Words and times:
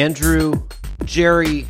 Andrew, 0.00 0.54
Jerry, 1.04 1.66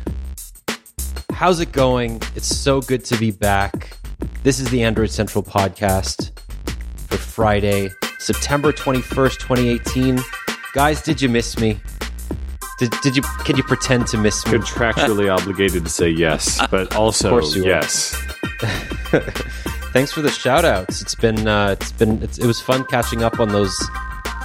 how's 1.33 1.59
it 1.59 1.73
going? 1.73 2.21
It's 2.33 2.47
so 2.47 2.79
good 2.79 3.03
to 3.03 3.17
be 3.17 3.29
back. 3.29 3.97
This 4.43 4.61
is 4.61 4.69
the 4.69 4.83
Android 4.83 5.11
Central 5.11 5.43
podcast 5.43 6.31
for 7.09 7.17
Friday, 7.17 7.89
September 8.19 8.71
21st, 8.71 9.37
2018. 9.37 10.19
Guys, 10.73 11.01
did 11.01 11.21
you 11.21 11.27
miss 11.27 11.59
me? 11.59 11.81
Did, 12.79 12.91
did 13.03 13.17
you 13.17 13.21
can 13.43 13.57
you 13.57 13.63
pretend 13.63 14.07
to 14.07 14.17
miss 14.17 14.45
me? 14.45 14.53
Contractually 14.53 15.29
obligated 15.37 15.83
to 15.83 15.89
say 15.89 16.07
yes, 16.07 16.65
but 16.67 16.95
also 16.95 17.37
yes. 17.41 18.15
Thanks 19.91 20.13
for 20.13 20.21
the 20.21 20.31
shout 20.31 20.63
outs. 20.63 21.01
It's 21.01 21.15
been 21.15 21.49
uh, 21.49 21.75
it's 21.77 21.91
been 21.91 22.23
it's, 22.23 22.37
it 22.37 22.45
was 22.47 22.61
fun 22.61 22.85
catching 22.85 23.23
up 23.23 23.41
on 23.41 23.49
those 23.49 23.77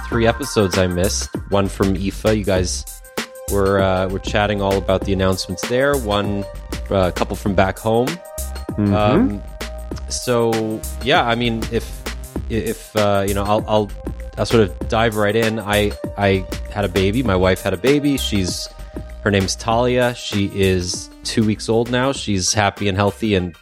three 0.09 0.27
episodes 0.27 0.77
I 0.77 0.87
missed. 0.87 1.33
One 1.51 1.69
from 1.69 1.95
IFA, 1.95 2.37
you 2.37 2.43
guys 2.43 2.96
were 3.51 3.79
uh, 3.79 4.07
were 4.09 4.19
chatting 4.19 4.61
all 4.61 4.77
about 4.77 5.01
the 5.01 5.13
announcements 5.13 5.67
there. 5.67 5.97
One 5.97 6.43
uh, 6.89 7.11
couple 7.11 7.35
from 7.35 7.55
back 7.55 7.77
home. 7.77 8.07
Um, 8.77 9.41
so 10.09 10.81
yeah, 11.03 11.25
I 11.25 11.35
mean, 11.35 11.63
if 11.71 12.03
if 12.49 12.95
uh, 12.95 13.25
you 13.27 13.33
know, 13.33 13.43
I'll, 13.43 13.65
I'll 13.67 13.91
I'll 14.37 14.45
sort 14.45 14.63
of 14.63 14.89
dive 14.89 15.15
right 15.15 15.35
in. 15.35 15.59
I 15.59 15.91
I 16.17 16.45
had 16.71 16.85
a 16.85 16.89
baby. 16.89 17.23
My 17.23 17.35
wife 17.35 17.61
had 17.61 17.73
a 17.73 17.77
baby. 17.77 18.17
She's 18.17 18.67
her 19.23 19.31
name's 19.31 19.55
Talia. 19.55 20.13
She 20.15 20.51
is 20.53 21.09
two 21.23 21.43
weeks 21.45 21.69
old 21.69 21.89
now. 21.89 22.11
She's 22.11 22.53
happy 22.53 22.87
and 22.87 22.97
healthy 22.97 23.35
and 23.35 23.55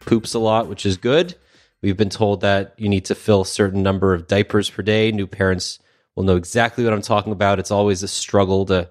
poops 0.00 0.34
a 0.34 0.38
lot, 0.38 0.68
which 0.68 0.86
is 0.86 0.96
good. 0.96 1.34
We've 1.82 1.96
been 1.96 2.10
told 2.10 2.40
that 2.40 2.74
you 2.76 2.88
need 2.88 3.04
to 3.04 3.14
fill 3.14 3.42
a 3.42 3.46
certain 3.46 3.82
number 3.82 4.12
of 4.14 4.26
diapers 4.26 4.68
per 4.68 4.82
day. 4.82 5.12
New 5.12 5.26
parents 5.28 5.78
will 6.16 6.24
know 6.24 6.34
exactly 6.36 6.82
what 6.82 6.92
I'm 6.92 7.02
talking 7.02 7.32
about. 7.32 7.60
It's 7.60 7.70
always 7.70 8.02
a 8.02 8.08
struggle 8.08 8.66
to 8.66 8.90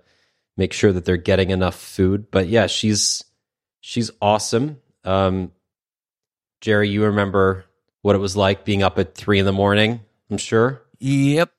make 0.58 0.73
sure 0.73 0.91
that 0.91 1.05
they're 1.05 1.17
getting 1.17 1.52
enough 1.52 1.75
food. 1.75 2.30
But 2.31 2.47
yeah, 2.47 2.67
she's 2.67 3.23
she's 3.80 4.11
awesome. 4.22 4.80
Um, 5.03 5.52
Jerry, 6.61 6.89
you 6.89 7.05
remember 7.05 7.66
what 8.02 8.16
it 8.16 8.19
was 8.19 8.36
like 8.36 8.66
being 8.66 8.83
up 8.83 8.97
at 9.00 9.16
three 9.16 9.39
in 9.39 9.45
the 9.45 9.52
morning? 9.53 10.02
I'm 10.30 10.38
sure 10.38 10.81
Yep. 11.00 11.52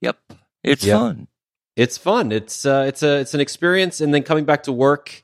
Yep. 0.00 0.18
It's 0.64 0.84
Yep. 0.84 0.98
fun. 0.98 1.28
it's 1.76 1.98
fun. 1.98 2.32
It's 2.32 2.64
uh, 2.66 2.84
it's 2.88 3.02
a 3.02 3.20
it's 3.20 3.34
an 3.34 3.40
experience, 3.40 4.00
and 4.00 4.12
then 4.12 4.22
coming 4.22 4.44
back 4.44 4.64
to 4.64 4.72
work 4.72 5.22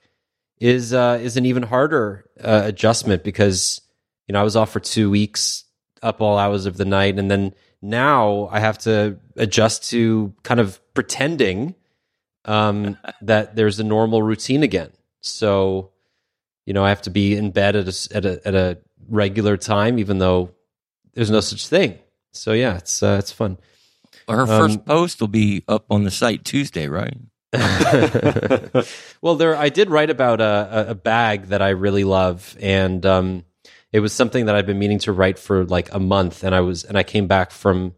is 0.61 0.93
uh, 0.93 1.19
is 1.21 1.37
an 1.37 1.47
even 1.47 1.63
harder 1.63 2.25
uh, 2.41 2.63
adjustment 2.65 3.25
because 3.25 3.81
you 4.29 4.33
know 4.35 4.41
I 4.41 4.45
was 4.45 4.57
off 4.57 4.71
for 4.71 4.81
two 4.81 5.11
weeks, 5.11 5.65
up 6.03 6.21
all 6.21 6.39
hours 6.39 6.67
of 6.67 6.77
the 6.77 6.85
night, 6.85 7.19
and 7.19 7.31
then 7.31 7.55
now 7.83 8.49
I 8.53 8.61
have 8.61 8.79
to 8.81 9.19
adjust 9.37 9.91
to 9.91 10.33
kind 10.43 10.61
of 10.61 10.81
pretending 10.95 11.75
um, 12.47 12.97
that 13.23 13.57
there's 13.57 13.79
a 13.81 13.85
normal 13.85 14.23
routine 14.23 14.63
again. 14.63 14.91
So 15.21 15.91
you 16.65 16.73
know 16.73 16.85
I 16.85 16.89
have 16.89 17.03
to 17.03 17.11
be 17.11 17.37
in 17.37 17.51
bed 17.51 17.77
at 17.77 17.89
a 17.89 18.17
at 18.17 18.25
a 18.25 18.47
at 18.47 18.55
a 18.55 18.79
regular 19.09 19.57
time, 19.57 19.99
even 19.99 20.19
though 20.19 20.51
there's 21.15 21.31
no 21.31 21.41
such 21.41 21.69
thing. 21.69 21.99
So 22.33 22.53
yeah, 22.53 22.77
it's 22.77 23.03
uh, 23.03 23.17
it's 23.19 23.33
fun. 23.33 23.59
Her 24.29 24.41
Um, 24.43 24.47
first 24.49 24.85
post 24.85 25.21
will 25.21 25.29
be 25.29 25.65
up 25.69 25.87
on 25.91 26.05
the 26.05 26.11
site 26.11 26.45
Tuesday, 26.45 26.89
right? 26.89 27.17
well, 29.23 29.37
there 29.37 29.57
I 29.57 29.69
did 29.69 29.91
write 29.91 30.11
about 30.11 30.41
a, 30.41 30.69
a, 30.89 30.91
a 30.91 30.95
bag 30.95 31.47
that 31.47 31.63
I 31.63 31.71
really 31.71 32.05
love, 32.05 32.57
and 32.61 33.05
um, 33.07 33.45
it 33.93 34.01
was 34.01 34.13
something 34.13 34.47
that 34.47 34.55
I've 34.55 34.67
been 34.67 34.79
meaning 34.79 34.99
to 35.01 35.13
write 35.13 35.39
for 35.39 35.65
like 35.65 35.93
a 35.95 36.01
month, 36.01 36.45
and 36.45 36.55
I 36.55 36.61
was 36.61 36.85
and 36.85 36.99
I 36.99 37.03
came 37.03 37.27
back 37.27 37.51
from 37.51 37.95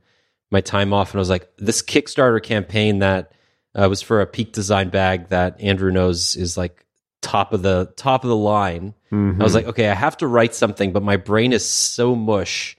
my 0.50 0.60
time 0.60 0.92
off, 0.92 1.12
and 1.12 1.18
I 1.18 1.20
was 1.20 1.30
like, 1.30 1.48
this 1.58 1.82
Kickstarter 1.82 2.42
campaign 2.42 3.00
that 3.00 3.32
uh, 3.78 3.88
was 3.88 4.02
for 4.02 4.20
a 4.20 4.26
peak 4.26 4.52
design 4.52 4.88
bag 4.88 5.28
that 5.28 5.60
Andrew 5.60 5.92
knows 5.92 6.34
is 6.36 6.56
like 6.56 6.84
top 7.22 7.52
of 7.52 7.62
the 7.62 7.92
top 7.96 8.24
of 8.24 8.28
the 8.28 8.36
line. 8.36 8.94
I 9.40 9.44
was 9.44 9.54
like, 9.54 9.66
okay, 9.66 9.88
I 9.88 9.94
have 9.94 10.16
to 10.18 10.26
write 10.26 10.54
something, 10.54 10.92
but 10.92 11.02
my 11.02 11.16
brain 11.16 11.52
is 11.52 11.64
so 11.64 12.14
mush. 12.14 12.76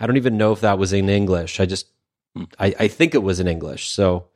I 0.00 0.06
don't 0.06 0.16
even 0.16 0.38
know 0.38 0.52
if 0.52 0.60
that 0.62 0.78
was 0.78 0.92
in 0.92 1.08
English. 1.08 1.60
I 1.60 1.66
just 1.66 1.86
I, 2.58 2.74
I 2.78 2.88
think 2.88 3.14
it 3.14 3.22
was 3.22 3.40
in 3.40 3.48
English. 3.48 3.90
So 3.90 4.28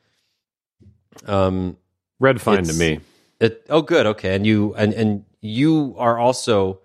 um 1.26 1.76
Red 2.20 2.40
fine 2.40 2.64
to 2.64 2.72
me. 2.74 3.00
it, 3.40 3.66
oh, 3.68 3.82
good. 3.82 4.06
Okay, 4.06 4.34
and 4.34 4.46
you 4.46 4.74
and 4.74 4.92
and 4.92 5.24
you 5.40 5.94
are 5.98 6.18
also 6.18 6.80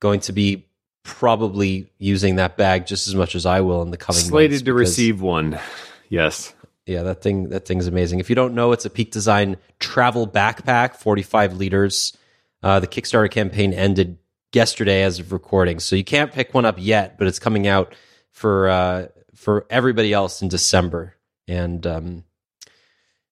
going 0.00 0.20
to 0.20 0.32
be 0.32 0.66
probably 1.02 1.90
using 1.98 2.36
that 2.36 2.56
bag 2.56 2.86
just 2.86 3.06
as 3.08 3.14
much 3.14 3.34
as 3.34 3.46
I 3.46 3.60
will 3.60 3.82
in 3.82 3.90
the 3.90 3.96
coming 3.96 4.20
Slated 4.20 4.64
to 4.64 4.74
receive 4.74 5.20
one. 5.20 5.58
Yes. 6.08 6.54
Yeah, 6.86 7.02
that 7.02 7.20
thing 7.20 7.48
that 7.48 7.66
thing's 7.66 7.88
amazing. 7.88 8.20
If 8.20 8.30
you 8.30 8.36
don't 8.36 8.54
know, 8.54 8.72
it's 8.72 8.84
a 8.84 8.90
Peak 8.90 9.10
Design 9.10 9.56
travel 9.80 10.26
backpack, 10.26 10.96
forty 10.96 11.22
five 11.22 11.54
liters. 11.54 12.16
Uh, 12.62 12.80
the 12.80 12.86
Kickstarter 12.86 13.30
campaign 13.30 13.72
ended 13.72 14.18
yesterday 14.52 15.02
as 15.02 15.18
of 15.18 15.32
recording, 15.32 15.80
so 15.80 15.96
you 15.96 16.04
can't 16.04 16.32
pick 16.32 16.54
one 16.54 16.64
up 16.64 16.76
yet, 16.78 17.18
but 17.18 17.26
it's 17.26 17.40
coming 17.40 17.66
out 17.66 17.94
for 18.30 18.68
uh, 18.68 19.06
for 19.34 19.66
everybody 19.68 20.12
else 20.12 20.42
in 20.42 20.48
December. 20.48 21.16
And 21.48 21.86
um, 21.86 22.24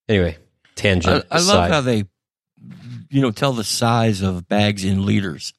anyway, 0.09 0.36
tangent. 0.75 1.25
I 1.31 1.38
love 1.41 1.71
how 1.71 1.81
they, 1.81 2.04
you 3.09 3.21
know, 3.21 3.31
tell 3.31 3.53
the 3.53 3.65
size 3.65 4.21
of 4.21 4.48
bags 4.48 4.84
in 4.84 5.06
liters. 5.06 5.53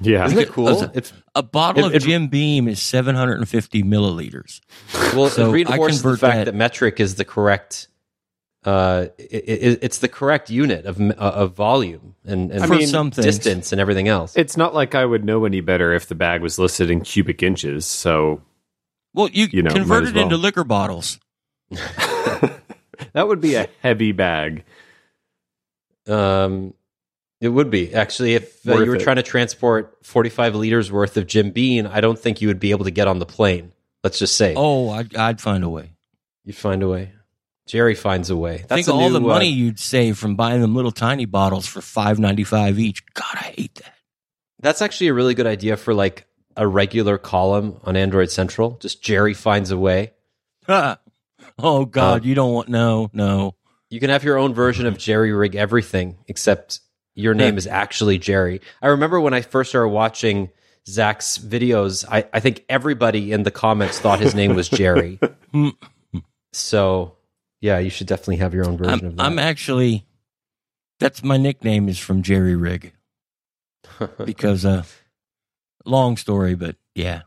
Yeah. 0.00 0.24
Isn't 0.26 0.38
it 0.38 0.48
cool? 0.48 0.68
It's 0.94 1.12
A 1.34 1.42
bottle 1.42 1.84
It- 1.84 1.88
of 1.88 1.94
it- 1.94 2.02
Jim 2.02 2.28
Beam 2.28 2.68
is 2.68 2.80
750 2.82 3.82
milliliters. 3.82 4.60
Well, 5.14 5.30
So 5.30 5.46
it 5.46 5.48
I 5.48 5.52
reinforces 5.52 6.02
the 6.02 6.16
fact 6.16 6.36
that- 6.36 6.44
that, 6.46 6.54
metric 6.54 7.00
is 7.00 7.14
the 7.14 7.24
correct. 7.24 7.88
Uh, 8.64 9.06
it, 9.18 9.24
it, 9.24 9.78
it's 9.82 9.98
the 9.98 10.06
correct 10.08 10.48
unit 10.48 10.86
of 10.86 11.00
uh, 11.00 11.14
of 11.16 11.54
volume 11.54 12.14
and, 12.24 12.52
and 12.52 12.64
For 12.64 12.80
some 12.82 13.10
distance 13.10 13.72
and 13.72 13.80
everything 13.80 14.06
else. 14.06 14.36
It's 14.36 14.56
not 14.56 14.72
like 14.72 14.94
I 14.94 15.04
would 15.04 15.24
know 15.24 15.44
any 15.46 15.60
better 15.60 15.92
if 15.92 16.06
the 16.06 16.14
bag 16.14 16.42
was 16.42 16.60
listed 16.60 16.88
in 16.88 17.00
cubic 17.00 17.42
inches. 17.42 17.86
So 17.86 18.40
Well, 19.14 19.28
you, 19.32 19.48
You 19.50 19.62
know, 19.62 19.72
convert 19.72 20.04
might 20.04 20.10
as 20.10 20.16
it 20.16 20.16
into 20.22 20.36
liquor 20.36 20.62
bottles. 20.62 21.18
that 21.70 23.26
would 23.26 23.40
be 23.40 23.54
a 23.56 23.68
heavy 23.80 24.12
bag. 24.12 24.62
Um, 26.06 26.74
it 27.42 27.48
would 27.48 27.68
be 27.68 27.92
actually 27.94 28.34
if 28.34 28.66
uh, 28.66 28.78
you 28.78 28.88
were 28.90 28.96
it. 28.96 29.02
trying 29.02 29.16
to 29.16 29.22
transport 29.22 29.98
forty 30.02 30.30
five 30.30 30.54
liters 30.54 30.90
worth 30.90 31.16
of 31.18 31.26
Jim 31.26 31.50
Beam. 31.50 31.86
I 31.86 32.00
don't 32.00 32.18
think 32.18 32.40
you 32.40 32.48
would 32.48 32.60
be 32.60 32.70
able 32.70 32.84
to 32.86 32.90
get 32.90 33.06
on 33.08 33.18
the 33.18 33.26
plane. 33.26 33.72
Let's 34.02 34.18
just 34.18 34.36
say 34.36 34.54
Oh, 34.56 34.88
I'd, 34.90 35.14
I'd 35.14 35.40
find 35.40 35.62
a 35.62 35.68
way. 35.68 35.90
you'd 36.44 36.56
find 36.56 36.82
a 36.82 36.88
way. 36.88 37.12
Jerry 37.66 37.94
finds 37.94 38.30
a 38.30 38.36
way. 38.36 38.64
That's 38.68 38.86
Think 38.86 38.88
a 38.88 38.92
all 38.92 39.08
new, 39.08 39.18
the 39.18 39.24
uh, 39.24 39.28
money 39.28 39.48
you'd 39.48 39.78
save 39.78 40.18
from 40.18 40.34
buying 40.34 40.60
them 40.60 40.74
little 40.74 40.90
tiny 40.90 41.26
bottles 41.26 41.66
for 41.66 41.80
five 41.82 42.18
ninety 42.18 42.44
five 42.44 42.78
each. 42.78 43.04
God, 43.14 43.34
I 43.34 43.52
hate 43.56 43.74
that. 43.76 43.94
that's 44.60 44.80
actually 44.82 45.08
a 45.08 45.14
really 45.14 45.34
good 45.34 45.46
idea 45.46 45.76
for 45.76 45.92
like 45.94 46.26
a 46.56 46.66
regular 46.66 47.18
column 47.18 47.78
on 47.84 47.96
Android 47.96 48.30
Central. 48.30 48.72
Just 48.80 49.02
Jerry 49.02 49.34
finds 49.34 49.70
a 49.70 49.78
way. 49.78 50.12
oh 50.68 50.96
God, 51.86 52.22
Uh, 52.22 52.24
you 52.24 52.34
don't 52.34 52.52
want 52.52 52.68
no, 52.68 53.10
no. 53.12 53.54
You 53.90 54.00
can 54.00 54.10
have 54.10 54.24
your 54.24 54.38
own 54.38 54.54
version 54.54 54.86
of 54.86 54.96
Jerry 54.98 55.32
Rig 55.32 55.54
Everything, 55.54 56.16
except 56.26 56.80
your 57.14 57.34
name 57.34 57.58
is 57.58 57.66
actually 57.66 58.18
Jerry. 58.18 58.60
I 58.80 58.88
remember 58.88 59.20
when 59.20 59.34
I 59.34 59.42
first 59.42 59.70
started 59.70 59.88
watching 59.88 60.50
Zack's 60.86 61.38
videos, 61.38 62.04
I, 62.10 62.26
I 62.32 62.40
think 62.40 62.64
everybody 62.68 63.32
in 63.32 63.42
the 63.42 63.50
comments 63.50 63.98
thought 63.98 64.20
his 64.20 64.34
name 64.34 64.54
was 64.54 64.68
Jerry. 64.68 65.20
so, 66.52 67.16
yeah, 67.60 67.78
you 67.78 67.90
should 67.90 68.06
definitely 68.06 68.36
have 68.36 68.54
your 68.54 68.66
own 68.66 68.76
version 68.76 68.92
I'm, 68.92 69.06
of 69.06 69.16
that. 69.16 69.22
I'm 69.22 69.38
actually 69.38 70.06
that's 70.98 71.24
my 71.24 71.36
nickname 71.36 71.88
is 71.88 71.98
from 71.98 72.22
Jerry 72.22 72.54
Rig 72.54 72.92
because 74.24 74.64
uh 74.64 74.84
long 75.84 76.16
story, 76.16 76.54
but 76.54 76.76
yeah. 76.94 77.22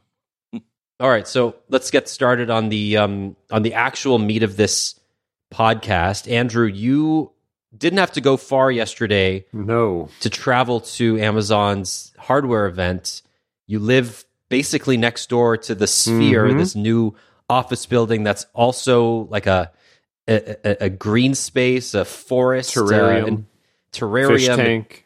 All 1.00 1.10
right, 1.10 1.28
so 1.28 1.56
let's 1.68 1.92
get 1.92 2.08
started 2.08 2.50
on 2.50 2.70
the 2.70 2.96
um, 2.98 3.36
on 3.52 3.64
the 3.64 3.74
actual 3.74 4.18
meat 4.18 4.44
of 4.44 4.56
this 4.56 4.98
podcast. 5.54 6.32
Andrew, 6.32 6.66
you 6.68 7.32
didn't 7.78 8.00
have 8.00 8.12
to 8.14 8.22
go 8.22 8.38
far 8.38 8.72
yesterday 8.72 9.46
No. 9.54 10.10
to 10.22 10.30
travel 10.30 10.82
to 10.82 11.20
Amazon's 11.20 12.14
hardware 12.18 12.66
event. 12.68 13.22
You 13.68 13.80
live 13.80 14.26
basically 14.50 14.98
next 14.98 15.30
door 15.30 15.58
to 15.58 15.76
the 15.76 15.88
Sphere, 15.88 16.46
Mhm. 16.48 16.58
this 16.60 16.76
new 16.76 17.16
office 17.50 17.86
building 17.86 18.24
that's 18.24 18.46
also 18.54 19.28
like 19.30 19.48
a 19.48 19.72
a, 20.28 20.56
a, 20.68 20.86
a 20.86 20.90
green 20.90 21.36
space, 21.36 21.94
a 21.94 22.04
forest, 22.04 22.76
uh, 22.76 22.82
Terrarium. 22.82 23.26
Fish 23.38 23.46
terrarium. 24.00 24.30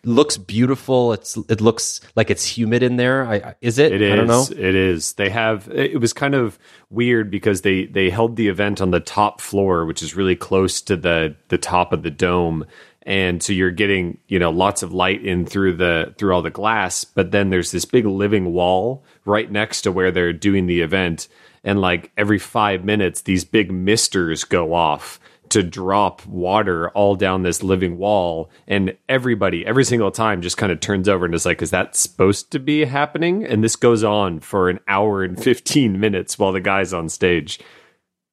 looks 0.03 0.38
beautiful. 0.38 1.13
It's 1.13 1.38
it 1.50 1.62
looks 1.62 2.01
like 2.15 2.30
it's 2.30 2.45
humid 2.45 2.83
in 2.83 2.97
there. 2.97 3.25
I, 3.25 3.36
I- 3.36 3.56
is 3.62 3.80
it? 3.80 3.91
It 3.91 4.01
is. 4.01 4.13
I 4.13 4.15
don't 4.15 4.27
know. 4.27 4.45
It 4.51 4.75
is. 4.75 5.13
They 5.13 5.30
have. 5.30 5.68
It 5.71 6.00
was 6.00 6.13
kind 6.13 6.36
of 6.36 6.57
weird 6.89 7.30
because 7.31 7.62
they 7.62 7.86
they 7.86 8.09
held 8.09 8.36
the 8.36 8.47
event 8.47 8.81
on 8.81 8.91
the 8.91 9.00
top 9.00 9.41
floor, 9.41 9.86
which 9.86 10.01
is 10.03 10.15
really 10.15 10.36
close 10.36 10.81
to 10.83 10.95
the 10.95 11.36
the 11.50 11.57
top 11.57 11.94
of 11.94 12.03
the 12.03 12.12
dome, 12.12 12.65
and 13.03 13.41
so 13.41 13.53
you're 13.53 13.71
getting 13.71 14.18
you 14.27 14.39
know 14.39 14.50
lots 14.51 14.83
of 14.83 14.94
light 14.94 15.24
in 15.25 15.45
through 15.45 15.74
the 15.77 16.13
through 16.18 16.33
all 16.33 16.41
the 16.41 16.50
glass. 16.50 17.03
But 17.03 17.31
then 17.31 17.50
there's 17.50 17.71
this 17.71 17.86
big 17.86 18.06
living 18.06 18.53
wall 18.53 19.03
right 19.25 19.51
next 19.51 19.81
to 19.83 19.91
where 19.91 20.12
they're 20.12 20.33
doing 20.33 20.65
the 20.68 20.81
event, 20.81 21.27
and 21.63 21.80
like 21.81 22.12
every 22.18 22.39
five 22.39 22.83
minutes, 22.83 23.21
these 23.21 23.44
big 23.45 23.71
misters 23.71 24.44
go 24.44 24.74
off 24.74 25.19
to 25.50 25.63
drop 25.63 26.25
water 26.25 26.90
all 26.92 27.16
down 27.16 27.44
this 27.44 27.63
living 27.63 27.98
wall 27.98 28.50
and 28.68 28.96
everybody 29.07 29.66
every 29.66 29.84
single 29.84 30.12
time 30.12 30.42
just 30.42 30.57
kind 30.57 30.72
of 30.72 30.80
turns 30.80 31.07
over 31.10 31.25
and 31.25 31.34
is 31.36 31.46
like 31.46 31.62
is 31.62 31.72
that 31.72 31.96
supposed 31.96 32.51
to 32.51 32.60
be 32.60 32.86
happening 32.86 33.44
and 33.46 33.63
this 33.63 33.75
goes 33.75 34.04
on 34.04 34.40
for 34.40 34.69
an 34.69 34.80
hour 34.88 35.24
and 35.24 35.42
15 35.42 36.00
minutes 36.00 36.38
while 36.40 36.51
the 36.51 36.62
guy's 36.62 36.94
on 36.94 37.10
stage 37.10 37.60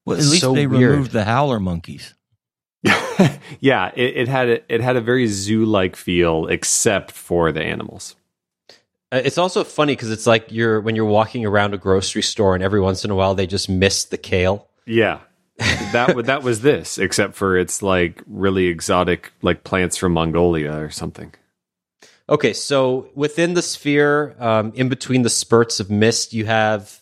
Well, 0.05 0.17
at 0.17 0.23
least 0.25 0.41
So 0.43 0.53
they 0.55 0.67
weird. 0.67 0.91
removed 0.93 1.13
the 1.13 1.25
howler 1.25 1.59
monkeys. 1.61 2.15
yeah 3.61 3.91
it, 3.97 4.17
it 4.17 4.29
had 4.29 4.49
a, 4.49 4.73
it 4.75 4.81
had 4.81 4.97
a 4.97 5.01
very 5.01 5.27
zoo 5.27 5.65
like 5.65 5.97
feel 5.97 6.47
except 6.47 7.11
for 7.11 7.51
the 7.53 7.63
animals 7.63 8.15
Uh, 9.13 9.23
It's 9.25 9.39
also 9.39 9.65
funny 9.65 9.95
because 9.95 10.11
it's 10.11 10.27
like 10.27 10.51
you're 10.53 10.81
when 10.81 10.95
you're 10.97 11.05
walking 11.05 11.45
around 11.47 11.75
a 11.75 11.79
grocery 11.79 12.23
store 12.23 12.55
and 12.55 12.63
every 12.63 12.81
once 12.81 13.05
in 13.05 13.11
a 13.11 13.15
while 13.15 13.35
they 13.35 13.47
just 13.47 13.69
miss 13.69 14.05
the 14.05 14.19
kale. 14.19 14.69
yeah 14.87 15.21
that 15.59 16.15
that 16.27 16.43
was 16.43 16.61
this 16.61 16.99
except 16.99 17.35
for 17.35 17.57
it's 17.57 17.83
like 17.83 18.23
really 18.27 18.67
exotic 18.67 19.33
like 19.43 19.65
plants 19.65 19.97
from 19.97 20.13
mongolia 20.13 20.79
or 20.79 20.91
something 20.91 21.33
Okay, 22.29 22.55
so 22.55 23.09
within 23.15 23.55
the 23.55 23.63
sphere, 23.63 24.35
um, 24.41 24.73
in 24.75 24.89
between 24.89 25.23
the 25.23 25.31
spurts 25.31 25.79
of 25.79 25.91
mist, 25.91 26.33
you 26.33 26.45
have 26.45 27.01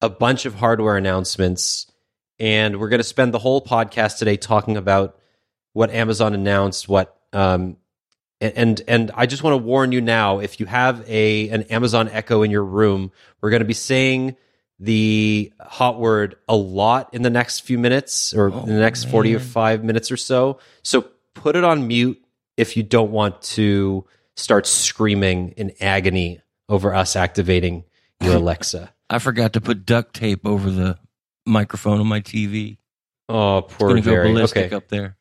a 0.00 0.08
bunch 0.08 0.46
of 0.46 0.54
hardware 0.54 0.96
announcements, 0.96 1.90
and 2.38 2.78
we're 2.78 2.88
going 2.88 3.00
to 3.00 3.04
spend 3.04 3.34
the 3.34 3.40
whole 3.40 3.60
podcast 3.60 4.18
today 4.18 4.36
talking 4.36 4.76
about 4.76 5.18
what 5.72 5.90
Amazon 5.90 6.32
announced. 6.32 6.88
What 6.88 7.16
um, 7.32 7.76
and 8.40 8.80
and 8.86 9.10
I 9.16 9.26
just 9.26 9.42
want 9.42 9.54
to 9.54 9.58
warn 9.66 9.90
you 9.90 10.00
now: 10.00 10.38
if 10.38 10.60
you 10.60 10.66
have 10.66 11.04
a 11.08 11.48
an 11.48 11.62
Amazon 11.62 12.08
Echo 12.08 12.44
in 12.44 12.52
your 12.52 12.64
room, 12.64 13.10
we're 13.40 13.50
going 13.50 13.62
to 13.62 13.66
be 13.66 13.74
saying 13.74 14.36
the 14.82 15.52
hot 15.60 15.98
word 16.00 16.34
a 16.48 16.56
lot 16.56 17.14
in 17.14 17.22
the 17.22 17.30
next 17.30 17.60
few 17.60 17.78
minutes, 17.78 18.34
or 18.34 18.48
in 18.48 18.66
the 18.66 18.74
next 18.80 19.04
forty 19.04 19.34
or 19.34 19.38
five 19.38 19.84
minutes 19.84 20.10
or 20.10 20.16
so. 20.16 20.58
So 20.82 21.06
put 21.34 21.54
it 21.56 21.62
on 21.64 21.86
mute 21.86 22.22
if 22.56 22.76
you 22.76 22.82
don't 22.82 23.12
want 23.12 23.40
to 23.42 24.04
start 24.36 24.66
screaming 24.66 25.50
in 25.56 25.72
agony 25.80 26.40
over 26.68 26.92
us 26.94 27.14
activating 27.16 27.84
your 28.20 28.34
Alexa. 28.36 28.92
I 29.10 29.18
forgot 29.18 29.52
to 29.54 29.60
put 29.60 29.86
duct 29.86 30.14
tape 30.14 30.46
over 30.46 30.70
the 30.70 30.98
microphone 31.46 32.00
on 32.00 32.06
my 32.06 32.20
TV. 32.20 32.78
Oh, 33.28 33.58
It's 33.58 33.74
poor 33.74 33.88
going 33.90 34.02
to 34.02 34.06
go 34.08 34.14
Jerry. 34.14 34.28
ballistic 34.32 34.66
Okay. 34.66 34.74
up 34.74 34.88
there. 34.88 35.16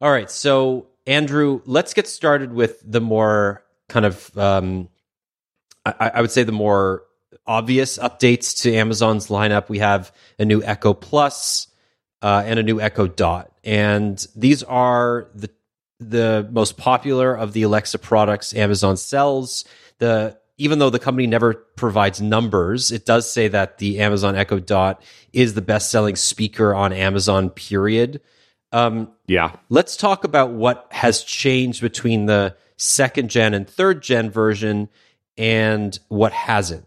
All 0.00 0.10
right. 0.10 0.30
So, 0.30 0.88
Andrew, 1.06 1.60
let's 1.64 1.94
get 1.94 2.06
started 2.08 2.52
with 2.52 2.82
the 2.84 3.00
more 3.00 3.62
kind 3.88 4.04
of, 4.04 4.36
um, 4.36 4.88
I, 5.86 6.10
I 6.14 6.20
would 6.20 6.30
say, 6.32 6.42
the 6.42 6.52
more 6.52 7.04
obvious 7.46 7.98
updates 7.98 8.62
to 8.62 8.74
Amazon's 8.74 9.28
lineup. 9.28 9.68
We 9.68 9.78
have 9.78 10.14
a 10.38 10.44
new 10.44 10.62
Echo 10.62 10.94
Plus 10.94 11.68
uh, 12.20 12.42
and 12.46 12.58
a 12.58 12.62
new 12.62 12.80
Echo 12.80 13.06
Dot, 13.06 13.52
and 13.64 14.24
these 14.36 14.62
are 14.62 15.28
the 15.34 15.50
the 16.00 16.48
most 16.50 16.76
popular 16.76 17.32
of 17.32 17.52
the 17.52 17.62
Alexa 17.62 17.98
products 17.98 18.54
Amazon 18.54 18.96
sells. 18.96 19.64
The 19.98 20.38
even 20.58 20.78
though 20.78 20.90
the 20.90 20.98
company 20.98 21.26
never 21.26 21.54
provides 21.54 22.20
numbers, 22.20 22.92
it 22.92 23.06
does 23.06 23.30
say 23.30 23.48
that 23.48 23.78
the 23.78 24.00
Amazon 24.00 24.36
Echo 24.36 24.58
Dot 24.58 25.02
is 25.32 25.54
the 25.54 25.62
best 25.62 25.90
selling 25.90 26.16
speaker 26.16 26.74
on 26.74 26.92
Amazon. 26.92 27.50
Period. 27.50 28.20
Um, 28.74 29.12
yeah 29.26 29.56
let's 29.68 29.98
talk 29.98 30.24
about 30.24 30.52
what 30.52 30.86
has 30.90 31.22
changed 31.22 31.82
between 31.82 32.24
the 32.24 32.56
second 32.78 33.28
gen 33.28 33.54
and 33.54 33.68
third 33.68 34.02
gen 34.02 34.30
version 34.30 34.88
and 35.36 35.98
what 36.08 36.32
hasn't. 36.32 36.86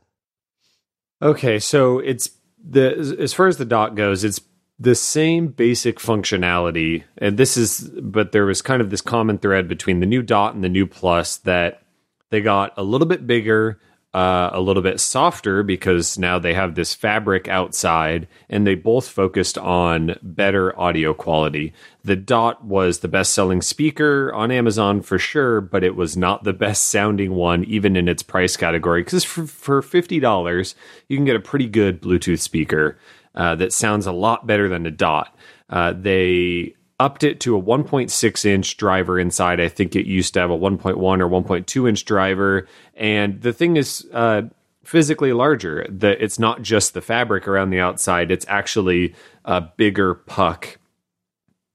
Okay, 1.26 1.58
so 1.58 1.98
it's 1.98 2.30
the 2.64 3.18
as 3.20 3.34
far 3.34 3.48
as 3.48 3.58
the 3.58 3.66
dot 3.66 3.96
goes, 3.96 4.24
it's 4.24 4.40
the 4.78 4.94
same 4.94 5.48
basic 5.48 5.98
functionality, 5.98 7.04
and 7.18 7.36
this 7.36 7.58
is 7.58 7.90
but 8.00 8.32
there 8.32 8.46
was 8.46 8.62
kind 8.62 8.80
of 8.80 8.92
this 8.92 9.02
common 9.02 9.40
thread 9.40 9.68
between 9.68 10.02
the 10.02 10.06
new 10.06 10.22
dot 10.22 10.54
and 10.54 10.64
the 10.64 10.70
new 10.70 10.86
plus 10.86 11.38
that 11.38 11.82
they 12.30 12.42
got 12.42 12.74
a 12.78 12.84
little 12.84 13.08
bit 13.08 13.26
bigger, 13.26 13.80
uh, 14.16 14.50
a 14.54 14.62
little 14.62 14.82
bit 14.82 15.02
softer 15.02 15.62
because 15.62 16.18
now 16.18 16.40
they 16.40 16.54
have 16.54 16.76
this 16.76 16.94
fabric 16.94 17.50
outside, 17.50 18.30
and 18.50 18.66
they 18.66 18.74
both 18.74 19.10
focused 19.10 19.58
on 19.58 20.16
better 20.22 20.78
audio 20.80 21.14
quality. 21.14 21.74
The 22.06 22.16
dot 22.16 22.64
was 22.64 23.00
the 23.00 23.10
best 23.10 23.34
selling 23.34 23.62
speaker 23.62 24.34
on 24.34 24.52
Amazon 24.52 25.02
for 25.02 25.20
sure, 25.20 25.60
but 25.60 25.84
it 25.84 25.98
was 25.98 26.16
not 26.16 26.46
the 26.46 26.54
best 26.54 26.86
sounding 26.86 27.34
one, 27.34 27.66
even 27.66 27.98
in 27.98 28.08
its 28.08 28.24
price 28.24 28.56
category. 28.56 29.04
Because 29.04 29.26
for, 29.26 29.46
for 29.48 29.82
$50, 29.82 30.76
you 31.10 31.18
can 31.18 31.26
get 31.26 31.36
a 31.36 31.42
pretty 31.42 31.68
good 31.68 32.02
Bluetooth 32.02 32.40
speaker 32.40 32.98
uh, 33.36 33.56
that 33.56 33.74
sounds 33.74 34.06
a 34.06 34.14
lot 34.14 34.48
better 34.48 34.70
than 34.70 34.84
the 34.84 34.92
dot. 34.92 35.38
Uh, 35.70 35.92
they 35.92 36.74
upped 37.00 37.24
it 37.24 37.40
to 37.42 37.58
a 37.58 37.62
1.6 37.62 38.46
inch 38.46 38.78
driver 38.78 39.20
inside. 39.20 39.60
I 39.60 39.68
think 39.68 39.96
it 39.96 40.06
used 40.06 40.34
to 40.36 40.40
have 40.40 40.52
a 40.52 40.58
1.1 40.58 40.96
or 40.98 41.02
1.2 41.02 41.90
inch 41.90 42.06
driver. 42.06 42.68
And 42.96 43.42
the 43.42 43.54
thing 43.54 43.78
is, 43.78 44.08
uh, 44.14 44.44
physically 44.84 45.34
larger. 45.34 45.86
The, 45.90 46.24
it's 46.24 46.40
not 46.40 46.62
just 46.62 46.94
the 46.94 47.02
fabric 47.02 47.48
around 47.48 47.72
the 47.72 47.80
outside, 47.80 48.32
it's 48.32 48.46
actually 48.48 49.16
a 49.44 49.62
bigger 49.62 50.14
puck 50.14 50.78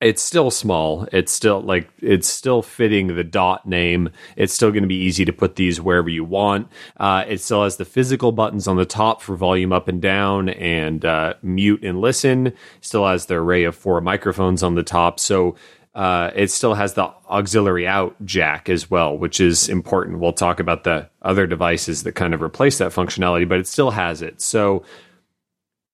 it's 0.00 0.22
still 0.22 0.50
small. 0.50 1.06
It's 1.12 1.30
still 1.30 1.60
like 1.60 1.90
it's 2.00 2.26
still 2.26 2.62
fitting 2.62 3.08
the 3.08 3.24
dot 3.24 3.66
name. 3.66 4.08
It's 4.34 4.54
still 4.54 4.70
going 4.70 4.82
to 4.82 4.88
be 4.88 4.94
easy 4.96 5.26
to 5.26 5.32
put 5.32 5.56
these 5.56 5.80
wherever 5.80 6.08
you 6.08 6.24
want. 6.24 6.68
Uh, 6.96 7.24
it 7.28 7.40
still 7.40 7.64
has 7.64 7.76
the 7.76 7.84
physical 7.84 8.32
buttons 8.32 8.66
on 8.66 8.76
the 8.76 8.86
top 8.86 9.20
for 9.20 9.36
volume 9.36 9.72
up 9.72 9.88
and 9.88 10.00
down 10.00 10.48
and 10.48 11.04
uh, 11.04 11.34
mute 11.42 11.84
and 11.84 12.00
listen. 12.00 12.54
Still 12.80 13.06
has 13.06 13.26
the 13.26 13.34
array 13.34 13.64
of 13.64 13.76
four 13.76 14.00
microphones 14.00 14.62
on 14.62 14.74
the 14.74 14.82
top. 14.82 15.20
So 15.20 15.56
uh, 15.94 16.30
it 16.34 16.50
still 16.50 16.74
has 16.74 16.94
the 16.94 17.12
auxiliary 17.28 17.86
out 17.86 18.16
jack 18.24 18.70
as 18.70 18.90
well, 18.90 19.18
which 19.18 19.38
is 19.38 19.68
important. 19.68 20.20
We'll 20.20 20.32
talk 20.32 20.60
about 20.60 20.84
the 20.84 21.10
other 21.20 21.46
devices 21.46 22.04
that 22.04 22.12
kind 22.12 22.32
of 22.32 22.40
replace 22.40 22.78
that 22.78 22.92
functionality, 22.92 23.46
but 23.46 23.58
it 23.58 23.66
still 23.66 23.90
has 23.90 24.22
it. 24.22 24.40
So 24.40 24.82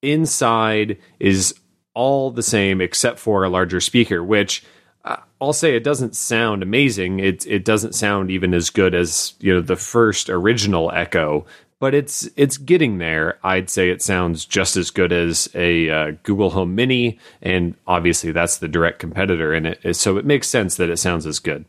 inside 0.03 0.99
is 1.19 1.55
all 1.97 2.31
the 2.31 2.43
same 2.43 2.81
except 2.83 3.19
for 3.19 3.43
a 3.43 3.49
larger 3.49 3.81
speaker, 3.81 4.23
which 4.23 4.63
uh, 5.05 5.17
I'll 5.41 5.55
say 5.55 5.75
it 5.75 5.83
doesn't 5.83 6.15
sound 6.15 6.63
amazing. 6.63 7.19
It 7.21 7.47
it 7.47 7.65
doesn't 7.65 7.95
sound 7.95 8.31
even 8.31 8.53
as 8.55 8.71
good 8.71 8.95
as 8.95 9.33
you 9.41 9.55
know 9.55 9.63
the 9.63 9.77
first 9.77 10.29
original 10.29 10.93
Echo, 10.93 11.47
but 11.81 11.95
it's 11.95 12.29
it's 12.37 12.59
getting 12.59 12.99
there. 12.99 13.39
I'd 13.43 13.71
say 13.71 13.89
it 13.89 14.03
sounds 14.03 14.45
just 14.45 14.77
as 14.77 14.91
good 14.91 15.11
as 15.11 15.49
a 15.55 15.89
uh, 15.89 16.13
Google 16.23 16.51
Home 16.51 16.75
Mini, 16.75 17.19
and 17.41 17.75
obviously 17.87 18.31
that's 18.31 18.59
the 18.59 18.69
direct 18.69 18.99
competitor 18.99 19.55
in 19.55 19.65
it. 19.67 19.97
So 19.97 20.19
it 20.19 20.27
makes 20.27 20.49
sense 20.49 20.77
that 20.77 20.91
it 20.91 20.99
sounds 20.99 21.27
as 21.27 21.39
good. 21.39 21.65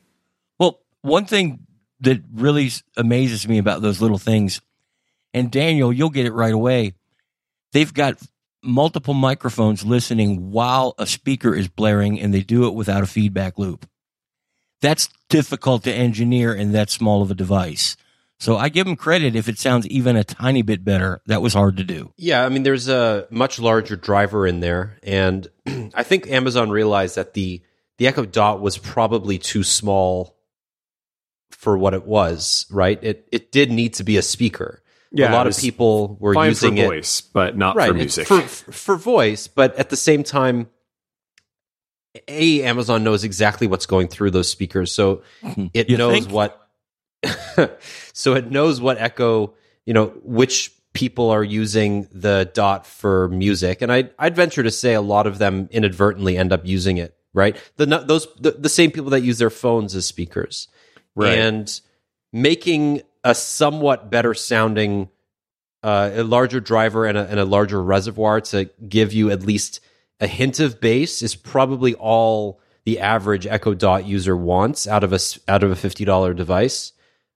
Well, 0.59 0.81
one 1.03 1.25
thing 1.25 1.65
that 2.01 2.21
really 2.33 2.69
amazes 2.97 3.47
me 3.47 3.59
about 3.59 3.81
those 3.81 4.01
little 4.01 4.17
things, 4.17 4.59
and 5.33 5.49
Daniel, 5.49 5.93
you'll 5.93 6.09
get 6.09 6.25
it 6.25 6.33
right 6.33 6.53
away. 6.53 6.95
They've 7.71 7.93
got 7.93 8.17
multiple 8.63 9.13
microphones 9.13 9.85
listening 9.85 10.51
while 10.51 10.95
a 10.97 11.05
speaker 11.05 11.55
is 11.55 11.67
blaring, 11.67 12.19
and 12.19 12.33
they 12.33 12.41
do 12.41 12.67
it 12.67 12.73
without 12.73 13.03
a 13.03 13.07
feedback 13.07 13.57
loop. 13.57 13.87
That's 14.81 15.09
difficult 15.29 15.83
to 15.83 15.93
engineer 15.93 16.53
in 16.53 16.71
that 16.73 16.89
small 16.89 17.21
of 17.21 17.31
a 17.31 17.35
device. 17.35 17.97
So 18.39 18.55
I 18.55 18.69
give 18.69 18.85
them 18.85 18.95
credit 18.95 19.35
if 19.35 19.49
it 19.49 19.57
sounds 19.57 19.87
even 19.87 20.15
a 20.15 20.23
tiny 20.23 20.61
bit 20.61 20.85
better. 20.85 21.21
That 21.25 21.41
was 21.41 21.53
hard 21.53 21.77
to 21.77 21.83
do. 21.83 22.13
Yeah, 22.17 22.45
I 22.45 22.49
mean, 22.49 22.63
there's 22.63 22.87
a 22.87 23.27
much 23.31 23.57
larger 23.57 23.95
driver 23.95 24.45
in 24.45 24.59
there, 24.59 24.99
and 25.01 25.47
I 25.95 26.03
think 26.03 26.27
Amazon 26.27 26.69
realized 26.69 27.15
that 27.15 27.33
the 27.33 27.61
the 27.97 28.05
Echo 28.05 28.25
Dot 28.25 28.61
was 28.61 28.77
probably 28.77 29.39
too 29.39 29.63
small 29.63 30.37
for 31.49 31.75
what 31.77 31.95
it 31.95 32.05
was. 32.05 32.67
Right? 32.69 33.03
It 33.03 33.27
it 33.31 33.51
did 33.51 33.71
need 33.71 33.95
to 33.95 34.03
be 34.03 34.17
a 34.17 34.21
speaker. 34.21 34.83
Yeah, 35.11 35.31
a 35.31 35.33
lot 35.33 35.47
of 35.47 35.57
people 35.57 36.17
were 36.19 36.33
Fine 36.33 36.49
using 36.49 36.75
for 36.75 36.83
it 36.83 36.87
voice, 36.87 37.21
but 37.21 37.57
not 37.57 37.75
right 37.75 37.89
for 37.89 37.93
music. 37.93 38.27
for 38.27 38.41
for 38.41 38.95
voice, 38.95 39.47
but 39.47 39.75
at 39.75 39.89
the 39.89 39.95
same 39.95 40.23
time, 40.23 40.67
a 42.27 42.63
Amazon 42.63 43.03
knows 43.03 43.23
exactly 43.23 43.67
what's 43.67 43.85
going 43.85 44.07
through 44.07 44.31
those 44.31 44.49
speakers, 44.49 44.91
so 44.91 45.21
mm-hmm. 45.41 45.67
it 45.73 45.89
You 45.89 45.97
knows 45.97 46.25
think? 46.25 46.31
what. 46.31 46.69
so 48.13 48.35
it 48.35 48.51
knows 48.51 48.79
what 48.79 48.97
Echo, 48.99 49.53
you 49.85 49.93
know, 49.93 50.07
which 50.23 50.71
people 50.93 51.29
are 51.29 51.43
using 51.43 52.07
the 52.11 52.49
dot 52.53 52.85
for 52.85 53.27
music, 53.29 53.81
and 53.81 53.91
I 53.91 54.09
I'd 54.19 54.35
venture 54.35 54.63
to 54.63 54.71
say 54.71 54.93
a 54.93 55.01
lot 55.01 55.27
of 55.27 55.37
them 55.37 55.67
inadvertently 55.71 56.37
end 56.37 56.51
up 56.51 56.65
using 56.65 56.97
it. 56.97 57.15
Right, 57.33 57.55
the 57.75 57.85
those 57.85 58.27
the, 58.39 58.51
the 58.51 58.69
same 58.69 58.89
people 58.91 59.11
that 59.11 59.21
use 59.21 59.37
their 59.37 59.51
phones 59.51 59.95
as 59.95 60.05
speakers, 60.05 60.67
Right. 61.15 61.37
and 61.37 61.81
making 62.33 63.03
a 63.27 63.35
somewhat 63.35 64.09
better 64.09 64.33
sounding 64.33 65.09
uh, 65.83 66.09
a 66.13 66.23
larger 66.23 66.61
driver 66.61 67.05
and 67.09 67.17
a, 67.17 67.29
and 67.29 67.39
a 67.39 67.45
larger 67.45 67.83
reservoir 67.83 68.39
to 68.41 68.69
give 68.87 69.11
you 69.13 69.31
at 69.31 69.43
least 69.43 69.81
a 70.19 70.27
hint 70.27 70.59
of 70.59 70.79
bass 70.79 71.21
is 71.21 71.35
probably 71.35 71.93
all 71.95 72.59
the 72.85 72.99
average 72.99 73.45
Echo 73.45 73.73
Dot 73.73 74.05
user 74.05 74.35
wants 74.35 74.87
out 74.87 75.03
of 75.03 75.11
a 75.13 75.19
out 75.47 75.63
of 75.63 75.71
a 75.71 75.75
fifty 75.75 76.05
dollar 76.05 76.33
device. 76.33 76.93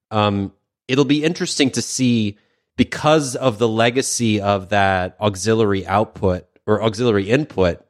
Um, 0.10 0.54
it'll 0.88 1.06
be 1.06 1.24
interesting 1.24 1.72
to 1.72 1.82
see 1.82 2.38
because 2.78 3.36
of 3.36 3.58
the 3.60 3.68
legacy 3.68 4.42
of 4.42 4.70
that 4.70 5.18
auxiliary 5.20 5.86
output 5.86 6.46
or 6.66 6.82
auxiliary 6.82 7.30
input. 7.30 7.86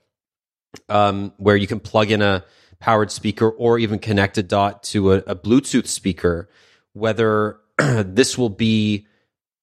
um, 0.89 1.33
where 1.37 1.55
you 1.55 1.67
can 1.67 1.79
plug 1.79 2.11
in 2.11 2.21
a 2.21 2.43
powered 2.79 3.11
speaker 3.11 3.49
or 3.49 3.77
even 3.79 3.99
connect 3.99 4.37
a 4.37 4.43
dot 4.43 4.83
to 4.83 5.13
a, 5.13 5.17
a 5.27 5.35
Bluetooth 5.35 5.87
speaker. 5.87 6.49
Whether 6.93 7.57
this 8.05 8.37
will 8.37 8.49
be 8.49 9.07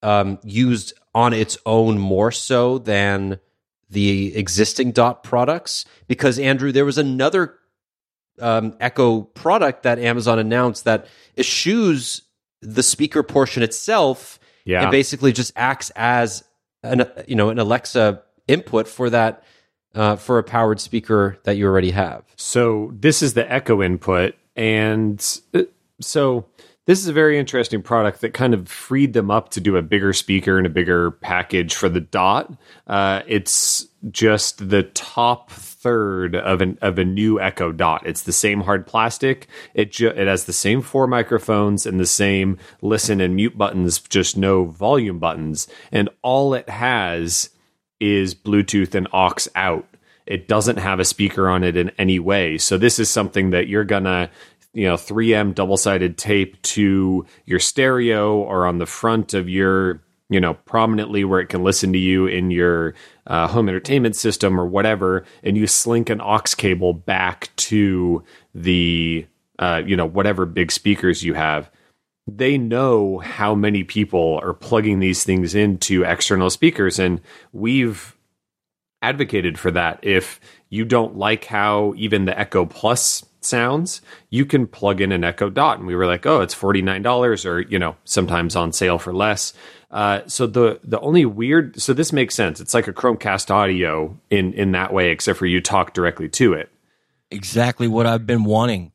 um, 0.03 0.39
used 0.45 0.93
on 1.15 1.33
its 1.33 1.59
own 1.67 1.99
more 1.99 2.31
so 2.31 2.79
than 2.79 3.41
the 3.91 4.37
existing 4.37 4.93
dot 4.93 5.23
products, 5.23 5.85
because 6.07 6.39
Andrew, 6.39 6.73
there 6.73 6.85
was 6.85 6.99
another 6.99 7.55
um, 8.41 8.77
Echo 8.81 9.23
product 9.23 9.83
that 9.83 9.99
Amazon 9.99 10.39
announced 10.39 10.85
that 10.85 11.07
eschews 11.37 12.23
the 12.61 12.83
speaker 12.83 13.23
portion 13.23 13.63
itself 13.63 14.39
Yeah. 14.65 14.83
and 14.83 14.91
basically 14.91 15.33
just 15.33 15.53
acts 15.57 15.91
as 15.97 16.45
an 16.83 17.11
you 17.27 17.35
know 17.35 17.49
an 17.51 17.59
Alexa 17.59 18.23
input 18.47 18.87
for 18.87 19.11
that 19.11 19.43
uh, 19.95 20.17
for 20.17 20.39
a 20.39 20.43
powered 20.45 20.81
speaker 20.81 21.39
that 21.45 21.57
you 21.57 21.67
already 21.67 21.91
have. 21.91 22.23
So 22.37 22.93
this 22.95 23.23
is 23.23 23.35
the 23.35 23.51
Echo 23.51 23.83
input, 23.83 24.35
and 24.55 25.19
uh, 25.55 25.63
so 26.01 26.47
this 26.89 27.01
is 27.01 27.07
a 27.07 27.13
very 27.13 27.39
interesting 27.39 27.83
product 27.83 28.23
that 28.23 28.33
kind 28.33 28.55
of 28.55 28.67
freed 28.67 29.13
them 29.13 29.31
up 29.31 29.51
to 29.51 29.61
do 29.61 29.77
a 29.77 29.83
bigger 29.83 30.15
speaker 30.15 30.57
and 30.57 30.67
a 30.67 30.71
bigger 30.71 31.11
package 31.11 31.75
for 31.75 31.91
the 31.91 32.01
Dot. 32.01 32.51
Uh, 32.87 33.21
it's 33.27 33.87
just 34.11 34.71
the 34.71 34.85
top 34.85 35.51
third 35.51 36.35
of 36.35 36.63
an 36.63 36.79
of 36.81 36.99
a 36.99 37.05
new 37.05 37.39
Echo 37.39 37.73
Dot. 37.73 38.07
It's 38.07 38.23
the 38.23 38.33
same 38.33 38.63
hard 38.63 38.87
plastic. 38.87 39.49
It 39.75 39.93
ju- 39.93 40.09
it 40.09 40.27
has 40.27 40.47
the 40.47 40.53
same 40.55 40.81
four 40.81 41.07
microphones 41.07 41.85
and 41.85 42.01
the 42.01 42.07
same 42.07 42.57
listen 42.81 43.21
and 43.21 43.37
mute 43.37 43.59
buttons, 43.59 43.99
just 44.01 44.39
no 44.39 44.65
volume 44.65 45.19
buttons, 45.19 45.69
and 45.93 46.09
all 46.23 46.55
it 46.55 46.71
has 46.71 47.51
is 48.01 48.35
Bluetooth 48.35 48.95
and 48.95 49.07
aux 49.13 49.47
out. 49.55 49.87
It 50.25 50.49
doesn't 50.49 50.79
have 50.79 51.01
a 51.01 51.05
speaker 51.05 51.51
on 51.51 51.65
it 51.65 51.77
in 51.77 51.91
any 51.99 52.19
way. 52.19 52.57
So 52.57 52.79
this 52.79 52.99
is 52.99 53.11
something 53.11 53.51
that 53.51 53.69
you're 53.69 53.85
gonna, 53.85 54.31
you 54.75 54.87
know, 54.87 54.95
3M 54.95 55.55
double-sided 55.55 56.19
tape 56.19 56.61
to 56.63 57.27
your 57.47 57.59
stereo 57.59 58.39
or 58.39 58.67
on 58.67 58.79
the 58.79 58.87
front 58.87 59.35
of 59.35 59.49
your, 59.49 60.03
you 60.29 60.41
know, 60.41 60.55
prominently 60.55 61.25
where 61.25 61.41
it 61.41 61.49
can 61.49 61.65
listen 61.65 61.93
to 61.93 61.99
you 61.99 62.27
in 62.27 62.51
your 62.51 62.95
uh, 63.27 63.47
home 63.47 63.69
entertainment 63.69 64.15
system 64.15 64.61
or 64.61 64.67
whatever, 64.67 65.25
and 65.43 65.57
you 65.57 65.67
slink 65.67 66.11
an 66.11 66.21
aux 66.21 66.55
cable 66.57 66.93
back 66.93 67.51
to 67.57 68.23
the, 68.55 69.27
uh, 69.59 69.83
you 69.85 69.97
know, 69.97 70.07
whatever 70.07 70.45
big 70.45 70.71
speakers 70.71 71.25
you 71.25 71.35
have. 71.35 71.71
They 72.27 72.59
know 72.59 73.19
how 73.19 73.55
many 73.55 73.85
people 73.85 74.39
are 74.43 74.53
plugging 74.53 75.01
these 75.01 75.25
things 75.25 75.55
into 75.55 76.05
external 76.05 76.51
speakers 76.51 76.99
and 76.99 77.23
we've 77.53 78.15
advocated 79.01 79.59
for 79.59 79.71
that. 79.71 80.01
If 80.03 80.41
you 80.69 80.85
don't 80.85 81.17
like 81.17 81.45
how 81.45 81.95
even 81.97 82.27
the 82.27 82.39
echo 82.39 82.67
plus 82.67 83.25
sounds 83.41 84.03
you 84.31 84.45
can 84.45 84.67
plug 84.67 85.01
in 85.01 85.13
an 85.13 85.25
echo 85.25 85.49
dot 85.51 85.79
and 85.79 85.87
we 85.87 85.95
were 85.95 86.07
like 86.07 86.27
oh 86.27 86.41
it's 86.41 86.55
$49 86.55 87.47
or 87.47 87.61
you 87.61 87.79
know 87.79 87.97
sometimes 88.05 88.57
on 88.57 88.73
sale 88.73 88.99
for 88.99 89.15
less 89.15 89.53
uh, 89.91 90.21
so 90.27 90.47
the 90.47 90.81
the 90.85 91.01
only 91.01 91.25
weird 91.25 91.81
so 91.81 91.93
this 91.93 92.13
makes 92.13 92.35
sense 92.35 92.61
it's 92.61 92.75
like 92.75 92.89
a 92.89 92.93
chromecast 92.93 93.51
audio 93.51 94.19
in 94.31 94.53
in 94.55 94.73
that 94.73 94.93
way 94.93 95.11
except 95.11 95.39
for 95.39 95.47
you 95.47 95.61
talk 95.61 95.95
directly 95.95 96.29
to 96.29 96.53
it 96.53 96.71
Exactly 97.31 97.89
what 97.89 98.07
I've 98.07 98.27
been 98.27 98.45
wanting. 98.45 98.93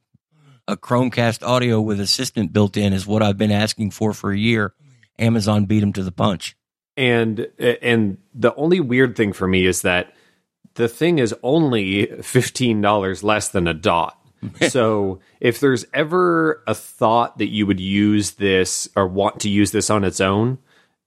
A 0.68 0.76
Chromecast 0.76 1.46
audio 1.46 1.82
with 1.82 2.00
assistant 2.00 2.54
built 2.54 2.78
in 2.78 2.94
is 2.94 3.06
what 3.06 3.22
I've 3.22 3.38
been 3.38 3.52
asking 3.52 3.92
for 3.92 4.14
for 4.14 4.32
a 4.32 4.38
year. 4.38 4.74
Amazon 5.20 5.66
beat 5.66 5.82
them 5.82 5.94
to 5.94 6.04
the 6.04 6.12
punch. 6.12 6.56
and 6.98 7.48
and 7.60 8.18
the 8.34 8.56
only 8.56 8.80
weird 8.80 9.16
thing 9.16 9.34
for 9.34 9.48
me 9.48 9.66
is 9.66 9.82
that 9.84 10.14
the 10.76 10.88
thing 10.88 11.20
is 11.20 11.36
only 11.44 12.08
$15 12.08 13.24
less 13.24 13.50
than 13.50 13.68
a 13.68 13.74
dot 13.74 14.18
so 14.70 15.20
if 15.40 15.60
there's 15.60 15.86
ever 15.94 16.64
a 16.68 16.74
thought 16.74 17.38
that 17.38 17.50
you 17.50 17.66
would 17.66 17.80
use 17.80 18.32
this 18.32 18.90
or 18.96 19.08
want 19.08 19.40
to 19.42 19.50
use 19.50 19.72
this 19.72 19.90
on 19.90 20.04
its 20.04 20.22
own 20.22 20.58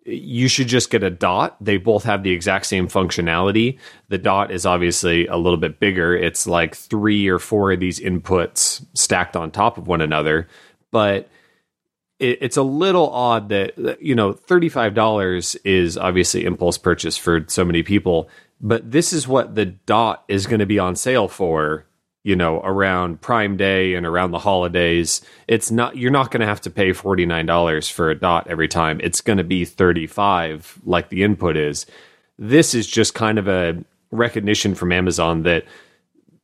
you 0.07 0.47
should 0.47 0.69
just 0.69 0.91
get 0.91 1.03
a 1.03 1.11
dot. 1.11 1.57
They 1.61 1.79
both 1.79 2.05
have 2.05 2.23
the 2.23 2.31
exact 2.31 2.67
same 2.67 2.87
functionality. 2.87 3.79
The 4.09 4.19
dot 4.19 4.53
is 4.53 4.65
obviously 4.65 5.27
a 5.27 5.37
little 5.37 5.57
bit 5.57 5.81
bigger. 5.81 6.17
It's 6.17 6.47
like 6.47 6.77
three 6.77 7.27
or 7.29 7.41
four 7.41 7.73
of 7.73 7.81
these 7.81 7.99
inputs 7.99 8.85
stacked 8.95 9.37
on 9.37 9.51
top 9.51 9.79
of 9.79 9.89
one 9.89 10.01
another. 10.01 10.47
But 10.93 11.29
it, 12.21 12.39
it's 12.41 12.57
a 12.57 12.63
little 12.63 13.11
odd 13.11 13.49
that 13.49 14.01
you 14.01 14.15
know 14.15 14.33
$35 14.33 15.57
is 15.65 15.99
obviously 15.99 16.45
impulse 16.45 16.79
purchase 16.79 17.17
for 17.17 17.45
so 17.49 17.65
many 17.65 17.83
people. 17.83 18.29
But 18.61 18.91
this 18.91 19.13
is 19.13 19.27
what 19.27 19.57
the 19.57 19.67
dot 19.67 20.25
is 20.29 20.47
going 20.47 20.61
to 20.61 20.67
be 20.67 20.79
on 20.79 20.95
sale 20.95 21.27
for 21.27 21.85
you 22.27 22.35
know 22.35 22.61
around 22.65 23.21
prime 23.21 23.57
day 23.57 23.95
and 23.95 24.05
around 24.05 24.33
the 24.33 24.39
holidays 24.39 25.21
it's 25.47 25.71
not 25.71 25.97
you're 25.97 26.11
not 26.11 26.33
going 26.33 26.41
to 26.41 26.47
have 26.47 26.61
to 26.61 26.71
pay 26.71 26.91
$49 26.91 27.93
for 27.93 28.11
a 28.11 28.19
dot 28.19 28.49
every 28.49 28.67
time 28.67 29.01
it's 29.03 29.21
going 29.21 29.39
to 29.39 29.45
be 29.45 29.65
35 29.65 30.81
like 30.85 31.09
the 31.09 31.23
input 31.23 31.57
is 31.57 31.87
this 32.37 32.75
is 32.75 32.87
just 32.87 33.15
kind 33.15 33.39
of 33.39 33.47
a 33.47 33.83
recognition 34.11 34.75
from 34.75 34.91
Amazon 34.91 35.43
that 35.45 35.65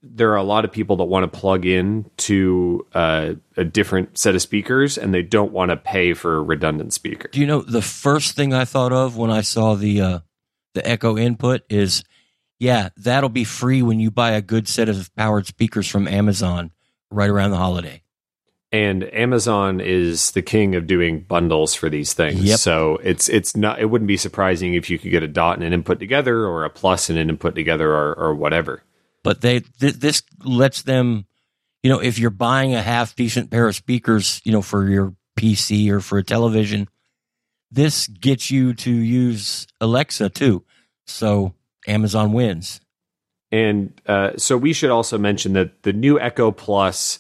there 0.05 0.31
are 0.31 0.37
a 0.37 0.43
lot 0.43 0.65
of 0.65 0.73
people 0.73 0.97
that 0.97 1.05
want 1.05 1.31
to 1.31 1.39
plug 1.41 1.65
in 1.65 2.09
to 2.17 2.87
uh, 2.93 3.35
a 3.57 3.65
different 3.65 4.19
set 4.19 4.35
of 4.35 4.43
speakers 4.43 4.97
and 4.97 5.13
they 5.13 5.23
don't 5.23 5.53
want 5.53 5.71
to 5.71 5.77
pay 5.77 6.13
for 6.13 6.37
a 6.37 6.43
redundant 6.43 6.93
speaker. 6.93 7.29
Do 7.33 7.41
you 7.41 7.47
know 7.47 7.61
the 7.61 7.83
first 7.83 8.35
thing 8.35 8.53
I 8.53 8.65
thought 8.65 8.93
of 8.93 9.17
when 9.17 9.31
I 9.31 9.43
saw 9.43 9.75
the 9.75 10.01
uh, 10.01 10.19
the 10.75 10.89
Echo 10.89 11.17
input 11.19 11.63
is, 11.69 12.03
yeah, 12.63 12.91
that'll 12.97 13.29
be 13.29 13.43
free 13.43 13.83
when 13.83 13.99
you 13.99 14.13
buy 14.13 14.31
a 14.31 14.41
good 14.41 14.69
set 14.69 14.89
of 14.89 15.13
powered 15.17 15.49
speakers 15.49 15.89
from 15.89 16.07
Amazon 16.07 16.71
right 17.11 17.29
around 17.29 17.51
the 17.51 17.57
holiday. 17.57 18.05
And 18.71 19.03
Amazon 19.13 19.81
is 19.81 20.31
the 20.31 20.43
king 20.43 20.77
of 20.77 20.87
doing 20.87 21.23
bundles 21.23 21.75
for 21.75 21.91
these 21.91 22.13
things. 22.13 22.41
Yep. 22.41 22.61
So 22.61 23.01
it's 23.03 23.29
it's 23.29 23.57
not 23.57 23.81
it 23.81 23.87
wouldn't 23.87 24.07
be 24.07 24.17
surprising 24.17 24.75
if 24.75 24.89
you 24.89 24.97
could 25.01 25.11
get 25.11 25.25
a 25.25 25.29
dot 25.29 25.57
and 25.57 25.67
an 25.67 25.73
input 25.73 25.99
together 25.99 26.47
or 26.47 26.65
a 26.65 26.71
plus 26.71 27.11
and 27.11 27.19
an 27.19 27.31
input 27.31 27.57
together 27.57 27.91
or, 27.91 28.15
or 28.15 28.33
whatever. 28.33 28.85
But 29.25 29.41
they 29.41 29.61
th- 29.61 29.95
this 29.95 30.23
lets 30.45 30.83
them, 30.83 31.27
you 31.83 31.91
know, 31.91 31.99
if 31.99 32.21
you're 32.21 32.31
buying 32.31 32.77
a 32.77 32.83
half 32.83 33.17
decent 33.17 33.51
pair 33.51 33.67
of 33.67 33.75
speakers, 33.75 34.41
you 34.45 34.53
know, 34.53 34.63
for 34.63 34.89
your 34.89 35.17
PC 35.37 35.91
or 35.91 35.99
for 35.99 36.17
a 36.17 36.23
television, 36.23 36.89
this 37.73 38.07
gets 38.07 38.53
you 38.53 38.73
to 38.75 38.93
use 38.93 39.67
Alexa 39.81 40.29
too. 40.29 40.65
So 41.09 41.55
Amazon 41.87 42.33
wins. 42.33 42.81
And 43.51 44.01
uh, 44.07 44.31
so 44.37 44.57
we 44.57 44.73
should 44.73 44.91
also 44.91 45.19
mention 45.19 45.53
that 45.53 45.83
the 45.83 45.93
new 45.93 46.19
Echo 46.19 46.51
Plus 46.51 47.19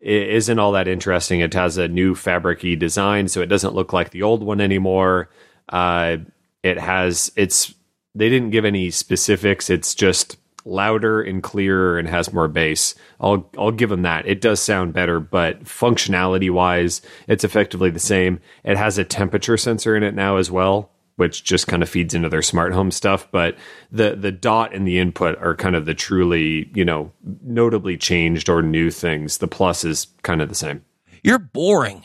isn't 0.00 0.58
all 0.58 0.72
that 0.72 0.88
interesting. 0.88 1.40
It 1.40 1.54
has 1.54 1.78
a 1.78 1.88
new 1.88 2.14
fabricy 2.14 2.78
design, 2.78 3.28
so 3.28 3.40
it 3.40 3.46
doesn't 3.46 3.74
look 3.74 3.92
like 3.92 4.10
the 4.10 4.22
old 4.22 4.42
one 4.42 4.60
anymore. 4.60 5.30
Uh, 5.68 6.18
it 6.62 6.78
has 6.78 7.32
it's 7.36 7.74
they 8.14 8.28
didn't 8.28 8.50
give 8.50 8.64
any 8.64 8.90
specifics. 8.90 9.70
It's 9.70 9.94
just 9.94 10.36
louder 10.66 11.20
and 11.20 11.42
clearer 11.42 11.98
and 11.98 12.08
has 12.08 12.32
more 12.32 12.48
bass. 12.48 12.94
I'll 13.20 13.48
I'll 13.58 13.70
give 13.72 13.90
them 13.90 14.02
that. 14.02 14.26
It 14.26 14.40
does 14.40 14.60
sound 14.60 14.92
better, 14.92 15.20
but 15.20 15.64
functionality 15.64 16.50
wise, 16.50 17.02
it's 17.28 17.44
effectively 17.44 17.90
the 17.90 17.98
same. 17.98 18.40
It 18.62 18.76
has 18.76 18.98
a 18.98 19.04
temperature 19.04 19.56
sensor 19.56 19.96
in 19.96 20.02
it 20.02 20.14
now 20.14 20.36
as 20.36 20.50
well, 20.50 20.90
which 21.16 21.44
just 21.44 21.68
kind 21.68 21.82
of 21.82 21.88
feeds 21.88 22.14
into 22.14 22.28
their 22.28 22.42
smart 22.42 22.72
home 22.72 22.90
stuff. 22.90 23.28
But 23.30 23.56
the 23.90 24.16
the 24.16 24.32
dot 24.32 24.74
and 24.74 24.86
the 24.86 24.98
input 24.98 25.38
are 25.38 25.54
kind 25.54 25.76
of 25.76 25.86
the 25.86 25.94
truly 25.94 26.70
you 26.74 26.84
know 26.84 27.12
notably 27.42 27.96
changed 27.96 28.48
or 28.48 28.62
new 28.62 28.90
things. 28.90 29.38
The 29.38 29.48
plus 29.48 29.84
is 29.84 30.08
kind 30.22 30.42
of 30.42 30.48
the 30.48 30.54
same. 30.54 30.84
You're 31.22 31.38
boring. 31.38 32.04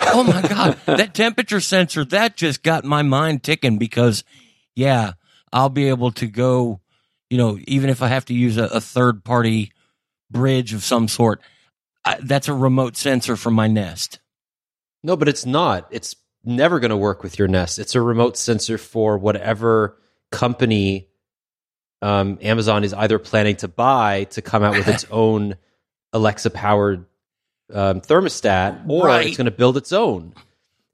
Oh 0.00 0.22
my 0.22 0.42
God. 0.42 0.78
that 0.86 1.14
temperature 1.14 1.60
sensor, 1.60 2.04
that 2.06 2.36
just 2.36 2.62
got 2.62 2.84
my 2.84 3.02
mind 3.02 3.42
ticking 3.42 3.78
because, 3.78 4.24
yeah, 4.74 5.12
I'll 5.52 5.68
be 5.68 5.88
able 5.88 6.10
to 6.12 6.26
go, 6.26 6.80
you 7.28 7.38
know, 7.38 7.58
even 7.66 7.90
if 7.90 8.02
I 8.02 8.08
have 8.08 8.24
to 8.26 8.34
use 8.34 8.56
a, 8.56 8.64
a 8.64 8.80
third 8.80 9.24
party 9.24 9.72
bridge 10.30 10.72
of 10.72 10.82
some 10.82 11.08
sort, 11.08 11.42
I, 12.04 12.16
that's 12.22 12.48
a 12.48 12.54
remote 12.54 12.96
sensor 12.96 13.36
from 13.36 13.54
my 13.54 13.66
Nest. 13.66 14.20
No, 15.02 15.16
but 15.16 15.28
it's 15.28 15.46
not. 15.46 15.86
It's 15.90 16.14
never 16.44 16.80
going 16.80 16.90
to 16.90 16.96
work 16.96 17.22
with 17.22 17.38
your 17.38 17.48
Nest. 17.48 17.78
It's 17.78 17.94
a 17.94 18.00
remote 18.00 18.36
sensor 18.36 18.78
for 18.78 19.18
whatever 19.18 19.96
company 20.30 21.08
um, 22.02 22.38
Amazon 22.40 22.82
is 22.84 22.94
either 22.94 23.18
planning 23.18 23.56
to 23.56 23.68
buy 23.68 24.24
to 24.30 24.40
come 24.42 24.62
out 24.62 24.74
with 24.74 24.88
its 24.88 25.04
own 25.10 25.56
Alexa 26.12 26.50
powered 26.50 27.04
um, 27.72 28.00
thermostat, 28.00 28.88
or 28.88 29.06
Right. 29.06 29.26
it's 29.28 29.36
going 29.36 29.44
to 29.44 29.50
build 29.50 29.76
its 29.76 29.92
own. 29.92 30.34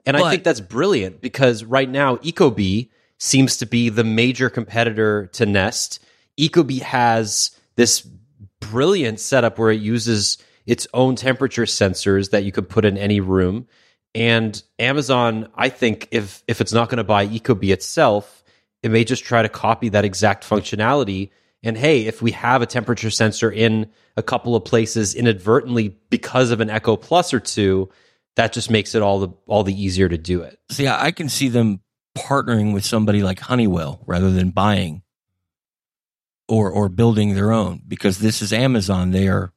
And 0.05 0.15
I 0.15 0.29
think 0.29 0.43
that's 0.43 0.61
brilliant 0.61 1.21
because 1.21 1.63
right 1.63 1.89
now 1.89 2.15
Ecobee 2.17 2.89
seems 3.17 3.57
to 3.57 3.65
be 3.65 3.89
the 3.89 4.03
major 4.03 4.49
competitor 4.49 5.27
to 5.33 5.45
Nest. 5.45 5.99
Ecobee 6.39 6.81
has 6.81 7.51
this 7.75 8.07
brilliant 8.59 9.19
setup 9.19 9.57
where 9.59 9.71
it 9.71 9.81
uses 9.81 10.37
its 10.65 10.87
own 10.93 11.15
temperature 11.15 11.63
sensors 11.63 12.29
that 12.31 12.43
you 12.43 12.51
could 12.51 12.69
put 12.69 12.85
in 12.85 12.97
any 12.97 13.19
room. 13.19 13.67
And 14.17 14.61
Amazon, 14.79 15.47
I 15.53 15.69
think 15.69 16.07
if 16.09 16.43
if 16.47 16.59
it's 16.59 16.73
not 16.73 16.89
going 16.89 16.97
to 16.97 17.03
buy 17.03 17.27
Ecobee 17.27 17.71
itself, 17.71 18.43
it 18.81 18.89
may 18.89 19.03
just 19.03 19.23
try 19.23 19.43
to 19.43 19.49
copy 19.49 19.89
that 19.89 20.05
exact 20.05 20.43
functionality 20.43 21.29
And 21.63 21.77
hey, 21.77 22.05
if 22.05 22.21
we 22.21 22.31
have 22.31 22.61
a 22.61 22.65
temperature 22.65 23.09
sensor 23.09 23.51
in 23.51 23.91
a 24.15 24.23
couple 24.23 24.55
of 24.55 24.65
places 24.65 25.15
inadvertently 25.15 25.97
because 26.09 26.51
of 26.51 26.61
an 26.61 26.69
Echo 26.69 26.95
Plus 26.95 27.33
or 27.33 27.39
two, 27.39 27.89
that 28.35 28.53
just 28.53 28.71
makes 28.71 28.95
it 28.95 29.01
all 29.01 29.19
the 29.19 29.29
all 29.47 29.63
the 29.63 29.79
easier 29.79 30.09
to 30.09 30.17
do 30.17 30.41
it. 30.41 30.59
See, 30.71 30.87
I 30.87 31.11
can 31.11 31.29
see 31.29 31.49
them 31.49 31.81
partnering 32.17 32.73
with 32.73 32.85
somebody 32.85 33.21
like 33.21 33.39
Honeywell 33.39 34.01
rather 34.07 34.31
than 34.31 34.49
buying 34.49 35.03
or 36.47 36.71
or 36.71 36.89
building 36.89 37.35
their 37.35 37.51
own 37.51 37.83
because 37.87 38.17
this 38.17 38.41
is 38.41 38.53
Amazon. 38.53 39.11
They 39.11 39.27
are 39.27 39.53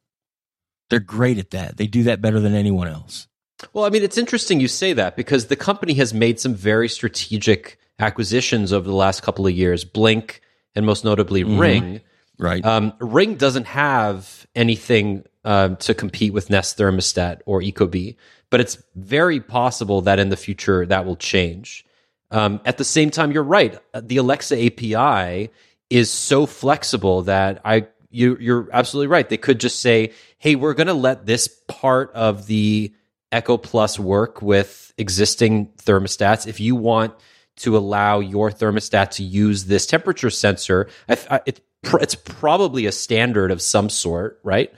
they're 0.91 1.01
great 1.01 1.39
at 1.39 1.51
that. 1.51 1.77
They 1.79 1.87
do 1.87 2.03
that 2.05 2.21
better 2.21 2.41
than 2.41 2.55
anyone 2.55 2.89
else. 2.89 3.29
Well, 3.73 3.85
I 3.85 3.91
mean, 3.91 4.03
it's 4.03 4.19
interesting 4.19 4.61
you 4.61 4.69
say 4.69 4.93
that 4.95 5.17
because 5.17 5.47
the 5.47 5.57
company 5.57 5.95
has 5.95 6.15
made 6.15 6.41
some 6.41 6.55
very 6.55 6.89
strategic 6.89 7.79
acquisitions 7.99 8.73
over 8.73 8.89
the 8.89 8.95
last 8.95 9.23
couple 9.23 9.47
of 9.47 9.53
years. 9.53 9.85
Blink 9.85 10.41
and 10.75 10.87
most 10.87 11.05
notably 11.05 11.45
Mhm. 11.45 11.59
Ring. 11.59 12.01
Right. 12.39 12.65
Um, 12.65 12.95
Ring 13.01 13.35
doesn't 13.35 13.67
have 13.67 14.47
anything 14.55 15.25
um, 15.45 15.77
to 15.77 15.95
compete 15.95 16.33
with 16.33 16.51
Nest 16.51 16.77
Thermostat 16.79 17.41
or 17.47 17.61
Ecobee, 17.63 18.17
but 18.51 18.61
it's 18.61 18.77
very 18.95 19.41
possible 19.41 20.03
that 20.03 20.19
in 20.19 20.29
the 20.29 20.37
future 20.37 20.85
that 20.87 21.07
will 21.07 21.17
change. 21.17 21.85
Um, 22.31 22.61
at 22.65 22.77
the 22.79 22.85
same 22.85 23.11
time, 23.11 23.33
you're 23.33 23.43
right. 23.43 23.79
The 23.99 24.19
Alexa 24.19 24.55
API 24.63 25.51
is 25.89 26.11
so 26.11 26.47
flexible 26.47 27.23
that 27.23 27.61
I 27.65 27.87
you 28.11 28.37
you're 28.41 28.69
absolutely 28.73 29.07
right. 29.09 29.29
They 29.29 29.37
could 29.37 29.61
just 29.61 29.81
say, 29.81 30.13
"Hey, 30.39 30.57
we're 30.57 30.75
going 30.75 30.89
to 30.89 30.95
let 30.95 31.27
this 31.27 31.49
part 31.69 32.13
of 32.13 32.47
the 32.47 32.93
Echo 33.33 33.57
Plus 33.57 33.99
work 33.99 34.43
with 34.43 34.93
existing 34.99 35.69
thermostats. 35.79 36.47
If 36.47 36.61
you 36.61 36.77
want 36.77 37.15
to 37.57 37.77
allow 37.77 38.21
your 38.21 38.51
thermostat 38.51 39.11
to 39.13 39.23
use 39.23 39.65
this 39.65 39.87
temperature 39.87 40.31
sensor, 40.31 40.89
I, 41.09 41.19
I, 41.31 41.41
it, 41.47 41.61
pr- 41.83 41.99
it's 41.99 42.15
probably 42.15 42.87
a 42.87 42.93
standard 42.93 43.51
of 43.51 43.61
some 43.63 43.89
sort, 43.91 44.41
right? 44.43 44.73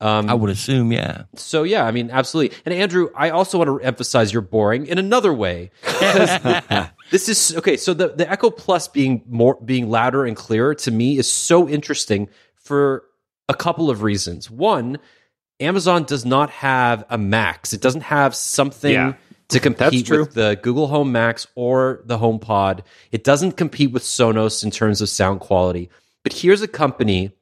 Um, 0.00 0.30
I 0.30 0.34
would 0.34 0.50
assume, 0.50 0.92
yeah. 0.92 1.24
so 1.34 1.64
yeah, 1.64 1.84
I 1.84 1.90
mean, 1.90 2.10
absolutely. 2.10 2.56
And 2.64 2.72
Andrew, 2.72 3.08
I 3.16 3.30
also 3.30 3.58
want 3.58 3.68
to 3.68 3.84
emphasize 3.84 4.32
you're 4.32 4.42
boring 4.42 4.86
in 4.86 4.96
another 4.96 5.34
way. 5.34 5.72
this 7.10 7.28
is 7.28 7.56
okay. 7.56 7.76
So 7.76 7.94
the, 7.94 8.08
the 8.10 8.30
Echo 8.30 8.50
Plus 8.50 8.86
being 8.86 9.24
more 9.28 9.58
being 9.64 9.90
louder 9.90 10.24
and 10.24 10.36
clearer 10.36 10.76
to 10.76 10.92
me 10.92 11.18
is 11.18 11.28
so 11.28 11.68
interesting 11.68 12.28
for 12.54 13.06
a 13.48 13.54
couple 13.54 13.90
of 13.90 14.02
reasons. 14.04 14.48
One, 14.48 14.98
Amazon 15.60 16.04
does 16.04 16.24
not 16.24 16.50
have 16.50 17.04
a 17.10 17.18
Max. 17.18 17.72
It 17.72 17.80
doesn't 17.80 18.02
have 18.02 18.34
something 18.34 18.92
Yeah, 18.92 19.14
to 19.48 19.60
compete 19.60 20.06
true. 20.06 20.20
with 20.20 20.34
the 20.34 20.58
Google 20.62 20.86
Home 20.88 21.10
Max 21.12 21.46
or 21.54 22.02
the 22.04 22.18
HomePod. 22.18 22.80
It 23.10 23.24
doesn't 23.24 23.52
compete 23.52 23.92
with 23.92 24.02
Sonos 24.02 24.62
in 24.62 24.70
terms 24.70 25.00
of 25.00 25.08
sound 25.08 25.40
quality. 25.40 25.90
But 26.22 26.32
here's 26.32 26.62
a 26.62 26.68
company 26.68 27.32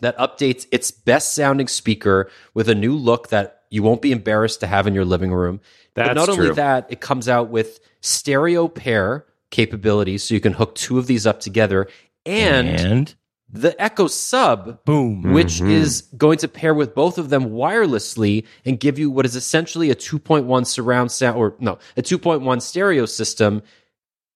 that 0.00 0.16
updates 0.18 0.66
its 0.72 0.90
best 0.90 1.34
sounding 1.34 1.68
speaker 1.68 2.30
with 2.54 2.68
a 2.68 2.74
new 2.74 2.96
look 2.96 3.28
that 3.28 3.62
you 3.70 3.82
won't 3.82 4.02
be 4.02 4.12
embarrassed 4.12 4.60
to 4.60 4.66
have 4.66 4.86
in 4.86 4.94
your 4.94 5.04
living 5.04 5.32
room. 5.32 5.60
That's 5.94 6.08
but 6.08 6.14
not 6.14 6.28
only 6.28 6.50
that, 6.52 6.86
it 6.90 7.00
comes 7.00 7.28
out 7.28 7.50
with 7.50 7.80
stereo 8.00 8.68
pair 8.68 9.26
capabilities, 9.50 10.24
so 10.24 10.34
you 10.34 10.40
can 10.40 10.52
hook 10.52 10.74
two 10.74 10.98
of 10.98 11.06
these 11.06 11.26
up 11.26 11.40
together, 11.40 11.86
and, 12.26 12.68
and 12.68 13.14
the 13.54 13.80
Echo 13.80 14.08
Sub, 14.08 14.84
boom. 14.84 15.32
which 15.32 15.60
Mhm. 15.60 15.70
is 15.70 16.02
going 16.16 16.38
to 16.38 16.48
pair 16.48 16.74
with 16.74 16.94
both 16.94 17.18
of 17.18 17.30
them 17.30 17.50
wirelessly 17.50 18.44
and 18.66 18.80
give 18.80 18.98
you 18.98 19.10
what 19.10 19.24
is 19.24 19.36
essentially 19.36 19.90
a 19.90 19.94
2.1 19.94 20.64
surround 20.64 21.12
sound, 21.12 21.38
or 21.38 21.54
no, 21.60 21.78
a 21.96 22.02
2.1 22.02 22.60
stereo 22.60 23.06
system 23.06 23.62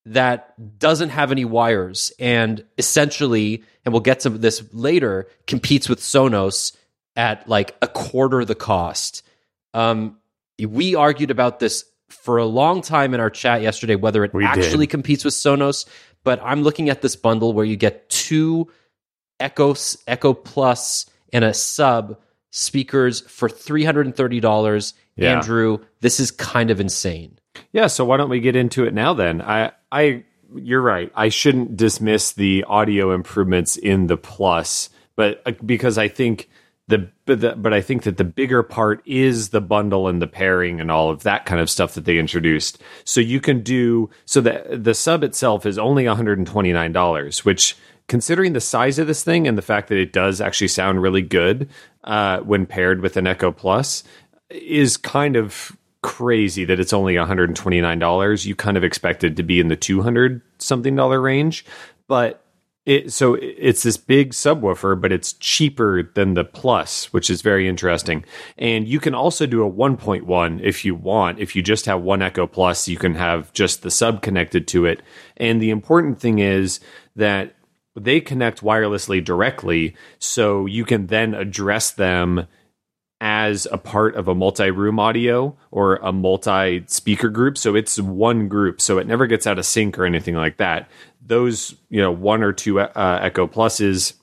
that 0.07 0.55
doesn't 0.79 1.11
have 1.11 1.33
any 1.33 1.45
wires 1.45 2.13
and 2.19 2.65
essentially, 2.79 3.63
and 3.85 3.93
we'll 3.93 4.01
get 4.01 4.21
to 4.21 4.31
this 4.31 4.63
later, 4.73 5.27
competes 5.47 5.89
with 5.89 5.99
Sonos 6.01 6.73
at 7.17 7.47
like 7.49 7.77
a 7.83 7.89
quarter 7.89 8.45
the 8.45 8.55
cost. 8.55 9.23
Um, 9.75 10.17
we 10.61 10.95
argued 10.95 11.31
about 11.31 11.59
this 11.59 11.85
for 12.09 12.39
a 12.39 12.47
long 12.47 12.81
time 12.81 13.13
in 13.15 13.21
our 13.21 13.29
chat 13.31 13.61
yesterday, 13.63 13.97
whether 13.97 14.25
it 14.25 14.33
We 14.33 14.45
did. 14.45 14.51
actually 14.65 14.87
competes 14.87 15.25
with 15.25 15.35
Sonos. 15.35 15.85
But 16.25 16.41
I'm 16.43 16.63
looking 16.63 16.89
at 16.89 17.03
this 17.03 17.15
bundle 17.17 17.53
where 17.53 17.65
you 17.65 17.77
get 17.77 18.09
two 18.09 18.69
Echo 19.41 19.75
Echo 20.07 20.35
Plus 20.35 21.07
and 21.33 21.45
a 21.45 21.55
sub 21.55 22.19
speakers 22.51 23.21
for 23.23 23.49
three 23.49 23.85
hundred 23.85 24.07
and 24.07 24.17
thirty 24.17 24.41
dollars. 24.41 24.95
Yeah. 25.17 25.37
Andrew, 25.37 25.79
this 26.01 26.21
is 26.21 26.31
kind 26.31 26.71
of 26.71 26.81
insane. 26.81 27.39
Yeah, 27.73 27.89
so 27.89 28.05
why 28.05 28.17
don't 28.17 28.31
we 28.31 28.41
get 28.41 28.57
into 28.57 28.85
it 28.85 28.95
now 28.95 29.15
then? 29.15 29.43
I 29.43 29.73
I 29.91 30.25
you're 30.55 30.83
right. 30.83 31.13
I 31.15 31.29
shouldn't 31.29 31.77
dismiss 31.77 32.33
the 32.33 32.65
audio 32.65 33.13
improvements 33.13 33.77
in 33.77 34.07
the 34.07 34.17
plus, 34.17 34.91
but 35.17 35.43
uh, 35.45 35.53
because 35.65 35.99
I 35.99 36.09
think 36.09 36.49
the 36.89 37.11
but, 37.27 37.41
the 37.41 37.55
but 37.55 37.75
I 37.75 37.83
think 37.83 38.05
that 38.05 38.17
the 38.17 38.25
bigger 38.25 38.63
part 38.63 39.03
is 39.05 39.51
the 39.51 39.61
bundle 39.61 40.09
and 40.09 40.23
the 40.23 40.27
pairing 40.27 40.81
and 40.81 40.91
all 40.91 41.11
of 41.11 41.23
that 41.25 41.45
kind 41.45 41.61
of 41.61 41.69
stuff 41.69 41.95
that 41.95 42.07
they 42.07 42.19
introduced. 42.19 42.81
So 43.05 43.21
you 43.21 43.41
can 43.41 43.63
do 43.63 44.09
so 44.25 44.41
the 44.41 44.65
the 44.71 44.95
sub 44.95 45.23
itself 45.23 45.67
is 45.67 45.79
only 45.79 46.05
$129, 46.05 47.45
which 47.45 47.77
considering 48.09 48.55
the 48.55 48.61
size 48.61 48.99
of 48.99 49.07
this 49.07 49.23
thing 49.23 49.47
and 49.47 49.57
the 49.57 49.63
fact 49.63 49.89
that 49.89 49.99
it 49.99 50.13
does 50.13 50.41
actually 50.41 50.69
sound 50.69 51.01
really 51.01 51.23
good 51.23 51.69
uh, 52.05 52.41
when 52.41 52.67
paired 52.67 53.01
with 53.01 53.17
an 53.17 53.27
Echo 53.27 53.53
Plus 53.53 54.03
is 54.51 54.97
kind 54.97 55.37
of 55.37 55.77
crazy 56.03 56.65
that 56.65 56.81
it's 56.81 56.93
only 56.93 57.15
$129. 57.15 58.47
You 58.47 58.55
kind 58.55 58.77
of 58.77 58.85
expected 58.85 59.37
to 59.37 59.43
be 59.43 59.61
in 59.61 59.69
the 59.69 59.77
200 59.77 60.41
something 60.59 60.97
dollar 60.97 61.21
range, 61.21 61.65
but 62.07 62.43
it 62.87 63.13
so 63.13 63.35
it's 63.35 63.83
this 63.83 63.99
big 63.99 64.31
subwoofer, 64.31 64.99
but 64.99 65.13
it's 65.13 65.35
cheaper 65.35 66.11
than 66.15 66.33
the 66.33 66.45
Plus, 66.45 67.13
which 67.13 67.29
is 67.29 67.43
very 67.43 67.69
interesting. 67.69 68.25
And 68.57 68.89
you 68.89 68.99
can 68.99 69.15
also 69.15 69.45
do 69.45 69.63
a 69.63 69.71
1.1 69.71 70.61
if 70.63 70.87
you 70.87 70.95
want. 70.95 71.39
If 71.39 71.55
you 71.55 71.63
just 71.63 71.85
have 71.85 72.01
one 72.01 72.23
Echo 72.23 72.47
Plus, 72.47 72.89
you 72.89 72.97
can 72.97 73.15
have 73.15 73.53
just 73.53 73.83
the 73.83 73.91
sub 73.91 74.23
connected 74.23 74.67
to 74.69 74.87
it. 74.87 75.03
And 75.37 75.61
the 75.61 75.69
important 75.69 76.19
thing 76.19 76.39
is 76.39 76.81
that 77.15 77.55
they 77.99 78.21
connect 78.21 78.63
wirelessly 78.63 79.23
directly, 79.25 79.95
so 80.19 80.67
you 80.67 80.85
can 80.85 81.07
then 81.09 81.35
address 81.35 81.91
them 81.91 82.47
as 83.21 83.67
a 83.73 83.79
part 83.79 84.15
of 84.15 84.29
a 84.29 84.35
multi-room 84.35 85.01
audio 85.01 85.57
or 85.71 85.97
a 85.97 86.13
multi-speaker 86.13 87.29
group. 87.29 87.59
So 87.59 87.75
it's 87.75 87.99
one 87.99 88.49
group 88.49 88.81
so 88.81 88.99
it 88.99 89.07
never 89.07 89.27
gets 89.27 89.47
out 89.47 89.59
of 89.59 89.67
sync 89.67 89.99
or 89.99 90.05
anything 90.05 90.37
like 90.37 90.59
that. 90.59 90.89
Those 91.25 91.75
you 91.91 92.01
know 92.01 92.13
one 92.13 92.43
or 92.43 92.53
two 92.53 92.81
uh, 92.81 93.19
echo 93.21 93.47
pluses 93.47 94.15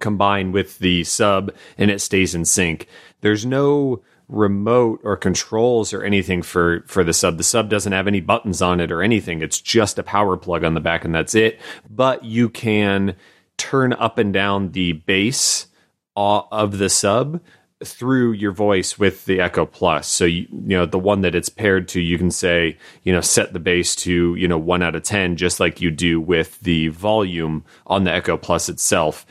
combine 0.00 0.52
with 0.52 0.78
the 0.78 1.04
sub 1.04 1.52
and 1.76 1.90
it 1.90 2.00
stays 2.00 2.34
in 2.34 2.44
sync. 2.44 2.88
There's 3.20 3.44
no 3.44 4.02
remote 4.28 5.00
or 5.04 5.16
controls 5.16 5.92
or 5.92 6.02
anything 6.02 6.40
for 6.40 6.82
for 6.86 7.04
the 7.04 7.12
sub 7.12 7.36
the 7.36 7.44
sub 7.44 7.68
doesn't 7.68 7.92
have 7.92 8.06
any 8.06 8.20
buttons 8.20 8.62
on 8.62 8.80
it 8.80 8.90
or 8.90 9.02
anything 9.02 9.42
it's 9.42 9.60
just 9.60 9.98
a 9.98 10.02
power 10.02 10.36
plug 10.36 10.64
on 10.64 10.72
the 10.72 10.80
back 10.80 11.04
and 11.04 11.14
that's 11.14 11.34
it 11.34 11.60
but 11.90 12.24
you 12.24 12.48
can 12.48 13.14
turn 13.58 13.92
up 13.92 14.16
and 14.16 14.32
down 14.32 14.72
the 14.72 14.92
bass 14.92 15.66
of 16.16 16.78
the 16.78 16.88
sub 16.88 17.40
through 17.82 18.32
your 18.32 18.52
voice 18.52 18.98
with 18.98 19.24
the 19.24 19.40
Echo 19.40 19.66
Plus. 19.66 20.06
So 20.06 20.24
you, 20.24 20.46
you 20.50 20.76
know 20.76 20.86
the 20.86 20.98
one 20.98 21.20
that 21.22 21.34
it's 21.34 21.48
paired 21.48 21.88
to, 21.88 22.00
you 22.00 22.18
can 22.18 22.30
say 22.30 22.78
you 23.02 23.12
know 23.12 23.20
set 23.20 23.52
the 23.52 23.60
bass 23.60 23.94
to 23.96 24.34
you 24.34 24.48
know 24.48 24.58
one 24.58 24.82
out 24.82 24.94
of 24.94 25.02
ten, 25.02 25.36
just 25.36 25.60
like 25.60 25.80
you 25.80 25.90
do 25.90 26.20
with 26.20 26.60
the 26.60 26.88
volume 26.88 27.64
on 27.86 28.04
the 28.04 28.12
Echo 28.12 28.36
Plus 28.36 28.68
itself. 28.68 29.26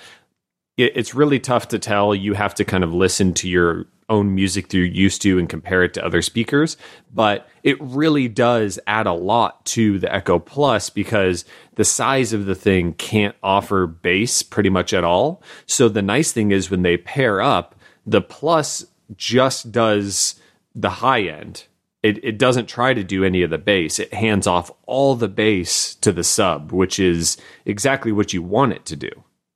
It, 0.78 0.94
it's 0.96 1.16
really 1.16 1.40
tough 1.40 1.68
to 1.70 1.80
tell. 1.80 2.14
You 2.14 2.34
have 2.34 2.56
to 2.56 2.66
kind 2.66 2.84
of 2.84 2.94
listen 2.94 3.34
to 3.36 3.50
your 3.50 3.88
own 4.14 4.36
music 4.36 4.68
that 4.68 4.78
you're 4.78 4.86
used 4.86 5.22
to 5.24 5.40
and 5.40 5.50
compare 5.50 5.84
it 5.84 5.94
to 5.96 6.06
other 6.06 6.22
speakers. 6.22 6.78
But 7.14 7.50
it 7.64 7.82
really 7.82 8.28
does 8.28 8.80
add 8.86 9.08
a 9.08 9.14
lot 9.14 9.66
to 9.68 10.00
the 10.00 10.14
Echo 10.14 10.40
Plus 10.40 10.90
because 10.90 11.46
the 11.76 11.84
size 11.84 12.32
of 12.32 12.46
the 12.46 12.56
thing 12.56 12.94
can't 12.94 13.36
offer 13.42 13.88
bass 13.88 14.44
pretty 14.44 14.70
much 14.70 14.94
at 14.94 15.04
all. 15.04 15.42
So 15.66 15.90
the 15.90 16.02
nice 16.02 16.32
thing 16.32 16.52
is 16.52 16.70
when 16.70 16.84
they 16.84 16.98
pair 16.98 17.42
up, 17.42 17.76
the 18.06 18.22
Plus 18.22 18.86
just 19.18 19.72
does 19.72 20.36
the 20.76 20.90
high 20.90 21.24
end. 21.24 21.66
It, 22.04 22.24
it 22.24 22.38
doesn't 22.38 22.68
try 22.68 22.94
to 22.94 23.04
do 23.04 23.24
any 23.24 23.44
of 23.44 23.50
the 23.50 23.58
bass. 23.58 23.98
It 23.98 24.14
hands 24.14 24.46
off 24.46 24.70
all 24.86 25.16
the 25.16 25.30
bass 25.30 25.96
to 25.96 26.12
the 26.12 26.24
sub, 26.24 26.72
which 26.72 27.00
is 27.00 27.38
exactly 27.66 28.12
what 28.12 28.34
you 28.34 28.44
want 28.44 28.74
it 28.74 28.86
to 28.88 28.96
do. 28.96 29.10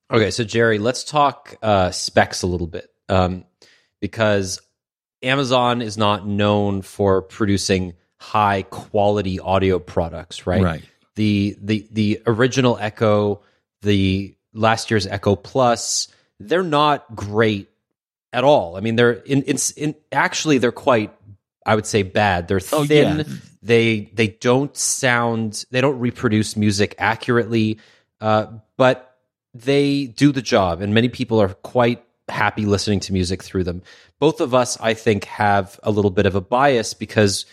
Okay, 0.10 0.32
so 0.32 0.46
Jerry, 0.46 0.80
let's 0.80 1.04
talk 1.04 1.58
uh, 1.62 1.92
specs 1.92 2.42
a 2.42 2.48
little 2.48 2.68
bit 2.68 2.90
um, 3.10 3.44
because 4.00 4.62
Amazon 5.24 5.82
is 5.82 5.98
not 5.98 6.28
known 6.28 6.82
for 6.82 7.22
producing 7.22 7.94
high 8.18 8.64
quality 8.64 9.40
audio 9.40 9.80
products, 9.80 10.46
right? 10.48 10.64
Right. 10.64 10.84
The 11.16 11.58
the 11.62 11.88
the 11.92 12.22
original 12.28 12.78
Echo, 12.80 13.42
the 13.82 14.36
last 14.54 14.92
year's 14.92 15.08
Echo 15.08 15.36
Plus, 15.36 16.08
they're 16.40 16.64
not 16.64 17.16
great 17.16 17.70
at 18.32 18.44
all. 18.44 18.76
I 18.78 18.82
mean, 18.82 18.96
they're 18.96 19.14
in 19.14 19.42
in, 19.44 19.58
in 19.76 19.96
actually 20.12 20.60
they're 20.60 20.72
quite 20.72 21.12
I 21.66 21.76
would 21.76 21.86
say 21.86 22.04
bad. 22.04 22.48
They're 22.48 22.62
Oh, 22.72 22.86
thin. 22.86 23.18
yeah. 23.18 23.24
They 23.64 24.12
they 24.14 24.28
don't 24.28 24.76
sound 24.78 25.66
they 25.72 25.82
don't 25.82 26.00
reproduce 26.00 26.56
music 26.56 26.96
accurately. 27.00 27.80
Uh, 28.22 28.48
but 28.78 29.16
they 29.54 30.06
do 30.06 30.32
the 30.32 30.42
job, 30.42 30.82
and 30.82 30.94
many 30.94 31.10
people 31.10 31.42
are 31.42 31.50
quite 31.50 32.04
happy 32.30 32.66
listening 32.66 33.00
to 33.02 33.14
music 33.14 33.44
through 33.44 33.64
them. 33.64 33.82
Both 34.20 34.42
of 34.42 34.54
us, 34.54 34.80
I 34.80 34.94
think, 34.94 35.26
have 35.26 35.80
a 35.84 35.92
little 35.92 36.12
bit 36.12 36.26
of 36.26 36.36
a 36.36 36.42
bias 36.42 36.94
because 36.94 37.46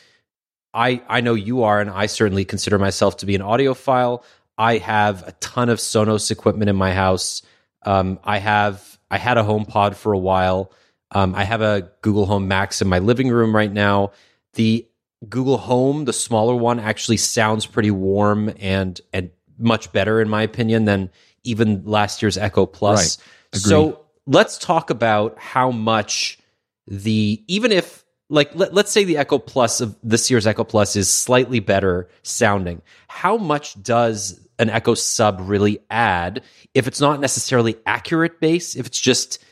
I 0.72 1.02
I 1.08 1.20
know 1.20 1.34
you 1.34 1.62
are, 1.62 1.80
and 1.80 1.90
I 1.90 2.06
certainly 2.06 2.44
consider 2.44 2.78
myself 2.78 3.18
to 3.18 3.26
be 3.26 3.34
an 3.34 3.42
audiophile. 3.42 4.22
I 4.58 4.78
have 4.78 5.26
a 5.26 5.32
ton 5.32 5.68
of 5.68 5.78
Sonos 5.78 6.30
equipment 6.30 6.68
in 6.68 6.76
my 6.76 6.92
house. 6.92 7.42
Um, 7.84 8.18
I 8.24 8.38
have 8.38 8.98
I 9.10 9.18
had 9.18 9.38
a 9.38 9.42
HomePod 9.42 9.94
for 9.94 10.12
a 10.12 10.18
while. 10.18 10.72
Um, 11.10 11.34
I 11.34 11.44
have 11.44 11.60
a 11.60 11.90
Google 12.02 12.26
Home 12.26 12.48
Max 12.48 12.82
in 12.82 12.88
my 12.88 12.98
living 12.98 13.28
room 13.28 13.54
right 13.54 13.72
now. 13.72 14.12
The 14.54 14.87
Google 15.28 15.58
Home, 15.58 16.04
the 16.04 16.12
smaller 16.12 16.56
one, 16.56 16.80
actually 16.80 17.18
sounds 17.18 17.66
pretty 17.66 17.90
warm 17.90 18.52
and 18.58 19.00
and 19.12 19.30
much 19.58 19.92
better 19.92 20.20
in 20.20 20.28
my 20.28 20.42
opinion 20.42 20.84
than 20.84 21.10
even 21.44 21.84
last 21.84 22.22
year's 22.22 22.37
Echo 22.37 22.66
Plus. 22.66 23.18
Right. 23.18 23.60
So 23.60 24.03
let's 24.26 24.58
talk 24.58 24.90
about 24.90 25.38
how 25.38 25.70
much 25.70 26.38
the 26.87 27.42
even 27.46 27.72
if 27.72 28.04
like 28.30 28.54
let, 28.54 28.72
let's 28.74 28.90
say 28.90 29.04
the 29.04 29.18
Echo 29.18 29.38
Plus 29.38 29.80
of 29.80 29.96
this 30.02 30.30
year's 30.30 30.46
Echo 30.46 30.64
Plus 30.64 30.96
is 30.96 31.10
slightly 31.10 31.60
better 31.60 32.08
sounding. 32.22 32.82
How 33.08 33.37
much 33.37 33.80
does 33.82 34.40
an 34.58 34.70
Echo 34.70 34.94
sub 34.94 35.40
really 35.42 35.78
add 35.90 36.42
if 36.72 36.87
it's 36.87 37.00
not 37.00 37.20
necessarily 37.20 37.76
accurate 37.87 38.40
bass, 38.40 38.76
if 38.76 38.87
it's 38.87 39.00
just 39.00 39.42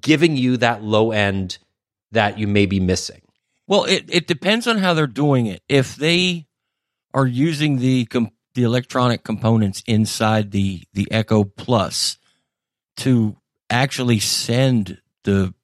giving 0.00 0.36
you 0.36 0.56
that 0.58 0.82
low 0.82 1.10
end 1.10 1.58
that 2.12 2.38
you 2.38 2.46
may 2.46 2.66
be 2.66 2.80
missing? 2.80 3.20
Well, 3.66 3.84
it, 3.84 4.04
it 4.08 4.26
depends 4.26 4.66
on 4.66 4.78
how 4.78 4.94
they're 4.94 5.06
doing 5.06 5.46
it. 5.46 5.62
If 5.68 5.96
they 5.96 6.46
are 7.14 7.26
using 7.26 7.78
the 7.78 8.04
com- 8.06 8.32
the 8.54 8.62
electronic 8.62 9.24
components 9.24 9.82
inside 9.86 10.50
the 10.50 10.82
the 10.92 11.10
Echo 11.10 11.44
Plus 11.44 12.16
to 12.98 13.36
actually 13.70 14.18
send 14.18 15.00
the 15.24 15.54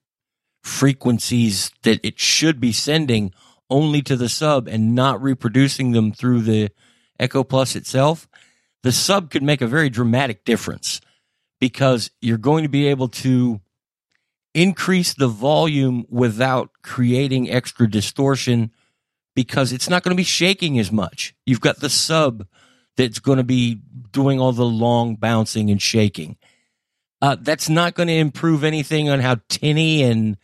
frequencies 0.63 1.71
that 1.83 2.01
it 2.05 2.19
should 2.19 2.61
be 2.61 2.73
sending 2.73 3.33
only 3.71 4.03
to 4.03 4.17
the 4.17 4.29
sub 4.29 4.69
and 4.69 4.95
not 4.95 5.23
reproducing 5.23 5.93
them 5.93 6.13
through 6.13 6.43
the 6.43 6.71
Echo 7.19 7.43
Plus 7.43 7.77
itself, 7.77 8.29
the 8.83 8.93
sub 8.93 9.31
could 9.31 9.43
make 9.43 9.61
a 9.61 9.67
very 9.67 9.91
dramatic 9.91 10.45
difference 10.45 11.01
because 11.61 12.11
you're 12.21 12.39
going 12.39 12.63
to 12.63 12.69
be 12.69 12.87
able 12.87 13.09
to 13.09 13.61
increase 14.55 15.15
the 15.15 15.29
volume 15.29 16.07
without 16.09 16.71
creating 16.83 17.51
extra 17.51 17.91
distortion 17.91 18.71
because 19.35 19.73
it's 19.73 19.91
not 19.91 20.03
going 20.03 20.15
to 20.15 20.21
be 20.21 20.25
shaking 20.25 20.79
as 20.79 20.91
much. 20.91 21.35
You've 21.45 21.61
got 21.61 21.81
the 21.81 21.91
sub 21.91 22.47
that's 22.97 23.19
going 23.19 23.39
to 23.39 23.45
be 23.45 23.81
doing 24.13 24.41
all 24.41 24.53
the 24.53 24.65
long 24.65 25.17
bouncing 25.17 25.71
and 25.71 25.81
shaking. 25.81 26.37
Uh, 27.23 27.37
that's 27.41 27.69
not 27.69 27.95
going 27.95 28.09
to 28.09 28.15
improve 28.15 28.63
anything 28.63 29.09
on 29.09 29.21
how 29.21 29.37
tinny 29.49 30.03
and 30.03 30.37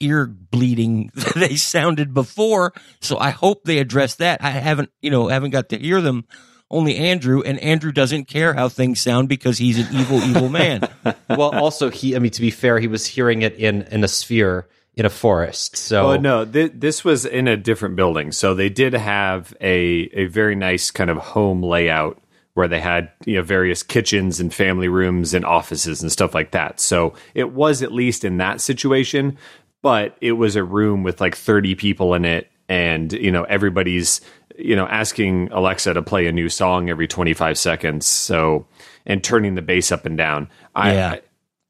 ear 0.00 0.26
bleeding 0.26 1.10
they 1.34 1.56
sounded 1.56 2.12
before. 2.12 2.72
So 3.00 3.18
I 3.18 3.30
hope 3.30 3.64
they 3.64 3.78
address 3.78 4.16
that. 4.16 4.42
I 4.42 4.50
haven't, 4.50 4.90
you 5.00 5.10
know, 5.10 5.28
haven't 5.28 5.50
got 5.50 5.70
to 5.70 5.78
hear 5.78 6.00
them. 6.00 6.26
Only 6.70 6.96
Andrew, 6.96 7.42
and 7.42 7.58
Andrew 7.58 7.92
doesn't 7.92 8.28
care 8.28 8.54
how 8.54 8.70
things 8.70 8.98
sound 8.98 9.28
because 9.28 9.58
he's 9.58 9.78
an 9.78 9.94
evil, 9.94 10.22
evil 10.22 10.48
man. 10.48 10.88
well, 11.28 11.54
also 11.54 11.90
he. 11.90 12.16
I 12.16 12.18
mean, 12.18 12.30
to 12.30 12.40
be 12.40 12.50
fair, 12.50 12.78
he 12.78 12.88
was 12.88 13.06
hearing 13.06 13.42
it 13.42 13.56
in 13.56 13.82
in 13.82 14.02
a 14.02 14.08
sphere 14.08 14.68
in 14.94 15.04
a 15.04 15.10
forest. 15.10 15.76
So 15.76 16.12
oh 16.12 16.16
no, 16.16 16.46
th- 16.46 16.72
this 16.74 17.04
was 17.04 17.26
in 17.26 17.46
a 17.46 17.58
different 17.58 17.96
building. 17.96 18.32
So 18.32 18.54
they 18.54 18.70
did 18.70 18.94
have 18.94 19.54
a 19.60 20.08
a 20.14 20.26
very 20.26 20.54
nice 20.54 20.90
kind 20.90 21.10
of 21.10 21.18
home 21.18 21.62
layout 21.62 22.21
where 22.54 22.68
they 22.68 22.80
had 22.80 23.10
you 23.24 23.36
know 23.36 23.42
various 23.42 23.82
kitchens 23.82 24.38
and 24.40 24.52
family 24.52 24.88
rooms 24.88 25.34
and 25.34 25.44
offices 25.44 26.02
and 26.02 26.12
stuff 26.12 26.34
like 26.34 26.50
that. 26.52 26.80
So 26.80 27.14
it 27.34 27.52
was 27.52 27.82
at 27.82 27.92
least 27.92 28.24
in 28.24 28.36
that 28.38 28.60
situation, 28.60 29.38
but 29.82 30.16
it 30.20 30.32
was 30.32 30.56
a 30.56 30.64
room 30.64 31.02
with 31.02 31.20
like 31.20 31.34
30 31.36 31.74
people 31.74 32.14
in 32.14 32.24
it 32.24 32.50
and 32.68 33.12
you 33.12 33.30
know 33.32 33.44
everybody's 33.44 34.20
you 34.58 34.76
know 34.76 34.86
asking 34.86 35.50
Alexa 35.52 35.94
to 35.94 36.02
play 36.02 36.26
a 36.26 36.32
new 36.32 36.48
song 36.48 36.90
every 36.90 37.08
25 37.08 37.56
seconds. 37.58 38.06
So 38.06 38.66
and 39.06 39.24
turning 39.24 39.54
the 39.56 39.62
bass 39.62 39.90
up 39.90 40.06
and 40.06 40.16
down. 40.16 40.48
I, 40.74 40.92
Yeah. 40.94 41.10
I 41.12 41.20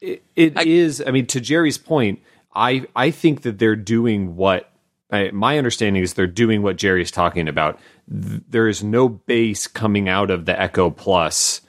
it, 0.01 0.23
it 0.35 0.59
I- 0.59 0.65
is, 0.65 1.03
I 1.07 1.13
mean 1.13 1.27
to 1.27 1.41
Jerry's 1.41 1.79
point, 1.79 2.21
I 2.55 2.87
I 2.97 3.11
think 3.13 3.43
that 3.43 3.59
they're 3.59 3.77
doing 3.77 4.35
what 4.37 4.69
I, 5.13 5.31
my 5.31 5.59
understanding 5.59 6.03
is 6.03 6.15
they're 6.15 6.27
doing 6.27 6.63
what 6.63 6.77
Jerry's 6.77 7.11
talking 7.11 7.47
about. 7.47 7.79
Th- 8.11 8.43
There 8.49 8.69
is 8.69 8.83
no 8.83 9.09
bass 9.09 9.67
coming 9.67 10.09
out 10.09 10.31
of 10.31 10.45
the 10.47 10.59
Echo 10.61 10.91
Plus. 10.91 11.61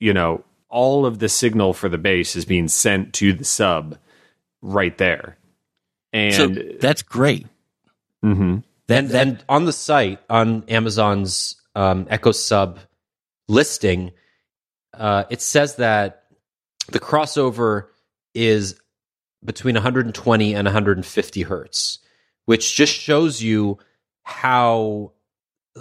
You 0.00 0.12
know, 0.14 0.44
all 0.68 1.06
of 1.06 1.18
the 1.18 1.28
signal 1.28 1.72
for 1.72 1.88
the 1.88 1.98
bass 1.98 2.36
is 2.36 2.44
being 2.44 2.68
sent 2.68 3.14
to 3.14 3.32
the 3.32 3.44
sub 3.44 3.96
right 4.62 4.96
there. 4.98 5.38
And 6.12 6.34
so 6.34 6.48
that's 6.80 7.02
great. 7.02 7.46
Mhm. 8.24 8.62
That, 8.88 8.98
and, 8.98 9.10
that- 9.10 9.26
and 9.26 9.44
on 9.48 9.64
the 9.64 9.72
site 9.72 10.20
on 10.30 10.64
Amazon's 10.68 11.60
um, 11.74 12.06
Echo 12.08 12.32
Sub 12.32 12.78
listing, 13.48 14.12
uh, 14.94 15.24
it 15.30 15.42
says 15.42 15.76
that 15.76 16.24
the 16.88 17.00
crossover 17.00 17.88
is 18.34 18.80
between 19.44 19.74
120 19.74 20.54
and 20.54 20.66
150 20.66 21.42
hertz, 21.42 21.98
which 22.46 22.74
just 22.74 22.94
shows 22.94 23.42
you 23.42 23.78
how 24.22 25.12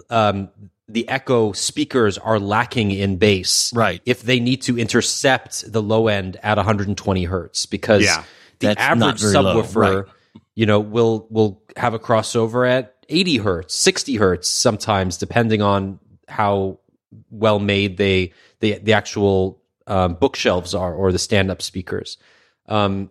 um, 0.10 0.50
the 0.88 1.08
Echo 1.10 1.52
speakers 1.52 2.18
are 2.18 2.40
lacking 2.40 2.92
in 2.92 3.18
bass. 3.18 3.74
Right. 3.74 4.02
If 4.06 4.22
they 4.22 4.40
need 4.40 4.62
to 4.64 4.78
intercept 4.78 5.72
the 5.72 5.82
low 5.82 6.08
end 6.08 6.38
at 6.44 6.58
120 6.58 7.24
hertz, 7.24 7.66
because 7.66 8.04
Yeah. 8.04 8.24
the 8.60 8.80
average 8.80 9.24
low, 9.24 9.64
subwoofer, 9.64 9.76
right. 9.76 10.14
you 10.56 10.66
know, 10.66 10.80
will 10.80 11.28
will 11.30 11.62
have 11.76 11.94
a 11.94 12.00
crossover 12.00 12.70
at 12.70 12.96
80 13.10 13.38
hertz, 13.38 13.78
60 13.78 14.16
hertz 14.16 14.50
sometimes, 14.50 15.18
depending 15.18 15.62
on 15.62 16.00
how 16.28 16.80
well 17.30 17.60
made 17.60 17.98
they 17.98 18.34
the 18.60 18.80
the 18.80 18.94
actual 18.94 19.62
um, 19.88 20.16
bookshelves 20.16 20.74
are 20.74 20.94
or 20.94 21.12
the 21.12 21.20
stand 21.20 21.52
up 21.52 21.62
speakers. 21.62 22.18
Um, 22.68 23.10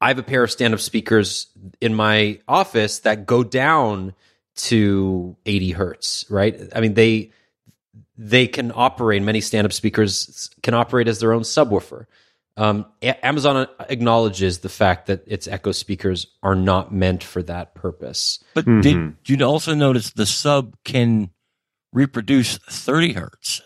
I 0.00 0.08
have 0.08 0.18
a 0.18 0.22
pair 0.22 0.42
of 0.42 0.50
stand 0.50 0.74
up 0.74 0.80
speakers 0.80 1.46
in 1.80 1.94
my 1.94 2.40
office 2.46 3.00
that 3.00 3.24
go 3.26 3.42
down 3.42 4.14
to 4.56 5.36
80 5.46 5.70
hertz. 5.72 6.24
Right? 6.30 6.60
I 6.74 6.80
mean 6.80 6.94
they 6.94 7.32
they 8.18 8.46
can 8.46 8.72
operate. 8.74 9.22
Many 9.22 9.40
stand 9.40 9.66
up 9.66 9.72
speakers 9.72 10.50
can 10.62 10.74
operate 10.74 11.08
as 11.08 11.20
their 11.20 11.32
own 11.32 11.42
subwoofer. 11.42 12.06
Um, 12.58 12.86
A- 13.02 13.24
Amazon 13.26 13.66
acknowledges 13.90 14.58
the 14.60 14.70
fact 14.70 15.06
that 15.08 15.22
its 15.26 15.46
Echo 15.46 15.72
speakers 15.72 16.26
are 16.42 16.54
not 16.54 16.92
meant 16.94 17.22
for 17.22 17.42
that 17.42 17.74
purpose. 17.74 18.42
But 18.54 18.64
Mhm. 18.64 18.82
did 19.22 19.38
you 19.38 19.44
also 19.44 19.74
notice 19.74 20.10
the 20.12 20.24
sub 20.24 20.74
can 20.84 21.28
reproduce 21.92 22.56
30 22.70 23.12
hertz? 23.12 23.60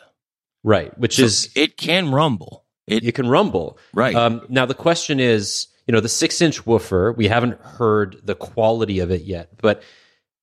Right, 0.65 0.97
which 0.99 1.17
So 1.17 1.23
is 1.25 1.49
it 1.55 1.77
can 1.77 2.11
rumble. 2.11 2.65
It 2.89 3.05
it 3.05 3.15
can 3.15 3.29
rumble. 3.29 3.79
right. 3.95 4.15
Um, 4.17 4.43
now 4.49 4.67
the 4.67 4.75
question 4.75 5.21
is, 5.21 5.69
you 5.87 5.93
know, 5.93 6.01
the 6.01 6.09
six-inch 6.09 6.67
woofer. 6.67 7.13
We 7.13 7.29
haven't 7.29 7.61
heard 7.61 8.21
the 8.25 8.35
quality 8.35 8.99
of 8.99 9.13
it 9.13 9.23
yet, 9.23 9.51
but 9.63 9.83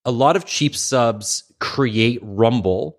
a 0.07 0.11
lot 0.11 0.37
of 0.37 0.45
cheap 0.45 0.75
subs 0.75 1.43
create 1.59 2.19
rumble 2.23 2.97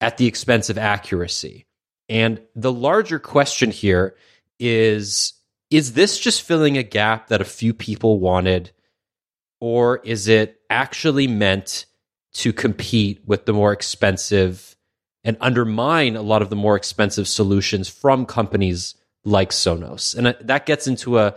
at 0.00 0.16
the 0.16 0.26
expense 0.26 0.70
of 0.70 0.78
accuracy. 0.78 1.66
And 2.08 2.40
the 2.56 2.72
larger 2.72 3.20
question 3.20 3.70
here 3.70 4.16
is: 4.58 5.34
Is 5.70 5.92
this 5.92 6.18
just 6.18 6.42
filling 6.42 6.78
a 6.78 6.82
gap 6.82 7.28
that 7.28 7.42
a 7.42 7.44
few 7.44 7.74
people 7.74 8.18
wanted, 8.18 8.72
or 9.60 9.98
is 9.98 10.26
it 10.26 10.60
actually 10.70 11.28
meant 11.28 11.84
to 12.32 12.52
compete 12.52 13.20
with 13.26 13.44
the 13.44 13.52
more 13.52 13.72
expensive 13.72 14.76
and 15.24 15.36
undermine 15.40 16.16
a 16.16 16.22
lot 16.22 16.42
of 16.42 16.48
the 16.48 16.56
more 16.56 16.76
expensive 16.76 17.28
solutions 17.28 17.88
from 17.88 18.24
companies 18.24 18.94
like 19.24 19.50
Sonos. 19.50 20.16
And 20.16 20.28
uh, 20.28 20.34
that 20.40 20.64
gets 20.64 20.86
into 20.86 21.18
a, 21.18 21.34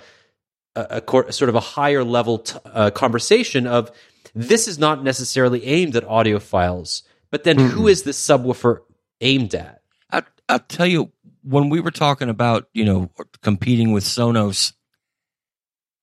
a, 0.76 1.02
a 1.06 1.32
sort 1.34 1.50
of 1.50 1.56
a 1.56 1.60
higher 1.60 2.04
level 2.04 2.40
t- 2.40 2.58
uh, 2.66 2.92
conversation 2.92 3.68
of 3.68 3.92
this 4.36 4.68
is 4.68 4.80
not 4.80 5.04
necessarily 5.04 5.66
aimed 5.66 5.96
at 5.96 6.08
audiophiles, 6.08 7.04
but 7.30 7.44
then 7.44 7.58
who 7.58 7.82
hmm. 7.84 7.88
is 7.88 8.04
this 8.04 8.20
subwoofer 8.20 8.80
aimed 9.22 9.54
at? 9.54 9.82
I, 10.12 10.24
I'll 10.50 10.60
tell 10.60 10.88
you, 10.88 11.12
when 11.44 11.70
we 11.70 11.80
were 11.80 11.92
talking 11.92 12.30
about, 12.30 12.70
you 12.74 12.86
know, 12.86 13.12
competing 13.42 13.92
with 13.92 14.04
Sonos, 14.04 14.74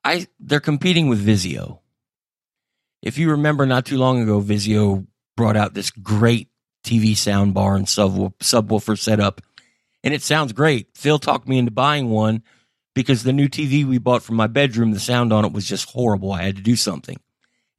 I 0.05 0.27
they're 0.39 0.61
competing 0.61 1.09
with 1.09 1.27
Vizio. 1.27 1.81
If 3.03 3.19
you 3.19 3.31
remember 3.31 3.67
not 3.67 3.87
too 3.87 3.97
long 3.97 4.23
ago, 4.23 4.41
Vizio 4.41 5.07
brought 5.37 5.57
out 5.57 5.75
this 5.75 5.91
great 5.91 6.49
TV 6.85 7.17
sound 7.17 7.55
bar 7.55 7.75
and 7.75 7.87
subwoo- 7.87 8.35
subwoofer 8.39 8.99
setup, 8.99 9.41
and 10.05 10.15
it 10.15 10.23
sounds 10.23 10.53
great. 10.53 10.89
Phil 10.95 11.19
talked 11.19 11.49
me 11.49 11.59
into 11.59 11.71
buying 11.71 12.11
one 12.11 12.43
because 12.95 13.23
the 13.23 13.33
new 13.33 13.49
TV 13.49 13.85
we 13.85 13.99
bought 13.99 14.23
from 14.23 14.37
my 14.37 14.47
bedroom, 14.47 14.93
the 14.93 15.01
sound 15.01 15.33
on 15.33 15.45
it 15.45 15.53
was 15.53 15.67
just 15.67 15.91
horrible. 15.91 16.33
I 16.33 16.43
had 16.43 16.57
to 16.57 16.63
do 16.63 16.77
something. 16.77 17.19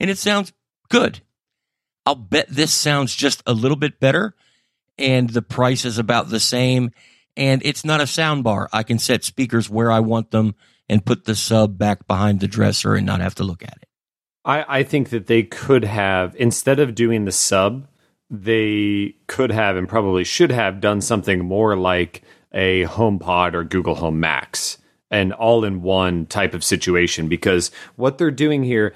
And 0.01 0.09
it 0.09 0.17
sounds 0.17 0.51
good. 0.89 1.21
I'll 2.07 2.15
bet 2.15 2.47
this 2.49 2.71
sounds 2.71 3.15
just 3.15 3.43
a 3.45 3.53
little 3.53 3.77
bit 3.77 3.99
better 3.99 4.33
and 4.97 5.29
the 5.29 5.43
price 5.43 5.85
is 5.85 5.99
about 5.99 6.29
the 6.29 6.39
same 6.39 6.89
and 7.37 7.61
it's 7.63 7.85
not 7.85 8.01
a 8.01 8.07
sound 8.07 8.43
bar. 8.43 8.67
I 8.73 8.81
can 8.81 8.97
set 8.97 9.23
speakers 9.23 9.69
where 9.69 9.91
I 9.91 9.99
want 9.99 10.31
them 10.31 10.55
and 10.89 11.05
put 11.05 11.25
the 11.25 11.35
sub 11.35 11.77
back 11.77 12.07
behind 12.07 12.39
the 12.39 12.47
dresser 12.47 12.95
and 12.95 13.05
not 13.05 13.21
have 13.21 13.35
to 13.35 13.43
look 13.43 13.61
at 13.61 13.77
it. 13.79 13.87
I, 14.43 14.79
I 14.79 14.83
think 14.83 15.11
that 15.11 15.27
they 15.27 15.43
could 15.43 15.83
have 15.83 16.35
instead 16.35 16.79
of 16.79 16.95
doing 16.95 17.25
the 17.25 17.31
sub, 17.31 17.87
they 18.31 19.17
could 19.27 19.51
have 19.51 19.77
and 19.77 19.87
probably 19.87 20.23
should 20.23 20.51
have 20.51 20.81
done 20.81 21.01
something 21.01 21.45
more 21.45 21.77
like 21.77 22.23
a 22.51 22.85
HomePod 22.85 23.53
or 23.53 23.63
Google 23.63 23.95
Home 23.95 24.19
Max, 24.19 24.79
an 25.11 25.31
all-in-one 25.31 26.25
type 26.25 26.55
of 26.55 26.63
situation. 26.63 27.27
Because 27.27 27.69
what 27.97 28.17
they're 28.17 28.31
doing 28.31 28.63
here, 28.63 28.95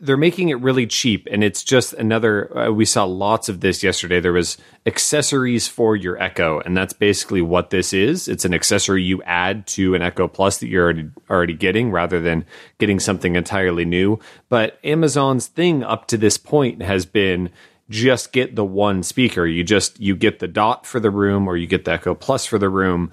they're 0.00 0.16
making 0.16 0.48
it 0.50 0.60
really 0.60 0.86
cheap, 0.86 1.26
and 1.30 1.42
it's 1.42 1.62
just 1.64 1.92
another. 1.94 2.56
Uh, 2.56 2.70
we 2.70 2.84
saw 2.84 3.04
lots 3.04 3.48
of 3.48 3.60
this 3.60 3.82
yesterday. 3.82 4.20
There 4.20 4.32
was 4.32 4.58
accessories 4.86 5.68
for 5.68 5.96
your 5.96 6.20
Echo, 6.22 6.60
and 6.60 6.76
that's 6.76 6.92
basically 6.92 7.42
what 7.42 7.70
this 7.70 7.92
is. 7.92 8.28
It's 8.28 8.44
an 8.44 8.54
accessory 8.54 9.02
you 9.02 9.22
add 9.22 9.66
to 9.68 9.94
an 9.94 10.02
Echo 10.02 10.28
Plus 10.28 10.58
that 10.58 10.68
you're 10.68 10.84
already 10.84 11.08
already 11.30 11.54
getting, 11.54 11.90
rather 11.90 12.20
than 12.20 12.44
getting 12.78 13.00
something 13.00 13.36
entirely 13.36 13.84
new. 13.84 14.18
But 14.48 14.78
Amazon's 14.84 15.46
thing 15.46 15.82
up 15.82 16.06
to 16.08 16.16
this 16.16 16.36
point 16.36 16.82
has 16.82 17.06
been 17.06 17.50
just 17.88 18.32
get 18.32 18.56
the 18.56 18.64
one 18.64 19.02
speaker. 19.02 19.46
You 19.46 19.64
just 19.64 19.98
you 20.00 20.16
get 20.16 20.38
the 20.38 20.48
dot 20.48 20.86
for 20.86 21.00
the 21.00 21.10
room, 21.10 21.48
or 21.48 21.56
you 21.56 21.66
get 21.66 21.84
the 21.84 21.92
Echo 21.92 22.14
Plus 22.14 22.44
for 22.46 22.58
the 22.58 22.68
room. 22.68 23.10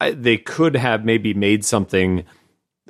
I, 0.00 0.12
they 0.12 0.36
could 0.36 0.76
have 0.76 1.04
maybe 1.04 1.34
made 1.34 1.64
something. 1.64 2.24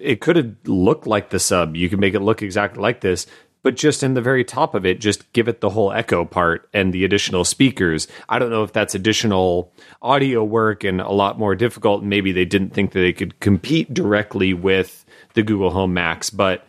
It 0.01 0.21
could 0.21 0.37
have 0.37 0.55
looked 0.65 1.07
like 1.07 1.31
the 1.31 1.39
sub. 1.39 1.77
You 1.77 1.89
could 1.89 2.01
make 2.01 2.15
it 2.15 2.21
look 2.21 2.43
exactly 2.43 2.83
like 2.83 3.01
this, 3.01 3.27
but 3.63 3.77
just 3.77 4.03
in 4.03 4.15
the 4.15 4.23
very 4.23 4.45
top 4.45 4.75
of 4.75 4.87
it, 4.87 5.01
just 5.01 5.31
give 5.33 5.49
it 5.49 5.61
the 5.61 5.71
whole 5.71 5.93
echo 5.93 6.25
part 6.25 6.69
and 6.73 6.93
the 6.93 7.05
additional 7.05 7.45
speakers. 7.45 8.09
I 8.29 8.39
don't 8.39 8.51
know 8.51 8.63
if 8.63 8.73
that's 8.73 8.95
additional 8.95 9.73
audio 10.01 10.45
work 10.45 10.85
and 10.85 11.01
a 11.01 11.11
lot 11.11 11.39
more 11.39 11.55
difficult. 11.55 12.03
Maybe 12.03 12.33
they 12.33 12.45
didn't 12.45 12.71
think 12.71 12.93
that 12.93 13.01
they 13.01 13.13
could 13.13 13.41
compete 13.41 13.93
directly 13.93 14.55
with 14.55 15.05
the 15.35 15.43
Google 15.43 15.71
Home 15.71 15.93
Max, 15.93 16.31
but 16.31 16.65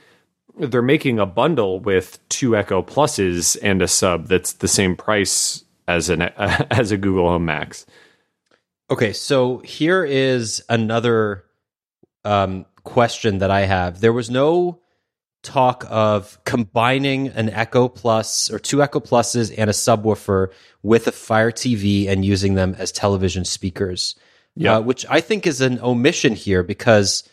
they're 0.57 0.81
making 0.81 1.19
a 1.19 1.25
bundle 1.25 1.79
with 1.79 2.19
two 2.29 2.55
Echo 2.55 2.81
Pluses 2.81 3.57
and 3.61 3.81
a 3.81 3.87
sub 3.87 4.27
that's 4.27 4.53
the 4.53 4.67
same 4.67 4.95
price 4.95 5.63
as 5.87 6.09
an 6.09 6.21
as 6.71 6.91
a 6.91 6.97
Google 6.97 7.29
Home 7.29 7.45
Max. 7.45 7.85
Okay, 8.91 9.13
so 9.13 9.59
here 9.59 10.03
is 10.03 10.63
another 10.67 11.45
um, 12.25 12.65
question 12.89 13.37
that 13.39 13.51
I 13.51 13.61
have. 13.61 14.01
There 14.01 14.13
was 14.13 14.29
no 14.29 14.79
talk 15.41 15.85
of 15.89 16.37
combining 16.43 17.29
an 17.29 17.49
Echo 17.49 17.87
Plus 17.87 18.51
or 18.51 18.59
two 18.59 18.81
Echo 18.83 18.99
Pluses 18.99 19.53
and 19.57 19.69
a 19.69 19.73
subwoofer 19.73 20.47
with 20.83 21.07
a 21.07 21.11
Fire 21.11 21.51
TV 21.51 22.07
and 22.09 22.25
using 22.25 22.55
them 22.55 22.75
as 22.77 22.91
television 22.91 23.45
speakers, 23.45 24.15
Yeah. 24.55 24.77
uh, 24.77 24.81
which 24.81 25.05
I 25.09 25.21
think 25.21 25.47
is 25.47 25.61
an 25.61 25.79
omission 25.81 26.33
here 26.35 26.61
because 26.63 27.23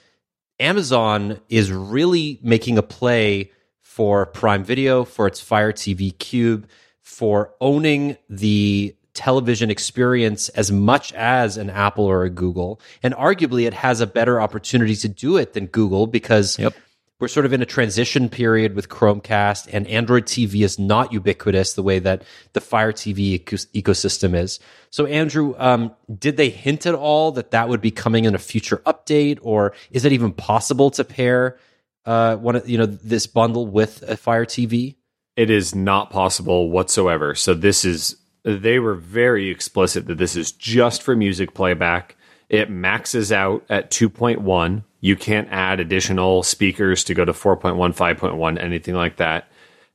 Amazon 0.60 1.40
is 1.48 1.72
really 1.72 2.38
making 2.42 2.78
a 2.78 2.82
play 2.82 3.50
for 3.82 4.26
Prime 4.26 4.62
Video, 4.62 5.04
for 5.04 5.26
its 5.26 5.40
Fire 5.40 5.72
TV 5.72 6.16
Cube, 6.16 6.68
for 7.00 7.52
owning 7.60 8.16
the 8.28 8.94
television 9.16 9.70
experience 9.70 10.48
as 10.50 10.70
much 10.70 11.12
as 11.14 11.56
an 11.56 11.70
Apple 11.70 12.04
or 12.04 12.22
a 12.24 12.30
Google. 12.30 12.80
And 13.02 13.14
arguably, 13.14 13.66
it 13.66 13.74
has 13.74 14.00
a 14.00 14.06
better 14.06 14.40
opportunity 14.40 14.94
to 14.96 15.08
do 15.08 15.36
it 15.38 15.54
than 15.54 15.66
Google 15.66 16.06
because 16.06 16.58
Yep. 16.58 16.74
we're 17.18 17.28
sort 17.28 17.46
of 17.46 17.52
in 17.54 17.62
a 17.62 17.66
transition 17.66 18.28
period 18.28 18.74
with 18.76 18.88
Chromecast, 18.90 19.68
and 19.72 19.86
Android 19.88 20.26
TV 20.26 20.62
is 20.64 20.78
not 20.78 21.12
ubiquitous 21.12 21.72
the 21.72 21.82
way 21.82 21.98
that 21.98 22.22
the 22.52 22.60
Fire 22.60 22.92
TV 22.92 23.40
ecos- 23.40 23.66
ecosystem 23.72 24.36
is. 24.38 24.60
So, 24.90 25.06
Andrew, 25.06 25.54
um, 25.58 25.92
did 26.18 26.36
they 26.36 26.50
hint 26.50 26.84
at 26.86 26.94
all 26.94 27.32
that 27.32 27.50
that 27.52 27.68
would 27.70 27.80
be 27.80 27.90
coming 27.90 28.26
in 28.26 28.34
a 28.34 28.38
future 28.38 28.82
update, 28.84 29.38
or 29.42 29.72
is 29.90 30.04
it 30.04 30.12
even 30.12 30.32
possible 30.32 30.90
to 30.92 31.02
pair 31.04 31.58
uh, 32.04 32.36
one, 32.36 32.54
of- 32.54 32.68
you 32.68 32.78
know, 32.78 32.86
this 32.86 33.26
bundle 33.26 33.66
with 33.66 34.02
a 34.02 34.16
Fire 34.16 34.44
TV? 34.44 34.94
It 35.36 35.50
is 35.50 35.74
not 35.74 36.10
possible 36.10 36.70
whatsoever. 36.70 37.34
So 37.34 37.52
this 37.52 37.84
is 37.84 38.16
they 38.46 38.78
were 38.78 38.94
very 38.94 39.50
explicit 39.50 40.06
that 40.06 40.18
this 40.18 40.36
is 40.36 40.52
just 40.52 41.02
for 41.02 41.16
music 41.16 41.52
playback. 41.52 42.16
It 42.48 42.70
maxes 42.70 43.32
out 43.32 43.64
at 43.68 43.90
2.1. 43.90 44.84
You 45.00 45.16
can't 45.16 45.48
add 45.50 45.80
additional 45.80 46.44
speakers 46.44 47.02
to 47.04 47.14
go 47.14 47.24
to 47.24 47.32
4.1, 47.32 47.76
5.1, 47.76 48.62
anything 48.62 48.94
like 48.94 49.16
that. 49.16 49.48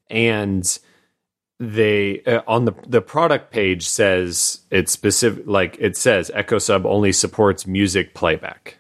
And 0.10 0.80
they 1.62 2.22
uh, 2.24 2.42
on 2.48 2.66
the 2.66 2.74
the 2.88 3.02
product 3.02 3.52
page 3.52 3.88
says 3.88 4.62
it's 4.72 4.92
specific 4.92 5.44
like 5.46 5.78
it 5.80 5.96
says 5.96 6.32
Echo 6.34 6.58
Sub 6.58 6.88
only 6.88 7.12
supports 7.12 7.68
music 7.68 8.16
playback. 8.16 8.80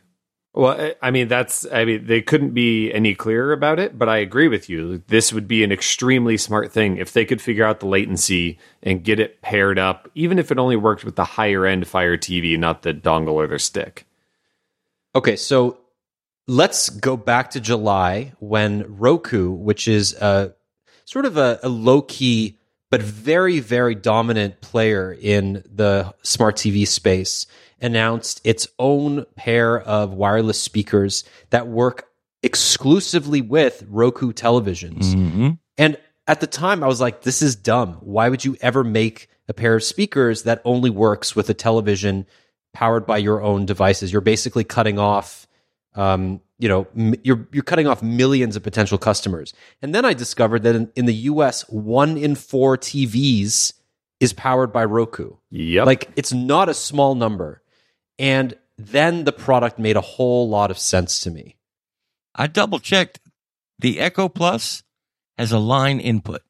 Well, 0.54 0.94
I- 1.02 1.12
mean 1.12 1.30
that's 1.30 1.66
I 1.72 1.86
mean 1.86 2.06
they 2.06 2.22
couldn't 2.22 2.54
be 2.54 2.92
any 2.92 3.16
clearer 3.16 3.54
about 3.54 3.80
it, 3.80 3.98
but 3.98 4.10
I 4.10 4.18
agree 4.18 4.50
with 4.50 4.70
you. 4.70 5.02
This 5.08 5.32
would 5.32 5.48
be 5.48 5.64
an 5.64 5.72
extremely 5.72 6.36
smart 6.38 6.72
thing 6.72 6.98
if 6.98 7.14
they 7.14 7.24
could 7.26 7.42
figure 7.42 7.66
out 7.66 7.80
the 7.80 7.88
latency 7.88 8.60
and 8.84 9.04
get 9.04 9.20
it 9.20 9.42
paired 9.42 9.80
up, 9.80 10.10
even 10.14 10.38
if 10.40 10.52
it 10.52 10.60
only 10.60 10.76
worked 10.76 11.06
with 11.06 11.16
the 11.16 11.24
higher 11.24 11.66
end 11.66 11.88
Fire 11.88 12.18
TV, 12.18 12.58
not 12.60 12.82
the 12.82 12.94
dongle 12.94 13.34
or 13.34 13.48
the 13.48 13.60
stick. 13.60 14.06
Okay, 15.16 15.38
so 15.38 15.78
let's 16.48 16.90
go 16.90 17.16
back 17.16 17.52
to 17.52 17.62
July 17.62 18.34
when 18.40 18.86
Roku, 18.98 19.52
which 19.52 19.88
is 19.88 20.14
a 20.16 20.54
sort 21.06 21.26
of 21.26 21.38
a, 21.38 21.60
a 21.64 21.70
low 21.70 22.02
key 22.02 22.58
but 22.90 23.02
very, 23.02 23.62
very 23.62 23.96
dominant 23.96 24.60
player 24.60 25.14
in 25.14 25.64
the 25.74 26.14
smart 26.24 26.58
TV 26.58 26.86
space, 26.86 27.48
announced 27.82 28.42
its 28.44 28.68
own 28.80 29.26
pair 29.36 29.80
of 29.80 30.14
wireless 30.14 30.62
speakers 30.62 31.24
that 31.50 31.68
work 31.68 32.08
exclusively 32.44 33.42
with 33.42 33.86
Roku 33.90 34.32
televisions. 34.34 35.14
Mm-hmm. 35.14 35.50
And 35.78 35.98
at 36.28 36.40
the 36.40 36.48
time, 36.48 36.84
I 36.84 36.88
was 36.88 37.02
like, 37.02 37.22
this 37.22 37.42
is 37.42 37.56
dumb. 37.56 37.94
Why 38.02 38.30
would 38.30 38.46
you 38.46 38.56
ever 38.62 38.84
make 38.84 39.30
a 39.48 39.54
pair 39.54 39.76
of 39.76 39.84
speakers 39.84 40.44
that 40.44 40.62
only 40.64 40.90
works 40.90 41.36
with 41.36 41.50
a 41.50 41.54
television 41.54 42.26
powered 42.74 43.06
by 43.06 43.18
your 43.18 43.42
own 43.42 43.66
devices? 43.66 44.12
You're 44.12 44.22
basically 44.22 44.64
cutting 44.64 44.98
off, 44.98 45.48
um, 45.96 46.42
you 46.58 46.70
know, 46.70 46.88
m- 46.96 47.16
you're, 47.24 47.48
you're 47.52 47.64
cutting 47.64 47.88
off 47.88 48.02
millions 48.02 48.56
of 48.56 48.64
potential 48.64 48.98
customers. 48.98 49.54
And 49.82 49.94
then 49.94 50.06
I 50.06 50.14
discovered 50.14 50.64
that 50.64 50.76
in, 50.76 50.92
in 50.96 51.06
the 51.06 51.14
US, 51.14 51.68
one 51.70 52.18
in 52.18 52.36
four 52.36 52.78
TVs 52.78 53.74
is 54.20 54.34
powered 54.34 54.72
by 54.72 54.86
Roku. 54.86 55.34
Yep. 55.50 55.86
Like 55.86 56.12
it's 56.16 56.32
not 56.32 56.70
a 56.70 56.74
small 56.74 57.16
number. 57.16 57.62
And 58.22 58.54
then 58.78 59.24
the 59.24 59.32
product 59.34 59.80
made 59.80 59.98
a 59.98 60.02
whole 60.02 60.48
lot 60.48 60.70
of 60.70 60.78
sense 60.78 61.20
to 61.22 61.32
me. 61.32 61.58
I 62.36 62.46
double 62.46 62.78
checked. 62.78 63.20
The 63.80 64.00
Echo 64.00 64.30
Plus 64.30 64.84
has 65.40 65.52
a 65.52 65.58
line 65.58 66.00
input, 66.00 66.44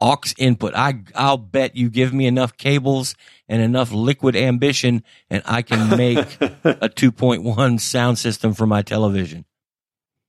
aux 0.00 0.20
input. 0.38 0.72
I 0.76 1.02
I'll 1.16 1.36
bet 1.36 1.74
you 1.74 1.90
give 1.90 2.14
me 2.14 2.26
enough 2.26 2.56
cables 2.56 3.16
and 3.48 3.60
enough 3.60 3.90
liquid 3.90 4.36
ambition, 4.36 5.02
and 5.28 5.42
I 5.44 5.62
can 5.62 5.90
make 5.98 6.18
a 6.40 6.88
2.1 6.88 7.80
sound 7.80 8.18
system 8.20 8.54
for 8.54 8.66
my 8.66 8.82
television. 8.82 9.46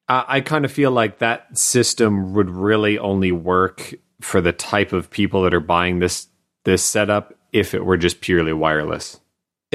I, 0.07 0.25
I 0.27 0.41
kind 0.41 0.65
of 0.65 0.71
feel 0.71 0.89
like 0.89 1.19
that 1.19 1.55
system 1.55 2.33
would 2.33 2.49
really 2.49 2.97
only 2.97 3.31
work 3.31 3.93
for 4.19 4.41
the 4.41 4.51
type 4.51 4.93
of 4.93 5.11
people 5.11 5.43
that 5.43 5.53
are 5.53 5.59
buying 5.59 5.99
this 5.99 6.27
this 6.63 6.83
setup 6.83 7.35
if 7.53 7.75
it 7.75 7.85
were 7.85 7.97
just 7.97 8.19
purely 8.19 8.51
wireless. 8.51 9.19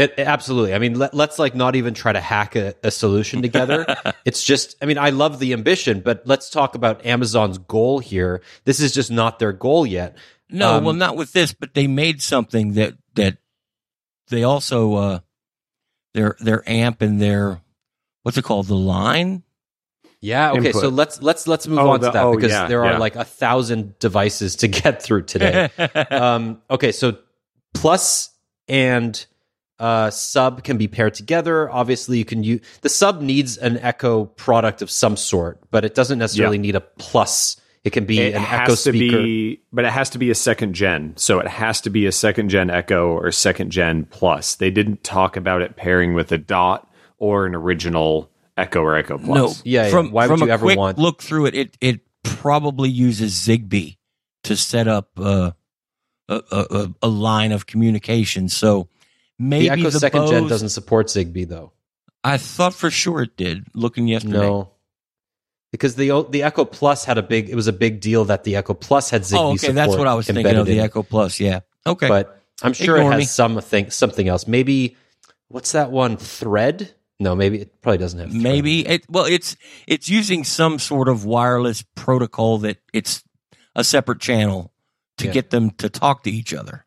It, 0.00 0.14
it- 0.16 0.26
absolutely. 0.26 0.74
I 0.74 0.78
mean, 0.78 0.98
let, 0.98 1.12
let's 1.14 1.38
like 1.38 1.54
not 1.54 1.76
even 1.76 1.94
try 1.94 2.12
to 2.12 2.20
hack 2.20 2.56
a, 2.56 2.74
a 2.82 2.90
solution 2.90 3.42
together. 3.48 3.84
it's 4.24 4.42
just, 4.42 4.76
I 4.82 4.86
mean, 4.86 4.98
I 4.98 5.10
love 5.10 5.38
the 5.38 5.52
ambition, 5.52 6.00
but 6.00 6.22
let's 6.26 6.50
talk 6.50 6.74
about 6.74 7.04
Amazon's 7.04 7.58
goal 7.58 7.98
here. 7.98 8.42
This 8.64 8.80
is 8.80 8.92
just 8.92 9.10
not 9.10 9.38
their 9.38 9.52
goal 9.52 9.86
yet. 9.86 10.16
No, 10.48 10.76
Um, 10.78 10.84
well, 10.84 10.94
not 10.94 11.16
with 11.16 11.32
this, 11.32 11.52
but 11.52 11.74
they 11.74 11.86
made 11.86 12.20
something 12.22 12.72
that 12.74 12.94
that 13.14 13.38
they 14.28 14.42
also 14.42 14.94
uh 14.94 15.18
their 16.14 16.36
their 16.40 16.68
amp 16.68 17.02
and 17.02 17.20
their 17.20 17.60
what's 18.22 18.36
it 18.38 18.42
called 18.42 18.66
the 18.66 18.74
line. 18.76 19.42
Yeah. 20.20 20.50
Okay. 20.52 20.66
Input. 20.68 20.82
So 20.82 20.88
let's 20.88 21.22
let's 21.22 21.46
let's 21.46 21.66
move 21.68 21.78
Oh, 21.78 21.90
on 21.90 22.00
the- 22.00 22.08
to 22.08 22.12
that 22.12 22.24
oh, 22.24 22.34
because 22.34 22.50
yeah, 22.50 22.66
there 22.66 22.84
are 22.84 22.92
yeah. 22.92 22.98
like 22.98 23.16
a 23.16 23.24
thousand 23.24 23.98
devices 24.00 24.56
to 24.56 24.68
get 24.82 25.02
through 25.02 25.22
today. 25.22 25.70
um, 26.10 26.60
okay. 26.68 26.90
So 26.92 27.18
plus 27.74 28.30
and 28.68 29.24
uh, 29.80 30.10
sub 30.10 30.62
can 30.62 30.76
be 30.76 30.86
paired 30.86 31.14
together. 31.14 31.70
Obviously, 31.70 32.18
you 32.18 32.24
can 32.24 32.44
use 32.44 32.60
the 32.82 32.88
sub 32.88 33.20
needs 33.22 33.56
an 33.56 33.78
Echo 33.78 34.26
product 34.26 34.82
of 34.82 34.90
some 34.90 35.16
sort, 35.16 35.58
but 35.70 35.84
it 35.84 35.94
doesn't 35.94 36.18
necessarily 36.18 36.58
need 36.58 36.76
a 36.76 36.80
plus. 36.80 37.56
It 37.82 37.90
can 37.94 38.04
be 38.04 38.20
It 38.20 38.34
an 38.34 38.42
has 38.42 38.60
Echo 38.60 38.72
to 38.72 38.76
speaker. 38.76 39.16
be, 39.22 39.62
but 39.72 39.86
it 39.86 39.90
has 39.90 40.10
to 40.10 40.18
be 40.18 40.30
a 40.30 40.34
second 40.34 40.74
gen. 40.74 41.14
So 41.16 41.40
it 41.40 41.48
has 41.48 41.80
to 41.80 41.90
be 41.90 42.04
a 42.04 42.12
second 42.12 42.50
gen 42.50 42.68
Echo 42.68 43.08
or 43.12 43.32
second 43.32 43.70
gen 43.70 44.04
Plus. 44.04 44.56
They 44.56 44.70
didn't 44.70 45.02
talk 45.02 45.36
about 45.38 45.62
it 45.62 45.76
pairing 45.76 46.12
with 46.12 46.30
a 46.30 46.36
Dot 46.36 46.86
or 47.16 47.46
an 47.46 47.54
original 47.54 48.30
Echo 48.58 48.82
or 48.82 48.96
Echo 48.96 49.16
Plus. 49.16 49.34
No, 49.34 49.62
Yeah, 49.64 49.84
yeah. 49.84 49.90
From, 49.90 50.12
Why 50.12 50.26
would 50.26 50.40
you 50.40 50.50
a 50.50 50.52
ever 50.52 50.66
quick 50.66 50.76
want- 50.78 50.98
look 50.98 51.22
through 51.22 51.46
it? 51.46 51.54
It 51.54 51.78
it 51.80 52.00
probably 52.22 52.90
uses 52.90 53.32
Zigbee 53.32 53.96
to 54.44 54.56
set 54.56 54.86
up 54.86 55.08
uh, 55.18 55.52
a, 56.28 56.34
a 56.52 56.66
a- 56.70 56.94
a 57.04 57.08
line 57.08 57.50
of 57.52 57.64
communication. 57.66 58.50
So 58.50 58.88
Maybe 59.40 59.68
the 59.68 59.72
Echo 59.72 59.90
the 59.90 59.98
second 59.98 60.26
gen 60.28 60.48
doesn't 60.48 60.68
support 60.68 61.06
Zigbee 61.06 61.48
though. 61.48 61.72
I 62.22 62.36
thought 62.36 62.74
for 62.74 62.90
sure 62.90 63.22
it 63.22 63.38
did. 63.38 63.66
Looking 63.74 64.06
yesterday. 64.06 64.36
No, 64.38 64.72
because 65.72 65.94
the 65.96 66.26
the 66.28 66.42
Echo 66.42 66.66
Plus 66.66 67.06
had 67.06 67.16
a 67.16 67.22
big. 67.22 67.48
It 67.48 67.54
was 67.54 67.66
a 67.66 67.72
big 67.72 68.00
deal 68.00 68.26
that 68.26 68.44
the 68.44 68.56
Echo 68.56 68.74
Plus 68.74 69.08
had 69.08 69.22
Zigbee 69.22 69.38
oh, 69.38 69.52
okay. 69.52 69.72
That's 69.72 69.96
what 69.96 70.06
I 70.06 70.14
was 70.14 70.26
thinking 70.26 70.54
of. 70.54 70.66
The. 70.66 70.80
Echo 70.80 71.02
Plus. 71.02 71.40
Yeah. 71.40 71.60
Okay. 71.86 72.06
But 72.06 72.42
I'm 72.62 72.74
sure 72.74 72.96
Ignore 72.96 73.12
it 73.12 73.14
has 73.14 73.20
me. 73.20 73.24
some 73.24 73.60
thing, 73.62 73.90
something 73.90 74.28
else. 74.28 74.46
Maybe 74.46 74.96
what's 75.48 75.72
that 75.72 75.90
one? 75.90 76.18
Thread? 76.18 76.92
No, 77.18 77.34
maybe 77.34 77.60
it 77.62 77.80
probably 77.80 77.98
doesn't 77.98 78.18
have. 78.18 78.30
Thread. 78.30 78.42
Maybe 78.42 78.86
it. 78.86 79.04
Well, 79.08 79.24
it's 79.24 79.56
it's 79.86 80.10
using 80.10 80.44
some 80.44 80.78
sort 80.78 81.08
of 81.08 81.24
wireless 81.24 81.82
protocol 81.94 82.58
that 82.58 82.76
it's 82.92 83.24
a 83.74 83.84
separate 83.84 84.20
channel 84.20 84.72
to 85.16 85.26
Yeah. 85.26 85.32
get 85.32 85.48
them 85.50 85.70
to 85.72 85.88
talk 85.88 86.24
to 86.24 86.30
each 86.30 86.52
other. 86.52 86.84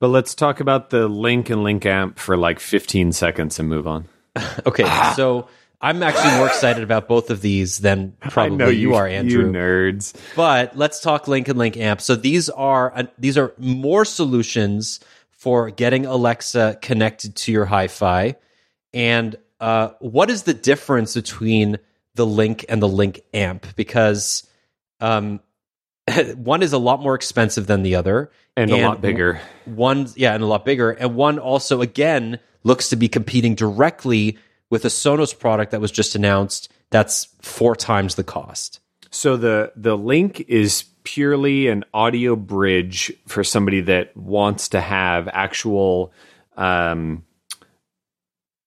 But 0.00 0.08
let's 0.08 0.34
talk 0.34 0.60
about 0.60 0.90
the 0.90 1.08
link 1.08 1.50
and 1.50 1.62
link 1.64 1.84
amp 1.84 2.18
for 2.18 2.36
like 2.36 2.60
15 2.60 3.12
seconds 3.12 3.58
and 3.58 3.68
move 3.68 3.86
on. 3.86 4.08
Okay, 4.66 4.84
so 5.16 5.48
I'm 5.80 6.02
actually 6.02 6.36
more 6.36 6.46
excited 6.46 6.82
about 6.82 7.08
both 7.08 7.30
of 7.30 7.40
these 7.40 7.78
than 7.78 8.12
probably 8.20 8.56
know 8.56 8.68
you, 8.68 8.94
are, 8.94 9.06
Andrew. 9.06 9.46
You 9.46 9.52
nerds. 9.52 10.14
But 10.36 10.76
let's 10.76 11.00
talk 11.00 11.26
Link 11.26 11.48
and 11.48 11.58
Link 11.58 11.76
Amp. 11.76 12.00
So 12.00 12.14
these 12.14 12.48
are 12.48 12.92
uh, 12.94 13.04
these 13.18 13.36
are 13.36 13.52
more 13.58 14.04
solutions 14.04 15.00
for 15.30 15.70
getting 15.70 16.06
Alexa 16.06 16.78
connected 16.82 17.36
to 17.36 17.52
your 17.52 17.64
hi-fi. 17.64 18.36
And 18.92 19.36
uh, 19.60 19.90
what 20.00 20.30
is 20.30 20.44
the 20.44 20.54
difference 20.54 21.14
between 21.14 21.78
the 22.14 22.26
Link 22.26 22.64
and 22.68 22.82
the 22.82 22.88
Link 22.88 23.20
Amp? 23.32 23.66
Because 23.76 24.48
um, 25.00 25.40
one 26.36 26.62
is 26.62 26.72
a 26.72 26.78
lot 26.78 27.00
more 27.00 27.14
expensive 27.14 27.66
than 27.66 27.82
the 27.82 27.94
other, 27.94 28.30
And, 28.56 28.70
a 28.70 28.86
lot 28.88 29.00
bigger. 29.00 29.40
one 29.64 30.08
yeah 30.16 30.34
and 30.34 30.42
a 30.42 30.46
lot 30.46 30.64
bigger 30.64 30.90
and 30.90 31.14
one 31.14 31.38
also 31.38 31.80
again 31.80 32.38
looks 32.64 32.88
to 32.90 32.96
be 32.96 33.08
competing 33.08 33.54
directly 33.54 34.38
with 34.70 34.84
a 34.84 34.88
sonos 34.88 35.38
product 35.38 35.70
that 35.72 35.80
was 35.80 35.90
just 35.90 36.14
announced 36.14 36.70
that's 36.90 37.28
four 37.42 37.76
times 37.76 38.14
the 38.16 38.24
cost 38.24 38.80
So 39.10 39.36
the 39.36 39.72
the 39.76 39.96
link 39.96 40.40
is 40.48 40.84
purely 41.04 41.68
an 41.68 41.84
audio 41.94 42.36
bridge 42.36 43.12
for 43.26 43.42
somebody 43.42 43.80
that 43.82 44.14
wants 44.16 44.68
to 44.70 44.80
have 44.80 45.26
actual 45.28 46.12
um, 46.56 47.24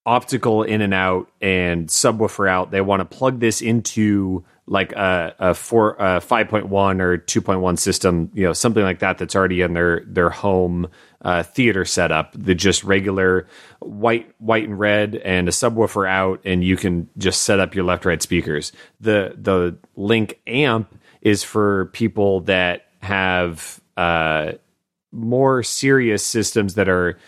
optical 0.06 0.64
in 0.64 0.82
and 0.82 0.94
out 0.94 1.30
and 1.42 1.88
subwoofer 1.88 2.50
out. 2.50 2.72
They 2.72 2.82
want 2.82 3.02
to 3.02 3.06
plug 3.18 3.40
this 3.40 3.62
into 3.62 4.44
like 4.72 4.94
a, 4.94 5.36
a 5.38 5.54
four 5.54 5.98
a 6.00 6.22
five 6.22 6.48
point 6.48 6.70
one 6.70 7.02
or 7.02 7.18
two 7.18 7.42
point 7.42 7.60
one 7.60 7.76
system, 7.76 8.32
you 8.34 8.46
know, 8.46 8.54
something 8.54 8.84
like 8.84 9.00
that 9.00 9.18
that's 9.18 9.36
already 9.36 9.60
in 9.60 9.74
their 9.74 10.00
their 10.08 10.30
home 10.30 10.88
uh, 11.24 11.44
theater 11.44 11.84
setup. 11.84 12.34
The 12.38 12.56
just 12.56 12.86
regular 12.86 13.48
white 13.80 14.34
white 14.38 14.64
and 14.64 14.80
red 14.80 15.16
and 15.18 15.50
a 15.50 15.52
subwoofer 15.52 16.08
out, 16.08 16.40
and 16.46 16.64
you 16.64 16.78
can 16.78 17.10
just 17.18 17.42
set 17.42 17.60
up 17.60 17.76
your 17.76 17.84
left 17.84 18.06
right 18.06 18.22
speakers. 18.22 18.72
The 19.02 19.36
the 19.38 19.78
link 19.98 20.40
amp 20.48 20.98
is 21.22 21.44
for 21.44 21.88
people 21.88 22.40
that 22.42 22.88
have 23.02 23.82
uh, 23.98 24.54
more 25.12 25.64
serious 25.64 26.26
systems 26.26 26.76
that 26.76 26.88
are 26.88 27.20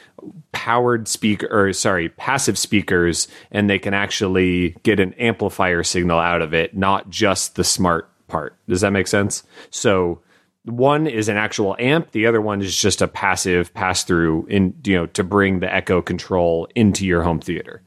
powered 0.51 1.07
speaker 1.07 1.47
or 1.51 1.73
sorry 1.73 2.09
passive 2.09 2.57
speakers 2.57 3.27
and 3.51 3.69
they 3.69 3.79
can 3.79 3.93
actually 3.93 4.75
get 4.83 4.99
an 4.99 5.13
amplifier 5.13 5.83
signal 5.83 6.19
out 6.19 6.41
of 6.41 6.53
it 6.53 6.75
not 6.75 7.09
just 7.09 7.55
the 7.55 7.63
smart 7.63 8.09
part. 8.27 8.55
Does 8.67 8.81
that 8.81 8.91
make 8.91 9.07
sense? 9.07 9.43
So 9.69 10.21
one 10.65 11.07
is 11.07 11.27
an 11.29 11.38
actual 11.38 11.75
amp 11.79 12.12
the 12.12 12.25
other 12.25 12.41
one 12.41 12.62
is 12.62 12.75
just 12.75 13.01
a 13.01 13.07
passive 13.07 13.73
pass 13.73 14.03
through 14.03 14.45
in 14.47 14.73
you 14.86 14.95
know 14.95 15.05
to 15.07 15.23
bring 15.23 15.59
the 15.59 15.73
echo 15.73 16.01
control 16.01 16.67
into 16.75 17.05
your 17.05 17.23
home 17.23 17.39
theater. 17.39 17.83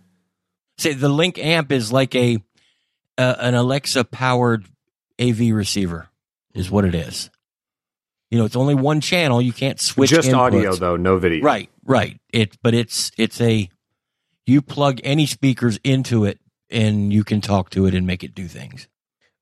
Say 0.79 0.92
the 0.92 1.09
Link 1.09 1.38
amp 1.38 1.72
is 1.72 1.92
like 1.92 2.14
a 2.14 2.38
uh, 3.18 3.35
an 3.38 3.55
Alexa 3.55 4.05
powered 4.05 4.66
AV 5.20 5.51
receiver, 5.53 6.09
is 6.55 6.70
what 6.70 6.85
it 6.85 6.94
is. 6.94 7.31
You 8.37 8.42
know, 8.42 8.44
it's 8.44 8.57
only 8.57 8.75
one 8.75 9.01
channel. 9.01 9.40
You 9.40 9.55
can't 9.55 9.81
switch. 9.81 10.11
just 10.11 10.31
audio 10.31 10.75
though 10.75 10.96
no 10.96 11.16
video 11.16 11.42
Right, 11.42 11.70
right. 11.87 12.20
It, 12.35 12.59
but 12.62 12.75
it's 12.75 13.11
it's 13.16 13.40
a 13.40 13.70
you 14.44 14.61
plug 14.61 15.01
any 15.05 15.25
speakers 15.25 15.79
into 15.83 16.27
it 16.27 16.38
and 16.68 17.14
you 17.14 17.25
can 17.25 17.40
talk 17.40 17.70
to 17.70 17.87
it 17.87 17.94
and 17.94 18.07
make 18.07 18.22
it 18.22 18.35
do 18.35 18.46
things. 18.46 18.88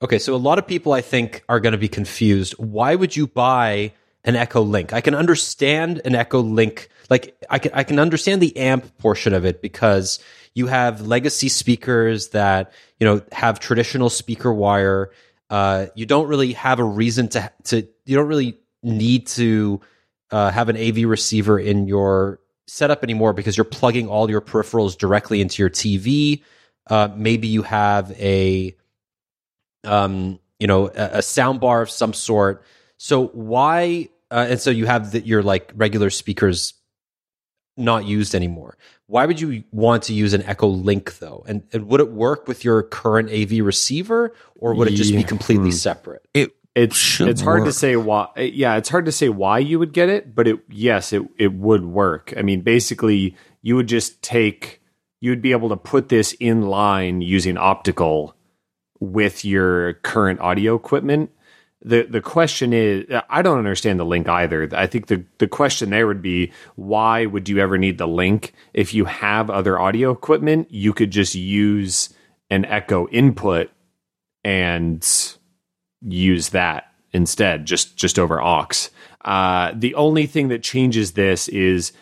okay 0.01 0.21
so 0.21 0.33
a 0.33 0.37
lot 0.37 0.61
of 0.61 0.67
people 0.69 0.93
i 0.93 1.01
think 1.01 1.43
are 1.49 1.59
going 1.59 1.73
to 1.73 1.79
be 1.79 1.89
confused 1.89 2.53
why 2.53 2.95
would 2.95 3.17
you 3.17 3.27
buy 3.27 3.93
an 4.25 4.37
echo 4.37 4.63
link 4.63 4.93
i 4.93 5.01
can 5.01 5.15
understand 5.15 6.01
an 6.05 6.15
echo 6.15 6.41
link 6.41 6.89
like 7.11 7.37
i 7.51 7.59
can 7.59 7.73
i 7.75 7.83
can 7.83 7.99
understand 7.99 8.41
the 8.41 8.57
amp 8.57 8.97
portion 8.99 9.35
of 9.35 9.45
it 9.45 9.61
because 9.61 10.21
you 10.55 10.69
have 10.69 11.01
legacy 11.01 11.49
speakers 11.49 12.29
that 12.29 12.73
you 13.01 13.07
know 13.07 13.23
have 13.33 13.59
traditional 13.59 14.09
speaker 14.09 14.53
wire 14.53 15.11
uh, 15.51 15.87
you 15.95 16.07
don't 16.07 16.27
really 16.27 16.55
have 16.55 16.79
a 16.79 16.85
reason 16.85 17.29
to 17.29 17.51
to 17.65 17.87
you 18.07 18.17
don't 18.17 18.29
really 18.29 18.59
need 18.85 19.27
to 19.29 19.81
uh, 20.31 20.51
have 20.51 20.69
an 20.69 20.77
AV 20.77 21.09
receiver 21.09 21.59
in 21.59 21.89
your 21.89 22.41
setup 22.67 23.03
anymore 23.03 23.33
because 23.33 23.57
you're 23.57 23.65
plugging 23.65 24.09
all 24.09 24.31
your 24.31 24.41
peripherals 24.41 24.97
directly 24.97 25.41
into 25.41 25.63
your 25.63 25.71
TV. 25.71 26.43
Uh, 26.89 27.09
maybe 27.17 27.49
you 27.49 27.63
have 27.63 28.11
a 28.13 28.77
um, 29.85 30.39
you 30.59 30.67
know 30.67 30.89
a, 30.89 31.19
a 31.19 31.23
sound 31.23 31.61
bar 31.61 31.83
of 31.83 31.91
some 31.91 32.13
sort. 32.13 32.65
So 32.99 33.27
why? 33.29 34.09
Uh, 34.31 34.47
and 34.51 34.61
so 34.61 34.71
you 34.71 34.87
have 34.87 35.13
the, 35.13 35.21
your 35.21 35.43
like 35.43 35.73
regular 35.75 36.11
speakers 36.11 36.75
not 37.77 38.05
used 38.05 38.35
anymore. 38.35 38.77
Why 39.07 39.27
would 39.27 39.41
you 39.41 39.65
want 39.73 40.05
to 40.05 40.15
use 40.15 40.33
an 40.33 40.43
Echo 40.43 40.69
Link 40.69 41.19
though? 41.19 41.45
And, 41.47 41.65
and 41.73 41.89
would 41.89 42.01
it 42.01 42.11
work 42.11 42.49
with 42.49 42.65
your 42.65 42.83
current 42.83 43.31
AV 43.31 43.65
receiver, 43.65 44.35
or 44.57 44.75
would 44.75 44.89
it 44.89 44.93
just 44.93 45.13
be 45.13 45.23
completely 45.25 45.71
Hmm. 45.71 45.77
separate? 45.77 46.27
It 46.33 46.53
it's 46.75 46.97
should 46.97 47.29
it's 47.29 47.41
hard 47.41 47.65
to 47.65 47.73
say 47.73 47.97
why 47.97 48.29
yeah 48.37 48.77
it's 48.77 48.89
hard 48.89 49.05
to 49.05 49.13
say 49.13 49.29
why 49.29 49.59
you 49.59 49.79
would 49.79 49.93
get 49.93 50.09
it 50.09 50.35
but 50.35 50.49
it 50.49 50.59
yes 50.69 51.13
it 51.13 51.23
it 51.39 51.53
would 51.53 51.85
work. 51.85 52.35
I 52.37 52.43
mean 52.43 52.63
basically 52.63 53.37
you 53.63 53.77
would 53.77 53.87
just 53.87 54.21
take 54.23 54.81
you 55.21 55.31
would 55.31 55.43
be 55.43 55.53
able 55.53 55.69
to 55.69 55.77
put 55.77 56.09
this 56.09 56.33
in 56.41 56.63
line 56.63 57.21
using 57.21 57.57
optical 57.57 58.37
with 59.01 59.45
your 59.45 59.95
current 59.95 60.41
audio 60.41 60.75
equipment. 60.75 61.31
The 61.81 62.03
the 62.03 62.21
question 62.21 62.73
is 62.73 63.05
i 63.29 63.41
don't 63.41 63.59
understand 63.59 64.01
the 64.01 64.05
link 64.05 64.29
either. 64.29 64.69
I 64.73 64.87
think 64.87 65.07
the 65.07 65.25
the 65.39 65.47
question 65.47 65.91
there 65.91 66.09
would 66.09 66.23
be 66.23 66.51
why 66.75 67.27
would 67.27 67.49
you 67.49 67.59
ever 67.59 67.79
need 67.79 67.99
the 67.99 68.09
link? 68.09 68.53
If 68.73 68.95
you 68.95 69.05
have 69.05 69.49
other 69.49 69.79
audio 69.79 70.11
equipment 70.11 70.73
you 70.73 70.93
could 70.93 71.13
just 71.13 71.37
use 71.37 72.13
an 72.51 72.65
echo 72.65 73.07
input 73.09 73.71
and 74.43 75.07
use 76.07 76.51
that 76.51 76.93
instead, 77.13 77.65
just 77.65 77.97
just 77.97 78.19
over 78.19 78.41
aux. 78.43 78.69
Uh, 79.25 79.73
the 79.75 79.95
only 79.95 80.27
thing 80.27 80.49
that 80.49 80.63
changes 80.63 81.13
this 81.13 81.49
is 81.49 81.93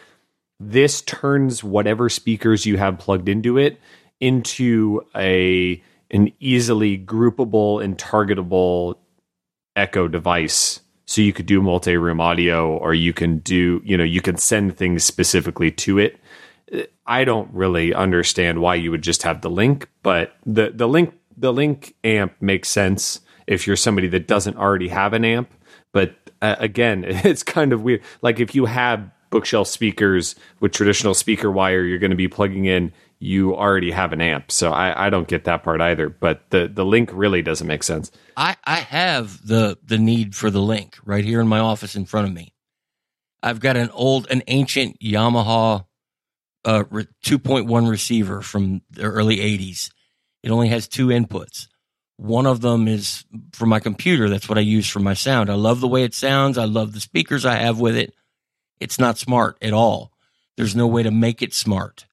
this 0.59 1.03
turns 1.03 1.63
whatever 1.63 2.09
speakers 2.09 2.67
you 2.67 2.77
have 2.77 2.99
plugged 2.99 3.29
into 3.29 3.59
it 3.59 3.81
into 4.21 5.03
a 5.17 5.83
an 6.11 6.33
easily 6.41 6.99
groupable 6.99 7.83
and 7.83 7.99
targetable 7.99 8.97
echo 9.77 10.09
device. 10.09 10.81
So 11.05 11.21
you 11.21 11.33
could 11.33 11.47
do 11.47 11.61
multi-room 11.61 12.21
audio 12.21 12.77
or 12.77 12.95
you 12.95 13.13
can 13.13 13.39
do 13.39 13.83
you 13.85 13.97
know 13.97 14.05
you 14.05 14.21
can 14.21 14.37
send 14.37 14.77
things 14.77 15.05
specifically 15.05 15.71
to 15.73 15.99
it. 15.99 16.19
I 17.07 17.25
don't 17.25 17.53
really 17.53 17.93
understand 17.93 18.61
why 18.61 18.77
you 18.77 18.91
would 18.93 19.03
just 19.03 19.25
have 19.25 19.43
the 19.43 19.51
link 19.51 19.89
but 20.03 20.37
the 20.47 20.71
the 20.71 20.89
link 20.89 21.15
the 21.37 21.53
link 21.53 21.95
amp 22.05 22.35
makes 22.41 22.69
sense 22.69 23.21
if 23.47 23.67
you're 23.67 23.77
somebody 23.77 24.09
that 24.09 24.27
doesn't 24.27 24.57
already 24.57 24.89
have 24.89 25.13
an 25.13 25.25
amp 25.25 25.51
but 25.93 26.15
uh, 26.41 26.57
again 26.59 27.05
it's 27.07 27.43
kind 27.43 27.73
of 27.73 27.83
weird 27.83 28.03
like 28.23 28.41
if 28.41 28.55
you 28.55 28.67
have 28.67 29.11
bookshelf 29.31 29.67
speakers 29.67 30.35
with 30.61 30.73
traditional 30.73 31.15
speaker 31.15 31.51
wire 31.51 31.83
you're 31.83 31.99
going 31.99 32.11
to 32.11 32.17
be 32.17 32.29
plugging 32.29 32.67
in 32.67 32.93
you 33.19 33.55
already 33.55 33.91
have 33.91 34.13
an 34.13 34.21
amp 34.21 34.51
so 34.51 34.73
I, 34.73 35.07
I 35.07 35.11
don't 35.11 35.29
get 35.29 35.45
that 35.45 35.63
part 35.63 35.81
either 35.81 36.09
but 36.09 36.51
the 36.51 36.69
the 36.73 36.85
link 36.85 37.11
really 37.13 37.41
doesn't 37.41 37.67
make 37.67 37.83
sense 37.83 38.11
I, 38.37 38.57
I 38.65 38.77
have 38.77 39.47
the 39.47 39.79
the 39.85 39.99
need 39.99 40.35
for 40.35 40.51
the 40.51 40.61
link 40.61 40.97
right 41.05 41.25
here 41.25 41.41
in 41.41 41.49
my 41.49 41.59
office 41.59 41.95
in 41.95 42.07
front 42.07 42.29
of 42.29 42.35
me. 42.35 42.55
I've 43.43 43.61
got 43.61 43.77
an 43.77 43.91
old, 43.91 44.31
an 44.31 44.43
ancient 44.47 45.01
Yamaha 45.01 45.85
uh, 46.65 46.85
2.1 46.85 47.91
receiver 47.91 48.41
from 48.41 48.83
the 48.91 49.03
early 49.03 49.39
80s. 49.39 49.91
It 50.43 50.51
only 50.51 50.69
has 50.69 50.87
two 50.87 51.09
inputs. 51.09 51.67
One 52.23 52.47
of 52.47 52.61
them 52.61 52.87
is 52.87 53.25
for 53.53 53.67
my 53.67 53.81
computer. 53.81 54.29
That's 54.29 54.49
what 54.49 54.59
I 54.59 54.63
use 54.63 54.89
for 54.89 55.01
my 55.01 55.15
sound. 55.15 55.51
I 55.51 55.55
love 55.55 55.81
the 55.81 55.89
way 55.89 56.05
it 56.05 56.15
sounds. 56.15 56.57
I 56.57 56.67
love 56.67 56.93
the 56.93 57.01
speakers 57.01 57.45
I 57.45 57.57
have 57.57 57.81
with 57.81 57.97
it. 57.97 58.15
It's 58.79 58.99
not 58.99 59.19
smart 59.19 59.57
at 59.61 59.73
all. 59.73 60.13
There's 60.57 60.77
no 60.77 60.87
way 60.87 61.03
to 61.03 61.11
make 61.11 61.43
it 61.43 61.53
smart. 61.53 62.07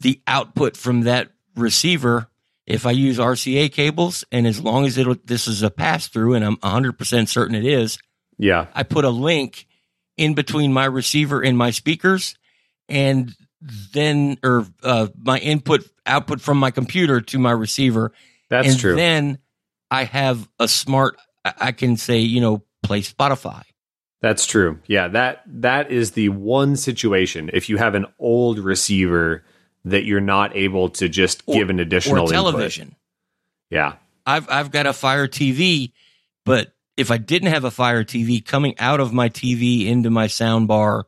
The 0.00 0.20
output 0.26 0.76
from 0.76 1.02
that 1.02 1.30
receiver 1.54 2.28
if 2.66 2.84
I 2.84 2.90
use 2.90 3.18
RCA 3.18 3.70
cables 3.72 4.24
and 4.32 4.46
as 4.46 4.60
long 4.60 4.86
as 4.86 4.98
it 4.98 5.26
this 5.26 5.46
is 5.46 5.62
a 5.62 5.70
pass 5.70 6.08
through 6.08 6.34
and 6.34 6.44
I'm 6.44 6.56
100% 6.56 7.28
certain 7.28 7.54
it 7.54 7.64
is, 7.64 7.98
yeah 8.38 8.66
I 8.74 8.82
put 8.82 9.04
a 9.04 9.10
link 9.10 9.66
in 10.16 10.34
between 10.34 10.72
my 10.72 10.86
receiver 10.86 11.40
and 11.42 11.56
my 11.56 11.70
speakers 11.70 12.36
and 12.88 13.34
then 13.92 14.38
or 14.42 14.66
uh, 14.82 15.08
my 15.16 15.38
input 15.38 15.88
output 16.06 16.40
from 16.40 16.58
my 16.58 16.70
computer 16.70 17.20
to 17.20 17.38
my 17.38 17.52
receiver. 17.52 18.12
That's 18.48 18.68
and 18.68 18.78
true. 18.78 18.96
Then 18.96 19.38
I 19.90 20.04
have 20.04 20.48
a 20.58 20.68
smart. 20.68 21.16
I 21.44 21.72
can 21.72 21.96
say, 21.96 22.18
you 22.18 22.40
know, 22.40 22.62
play 22.82 23.00
Spotify. 23.02 23.62
That's 24.20 24.46
true. 24.46 24.80
Yeah, 24.86 25.08
that 25.08 25.42
that 25.46 25.90
is 25.92 26.12
the 26.12 26.30
one 26.30 26.76
situation 26.76 27.50
if 27.52 27.68
you 27.68 27.76
have 27.76 27.94
an 27.94 28.06
old 28.18 28.58
receiver 28.58 29.44
that 29.84 30.04
you're 30.04 30.20
not 30.20 30.56
able 30.56 30.88
to 30.90 31.08
just 31.08 31.42
Or- 31.46 31.54
give 31.54 31.70
an 31.70 31.78
additional 31.78 32.18
or 32.20 32.22
input. 32.22 32.34
television. 32.34 32.96
Yeah. 33.70 33.94
I've 34.24 34.50
I've 34.50 34.70
got 34.72 34.86
a 34.86 34.92
Fire 34.92 35.28
TV, 35.28 35.92
but 36.44 36.72
if 36.96 37.10
I 37.12 37.18
didn't 37.18 37.52
have 37.52 37.64
a 37.64 37.70
Fire 37.70 38.02
TV 38.02 38.44
coming 38.44 38.76
out 38.78 38.98
of 38.98 39.12
my 39.12 39.28
TV 39.28 39.86
into 39.86 40.10
my 40.10 40.26
sound 40.26 40.66
bar, 40.66 41.06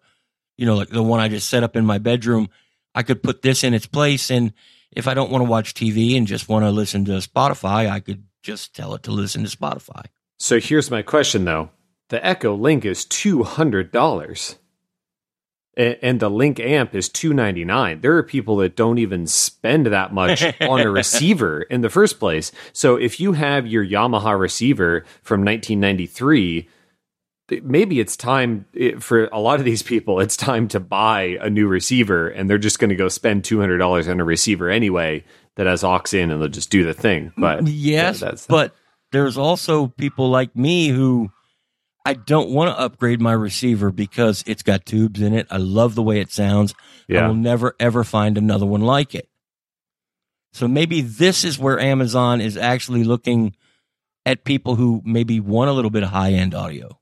you 0.56 0.66
know, 0.66 0.76
like 0.76 0.90
the 0.90 1.02
one 1.02 1.18
I 1.18 1.28
just 1.28 1.48
set 1.48 1.64
up 1.64 1.74
in 1.74 1.84
my 1.86 1.98
bedroom, 1.98 2.48
I 2.94 3.02
could 3.02 3.22
put 3.22 3.42
this 3.42 3.64
in 3.64 3.74
its 3.74 3.86
place. 3.86 4.30
And 4.30 4.52
if 4.92 5.06
I 5.06 5.14
don't 5.14 5.30
want 5.30 5.44
to 5.44 5.50
watch 5.50 5.74
TV 5.74 6.16
and 6.16 6.26
just 6.26 6.48
want 6.48 6.64
to 6.64 6.70
listen 6.70 7.04
to 7.06 7.12
Spotify, 7.12 7.88
I 7.90 8.00
could 8.00 8.24
just 8.42 8.74
tell 8.74 8.94
it 8.94 9.02
to 9.04 9.10
listen 9.10 9.44
to 9.44 9.56
Spotify. 9.56 10.06
So 10.38 10.60
here's 10.60 10.90
my 10.90 11.02
question 11.02 11.44
though. 11.44 11.70
The 12.08 12.24
Echo 12.24 12.54
Link 12.54 12.84
is 12.84 13.04
$200. 13.04 14.56
And 15.76 16.18
the 16.18 16.28
Link 16.28 16.58
amp 16.58 16.92
is 16.92 17.08
two 17.08 17.32
ninety 17.32 17.64
nine. 17.64 18.00
There 18.00 18.16
are 18.16 18.24
people 18.24 18.56
that 18.56 18.74
don't 18.74 18.98
even 18.98 19.28
spend 19.28 19.86
that 19.86 20.12
much 20.12 20.42
on 20.60 20.80
a 20.80 20.90
receiver 20.90 21.62
in 21.62 21.82
the 21.82 21.88
first 21.88 22.18
place. 22.18 22.50
So 22.72 22.96
if 22.96 23.20
you 23.20 23.34
have 23.34 23.64
your 23.64 23.86
Yamaha 23.86 24.36
receiver 24.36 25.04
from 25.22 25.44
1993, 25.44 26.62
th- 26.62 26.68
maybe 27.62 28.00
it's 28.00 28.16
time 28.16 28.66
for 29.00 29.26
a 29.26 29.40
lot 29.40 29.58
of 29.58 29.64
these 29.64 29.82
people. 29.82 30.20
It's 30.20 30.36
time 30.36 30.68
to 30.68 30.80
buy 30.80 31.38
a 31.40 31.50
new 31.50 31.66
receiver, 31.66 32.28
and 32.28 32.48
they're 32.48 32.58
just 32.58 32.78
going 32.78 32.90
to 32.90 32.96
go 32.96 33.08
spend 33.08 33.44
two 33.44 33.60
hundred 33.60 33.78
dollars 33.78 34.08
on 34.08 34.20
a 34.20 34.24
receiver 34.24 34.68
anyway 34.68 35.24
that 35.56 35.66
has 35.66 35.82
aux 35.84 36.02
in, 36.12 36.30
and 36.30 36.40
they'll 36.40 36.48
just 36.48 36.70
do 36.70 36.84
the 36.84 36.94
thing. 36.94 37.32
But 37.36 37.60
mm, 37.60 37.68
Yes, 37.70 38.20
yeah, 38.20 38.28
that's 38.28 38.46
but 38.46 38.74
there's 39.12 39.38
also 39.38 39.88
people 39.88 40.30
like 40.30 40.54
me 40.54 40.88
who 40.88 41.30
I 42.04 42.14
don't 42.14 42.50
want 42.50 42.70
to 42.70 42.80
upgrade 42.80 43.20
my 43.20 43.32
receiver 43.32 43.90
because 43.90 44.44
it's 44.46 44.62
got 44.62 44.86
tubes 44.86 45.20
in 45.20 45.34
it. 45.34 45.46
I 45.50 45.56
love 45.58 45.94
the 45.94 46.02
way 46.02 46.20
it 46.20 46.30
sounds. 46.30 46.74
I 47.10 47.26
will 47.26 47.34
never 47.34 47.74
ever 47.80 48.04
find 48.04 48.38
another 48.38 48.66
one 48.66 48.82
like 48.82 49.14
it. 49.14 49.28
So 50.52 50.68
maybe 50.68 51.02
this 51.02 51.44
is 51.44 51.58
where 51.58 51.78
Amazon 51.78 52.40
is 52.40 52.56
actually 52.56 53.04
looking 53.04 53.54
at 54.26 54.44
people 54.44 54.76
who 54.76 55.02
maybe 55.04 55.40
want 55.40 55.70
a 55.70 55.72
little 55.72 55.90
bit 55.90 56.02
of 56.02 56.10
high 56.10 56.32
end 56.32 56.54
audio. 56.54 56.98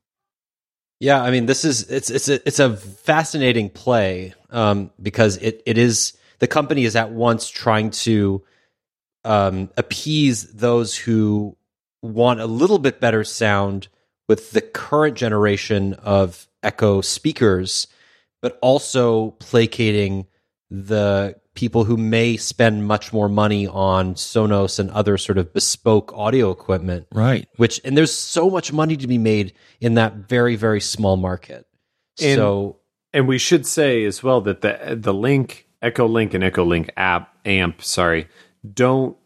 Yeah, 0.99 1.23
I 1.23 1.31
mean, 1.31 1.47
this 1.47 1.65
is 1.65 1.91
it's 1.91 2.11
it's 2.11 2.29
a 2.29 2.47
it's 2.47 2.59
a 2.59 2.77
fascinating 2.77 3.69
play 3.69 4.33
um, 4.51 4.91
because 5.01 5.37
it 5.39 5.63
it 5.67 5.77
is 5.77 6.15
the 6.39 6.47
company 6.47 6.85
is 6.85 6.97
at 6.97 7.11
once 7.11 7.49
trying 7.51 7.91
to 7.91 8.43
um, 9.25 9.71
appease 9.77 10.45
those 10.53 10.97
who 10.97 11.57
want 12.03 12.41
a 12.41 12.47
little 12.47 12.79
bit 12.79 13.01
better 13.01 13.25
sound 13.25 13.89
with 14.29 14.53
the 14.53 14.61
current 14.61 15.17
generation 15.17 15.95
of 15.95 16.49
Echo 16.63 17.01
speakers, 17.01 17.87
but 18.41 18.59
also 18.63 19.33
placating 19.33 20.27
the 20.71 21.37
people 21.57 21.83
who 21.85 21.97
may 21.97 22.37
spend 22.37 22.87
much 22.87 23.13
more 23.13 23.29
money 23.29 23.67
on 23.67 24.15
Sonos 24.15 24.79
and 24.79 24.91
other 24.93 25.19
sort 25.19 25.39
of 25.39 25.53
bespoke 25.53 26.13
audio 26.15 26.51
equipment 26.53 27.07
Right. 27.13 27.49
which 27.57 27.81
and 27.85 27.97
there's 27.97 28.13
so 28.13 28.49
much 28.49 28.73
money 28.73 28.97
to 28.97 29.07
be 29.09 29.19
made 29.19 29.53
in 29.81 29.95
that 29.95 30.15
very 30.29 30.55
very 30.55 30.81
small 30.81 31.17
market 31.17 31.67
And- 32.23 32.37
so 32.37 32.77
And 33.13 33.27
we 33.27 33.39
should 33.39 33.67
say 33.67 34.05
as 34.05 34.23
well 34.23 34.41
that 34.43 34.61
the 34.61 34.97
the 35.01 35.15
Link 35.15 35.67
Echo 35.83 36.07
Link 36.07 36.35
and 36.35 36.45
Echo 36.45 36.65
Link 36.65 36.91
app 36.97 37.35
amp, 37.45 37.83
sorry, 37.83 38.29
don't 38.75 39.17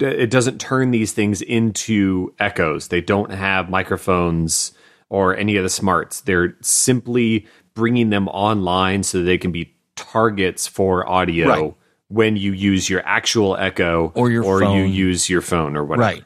it 0.00 0.30
doesn't 0.30 0.58
turn 0.60 0.92
these 0.92 1.12
things 1.12 1.42
into 1.42 2.32
echoes. 2.38 2.86
They 2.88 3.00
don't 3.00 3.32
have 3.32 3.68
microphones 3.68 4.72
or 5.10 5.36
any 5.36 5.56
of 5.56 5.64
the 5.64 5.68
smarts. 5.68 6.20
They're 6.20 6.56
simply 6.62 7.46
bringing 7.74 8.10
them 8.10 8.28
online 8.28 9.02
so 9.02 9.22
they 9.22 9.38
can 9.38 9.50
be 9.50 9.74
targets 9.98 10.66
for 10.66 11.08
audio 11.08 11.48
Right. 11.48 11.74
when 12.08 12.36
you 12.36 12.52
use 12.52 12.88
your 12.88 13.02
actual 13.06 13.56
Echo 13.56 14.12
Or 14.14 14.30
your 14.30 14.44
or 14.44 14.62
you 14.62 14.84
use 14.84 15.28
your 15.28 15.40
phone 15.42 15.76
or 15.76 15.84
whatever. 15.84 16.02
Right. 16.02 16.24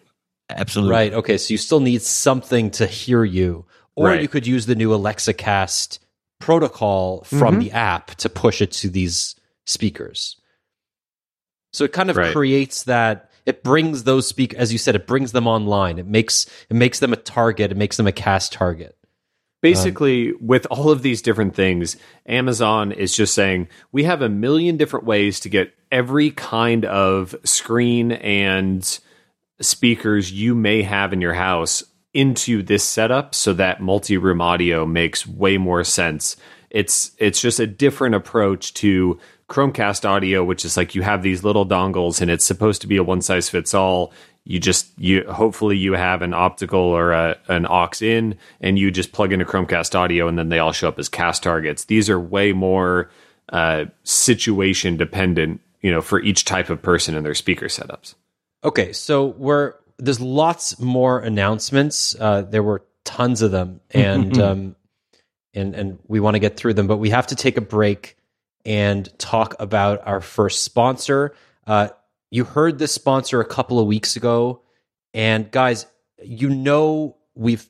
Absolutely. 0.51 0.93
right 0.93 1.13
okay 1.15 1.39
so 1.39 1.53
you 1.55 1.57
still 1.59 1.81
need 1.81 2.03
something 2.03 2.71
to 2.73 2.87
hear 2.87 3.25
you 3.25 3.65
or 3.97 4.09
Right. 4.09 4.21
you 4.21 4.29
could 4.29 4.47
use 4.47 4.67
the 4.67 4.75
new 4.75 4.93
alexa 4.93 5.33
cast 5.33 5.99
protocol 6.41 7.23
from 7.25 7.55
mm-hmm. 7.55 7.61
the 7.61 7.73
app 7.73 8.15
to 8.17 8.29
push 8.29 8.61
it 8.61 8.71
to 8.73 8.91
these 8.91 9.35
speakers 9.65 10.37
so 11.73 11.85
it 11.85 11.93
kind 11.93 12.11
of 12.11 12.17
Right. 12.19 12.33
creates 12.33 12.83
that 12.85 13.31
it 13.47 13.63
brings 13.65 14.05
those 14.05 14.27
speak 14.27 14.53
as 14.53 14.73
you 14.73 14.79
said 14.79 14.95
it 14.95 15.07
brings 15.07 15.33
them 15.33 15.47
online 15.47 15.99
it 15.99 16.07
makes 16.07 16.47
it 16.69 16.75
makes 16.75 16.99
them 16.99 17.15
a 17.15 17.17
target 17.17 17.71
it 17.71 17.77
makes 17.79 17.97
them 17.97 18.07
a 18.07 18.13
cast 18.13 18.53
target 18.53 18.95
Um, 19.63 19.71
Basically, 19.71 20.33
with 20.33 20.67
all 20.71 20.91
of 20.91 21.03
these 21.03 21.23
different 21.23 21.55
things, 21.55 21.97
Amazon 22.27 22.91
is 22.91 23.15
just 23.15 23.33
saying 23.33 23.69
we 23.93 24.05
have 24.05 24.21
a 24.21 24.29
million 24.29 24.77
different 24.77 25.07
ways 25.07 25.39
to 25.41 25.49
get 25.49 25.73
every 25.91 26.31
kind 26.31 26.85
of 26.85 27.37
screen 27.45 28.13
and 28.13 28.99
speakers 29.61 30.33
you 30.33 30.55
may 30.55 30.83
have 30.83 31.13
in 31.13 31.21
your 31.21 31.35
house 31.35 31.85
into 32.13 32.63
this 32.63 32.85
setup 32.85 33.35
so 33.35 33.53
that 33.55 33.81
multi-room 33.81 34.41
audio 34.41 34.85
makes 34.85 35.27
way 35.27 35.57
more 35.59 35.85
sense. 35.85 36.37
It's 36.71 37.13
it's 37.19 37.41
just 37.41 37.61
a 37.61 37.67
different 37.67 38.15
approach 38.15 38.75
to 38.75 39.21
Chromecast 39.49 40.09
audio, 40.09 40.43
which 40.43 40.65
is 40.65 40.77
like 40.77 40.95
you 40.95 41.03
have 41.03 41.23
these 41.23 41.45
little 41.45 41.67
dongles 41.67 42.21
and 42.21 42.31
it's 42.31 42.45
supposed 42.45 42.81
to 42.81 42.87
be 42.87 42.97
a 42.97 43.03
one 43.03 43.21
size 43.21 43.49
fits 43.49 43.75
all. 43.75 44.13
You 44.45 44.59
just 44.59 44.99
you 44.99 45.25
hopefully 45.31 45.77
you 45.77 45.93
have 45.93 46.23
an 46.23 46.35
optical 46.35 46.81
or 46.81 47.13
a, 47.13 47.39
an 47.49 47.67
aux 47.67 47.91
in 48.01 48.37
and 48.61 48.79
you 48.79 48.91
just 48.91 49.13
plug 49.13 49.33
in 49.33 49.41
a 49.41 49.45
Chromecast 49.45 49.95
audio 49.95 50.27
and 50.27 50.37
then 50.37 50.49
they 50.49 50.59
all 50.59 50.73
show 50.73 50.89
up 50.89 50.99
as 50.99 51.09
cast 51.09 51.45
targets. 51.45 51.85
These 51.85 52.11
are 52.11 52.19
way 52.19 52.53
more 52.53 53.09
uh, 53.53 53.85
situation 54.03 54.97
dependent, 54.97 55.61
you 55.81 55.93
know, 55.93 56.01
for 56.01 56.21
each 56.21 56.45
type 56.45 56.71
of 56.71 56.83
person 56.83 57.15
and 57.15 57.25
their 57.25 57.35
speaker 57.35 57.67
setups. 57.67 58.15
Okay, 58.65 58.93
so 58.93 59.27
we're 59.27 59.75
there's 59.99 60.21
lots 60.21 60.81
more 60.81 61.21
announcements. 61.21 62.17
Uh, 62.19 62.43
there 62.43 62.63
were 62.63 62.83
tons 63.05 63.43
of 63.43 63.51
them, 63.53 63.81
and 63.91 64.39
um, 64.39 64.77
and 65.55 65.75
and 65.75 65.99
we 66.09 66.19
want 66.21 66.35
to 66.35 66.41
get 66.41 66.57
through 66.57 66.75
them, 66.75 66.87
but 66.87 66.97
we 66.97 67.11
have 67.11 67.29
to 67.29 67.37
take 67.37 67.57
a 67.57 67.61
break 67.61 68.17
and 68.65 69.17
talk 69.19 69.55
about 69.61 70.07
our 70.07 70.21
first 70.21 70.63
sponsor. 70.63 71.35
Uh, 71.67 71.89
you 72.33 72.45
heard 72.45 72.79
this 72.79 72.93
sponsor 72.93 73.41
a 73.41 73.45
couple 73.45 73.79
of 73.79 73.87
weeks 73.87 74.17
ago, 74.17 74.63
and 75.13 75.51
guys, 75.51 75.87
you 76.25 76.49
know 76.49 77.17
we've 77.35 77.69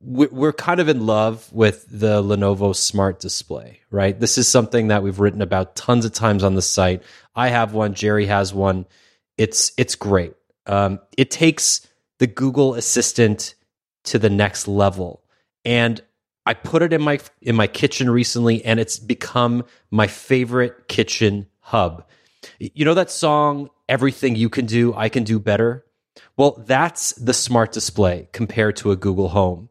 we- 0.00 0.28
we're 0.28 0.52
kind 0.52 0.78
of 0.78 0.88
in 0.88 1.04
love 1.04 1.52
with 1.52 1.84
the 1.90 2.22
Lenovo 2.22 2.74
Smart 2.74 3.18
Display, 3.18 3.80
right? 3.90 4.18
This 4.18 4.38
is 4.38 4.46
something 4.46 4.88
that 4.88 5.02
we've 5.02 5.18
written 5.18 5.42
about 5.42 5.74
tons 5.74 6.04
of 6.04 6.12
times 6.12 6.44
on 6.44 6.54
the 6.54 6.62
site. 6.62 7.02
I 7.34 7.48
have 7.48 7.74
one, 7.74 7.94
Jerry 7.94 8.26
has 8.26 8.54
one. 8.54 8.86
It's 9.36 9.72
it's 9.76 9.96
great. 9.96 10.34
Um, 10.66 11.00
it 11.16 11.32
takes 11.32 11.86
the 12.20 12.28
Google 12.28 12.74
Assistant 12.74 13.56
to 14.04 14.20
the 14.20 14.30
next 14.30 14.68
level, 14.68 15.24
and 15.64 16.00
I 16.46 16.54
put 16.54 16.82
it 16.82 16.92
in 16.92 17.02
my 17.02 17.18
in 17.42 17.56
my 17.56 17.66
kitchen 17.66 18.08
recently, 18.08 18.64
and 18.64 18.78
it's 18.78 19.00
become 19.00 19.64
my 19.90 20.06
favorite 20.06 20.86
kitchen 20.86 21.48
hub. 21.58 22.04
You 22.58 22.84
know 22.84 22.94
that 22.94 23.10
song, 23.10 23.70
"Everything 23.88 24.36
You 24.36 24.48
Can 24.48 24.66
Do, 24.66 24.94
I 24.94 25.08
Can 25.08 25.24
Do 25.24 25.38
Better." 25.38 25.84
Well, 26.36 26.62
that's 26.66 27.12
the 27.12 27.34
smart 27.34 27.72
display 27.72 28.28
compared 28.32 28.76
to 28.76 28.90
a 28.90 28.96
Google 28.96 29.30
Home. 29.30 29.68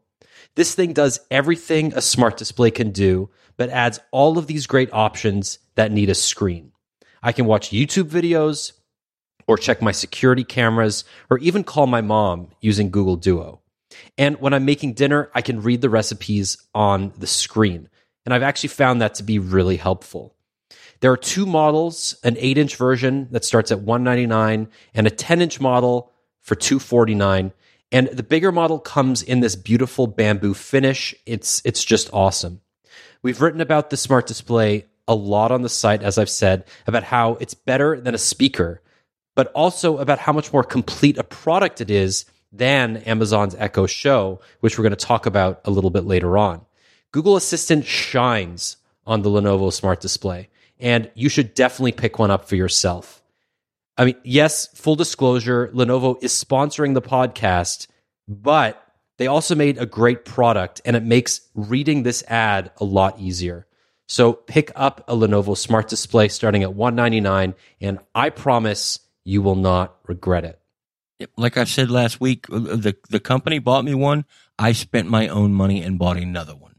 This 0.54 0.74
thing 0.74 0.92
does 0.92 1.20
everything 1.30 1.92
a 1.94 2.00
smart 2.00 2.36
display 2.36 2.70
can 2.70 2.90
do, 2.90 3.30
but 3.56 3.70
adds 3.70 4.00
all 4.10 4.38
of 4.38 4.46
these 4.46 4.66
great 4.66 4.88
options 4.92 5.58
that 5.74 5.92
need 5.92 6.10
a 6.10 6.14
screen. 6.14 6.72
I 7.22 7.32
can 7.32 7.46
watch 7.46 7.70
YouTube 7.70 8.08
videos 8.08 8.72
or 9.46 9.56
check 9.56 9.80
my 9.80 9.92
security 9.92 10.44
cameras 10.44 11.04
or 11.30 11.38
even 11.38 11.64
call 11.64 11.86
my 11.86 12.00
mom 12.00 12.48
using 12.60 12.90
Google 12.90 13.16
Duo. 13.16 13.60
And 14.16 14.40
when 14.40 14.52
I'm 14.52 14.64
making 14.64 14.94
dinner, 14.94 15.30
I 15.34 15.42
can 15.42 15.62
read 15.62 15.80
the 15.80 15.90
recipes 15.90 16.58
on 16.74 17.12
the 17.18 17.26
screen. 17.26 17.88
And 18.24 18.34
I've 18.34 18.42
actually 18.42 18.68
found 18.68 19.00
that 19.00 19.14
to 19.14 19.22
be 19.22 19.38
really 19.38 19.76
helpful. 19.76 20.34
There 21.00 21.12
are 21.12 21.16
two 21.16 21.46
models, 21.46 22.16
an 22.24 22.34
8-inch 22.34 22.76
version 22.76 23.28
that 23.30 23.44
starts 23.44 23.70
at 23.70 23.80
199 23.80 24.68
and 24.94 25.06
a 25.06 25.10
10-inch 25.10 25.60
model 25.60 26.12
for 26.40 26.54
249 26.54 27.52
and 27.90 28.08
the 28.08 28.22
bigger 28.22 28.52
model 28.52 28.78
comes 28.78 29.22
in 29.22 29.40
this 29.40 29.56
beautiful 29.56 30.06
bamboo 30.06 30.54
finish. 30.54 31.14
It's 31.26 31.62
it's 31.64 31.84
just 31.84 32.10
awesome. 32.12 32.60
We've 33.22 33.40
written 33.40 33.60
about 33.60 33.90
the 33.90 33.96
smart 33.96 34.26
display 34.26 34.86
a 35.06 35.14
lot 35.14 35.50
on 35.50 35.62
the 35.62 35.68
site 35.68 36.02
as 36.02 36.18
I've 36.18 36.30
said 36.30 36.64
about 36.86 37.02
how 37.02 37.34
it's 37.36 37.54
better 37.54 37.98
than 38.00 38.14
a 38.14 38.18
speaker, 38.18 38.82
but 39.34 39.50
also 39.52 39.98
about 39.98 40.18
how 40.18 40.32
much 40.32 40.52
more 40.52 40.64
complete 40.64 41.16
a 41.16 41.24
product 41.24 41.80
it 41.80 41.90
is 41.90 42.26
than 42.52 42.98
Amazon's 42.98 43.54
Echo 43.54 43.86
Show, 43.86 44.40
which 44.60 44.78
we're 44.78 44.82
going 44.82 44.96
to 44.96 45.06
talk 45.06 45.26
about 45.26 45.60
a 45.64 45.70
little 45.70 45.90
bit 45.90 46.04
later 46.04 46.36
on. 46.36 46.64
Google 47.10 47.36
Assistant 47.36 47.86
shines 47.86 48.76
on 49.06 49.22
the 49.22 49.30
Lenovo 49.30 49.72
Smart 49.72 50.00
Display. 50.00 50.48
And 50.80 51.10
you 51.14 51.28
should 51.28 51.54
definitely 51.54 51.92
pick 51.92 52.18
one 52.18 52.30
up 52.30 52.48
for 52.48 52.56
yourself. 52.56 53.22
I 53.96 54.04
mean, 54.04 54.16
yes, 54.22 54.68
full 54.74 54.94
disclosure, 54.94 55.68
Lenovo 55.74 56.22
is 56.22 56.32
sponsoring 56.32 56.94
the 56.94 57.02
podcast, 57.02 57.88
but 58.28 58.80
they 59.18 59.26
also 59.26 59.54
made 59.56 59.78
a 59.78 59.86
great 59.86 60.24
product 60.24 60.80
and 60.84 60.94
it 60.94 61.02
makes 61.02 61.40
reading 61.54 62.04
this 62.04 62.22
ad 62.28 62.70
a 62.78 62.84
lot 62.84 63.18
easier. 63.18 63.66
So 64.06 64.32
pick 64.32 64.70
up 64.76 65.04
a 65.08 65.14
Lenovo 65.14 65.56
Smart 65.56 65.88
Display 65.88 66.28
starting 66.28 66.62
at 66.62 66.74
199 66.74 67.54
and 67.80 67.98
I 68.14 68.30
promise 68.30 69.00
you 69.24 69.42
will 69.42 69.56
not 69.56 69.96
regret 70.06 70.44
it. 70.44 70.60
Like 71.36 71.56
I 71.56 71.64
said 71.64 71.90
last 71.90 72.20
week, 72.20 72.46
uh, 72.48 72.58
the 72.60 72.96
the 73.10 73.18
company 73.18 73.58
bought 73.58 73.84
me 73.84 73.92
one. 73.92 74.24
I 74.56 74.70
spent 74.70 75.08
my 75.10 75.26
own 75.26 75.52
money 75.52 75.82
and 75.82 75.98
bought 75.98 76.16
another 76.16 76.54
one. 76.54 76.76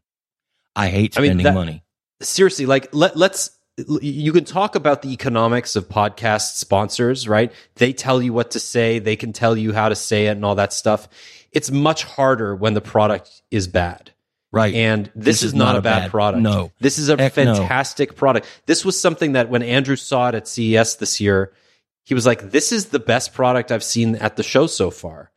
I 0.78 0.88
hate 0.88 1.18
I 1.18 1.22
mean, 1.22 1.30
spending 1.32 1.43
that- 1.43 1.54
money. 1.54 1.84
seriously 2.22 2.66
like 2.66 2.88
let, 2.93 3.18
let's 3.18 3.52
you 4.01 4.32
can 4.34 4.43
talk 4.45 4.75
about 4.75 5.01
the 5.01 5.11
economics 5.13 5.75
of 5.75 5.88
podcast 5.88 6.55
sponsors 6.55 7.27
right 7.27 7.51
they 7.75 7.93
tell 7.93 8.21
you 8.21 8.34
what 8.34 8.51
to 8.51 8.59
say 8.59 8.99
they 8.99 9.15
can 9.15 9.34
tell 9.34 9.57
you 9.57 9.73
how 9.73 9.89
to 9.89 9.95
say 9.95 10.27
it 10.27 10.32
and 10.32 10.45
all 10.45 10.55
that 10.55 10.73
stuff 10.73 11.07
it's 11.51 11.71
much 11.71 12.03
harder 12.03 12.55
when 12.55 12.73
the 12.73 12.82
product 12.82 13.41
is 13.51 13.67
bad 13.67 14.11
Right. 14.51 14.73
and 14.73 15.11
this, 15.13 15.43
is, 15.43 15.53
not, 15.53 15.75
a 15.75 15.82
bad, 15.82 16.09
product 16.09 16.41
No. 16.41 16.71
this 16.80 16.97
is 16.97 17.09
a 17.09 17.17
Heck 17.17 17.38
no. 17.38 17.53
fantastic 17.55 18.15
product 18.15 18.47
this 18.65 18.84
was 18.84 18.99
something 18.99 19.34
that 19.34 19.47
when 19.49 19.61
andrew 19.61 19.95
saw 19.95 20.30
it 20.30 20.36
at 20.36 20.47
ces 20.47 20.95
this 20.95 21.21
year 21.21 21.53
he 22.05 22.15
was 22.15 22.25
like 22.25 22.49
this 22.49 22.71
is 22.71 22.88
the 22.88 22.97
best 22.99 23.34
product 23.36 23.71
i've 23.71 23.84
seen 23.84 24.15
at 24.15 24.38
the 24.38 24.43
show 24.43 24.65
so 24.65 24.89
far 24.89 25.30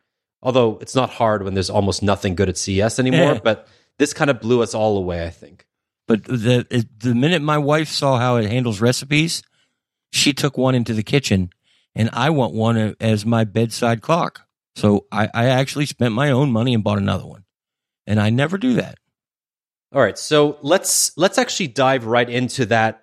although 0.42 0.78
it's 0.80 0.94
not 0.94 1.10
hard 1.10 1.42
when 1.42 1.52
there's 1.52 1.68
almost 1.68 2.02
nothing 2.02 2.34
good 2.34 2.48
at 2.48 2.56
ces 2.56 2.98
anymore 2.98 3.34
Yeah. 3.34 3.40
but 3.44 3.68
this 3.98 4.14
kind 4.14 4.30
of 4.30 4.40
blew 4.40 4.62
us 4.62 4.72
all 4.74 4.96
away 4.96 5.26
i 5.26 5.30
think 5.30 5.66
But 6.12 6.24
the 6.24 6.86
the 6.98 7.14
minute 7.14 7.40
my 7.40 7.56
wife 7.56 7.88
saw 7.88 8.18
how 8.18 8.36
it 8.36 8.46
handles 8.46 8.82
recipes, 8.82 9.42
she 10.12 10.34
took 10.34 10.58
one 10.58 10.74
into 10.74 10.92
the 10.92 11.02
kitchen, 11.02 11.48
and 11.94 12.10
I 12.12 12.28
want 12.28 12.52
one 12.52 12.94
as 13.00 13.24
my 13.24 13.44
bedside 13.44 14.02
clock. 14.02 14.42
So 14.76 15.06
I, 15.10 15.30
I 15.32 15.46
actually 15.46 15.86
spent 15.86 16.12
my 16.12 16.30
own 16.30 16.52
money 16.52 16.74
and 16.74 16.84
bought 16.84 16.98
another 16.98 17.24
one, 17.24 17.44
and 18.06 18.20
I 18.20 18.28
never 18.28 18.58
do 18.58 18.74
that. 18.74 18.98
All 19.90 20.02
right, 20.02 20.18
so 20.18 20.58
let's 20.60 21.16
let's 21.16 21.38
actually 21.38 21.68
dive 21.68 22.04
right 22.04 22.28
into 22.28 22.66
that 22.66 23.02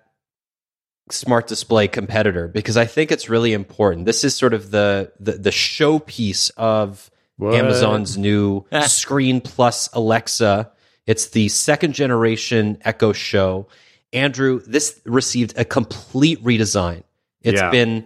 smart 1.10 1.48
display 1.48 1.88
competitor 1.88 2.46
because 2.46 2.76
I 2.76 2.84
think 2.84 3.10
it's 3.10 3.28
really 3.28 3.52
important. 3.52 4.06
This 4.06 4.22
is 4.22 4.36
sort 4.36 4.54
of 4.54 4.70
the 4.70 5.10
the, 5.18 5.32
the 5.32 5.50
showpiece 5.50 6.52
of 6.56 7.10
What? 7.38 7.56
Amazon's 7.56 8.16
new. 8.16 8.66
Screen 8.82 9.40
Plus 9.40 9.88
Alexa. 9.94 10.70
It's 11.10 11.30
the 11.30 11.48
second 11.48 11.92
generation 11.94 12.78
Echo 12.82 13.12
Show. 13.12 13.66
Andrew, 14.12 14.60
this 14.64 15.00
received 15.04 15.58
a 15.58 15.64
complete 15.64 16.40
redesign. 16.44 17.02
It's 17.42 17.60
Yeah. 17.60 17.70
been 17.70 18.04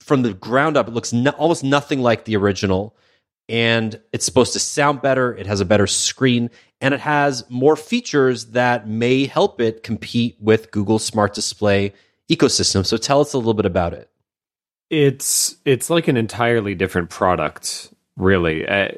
from 0.00 0.22
the 0.22 0.34
ground 0.34 0.76
up. 0.76 0.88
It 0.88 0.90
looks 0.92 1.12
no, 1.12 1.30
almost 1.30 1.62
nothing 1.62 2.00
like 2.02 2.24
the 2.24 2.34
original, 2.34 2.96
and 3.48 4.00
it's 4.12 4.24
supposed 4.24 4.52
to 4.54 4.58
sound 4.58 5.00
better. 5.00 5.32
It 5.32 5.46
has 5.46 5.60
a 5.60 5.64
better 5.64 5.86
screen, 5.86 6.50
and 6.80 6.92
it 6.92 6.98
has 6.98 7.44
more 7.48 7.76
features 7.76 8.46
that 8.46 8.88
may 8.88 9.26
help 9.26 9.60
it 9.60 9.84
compete 9.84 10.36
with 10.40 10.72
Google's 10.72 11.04
Smart 11.04 11.34
Display 11.34 11.92
ecosystem. 12.28 12.84
So, 12.84 12.96
tell 12.96 13.20
us 13.20 13.32
a 13.32 13.38
little 13.38 13.54
bit 13.54 13.66
about 13.66 13.92
it. 13.94 14.10
It's 14.90 15.54
it's 15.64 15.88
like 15.88 16.08
an 16.08 16.16
entirely 16.16 16.74
different 16.74 17.10
product, 17.10 17.94
really. 18.16 18.66
Uh, 18.66 18.88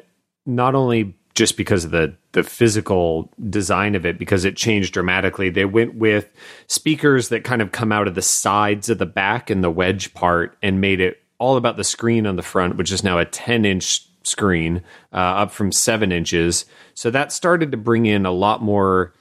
not 0.47 0.73
only 0.73 1.13
just 1.35 1.57
because 1.57 1.85
of 1.85 1.91
the 1.91 2.15
the 2.33 2.43
physical 2.43 3.31
design 3.49 3.95
of 3.95 4.05
it, 4.05 4.19
because 4.19 4.45
it 4.45 4.55
changed 4.55 4.93
dramatically. 4.93 5.49
They 5.49 5.65
went 5.65 5.95
with 5.95 6.29
speakers 6.67 7.29
that 7.29 7.43
kind 7.43 7.61
of 7.61 7.71
come 7.71 7.91
out 7.91 8.07
of 8.07 8.15
the 8.15 8.21
sides 8.21 8.89
of 8.89 8.97
the 8.97 9.05
back 9.05 9.49
and 9.49 9.63
the 9.63 9.71
wedge 9.71 10.13
part, 10.13 10.57
and 10.61 10.81
made 10.81 10.99
it 10.99 11.21
all 11.39 11.57
about 11.57 11.77
the 11.77 11.83
screen 11.83 12.27
on 12.27 12.35
the 12.35 12.43
front, 12.43 12.77
which 12.77 12.91
is 12.91 13.03
now 13.03 13.19
a 13.19 13.25
ten 13.25 13.65
inch 13.65 14.07
screen, 14.23 14.81
uh, 15.11 15.17
up 15.17 15.51
from 15.51 15.71
seven 15.71 16.11
inches. 16.11 16.65
So 16.93 17.11
that 17.11 17.31
started 17.31 17.71
to 17.71 17.77
bring 17.77 18.05
in 18.05 18.25
a 18.25 18.31
lot 18.31 18.61
more 18.61 19.13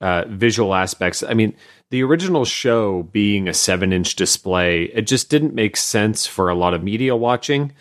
uh, 0.00 0.24
visual 0.28 0.74
aspects. 0.74 1.22
I 1.22 1.34
mean, 1.34 1.56
the 1.90 2.02
original 2.02 2.44
show 2.44 3.02
being 3.02 3.48
a 3.48 3.54
seven 3.54 3.92
inch 3.92 4.14
display, 4.16 4.84
it 4.84 5.08
just 5.08 5.30
didn't 5.30 5.54
make 5.54 5.76
sense 5.76 6.26
for 6.26 6.48
a 6.48 6.54
lot 6.54 6.74
of 6.74 6.82
media 6.82 7.16
watching. 7.16 7.72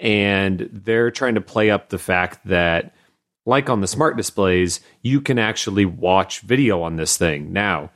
And 0.00 0.68
they're 0.72 1.10
trying 1.10 1.34
to 1.34 1.40
play 1.40 1.70
up 1.70 1.90
the 1.90 1.98
fact 1.98 2.40
that, 2.46 2.94
like 3.44 3.68
on 3.68 3.80
the 3.80 3.86
smart 3.86 4.16
displays, 4.16 4.80
you 5.02 5.20
can 5.20 5.38
actually 5.38 5.84
watch 5.84 6.40
video 6.40 6.82
on 6.82 6.96
this 6.96 7.16
thing. 7.16 7.52
Now, 7.52 7.90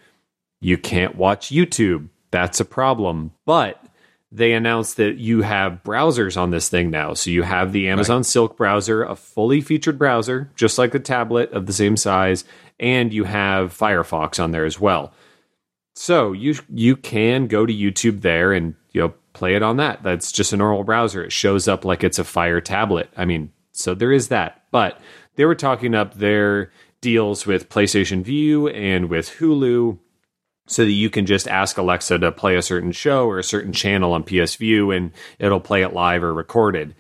you 0.60 0.76
can't 0.76 1.16
watch 1.16 1.48
YouTube. 1.50 2.08
That's 2.30 2.60
a 2.60 2.64
problem. 2.64 3.32
But 3.44 3.82
they 4.32 4.52
announced 4.52 4.96
that 4.96 5.16
you 5.16 5.42
have 5.42 5.82
browsers 5.84 6.36
on 6.36 6.50
this 6.50 6.68
thing 6.68 6.90
now. 6.90 7.14
So 7.14 7.30
you 7.30 7.42
have 7.42 7.72
the 7.72 7.88
Amazon 7.88 8.24
Silk 8.24 8.56
browser, 8.56 9.02
a 9.04 9.14
fully 9.14 9.60
featured 9.60 9.98
browser, 9.98 10.50
just 10.56 10.78
like 10.78 10.92
the 10.92 11.00
tablet 11.00 11.52
of 11.52 11.66
the 11.66 11.72
same 11.72 11.96
size, 11.96 12.44
and 12.80 13.14
you 13.14 13.24
have 13.24 13.76
Firefox 13.76 14.42
on 14.42 14.50
there 14.50 14.64
as 14.64 14.80
well. 14.80 15.12
So 15.94 16.32
you 16.32 16.56
you 16.68 16.96
can 16.96 17.46
go 17.46 17.64
to 17.64 17.72
YouTube 17.72 18.20
there 18.20 18.52
and 18.52 18.74
you 18.92 19.00
know 19.00 19.14
play 19.32 19.54
it 19.54 19.62
on 19.62 19.76
that. 19.78 20.02
That's 20.02 20.32
just 20.32 20.52
a 20.52 20.56
normal 20.56 20.84
browser. 20.84 21.24
It 21.24 21.32
shows 21.32 21.68
up 21.68 21.84
like 21.84 22.04
it's 22.04 22.18
a 22.18 22.24
Fire 22.24 22.60
tablet. 22.60 23.08
I 23.16 23.24
mean, 23.24 23.52
so 23.72 23.94
there 23.94 24.12
is 24.12 24.28
that. 24.28 24.64
But 24.70 25.00
they 25.36 25.44
were 25.44 25.54
talking 25.54 25.94
up 25.94 26.14
their 26.14 26.70
deals 27.00 27.46
with 27.46 27.68
PlayStation 27.68 28.22
Vue 28.22 28.68
and 28.68 29.08
with 29.08 29.30
Hulu 29.38 29.98
so 30.66 30.84
that 30.84 30.90
you 30.90 31.10
can 31.10 31.26
just 31.26 31.46
ask 31.46 31.78
Alexa 31.78 32.18
to 32.18 32.32
play 32.32 32.56
a 32.56 32.62
certain 32.62 32.92
show 32.92 33.28
or 33.28 33.38
a 33.38 33.44
certain 33.44 33.72
channel 33.72 34.12
on 34.12 34.24
PS 34.24 34.56
Vue 34.56 34.90
and 34.90 35.12
it'll 35.38 35.60
play 35.60 35.82
it 35.82 35.92
live 35.92 36.24
or 36.24 36.34
recorded. 36.34 36.94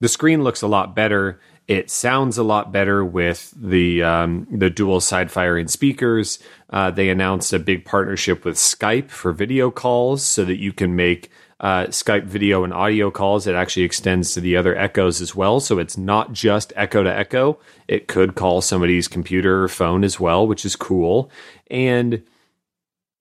The 0.00 0.08
screen 0.08 0.42
looks 0.42 0.62
a 0.62 0.66
lot 0.68 0.94
better. 0.94 1.40
It 1.68 1.90
sounds 1.90 2.38
a 2.38 2.42
lot 2.42 2.70
better 2.70 3.04
with 3.04 3.52
the 3.56 4.02
um, 4.02 4.46
the 4.50 4.70
dual 4.70 5.00
side 5.00 5.32
firing 5.32 5.68
speakers. 5.68 6.38
Uh, 6.70 6.90
they 6.90 7.08
announced 7.08 7.52
a 7.52 7.58
big 7.58 7.84
partnership 7.84 8.44
with 8.44 8.56
Skype 8.56 9.10
for 9.10 9.32
video 9.32 9.70
calls, 9.70 10.22
so 10.22 10.44
that 10.44 10.60
you 10.60 10.72
can 10.72 10.94
make 10.94 11.30
uh, 11.60 11.86
Skype 11.86 12.24
video 12.24 12.64
and 12.64 12.72
audio 12.72 13.10
calls. 13.10 13.46
It 13.46 13.54
actually 13.54 13.84
extends 13.84 14.34
to 14.34 14.40
the 14.40 14.56
other 14.56 14.76
Echoes 14.76 15.20
as 15.20 15.34
well, 15.34 15.60
so 15.60 15.78
it's 15.78 15.96
not 15.96 16.32
just 16.32 16.72
Echo 16.76 17.02
to 17.02 17.12
Echo. 17.12 17.58
It 17.88 18.08
could 18.08 18.34
call 18.34 18.60
somebody's 18.60 19.08
computer 19.08 19.64
or 19.64 19.68
phone 19.68 20.04
as 20.04 20.20
well, 20.20 20.46
which 20.46 20.64
is 20.64 20.76
cool. 20.76 21.30
And 21.70 22.22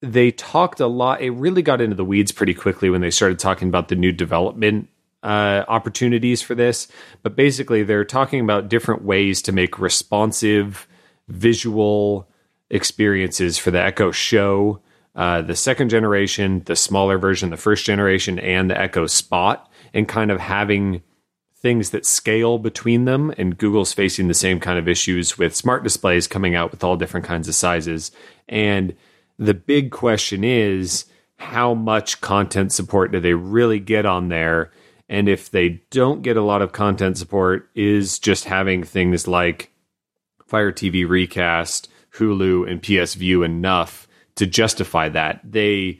they 0.01 0.31
talked 0.31 0.79
a 0.79 0.87
lot. 0.87 1.21
It 1.21 1.31
really 1.31 1.61
got 1.61 1.81
into 1.81 1.95
the 1.95 2.05
weeds 2.05 2.31
pretty 2.31 2.53
quickly 2.53 2.89
when 2.89 3.01
they 3.01 3.11
started 3.11 3.39
talking 3.39 3.69
about 3.69 3.87
the 3.87 3.95
new 3.95 4.11
development 4.11 4.89
uh, 5.23 5.63
opportunities 5.67 6.41
for 6.41 6.55
this. 6.55 6.87
But 7.23 7.35
basically, 7.35 7.83
they're 7.83 8.05
talking 8.05 8.41
about 8.41 8.69
different 8.69 9.03
ways 9.03 9.41
to 9.43 9.51
make 9.51 9.79
responsive 9.79 10.87
visual 11.27 12.29
experiences 12.69 13.57
for 13.57 13.71
the 13.71 13.81
Echo 13.81 14.11
Show, 14.11 14.81
uh, 15.15 15.41
the 15.41 15.55
second 15.55 15.89
generation, 15.89 16.61
the 16.65 16.75
smaller 16.75 17.17
version, 17.17 17.49
the 17.49 17.57
first 17.57 17.85
generation, 17.85 18.37
and 18.39 18.69
the 18.69 18.79
Echo 18.79 19.07
Spot, 19.07 19.69
and 19.93 20.07
kind 20.07 20.29
of 20.29 20.39
having 20.39 21.01
things 21.57 21.91
that 21.91 22.05
scale 22.05 22.57
between 22.57 23.05
them. 23.05 23.33
And 23.37 23.57
Google's 23.57 23.93
facing 23.93 24.27
the 24.27 24.33
same 24.33 24.59
kind 24.59 24.77
of 24.77 24.87
issues 24.87 25.37
with 25.37 25.55
smart 25.55 25.83
displays 25.83 26.27
coming 26.27 26.53
out 26.53 26.71
with 26.71 26.83
all 26.83 26.97
different 26.97 27.25
kinds 27.25 27.47
of 27.47 27.55
sizes. 27.55 28.11
And 28.49 28.95
the 29.39 29.53
big 29.53 29.91
question 29.91 30.43
is 30.43 31.05
how 31.37 31.73
much 31.73 32.21
content 32.21 32.71
support 32.71 33.11
do 33.11 33.19
they 33.19 33.33
really 33.33 33.79
get 33.79 34.05
on 34.05 34.29
there? 34.29 34.71
And 35.07 35.29
if 35.29 35.49
they 35.49 35.81
don't 35.91 36.21
get 36.23 36.37
a 36.37 36.43
lot 36.43 36.61
of 36.61 36.71
content 36.71 37.17
support, 37.17 37.69
is 37.75 38.19
just 38.19 38.45
having 38.45 38.83
things 38.83 39.27
like 39.27 39.71
Fire 40.45 40.71
TV 40.71 41.07
Recast, 41.07 41.89
Hulu, 42.17 42.69
and 42.69 42.81
PS 42.81 43.13
Vue 43.13 43.43
enough 43.43 44.04
to 44.35 44.45
justify 44.45 45.09
that? 45.09 45.39
They 45.43 45.99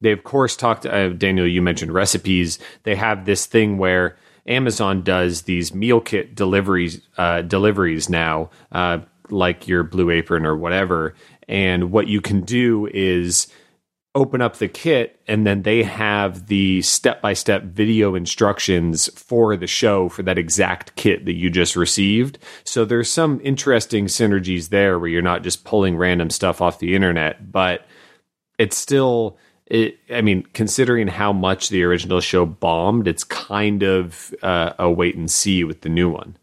they 0.00 0.12
of 0.12 0.24
course 0.24 0.56
talked. 0.56 0.86
Uh, 0.86 1.10
Daniel, 1.10 1.46
you 1.46 1.62
mentioned 1.62 1.92
recipes. 1.92 2.58
They 2.82 2.94
have 2.96 3.24
this 3.24 3.46
thing 3.46 3.78
where 3.78 4.16
Amazon 4.46 5.02
does 5.02 5.42
these 5.42 5.74
meal 5.74 6.00
kit 6.00 6.34
deliveries 6.34 7.00
uh, 7.16 7.42
deliveries 7.42 8.08
now, 8.08 8.50
uh, 8.72 8.98
like 9.30 9.66
your 9.66 9.82
Blue 9.82 10.10
Apron 10.10 10.44
or 10.44 10.56
whatever. 10.56 11.14
And 11.48 11.90
what 11.90 12.08
you 12.08 12.20
can 12.20 12.42
do 12.42 12.88
is 12.92 13.48
open 14.14 14.40
up 14.40 14.56
the 14.56 14.68
kit 14.68 15.20
and 15.26 15.46
then 15.46 15.62
they 15.62 15.82
have 15.82 16.46
the 16.46 16.80
step-by-step 16.82 17.64
video 17.64 18.14
instructions 18.14 19.08
for 19.18 19.56
the 19.56 19.66
show 19.66 20.08
for 20.08 20.22
that 20.22 20.38
exact 20.38 20.94
kit 20.94 21.24
that 21.24 21.34
you 21.34 21.50
just 21.50 21.74
received 21.74 22.38
so 22.62 22.84
there's 22.84 23.10
some 23.10 23.40
interesting 23.42 24.06
synergies 24.06 24.68
there 24.68 24.98
where 24.98 25.08
you're 25.08 25.20
not 25.20 25.42
just 25.42 25.64
pulling 25.64 25.96
random 25.96 26.30
stuff 26.30 26.60
off 26.60 26.78
the 26.78 26.94
internet 26.94 27.50
but 27.50 27.86
it's 28.56 28.76
still 28.76 29.36
it, 29.66 29.98
I 30.10 30.20
mean, 30.20 30.42
considering 30.52 31.08
how 31.08 31.32
much 31.32 31.70
the 31.70 31.84
original 31.84 32.20
show 32.20 32.44
bombed, 32.44 33.08
it's 33.08 33.24
kind 33.24 33.82
of 33.82 34.34
uh, 34.42 34.74
a 34.78 34.90
wait 34.90 35.16
and 35.16 35.30
see 35.30 35.64
with 35.64 35.80
the 35.80 35.88
new 35.88 36.10
one. 36.10 36.36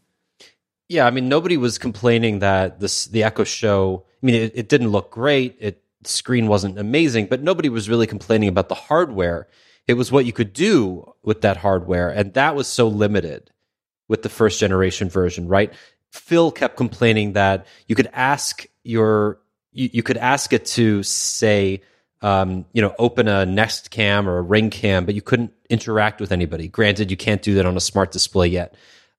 Yeah, 0.88 1.06
I 1.06 1.10
mean, 1.10 1.28
nobody 1.28 1.56
was 1.56 1.78
complaining 1.78 2.40
that 2.40 2.80
this 2.80 3.06
the 3.06 3.22
Echo 3.22 3.44
Show. 3.44 4.04
I 4.22 4.26
mean, 4.26 4.34
it, 4.34 4.52
it 4.54 4.68
didn't 4.68 4.88
look 4.88 5.10
great. 5.10 5.56
It 5.60 5.81
screen 6.04 6.46
wasn't 6.46 6.78
amazing, 6.78 7.26
but 7.26 7.42
nobody 7.42 7.68
was 7.68 7.88
really 7.88 8.06
complaining 8.06 8.48
about 8.48 8.68
the 8.68 8.74
hardware. 8.74 9.48
It 9.86 9.94
was 9.94 10.12
what 10.12 10.24
you 10.24 10.32
could 10.32 10.52
do 10.52 11.14
with 11.22 11.42
that 11.42 11.56
hardware, 11.56 12.10
and 12.10 12.34
that 12.34 12.54
was 12.54 12.68
so 12.68 12.88
limited 12.88 13.50
with 14.08 14.22
the 14.22 14.28
first 14.28 14.60
generation 14.60 15.08
version, 15.08 15.48
right? 15.48 15.72
Phil 16.10 16.52
kept 16.52 16.76
complaining 16.76 17.32
that 17.32 17.66
you 17.88 17.94
could 17.94 18.08
ask 18.12 18.66
your 18.84 19.38
you, 19.72 19.88
you 19.92 20.02
could 20.02 20.18
ask 20.18 20.52
it 20.52 20.66
to 20.66 21.02
say 21.02 21.80
um, 22.20 22.66
you 22.72 22.82
know 22.82 22.94
open 22.98 23.26
a 23.28 23.46
Nest 23.46 23.90
Cam 23.90 24.28
or 24.28 24.38
a 24.38 24.42
Ring 24.42 24.70
Cam, 24.70 25.04
but 25.06 25.14
you 25.14 25.22
couldn't 25.22 25.52
interact 25.70 26.20
with 26.20 26.32
anybody. 26.32 26.68
Granted, 26.68 27.10
you 27.10 27.16
can't 27.16 27.42
do 27.42 27.54
that 27.54 27.66
on 27.66 27.76
a 27.76 27.80
smart 27.80 28.12
display 28.12 28.48
yet. 28.48 28.74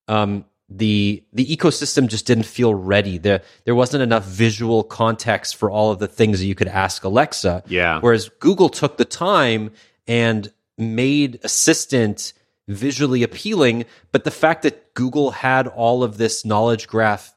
Um, 0.08 0.44
the 0.76 1.22
the 1.32 1.46
ecosystem 1.46 2.08
just 2.08 2.26
didn't 2.26 2.46
feel 2.46 2.74
ready. 2.74 3.18
There 3.18 3.42
there 3.64 3.74
wasn't 3.74 4.02
enough 4.02 4.24
visual 4.24 4.82
context 4.82 5.56
for 5.56 5.70
all 5.70 5.92
of 5.92 6.00
the 6.00 6.08
things 6.08 6.40
that 6.40 6.46
you 6.46 6.54
could 6.54 6.68
ask 6.68 7.04
Alexa. 7.04 7.62
Yeah. 7.68 8.00
Whereas 8.00 8.28
Google 8.40 8.68
took 8.68 8.96
the 8.96 9.04
time 9.04 9.70
and 10.06 10.52
made 10.76 11.38
Assistant 11.44 12.32
visually 12.66 13.22
appealing, 13.22 13.84
but 14.10 14.24
the 14.24 14.30
fact 14.30 14.62
that 14.62 14.94
Google 14.94 15.30
had 15.30 15.68
all 15.68 16.02
of 16.02 16.16
this 16.16 16.44
knowledge 16.44 16.88
graph 16.88 17.34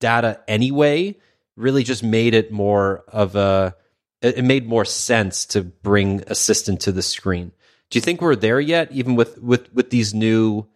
data 0.00 0.40
anyway 0.48 1.16
really 1.56 1.84
just 1.84 2.02
made 2.02 2.34
it 2.34 2.52
more 2.52 3.04
of 3.08 3.36
a 3.36 3.74
it 4.20 4.44
made 4.44 4.66
more 4.66 4.84
sense 4.84 5.46
to 5.46 5.62
bring 5.62 6.22
assistant 6.26 6.80
to 6.82 6.92
the 6.92 7.02
screen. 7.02 7.52
Do 7.88 7.98
you 7.98 8.02
think 8.02 8.20
we're 8.20 8.36
there 8.36 8.60
yet 8.60 8.92
even 8.92 9.16
with 9.16 9.38
with 9.38 9.72
with 9.72 9.88
these 9.90 10.12
new 10.12 10.66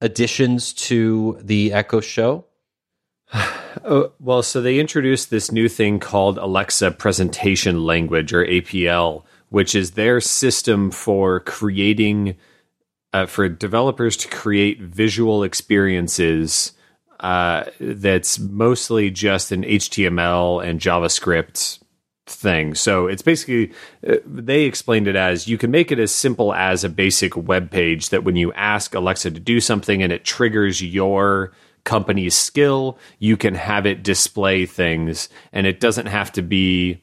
additions 0.00 0.72
to 0.72 1.38
the 1.40 1.72
Echo 1.72 2.00
show? 2.00 2.46
Oh, 3.84 4.10
well, 4.18 4.42
so 4.42 4.60
they 4.60 4.80
introduced 4.80 5.30
this 5.30 5.52
new 5.52 5.68
thing 5.68 6.00
called 6.00 6.38
Alexa 6.38 6.90
Presentation 6.90 7.84
Language 7.84 8.32
or 8.32 8.44
APL, 8.44 9.22
which 9.50 9.76
is 9.76 9.92
their 9.92 10.20
system 10.20 10.90
for 10.90 11.38
creating 11.38 12.36
uh, 13.12 13.26
for 13.26 13.48
developers 13.48 14.16
to 14.18 14.28
create 14.28 14.80
visual 14.80 15.44
experiences 15.44 16.72
uh, 17.20 17.64
that's 17.78 18.38
mostly 18.38 19.10
just 19.10 19.52
an 19.52 19.62
HTML 19.62 20.64
and 20.64 20.80
JavaScript 20.80 21.79
thing. 22.30 22.74
So 22.74 23.06
it's 23.06 23.22
basically, 23.22 23.72
uh, 24.06 24.16
they 24.24 24.62
explained 24.62 25.08
it 25.08 25.16
as 25.16 25.48
you 25.48 25.58
can 25.58 25.70
make 25.70 25.90
it 25.90 25.98
as 25.98 26.12
simple 26.12 26.54
as 26.54 26.84
a 26.84 26.88
basic 26.88 27.36
web 27.36 27.70
page 27.70 28.10
that 28.10 28.24
when 28.24 28.36
you 28.36 28.52
ask 28.52 28.94
Alexa 28.94 29.30
to 29.32 29.40
do 29.40 29.60
something 29.60 30.02
and 30.02 30.12
it 30.12 30.24
triggers 30.24 30.82
your 30.82 31.52
company's 31.84 32.36
skill, 32.36 32.98
you 33.18 33.36
can 33.36 33.54
have 33.54 33.86
it 33.86 34.02
display 34.02 34.66
things 34.66 35.28
and 35.52 35.66
it 35.66 35.80
doesn't 35.80 36.06
have 36.06 36.32
to 36.32 36.42
be 36.42 37.02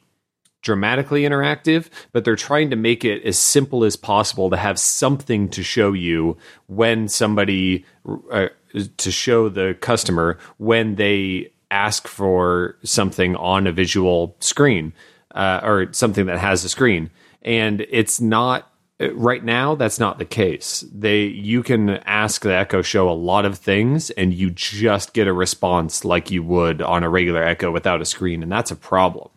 dramatically 0.62 1.22
interactive, 1.22 1.88
but 2.12 2.24
they're 2.24 2.36
trying 2.36 2.70
to 2.70 2.76
make 2.76 3.04
it 3.04 3.22
as 3.24 3.38
simple 3.38 3.84
as 3.84 3.96
possible 3.96 4.50
to 4.50 4.56
have 4.56 4.78
something 4.78 5.48
to 5.48 5.62
show 5.62 5.92
you 5.92 6.36
when 6.66 7.08
somebody 7.08 7.84
uh, 8.30 8.48
to 8.96 9.10
show 9.10 9.48
the 9.48 9.76
customer 9.80 10.38
when 10.58 10.96
they 10.96 11.50
ask 11.70 12.08
for 12.08 12.76
something 12.82 13.36
on 13.36 13.66
a 13.66 13.72
visual 13.72 14.36
screen 14.40 14.92
uh, 15.34 15.60
or 15.62 15.92
something 15.92 16.26
that 16.26 16.38
has 16.38 16.64
a 16.64 16.68
screen. 16.68 17.10
And 17.42 17.86
it's 17.90 18.20
not 18.20 18.70
right 19.12 19.44
now 19.44 19.76
that's 19.76 20.00
not 20.00 20.18
the 20.18 20.24
case 20.24 20.84
they 20.92 21.22
you 21.22 21.62
can 21.62 21.88
ask 21.98 22.42
the 22.42 22.52
echo 22.52 22.82
show 22.82 23.08
a 23.08 23.12
lot 23.12 23.44
of 23.44 23.56
things 23.56 24.10
and 24.10 24.34
you 24.34 24.50
just 24.50 25.14
get 25.14 25.28
a 25.28 25.32
response 25.32 26.04
like 26.04 26.32
you 26.32 26.42
would 26.42 26.82
on 26.82 27.04
a 27.04 27.08
regular 27.08 27.40
echo 27.40 27.70
without 27.70 28.00
a 28.00 28.04
screen 28.04 28.42
and 28.42 28.50
that's 28.50 28.72
a 28.72 28.76
problem 28.76 29.30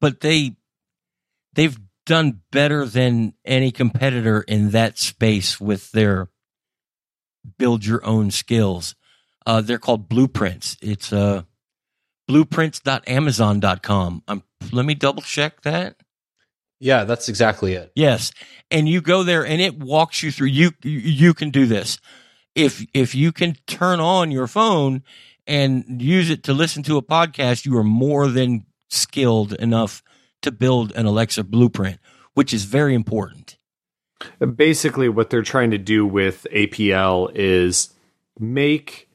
but 0.00 0.22
they 0.22 0.56
they've 1.52 1.78
done 2.04 2.40
better 2.50 2.84
than 2.86 3.34
any 3.44 3.70
competitor 3.70 4.40
in 4.40 4.70
that 4.70 4.98
space 4.98 5.60
with 5.60 5.92
their 5.92 6.28
build 7.58 7.84
your 7.84 8.04
own 8.04 8.30
skills. 8.30 8.94
Uh, 9.46 9.60
they're 9.60 9.78
called 9.78 10.08
blueprints. 10.08 10.76
It's 10.80 11.12
uh, 11.12 11.42
blueprints.amazon.com. 12.28 14.22
Um, 14.26 14.42
let 14.72 14.84
me 14.84 14.94
double 14.94 15.22
check 15.22 15.62
that. 15.62 15.96
Yeah, 16.80 17.04
that's 17.04 17.28
exactly 17.28 17.74
it. 17.74 17.90
Yes, 17.94 18.32
and 18.70 18.88
you 18.88 19.00
go 19.00 19.22
there 19.22 19.44
and 19.44 19.60
it 19.60 19.78
walks 19.78 20.22
you 20.22 20.30
through. 20.30 20.48
You 20.48 20.70
you 20.82 21.34
can 21.34 21.50
do 21.50 21.66
this 21.66 21.98
if 22.54 22.84
if 22.94 23.14
you 23.14 23.32
can 23.32 23.56
turn 23.66 24.00
on 24.00 24.30
your 24.30 24.46
phone 24.46 25.02
and 25.46 26.00
use 26.00 26.30
it 26.30 26.44
to 26.44 26.52
listen 26.52 26.82
to 26.84 26.96
a 26.96 27.02
podcast. 27.02 27.66
You 27.66 27.76
are 27.78 27.84
more 27.84 28.28
than 28.28 28.66
skilled 28.90 29.54
enough 29.54 30.02
to 30.42 30.52
build 30.52 30.92
an 30.92 31.06
Alexa 31.06 31.44
blueprint, 31.44 31.98
which 32.34 32.54
is 32.54 32.64
very 32.64 32.94
important. 32.94 33.56
Basically, 34.56 35.08
what 35.08 35.30
they're 35.30 35.42
trying 35.42 35.70
to 35.72 35.78
do 35.78 36.06
with 36.06 36.46
APL 36.52 37.30
is 37.34 37.92
make 38.38 39.07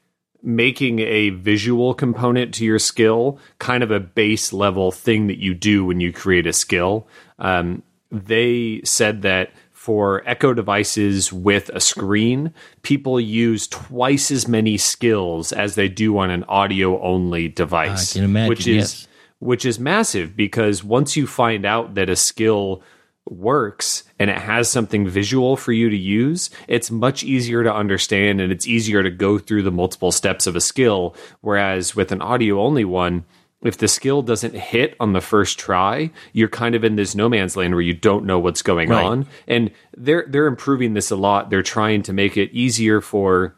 making 0.44 1.00
a 1.00 1.30
visual 1.30 1.94
component 1.94 2.52
to 2.54 2.64
your 2.64 2.78
skill 2.78 3.38
kind 3.58 3.82
of 3.82 3.90
a 3.90 4.00
base 4.00 4.52
level 4.52 4.92
thing 4.92 5.26
that 5.26 5.38
you 5.38 5.54
do 5.54 5.84
when 5.84 6.00
you 6.00 6.12
create 6.12 6.46
a 6.46 6.52
skill. 6.52 7.08
Um, 7.38 7.82
they 8.12 8.80
said 8.84 9.22
that 9.22 9.50
for 9.72 10.22
Echo 10.26 10.54
devices 10.54 11.32
with 11.32 11.68
a 11.70 11.80
screen, 11.80 12.54
people 12.82 13.18
use 13.18 13.66
twice 13.66 14.30
as 14.30 14.46
many 14.46 14.76
skills 14.76 15.52
as 15.52 15.74
they 15.74 15.88
do 15.88 16.16
on 16.18 16.30
an 16.30 16.44
audio 16.44 17.02
only 17.02 17.48
device. 17.48 18.12
I 18.12 18.18
can 18.18 18.24
imagine, 18.24 18.48
which 18.48 18.66
is 18.66 18.76
yes 18.76 19.08
which 19.44 19.66
is 19.66 19.78
massive 19.78 20.34
because 20.34 20.82
once 20.82 21.16
you 21.16 21.26
find 21.26 21.66
out 21.66 21.94
that 21.94 22.08
a 22.08 22.16
skill 22.16 22.82
works 23.28 24.04
and 24.18 24.30
it 24.30 24.36
has 24.36 24.70
something 24.70 25.08
visual 25.08 25.56
for 25.56 25.72
you 25.72 25.88
to 25.88 25.96
use, 25.96 26.50
it's 26.68 26.90
much 26.90 27.24
easier 27.24 27.62
to 27.64 27.74
understand 27.74 28.40
and 28.40 28.52
it's 28.52 28.66
easier 28.66 29.02
to 29.02 29.10
go 29.10 29.38
through 29.38 29.62
the 29.62 29.70
multiple 29.70 30.12
steps 30.12 30.46
of 30.46 30.56
a 30.56 30.60
skill. 30.60 31.16
Whereas 31.40 31.96
with 31.96 32.12
an 32.12 32.20
audio 32.20 32.60
only 32.60 32.84
one, 32.84 33.24
if 33.62 33.78
the 33.78 33.88
skill 33.88 34.20
doesn't 34.20 34.54
hit 34.54 34.94
on 35.00 35.14
the 35.14 35.22
first 35.22 35.58
try, 35.58 36.10
you're 36.34 36.48
kind 36.48 36.74
of 36.74 36.84
in 36.84 36.96
this 36.96 37.14
no 37.14 37.28
man's 37.30 37.56
land 37.56 37.72
where 37.72 37.82
you 37.82 37.94
don't 37.94 38.26
know 38.26 38.38
what's 38.38 38.60
going 38.60 38.90
right. 38.90 39.04
on. 39.04 39.26
And 39.48 39.70
they're 39.96 40.26
they're 40.28 40.46
improving 40.46 40.92
this 40.92 41.10
a 41.10 41.16
lot. 41.16 41.48
They're 41.48 41.62
trying 41.62 42.02
to 42.02 42.12
make 42.12 42.36
it 42.36 42.52
easier 42.52 43.00
for 43.00 43.56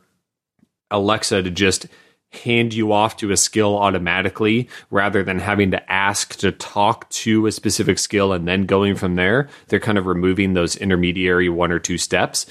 Alexa 0.93 1.43
to 1.43 1.51
just 1.51 1.89
hand 2.37 2.75
you 2.75 2.93
off 2.93 3.17
to 3.19 3.33
a 3.33 3.37
skill 3.37 3.77
automatically 3.77 4.69
rather 4.91 5.23
than 5.23 5.39
having 5.39 5.71
to 5.71 5.93
ask 5.93 6.37
to 6.37 6.53
talk 6.53 7.09
to 7.11 7.47
a 7.47 7.53
specific 7.53 7.99
skill 7.99 8.33
and 8.33 8.47
then 8.47 8.67
going 8.67 8.95
from 8.95 9.17
there. 9.17 9.49
They're 9.69 9.81
kind 9.81 9.99
of 9.99 10.07
removing 10.07 10.55
those 10.55 10.77
intermediary 10.77 11.49
one 11.49 11.73
or 11.73 11.79
two 11.79 11.99
steps, 11.99 12.47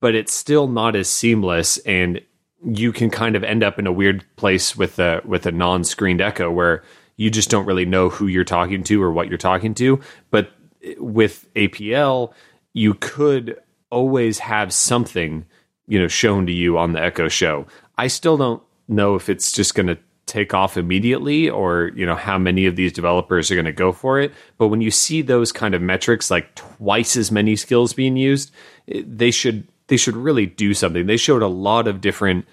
but 0.00 0.14
it's 0.14 0.32
still 0.32 0.68
not 0.68 0.96
as 0.96 1.08
seamless 1.08 1.78
and 1.78 2.20
you 2.64 2.92
can 2.92 3.10
kind 3.10 3.34
of 3.34 3.42
end 3.42 3.64
up 3.64 3.78
in 3.78 3.86
a 3.86 3.92
weird 3.92 4.24
place 4.36 4.76
with 4.76 4.98
a 4.98 5.20
with 5.24 5.46
a 5.46 5.52
non-screened 5.52 6.20
echo 6.20 6.50
where 6.50 6.84
you 7.16 7.30
just 7.30 7.50
don't 7.50 7.66
really 7.66 7.84
know 7.84 8.08
who 8.08 8.26
you're 8.26 8.44
talking 8.44 8.84
to 8.84 9.02
or 9.02 9.12
what 9.12 9.28
you're 9.28 9.38
talking 9.38 9.74
to, 9.74 10.00
but 10.30 10.52
with 10.98 11.52
APL 11.54 12.32
you 12.72 12.94
could 12.94 13.60
always 13.90 14.38
have 14.38 14.72
something 14.72 15.44
you 15.86 15.98
know 15.98 16.08
shown 16.08 16.46
to 16.46 16.52
you 16.52 16.78
on 16.78 16.92
the 16.92 17.02
echo 17.02 17.28
show. 17.28 17.66
I 17.98 18.06
still 18.06 18.36
don't 18.36 18.62
know 18.92 19.14
if 19.14 19.28
it's 19.28 19.52
just 19.52 19.74
going 19.74 19.88
to 19.88 19.98
take 20.26 20.54
off 20.54 20.76
immediately 20.76 21.50
or 21.50 21.90
you 21.94 22.06
know 22.06 22.14
how 22.14 22.38
many 22.38 22.64
of 22.66 22.76
these 22.76 22.92
developers 22.92 23.50
are 23.50 23.54
going 23.54 23.64
to 23.64 23.72
go 23.72 23.92
for 23.92 24.20
it. 24.20 24.32
But 24.56 24.68
when 24.68 24.80
you 24.80 24.90
see 24.90 25.20
those 25.20 25.52
kind 25.52 25.74
of 25.74 25.82
metrics 25.82 26.30
like 26.30 26.54
twice 26.54 27.16
as 27.16 27.30
many 27.30 27.56
skills 27.56 27.92
being 27.92 28.16
used 28.16 28.52
they 28.86 29.30
should 29.30 29.66
they 29.88 29.96
should 29.96 30.16
really 30.16 30.46
do 30.46 30.74
something. 30.74 31.06
They 31.06 31.16
showed 31.16 31.42
a 31.42 31.48
lot 31.48 31.86
of 31.86 32.00
different 32.00 32.46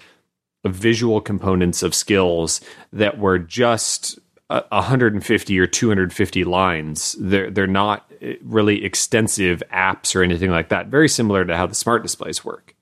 visual 0.66 1.20
components 1.20 1.82
of 1.82 1.94
skills 1.94 2.60
that 2.92 3.18
were 3.18 3.38
just 3.38 4.18
150 4.48 5.58
or 5.58 5.66
250 5.66 6.44
lines. 6.44 7.16
They're 7.18 7.50
they're 7.50 7.66
not 7.66 8.10
eh, 8.20 8.34
really 8.42 8.84
extensive 8.84 9.62
apps 9.72 10.14
or 10.14 10.22
anything 10.22 10.50
like 10.50 10.68
that. 10.68 10.88
Very 10.88 11.08
similar 11.08 11.44
to 11.44 11.56
how 11.56 11.66
the 11.66 11.74
smart 11.74 12.02
displays 12.02 12.44
work 12.44 12.74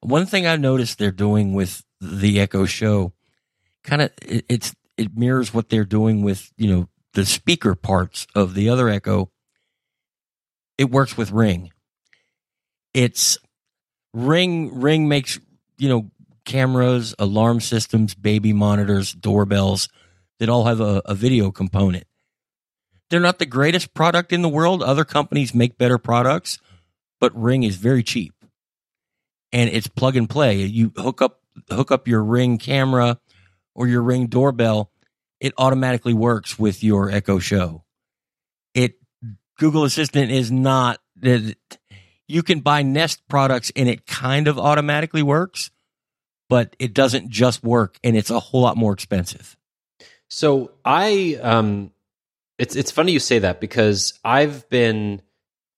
one 0.00 0.26
thing 0.26 0.46
I've 0.46 0.60
noticed 0.60 0.98
they're 0.98 1.10
doing 1.10 1.52
with 1.54 1.84
the 2.00 2.40
Echo 2.40 2.64
Show, 2.66 3.12
kind 3.82 4.02
of 4.02 4.10
it, 4.22 4.44
it's 4.48 4.74
it 4.96 5.16
mirrors 5.16 5.52
what 5.52 5.68
they're 5.68 5.84
doing 5.84 6.22
with 6.22 6.52
you 6.56 6.68
know 6.68 6.88
the 7.14 7.26
speaker 7.26 7.74
parts 7.74 8.26
of 8.34 8.54
the 8.54 8.68
other 8.68 8.88
Echo. 8.88 9.30
It 10.78 10.90
works 10.90 11.16
with 11.16 11.30
Ring. 11.30 11.70
It's 12.92 13.38
Ring. 14.12 14.78
Ring 14.80 15.08
makes 15.08 15.40
you 15.78 15.88
know 15.88 16.10
cameras, 16.44 17.14
alarm 17.18 17.60
systems, 17.60 18.14
baby 18.14 18.52
monitors, 18.52 19.12
doorbells 19.12 19.88
that 20.38 20.48
all 20.48 20.64
have 20.64 20.80
a, 20.80 21.02
a 21.04 21.14
video 21.14 21.50
component. 21.50 22.04
They're 23.08 23.20
not 23.20 23.38
the 23.38 23.46
greatest 23.46 23.94
product 23.94 24.32
in 24.32 24.42
the 24.42 24.48
world. 24.48 24.82
Other 24.82 25.04
companies 25.04 25.54
make 25.54 25.78
better 25.78 25.98
products, 25.98 26.58
but 27.20 27.36
Ring 27.40 27.62
is 27.62 27.76
very 27.76 28.02
cheap 28.02 28.35
and 29.52 29.70
it's 29.70 29.86
plug 29.86 30.16
and 30.16 30.28
play. 30.28 30.62
You 30.62 30.92
hook 30.96 31.22
up 31.22 31.40
hook 31.70 31.90
up 31.90 32.08
your 32.08 32.22
Ring 32.22 32.58
camera 32.58 33.18
or 33.74 33.86
your 33.86 34.02
Ring 34.02 34.26
doorbell, 34.26 34.90
it 35.40 35.52
automatically 35.58 36.14
works 36.14 36.58
with 36.58 36.82
your 36.82 37.10
Echo 37.10 37.38
Show. 37.38 37.84
It 38.74 38.94
Google 39.58 39.84
Assistant 39.84 40.30
is 40.30 40.50
not 40.50 41.00
that 41.16 41.56
you 42.28 42.42
can 42.42 42.60
buy 42.60 42.82
Nest 42.82 43.26
products 43.28 43.72
and 43.76 43.88
it 43.88 44.06
kind 44.06 44.48
of 44.48 44.58
automatically 44.58 45.22
works, 45.22 45.70
but 46.48 46.74
it 46.78 46.92
doesn't 46.92 47.30
just 47.30 47.62
work 47.62 47.98
and 48.02 48.16
it's 48.16 48.30
a 48.30 48.40
whole 48.40 48.62
lot 48.62 48.76
more 48.76 48.92
expensive. 48.92 49.56
So 50.28 50.72
I 50.84 51.38
um 51.40 51.92
it's 52.58 52.74
it's 52.76 52.90
funny 52.90 53.12
you 53.12 53.20
say 53.20 53.38
that 53.40 53.60
because 53.60 54.18
I've 54.24 54.68
been 54.68 55.22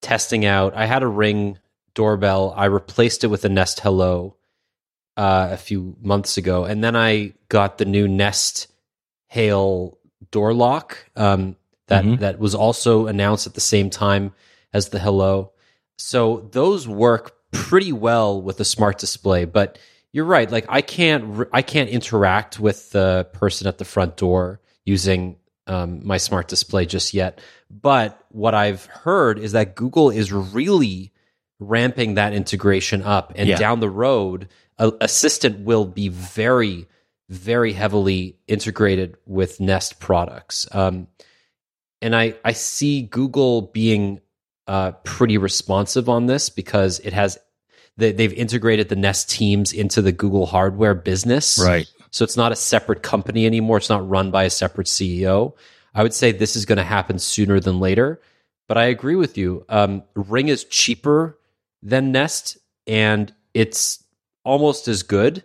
testing 0.01 0.45
out 0.45 0.75
I 0.77 0.87
had 0.87 1.03
a 1.03 1.09
ring 1.09 1.59
doorbell. 2.03 2.55
I 2.57 2.67
replaced 2.67 3.25
it 3.25 3.27
with 3.27 3.45
a 3.45 3.49
Nest 3.49 3.81
Hello 3.81 4.37
uh, 5.17 5.49
a 5.51 5.57
few 5.57 5.97
months 6.01 6.37
ago, 6.37 6.65
and 6.65 6.83
then 6.85 6.95
I 6.95 7.33
got 7.49 7.79
the 7.79 7.85
new 7.85 8.07
Nest 8.07 8.69
Yale 9.35 9.99
door 10.31 10.55
lock 10.55 11.05
um, 11.17 11.57
that 11.89 12.05
Mhm. 12.05 12.21
that 12.21 12.39
was 12.39 12.55
also 12.55 13.09
announced 13.09 13.49
at 13.49 13.55
the 13.55 13.61
same 13.61 13.91
time 13.91 14.33
as 14.73 14.91
the 14.91 15.01
Hello. 15.01 15.51
So 15.97 16.49
those 16.53 16.87
work 16.87 17.35
pretty 17.51 17.93
well 17.93 18.41
with 18.41 18.61
a 18.61 18.65
smart 18.65 18.99
display, 18.99 19.45
but 19.45 19.79
you're 20.13 20.25
right. 20.25 20.49
Like 20.51 20.67
I 20.69 20.83
can't 20.83 21.49
I 21.53 21.63
can't 21.63 21.91
interact 21.91 22.61
with 22.61 22.91
the 22.91 23.27
person 23.33 23.67
at 23.67 23.79
the 23.79 23.85
front 23.85 24.17
door 24.17 24.61
using 24.85 25.37
um, 25.67 26.01
my 26.07 26.17
smart 26.19 26.47
display 26.49 26.87
just 26.87 27.13
yet. 27.13 27.41
But 27.71 28.19
what 28.31 28.55
I've 28.55 28.87
heard 28.87 29.39
is 29.41 29.53
that 29.53 29.75
Google 29.75 30.11
is 30.11 30.33
really 30.33 31.13
ramping 31.61 32.15
that 32.15 32.33
integration 32.33 33.03
up, 33.03 33.33
and 33.37 33.49
Yeah. 33.49 33.57
down 33.57 33.81
the 33.81 33.91
road, 33.91 34.49
a- 34.79 34.93
Assistant 35.01 35.61
will 35.61 35.85
be 35.85 36.09
very, 36.09 36.87
very 37.29 37.73
heavily 37.73 38.37
integrated 38.47 39.17
with 39.27 39.61
Nest 39.61 39.99
products. 40.01 40.67
Um, 40.73 41.09
and 42.01 42.15
I 42.15 42.35
I 42.45 42.53
see 42.53 43.03
Google 43.03 43.63
being 43.63 44.21
uh, 44.69 44.93
pretty 45.03 45.39
responsive 45.39 46.09
on 46.09 46.27
this 46.27 46.49
because 46.51 47.01
it 47.01 47.13
has 47.13 47.39
they, 47.97 48.13
they've 48.13 48.33
integrated 48.33 48.89
the 48.89 48.97
Nest 48.97 49.29
teams 49.31 49.73
into 49.73 50.01
the 50.01 50.13
Google 50.13 50.47
hardware 50.47 50.95
business. 50.95 51.59
Right. 51.61 51.87
So 52.11 52.23
it's 52.23 52.37
not 52.37 52.53
a 52.53 52.57
separate 52.57 53.03
company 53.03 53.47
anymore. 53.47 53.79
It's 53.79 53.89
not 53.89 54.09
run 54.09 54.31
by 54.31 54.45
a 54.45 54.51
separate 54.51 54.87
CEO. 54.87 55.55
I 55.95 56.03
would 56.05 56.15
say 56.15 56.31
this 56.31 56.55
is 56.55 56.65
going 56.67 56.79
to 56.79 56.85
happen 56.85 57.19
sooner 57.19 57.59
than 57.59 57.81
later. 57.81 58.21
But 58.69 58.79
I 58.79 58.85
agree 58.85 59.17
with 59.17 59.37
you. 59.37 59.65
Um, 59.69 60.05
Ring 60.15 60.49
is 60.49 60.63
cheaper 60.65 61.37
than 61.83 62.13
Nest, 62.13 62.59
and 62.87 63.33
it's 63.55 64.03
almost 64.45 64.89
as 64.89 65.03
good. 65.03 65.45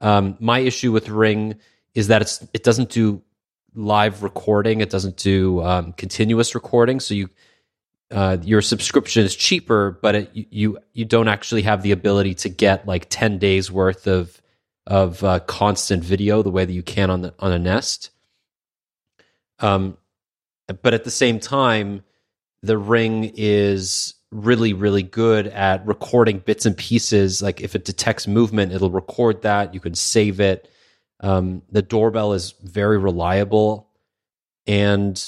Um, 0.00 0.36
my 0.40 0.58
issue 0.60 0.92
with 0.92 1.08
Ring 1.08 1.56
is 1.94 2.08
that 2.08 2.22
it's 2.22 2.46
it 2.52 2.62
doesn't 2.64 2.90
do 2.90 3.22
live 3.74 4.22
recording. 4.22 4.80
It 4.80 4.90
doesn't 4.90 5.16
do 5.16 5.62
um, 5.62 5.92
continuous 5.92 6.54
recording. 6.54 7.00
So 7.00 7.14
you 7.14 7.30
uh, 8.10 8.36
your 8.42 8.62
subscription 8.62 9.24
is 9.24 9.34
cheaper, 9.34 9.98
but 10.02 10.14
it, 10.14 10.30
you- 10.34 10.78
you 10.92 11.04
don't 11.04 11.28
actually 11.28 11.62
have 11.62 11.82
the 11.82 11.90
ability 11.92 12.34
to 12.34 12.48
get 12.48 12.86
like 12.86 13.06
ten 13.10 13.38
days 13.38 13.70
worth 13.70 14.06
of 14.06 14.40
of 14.86 15.24
uh, 15.24 15.40
constant 15.40 16.04
video 16.04 16.42
the 16.42 16.50
way 16.50 16.64
that 16.64 16.72
you 16.72 16.82
can 16.82 17.10
on 17.10 17.22
the 17.22 17.34
on 17.38 17.52
a 17.52 17.58
Nest. 17.58 18.10
Um, 19.60 19.96
but 20.82 20.94
at 20.94 21.04
the 21.04 21.10
same 21.10 21.40
time, 21.40 22.02
the 22.62 22.78
Ring 22.78 23.32
is 23.36 24.14
really 24.34 24.72
really 24.72 25.04
good 25.04 25.46
at 25.46 25.86
recording 25.86 26.40
bits 26.40 26.66
and 26.66 26.76
pieces. 26.76 27.40
Like 27.40 27.60
if 27.60 27.74
it 27.74 27.84
detects 27.84 28.26
movement, 28.26 28.72
it'll 28.72 28.90
record 28.90 29.42
that. 29.42 29.72
You 29.72 29.80
can 29.80 29.94
save 29.94 30.40
it. 30.40 30.68
Um, 31.20 31.62
the 31.70 31.82
doorbell 31.82 32.32
is 32.32 32.54
very 32.62 32.98
reliable, 32.98 33.88
and 34.66 35.22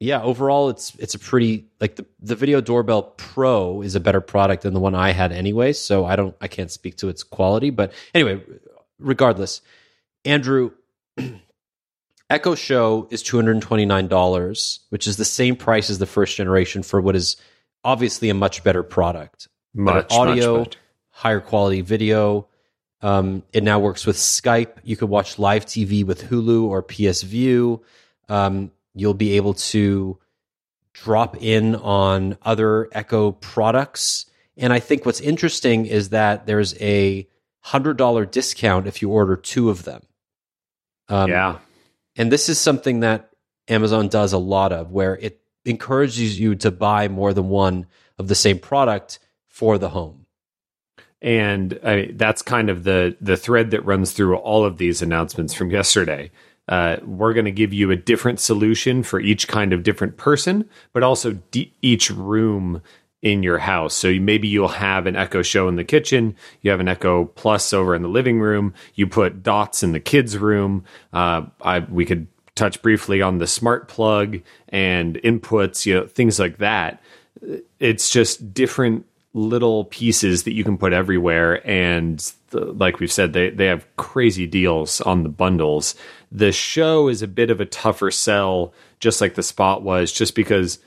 yeah, 0.00 0.22
overall 0.22 0.70
it's 0.70 0.94
it's 0.96 1.14
a 1.14 1.18
pretty 1.18 1.66
like 1.80 1.96
the 1.96 2.06
the 2.20 2.34
video 2.34 2.60
doorbell 2.60 3.02
pro 3.02 3.82
is 3.82 3.94
a 3.94 4.00
better 4.00 4.22
product 4.22 4.62
than 4.62 4.72
the 4.72 4.80
one 4.80 4.94
I 4.94 5.10
had 5.10 5.30
anyway. 5.30 5.74
So 5.74 6.06
I 6.06 6.16
don't 6.16 6.34
I 6.40 6.48
can't 6.48 6.70
speak 6.70 6.96
to 6.98 7.08
its 7.08 7.22
quality, 7.22 7.70
but 7.70 7.92
anyway, 8.14 8.42
regardless, 8.98 9.60
Andrew. 10.24 10.72
Echo 12.30 12.54
Show 12.54 13.08
is 13.10 13.22
two 13.22 13.38
hundred 13.38 13.52
and 13.52 13.62
twenty 13.62 13.86
nine 13.86 14.06
dollars, 14.06 14.80
which 14.90 15.06
is 15.06 15.16
the 15.16 15.24
same 15.24 15.56
price 15.56 15.88
as 15.88 15.98
the 15.98 16.04
first 16.04 16.36
generation 16.36 16.82
for 16.82 17.00
what 17.00 17.16
is 17.16 17.36
obviously 17.84 18.30
a 18.30 18.34
much 18.34 18.64
better 18.64 18.82
product. 18.82 19.48
Much 19.74 20.08
Better 20.08 20.20
audio, 20.20 20.58
much 20.58 20.76
higher 21.10 21.40
quality 21.40 21.80
video. 21.80 22.48
Um, 23.00 23.42
it 23.52 23.62
now 23.62 23.78
works 23.78 24.06
with 24.06 24.16
Skype. 24.16 24.78
You 24.82 24.96
could 24.96 25.08
watch 25.08 25.38
live 25.38 25.66
TV 25.66 26.04
with 26.04 26.24
Hulu 26.24 26.64
or 26.64 26.82
PS 26.82 27.22
Vue. 27.22 27.82
Um, 28.28 28.72
you'll 28.94 29.14
be 29.14 29.36
able 29.36 29.54
to 29.54 30.18
drop 30.92 31.36
in 31.42 31.76
on 31.76 32.36
other 32.42 32.88
Echo 32.92 33.32
products. 33.32 34.26
And 34.56 34.72
I 34.72 34.80
think 34.80 35.06
what's 35.06 35.20
interesting 35.20 35.86
is 35.86 36.08
that 36.08 36.46
there's 36.46 36.74
a 36.80 37.28
hundred 37.60 37.96
dollar 37.96 38.24
discount 38.24 38.86
if 38.86 39.02
you 39.02 39.10
order 39.10 39.36
two 39.36 39.70
of 39.70 39.84
them. 39.84 40.02
Um, 41.08 41.30
yeah. 41.30 41.58
and 42.16 42.30
this 42.30 42.48
is 42.48 42.58
something 42.58 43.00
that 43.00 43.30
Amazon 43.68 44.08
does 44.08 44.32
a 44.32 44.38
lot 44.38 44.72
of, 44.72 44.90
where 44.90 45.16
it 45.16 45.40
encourages 45.68 46.38
you 46.40 46.54
to 46.56 46.70
buy 46.70 47.08
more 47.08 47.32
than 47.34 47.48
one 47.48 47.86
of 48.18 48.28
the 48.28 48.34
same 48.34 48.58
product 48.58 49.18
for 49.48 49.78
the 49.78 49.90
home. 49.90 50.26
and 51.20 51.78
that's 52.14 52.42
kind 52.42 52.70
of 52.70 52.84
the 52.84 53.16
the 53.20 53.36
thread 53.36 53.70
that 53.72 53.84
runs 53.84 54.12
through 54.12 54.36
all 54.36 54.64
of 54.64 54.78
these 54.78 55.02
announcements 55.02 55.52
from 55.54 55.70
yesterday. 55.70 56.30
Uh, 56.68 56.96
we're 57.02 57.32
going 57.32 57.46
to 57.46 57.50
give 57.50 57.72
you 57.72 57.90
a 57.90 57.96
different 57.96 58.38
solution 58.38 59.02
for 59.02 59.18
each 59.18 59.48
kind 59.48 59.72
of 59.72 59.82
different 59.82 60.16
person, 60.18 60.68
but 60.92 61.02
also 61.02 61.32
d- 61.50 61.72
each 61.82 62.10
room 62.10 62.82
in 63.22 63.42
your 63.42 63.58
house. 63.58 63.94
So 63.94 64.06
you- 64.08 64.20
maybe 64.20 64.46
you'll 64.48 64.68
have 64.68 65.06
an 65.06 65.16
Echo 65.16 65.40
Show 65.42 65.66
in 65.66 65.76
the 65.76 65.82
kitchen, 65.84 66.36
you 66.60 66.70
have 66.70 66.78
an 66.80 66.86
Echo 66.88 67.24
Plus 67.24 67.72
over 67.72 67.94
in 67.96 68.02
the 68.02 68.08
living 68.08 68.38
room, 68.38 68.74
you 68.94 69.06
put 69.06 69.42
dots 69.42 69.82
in 69.82 69.92
the 69.92 69.98
kids' 70.00 70.36
room. 70.38 70.84
Uh, 71.12 71.46
I, 71.62 71.78
we 71.80 72.04
could 72.04 72.26
touch 72.58 72.82
briefly 72.82 73.22
on 73.22 73.38
the 73.38 73.46
smart 73.46 73.88
plug 73.88 74.40
and 74.68 75.16
inputs, 75.16 75.86
you 75.86 75.94
know, 75.94 76.06
things 76.06 76.38
like 76.38 76.58
that. 76.58 77.02
It's 77.78 78.10
just 78.10 78.52
different 78.52 79.06
little 79.34 79.84
pieces 79.84 80.44
that 80.44 80.54
you 80.54 80.64
can 80.64 80.76
put 80.76 80.92
everywhere. 80.92 81.66
And 81.68 82.18
the, 82.50 82.60
like 82.60 82.98
we've 82.98 83.12
said 83.12 83.32
they 83.32 83.50
they 83.50 83.66
have 83.66 83.86
crazy 83.96 84.46
deals 84.46 85.00
on 85.02 85.22
the 85.22 85.28
bundles. 85.28 85.94
The 86.32 86.52
show 86.52 87.08
is 87.08 87.22
a 87.22 87.28
bit 87.28 87.50
of 87.50 87.60
a 87.60 87.66
tougher 87.66 88.10
sell 88.10 88.72
just 89.00 89.20
like 89.20 89.34
the 89.34 89.42
spot 89.42 89.82
was 89.82 90.12
just 90.12 90.34
because 90.34 90.78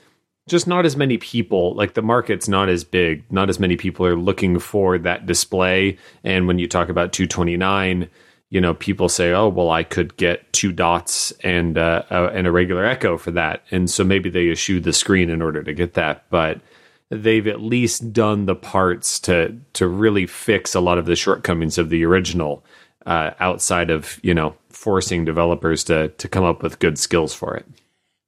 just 0.48 0.66
not 0.66 0.84
as 0.84 0.96
many 0.96 1.18
people 1.18 1.74
like 1.74 1.94
the 1.94 2.02
market's 2.02 2.48
not 2.48 2.68
as 2.68 2.84
big. 2.84 3.24
Not 3.30 3.48
as 3.48 3.58
many 3.58 3.76
people 3.76 4.04
are 4.04 4.16
looking 4.16 4.58
for 4.58 4.98
that 4.98 5.26
display. 5.26 5.98
And 6.24 6.46
when 6.46 6.58
you 6.58 6.68
talk 6.68 6.88
about 6.88 7.12
229 7.12 8.08
you 8.52 8.60
know 8.60 8.74
people 8.74 9.08
say 9.08 9.32
oh 9.32 9.48
well 9.48 9.70
i 9.70 9.82
could 9.82 10.14
get 10.16 10.52
two 10.52 10.72
dots 10.72 11.32
and 11.42 11.78
uh, 11.78 12.02
uh, 12.10 12.30
and 12.34 12.46
a 12.46 12.52
regular 12.52 12.84
echo 12.84 13.16
for 13.16 13.30
that. 13.30 13.64
And 13.70 13.90
so 13.90 14.04
maybe 14.04 14.28
they 14.28 14.50
eschew 14.50 14.78
the 14.78 14.92
screen 14.92 15.30
in 15.30 15.40
order 15.40 15.62
to 15.62 15.72
get 15.72 15.94
that 15.94 16.24
but 16.30 16.60
they've 17.08 17.46
at 17.46 17.60
least 17.60 18.12
done 18.12 18.44
the 18.44 18.54
parts 18.54 19.18
to 19.20 19.58
to 19.72 19.88
really 19.88 20.26
fix 20.26 20.74
a 20.74 20.80
lot 20.80 20.98
of 20.98 21.06
the 21.06 21.16
shortcomings 21.16 21.78
of 21.78 21.88
the 21.88 22.04
original 22.04 22.62
uh, 23.06 23.30
outside 23.40 23.90
of 23.90 24.20
you 24.22 24.34
know 24.34 24.54
forcing 24.68 25.24
developers 25.24 25.82
to 25.84 26.08
to 26.08 26.28
come 26.28 26.44
up 26.44 26.62
with 26.62 26.78
good 26.78 26.98
skills 26.98 27.32
for 27.32 27.56
it. 27.56 27.66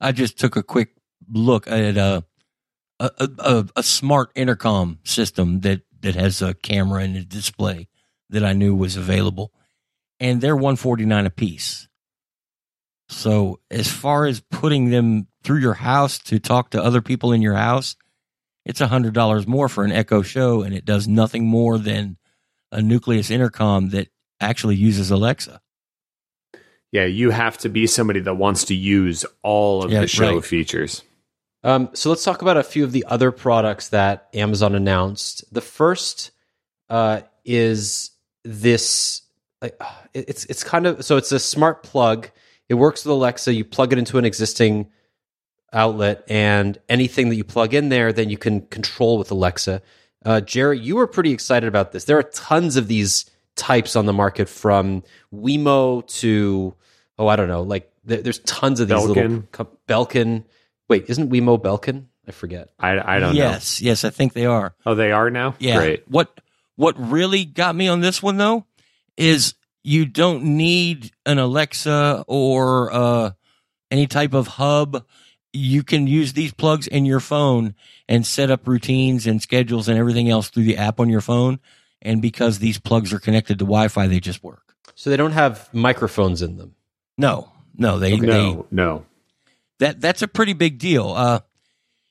I 0.01 0.13
just 0.13 0.39
took 0.39 0.57
a 0.57 0.63
quick 0.63 0.95
look 1.31 1.67
at 1.67 1.97
a 1.99 2.25
a, 3.01 3.11
a, 3.19 3.29
a, 3.39 3.67
a 3.77 3.83
smart 3.83 4.31
intercom 4.35 4.99
system 5.05 5.61
that, 5.61 5.83
that 6.01 6.15
has 6.15 6.41
a 6.41 6.55
camera 6.55 7.03
and 7.03 7.17
a 7.17 7.25
display 7.25 7.89
that 8.31 8.45
I 8.45 8.53
knew 8.53 8.75
was 8.75 8.97
available, 8.97 9.53
and 10.21 10.41
they're 10.41 10.57
one 10.57 10.77
forty 10.77 11.05
nine 11.05 11.27
a 11.27 11.31
piece. 11.31 11.89
So 13.09 13.61
as 13.71 13.91
far 13.91 14.27
as 14.27 14.41
putting 14.41 14.91
them 14.91 15.27
through 15.43 15.59
your 15.59 15.75
house 15.75 16.19
to 16.21 16.39
talk 16.39 16.71
to 16.71 16.83
other 16.83 17.03
people 17.03 17.33
in 17.33 17.43
your 17.43 17.55
house, 17.55 17.97
it's 18.65 18.81
a 18.81 18.87
hundred 18.89 19.15
dollars 19.15 19.47
more 19.47 19.69
for 19.69 19.85
an 19.85 19.93
Echo 19.93 20.23
Show, 20.23 20.63
and 20.63 20.75
it 20.75 20.85
does 20.85 21.07
nothing 21.07 21.47
more 21.47 21.79
than 21.79 22.17
a 22.73 22.81
nucleus 22.83 23.31
intercom 23.31 23.91
that 23.91 24.09
actually 24.41 24.75
uses 24.77 25.11
Alexa. 25.11 25.61
yeah 26.93 27.05
you 27.05 27.31
have 27.31 27.57
to 27.59 27.69
be 27.69 27.87
somebody 27.87 28.21
that 28.21 28.35
wants 28.35 28.65
to 28.65 28.75
use 28.75 29.25
all 29.43 29.85
of 29.85 29.93
Yeah, 29.93 30.01
the 30.01 30.09
show 30.09 30.35
right. 30.37 30.45
features 30.45 31.03
Um, 31.63 31.89
so 31.95 32.11
let's 32.11 32.25
talk 32.25 32.43
about 32.43 32.57
a 32.57 32.63
few 32.63 32.85
of 32.85 32.93
the 32.93 33.05
other 33.09 33.31
products 33.31 33.89
that 33.91 34.29
Amazon 34.35 34.75
announced. 34.75 35.45
The 35.53 35.61
first 35.63 36.31
uh, 36.91 37.23
is 37.45 38.11
this. 38.45 39.23
Like, 39.65 39.77
uh, 39.81 39.93
it's 40.13 40.45
it's 40.45 40.63
kind 40.63 40.87
of 40.87 41.05
so 41.05 41.17
it's 41.17 41.33
a 41.33 41.41
smart 41.41 41.83
plug. 41.83 42.31
It 42.69 42.75
works 42.75 43.05
with 43.05 43.13
Alexa. 43.13 43.53
You 43.53 43.65
plug 43.65 43.93
it 43.93 43.99
into 43.99 44.19
an 44.19 44.25
existing 44.25 44.91
outlet, 45.73 46.25
and 46.29 46.79
anything 46.89 47.31
that 47.31 47.37
you 47.37 47.45
plug 47.45 47.75
in 47.75 47.89
there, 47.89 48.13
then 48.13 48.31
you 48.31 48.39
can 48.39 48.63
control 48.67 49.19
with 49.19 49.31
Alexa. 49.31 49.83
Uh, 50.25 50.41
Jerry, 50.41 50.79
you 50.79 50.97
were 50.97 51.07
pretty 51.07 51.33
excited 51.33 51.67
about 51.67 51.93
this. 51.93 52.05
There 52.05 52.19
are 52.19 52.23
tons 52.23 52.77
of 52.77 52.89
these 52.89 53.29
types 53.57 53.97
on 53.97 54.07
the 54.07 54.13
market, 54.13 54.49
from 54.49 55.03
Wemo 55.35 56.07
to 56.21 56.75
oh, 57.19 57.27
I 57.27 57.37
don't 57.37 57.49
know, 57.49 57.63
like 57.63 57.91
there, 58.05 58.23
there's 58.23 58.39
tons 58.41 58.81
of 58.81 58.89
these 58.89 59.05
little 59.05 59.15
Belkin. 59.15 59.51
co- 59.53 59.79
Belkin. 59.89 60.45
Wait, 60.89 61.07
isn't 61.09 61.31
Wemo 61.31 61.61
Belkin? 61.61 62.07
I 62.27 62.33
forget. 62.33 62.71
I, 62.79 63.17
I 63.17 63.19
don't 63.19 63.35
yes, 63.35 63.37
know. 63.37 63.51
Yes, 63.51 63.83
yes, 63.83 64.05
I 64.05 64.11
think 64.11 64.33
they 64.33 64.47
are. 64.47 64.75
Oh, 64.87 64.95
they 64.95 65.13
are 65.13 65.31
now. 65.31 65.55
Yeah. 65.59 65.77
Great. 65.77 66.09
What 66.09 66.41
what 66.77 66.95
really 66.99 67.45
got 67.45 67.75
me 67.77 67.89
on 67.89 68.01
this 68.01 68.23
one 68.23 68.37
though 68.39 68.65
is 69.17 69.55
you 69.83 70.07
don't 70.07 70.45
need 70.45 71.13
an 71.27 71.39
Alexa 71.39 72.25
or 72.27 72.93
uh, 72.93 73.31
any 73.91 74.07
type 74.07 74.35
of 74.35 74.47
hub. 74.47 75.05
You 75.53 75.83
can 75.83 76.07
use 76.07 76.33
these 76.33 76.53
plugs 76.53 76.87
in 76.87 77.05
your 77.05 77.21
phone 77.21 77.75
and 78.09 78.27
set 78.27 78.51
up 78.51 78.67
routines 78.67 79.27
and 79.27 79.41
schedules 79.41 79.89
and 79.89 79.99
everything 79.99 80.29
else 80.29 80.49
through 80.51 80.65
the 80.65 80.79
app 80.79 81.01
on 81.01 81.09
your 81.09 81.21
phone. 81.21 81.61
And 82.03 82.21
because 82.21 82.59
these 82.59 82.79
plugs 82.79 83.13
are 83.13 83.19
connected 83.19 83.59
to 83.61 83.65
Wi-Fi, 83.65 84.07
they 84.09 84.21
just 84.21 84.43
work. 84.43 84.75
So 84.95 85.11
they 85.11 85.17
don't 85.17 85.33
have 85.33 85.73
microphones 85.73 86.43
in 86.43 86.57
them. 86.57 86.75
No, 87.17 87.51
no, 87.77 87.99
they, 87.99 88.19
they 88.19 88.27
No, 88.27 88.67
no. 88.71 89.07
that 89.79 90.01
that's 90.01 90.23
a 90.23 90.29
pretty 90.29 90.53
big 90.53 90.79
deal. 90.79 91.11
Uh, 91.11 91.41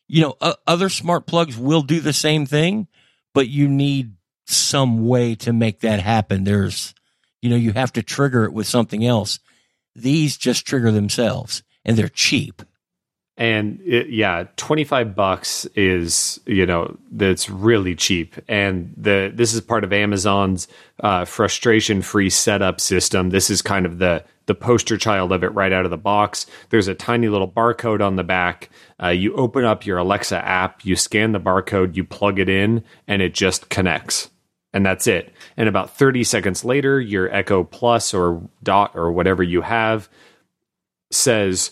you 0.08 0.22
know, 0.22 0.36
uh, 0.42 0.54
other 0.68 0.90
smart 0.90 1.26
plugs 1.26 1.58
will 1.58 1.82
do 1.82 2.00
the 2.00 2.14
same 2.14 2.46
thing, 2.46 2.88
but 3.34 3.48
you 3.50 3.68
need 3.68 4.16
some 4.46 5.08
way 5.08 5.36
to 5.36 5.54
make 5.54 5.80
that 5.82 6.00
happen. 6.00 6.44
There's, 6.44 6.93
you 7.44 7.50
know, 7.50 7.58
you 7.58 7.74
have 7.74 7.92
to 7.94 8.02
trigger 8.02 8.46
it 8.46 8.54
with 8.54 8.66
something 8.66 9.06
else. 9.06 9.40
These 9.96 10.38
just 10.38 10.66
trigger 10.66 10.92
themselves, 10.92 11.62
and 11.84 11.98
they're 11.98 12.08
cheap. 12.08 12.62
And 13.36 13.82
it, 13.84 14.10
yeah, 14.10 14.46
25 14.56 15.14
bucks 15.14 15.66
is, 15.76 16.40
you 16.46 16.66
know, 16.66 16.98
that's 17.12 17.50
really 17.50 17.96
cheap. 17.96 18.36
And 18.48 18.94
the 18.96 19.32
this 19.34 19.54
is 19.54 19.60
part 19.60 19.84
of 19.84 19.92
Amazon's 19.92 20.70
uh, 21.02 21.26
frustration-free 21.26 22.30
setup 22.30 22.80
system. 22.80 23.32
This 23.32 23.50
is 23.50 23.62
kind 23.62 23.86
of 23.86 23.98
the 23.98 24.24
the 24.46 24.56
poster 24.56 24.98
child 24.98 25.34
of 25.34 25.44
it 25.44 25.50
right 25.50 25.74
out 25.74 25.84
of 25.84 25.92
the 25.92 25.98
box. 25.98 26.46
There's 26.70 26.88
a 26.88 26.96
tiny 26.96 27.28
little 27.28 27.50
barcode 27.50 28.02
on 28.02 28.16
the 28.16 28.24
back. 28.24 28.70
Uh, 29.02 29.10
you 29.10 29.36
open 29.36 29.66
up 29.66 29.86
your 29.86 29.98
Alexa 29.98 30.38
app, 30.38 30.86
you 30.86 30.96
scan 30.96 31.34
the 31.34 31.42
barcode, 31.42 31.96
you 31.96 32.06
plug 32.06 32.40
it 32.40 32.48
in, 32.48 32.84
and 33.06 33.22
it 33.22 33.34
just 33.34 33.70
connects. 33.70 34.30
And 34.74 34.86
that's 34.86 35.06
it. 35.08 35.34
And 35.56 35.70
about 35.70 35.96
30 35.96 36.24
seconds 36.24 36.66
later, 36.66 37.00
your 37.00 37.34
Echo 37.34 37.64
Plus 37.64 38.14
or 38.14 38.42
Dot 38.64 38.92
or 38.96 39.12
whatever 39.12 39.44
you 39.44 39.62
have 39.62 40.10
says, 41.12 41.72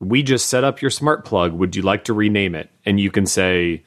we 0.00 0.22
just 0.22 0.48
set 0.48 0.64
up 0.64 0.80
your 0.80 0.90
smart 0.90 1.24
plug. 1.24 1.52
Would 1.52 1.76
you 1.76 1.82
like 1.82 2.04
to 2.04 2.14
rename 2.14 2.54
it? 2.54 2.70
And 2.86 2.98
you 2.98 3.10
can 3.10 3.26
say, 3.26 3.84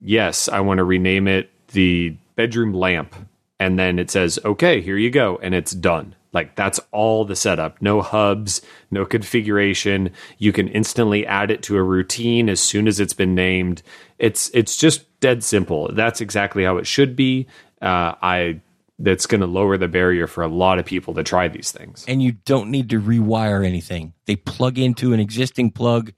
yes, 0.00 0.48
I 0.48 0.60
want 0.60 0.78
to 0.78 0.84
rename 0.84 1.26
it 1.26 1.50
the 1.68 2.16
bedroom 2.36 2.74
lamp. 2.74 3.14
And 3.58 3.78
then 3.78 3.98
it 3.98 4.10
says, 4.10 4.38
okay, 4.44 4.82
here 4.82 4.98
you 4.98 5.10
go. 5.10 5.38
And 5.42 5.54
it's 5.54 5.72
done. 5.72 6.14
Like 6.34 6.56
that's 6.56 6.80
all 6.90 7.24
the 7.24 7.36
setup. 7.36 7.80
No 7.80 8.02
hubs, 8.02 8.60
no 8.90 9.06
configuration. 9.06 10.10
You 10.36 10.52
can 10.52 10.68
instantly 10.68 11.24
add 11.24 11.50
it 11.50 11.62
to 11.62 11.76
a 11.76 11.82
routine 11.82 12.48
as 12.48 12.60
soon 12.60 12.88
as 12.88 12.98
it's 12.98 13.14
been 13.14 13.36
named. 13.36 13.82
It's 14.18 14.50
it's 14.52 14.76
just 14.76 15.04
dead 15.20 15.44
simple. 15.44 15.90
That's 15.92 16.20
exactly 16.20 16.64
how 16.64 16.76
it 16.76 16.88
should 16.88 17.14
be. 17.14 17.46
Uh, 17.84 18.14
I 18.22 18.60
that's 18.98 19.26
going 19.26 19.40
to 19.40 19.46
lower 19.46 19.76
the 19.76 19.88
barrier 19.88 20.26
for 20.26 20.42
a 20.42 20.48
lot 20.48 20.78
of 20.78 20.86
people 20.86 21.14
to 21.14 21.22
try 21.22 21.48
these 21.48 21.70
things. 21.72 22.04
And 22.06 22.22
you 22.22 22.32
don't 22.32 22.70
need 22.70 22.90
to 22.90 23.00
rewire 23.00 23.66
anything. 23.66 24.14
They 24.26 24.36
plug 24.36 24.78
into 24.78 25.12
an 25.12 25.20
existing 25.20 25.72
plug 25.72 26.12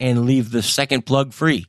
and 0.00 0.24
leave 0.24 0.50
the 0.50 0.62
second 0.62 1.04
plug 1.06 1.32
free. 1.32 1.66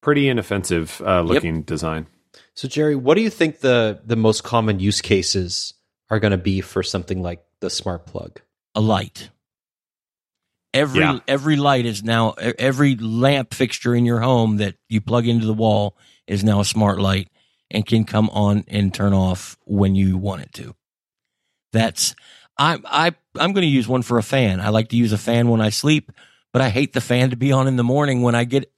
Pretty 0.00 0.28
inoffensive 0.28 1.00
uh, 1.04 1.20
looking 1.20 1.62
design. 1.62 2.06
So 2.54 2.66
Jerry, 2.66 2.96
what 2.96 3.14
do 3.16 3.22
you 3.22 3.30
think 3.30 3.60
the 3.60 4.00
the 4.04 4.16
most 4.16 4.42
common 4.42 4.80
use 4.80 5.00
cases 5.00 5.74
are 6.10 6.18
going 6.18 6.32
to 6.32 6.38
be 6.38 6.60
for 6.60 6.82
something 6.82 7.22
like 7.22 7.44
the 7.60 7.70
smart 7.70 8.06
plug? 8.06 8.40
A 8.74 8.80
light. 8.80 9.30
Every 10.74 11.00
Yeah. 11.00 11.20
every 11.28 11.56
light 11.56 11.86
is 11.86 12.02
now 12.02 12.32
every 12.32 12.96
lamp 12.96 13.54
fixture 13.54 13.94
in 13.94 14.04
your 14.04 14.20
home 14.20 14.58
that 14.58 14.76
you 14.88 15.00
plug 15.00 15.26
into 15.26 15.46
the 15.46 15.54
wall 15.54 15.96
is 16.26 16.44
now 16.44 16.60
a 16.60 16.64
smart 16.64 17.00
light 17.00 17.28
and 17.70 17.86
can 17.86 18.04
come 18.04 18.30
on 18.30 18.64
and 18.68 18.92
turn 18.92 19.12
off 19.12 19.56
when 19.64 19.94
you 19.94 20.16
want 20.16 20.42
it 20.42 20.52
to. 20.54 20.74
That's 21.72 22.14
I 22.58 22.78
I 22.84 23.14
I'm 23.38 23.52
going 23.52 23.66
to 23.66 23.66
use 23.66 23.88
one 23.88 24.02
for 24.02 24.18
a 24.18 24.22
fan. 24.22 24.60
I 24.60 24.70
like 24.70 24.88
to 24.88 24.96
use 24.96 25.12
a 25.12 25.18
fan 25.18 25.48
when 25.48 25.60
I 25.60 25.70
sleep, 25.70 26.12
but 26.52 26.62
I 26.62 26.70
hate 26.70 26.92
the 26.92 27.00
fan 27.00 27.30
to 27.30 27.36
be 27.36 27.52
on 27.52 27.68
in 27.68 27.76
the 27.76 27.84
morning 27.84 28.22
when 28.22 28.34
I 28.34 28.44
get 28.44 28.72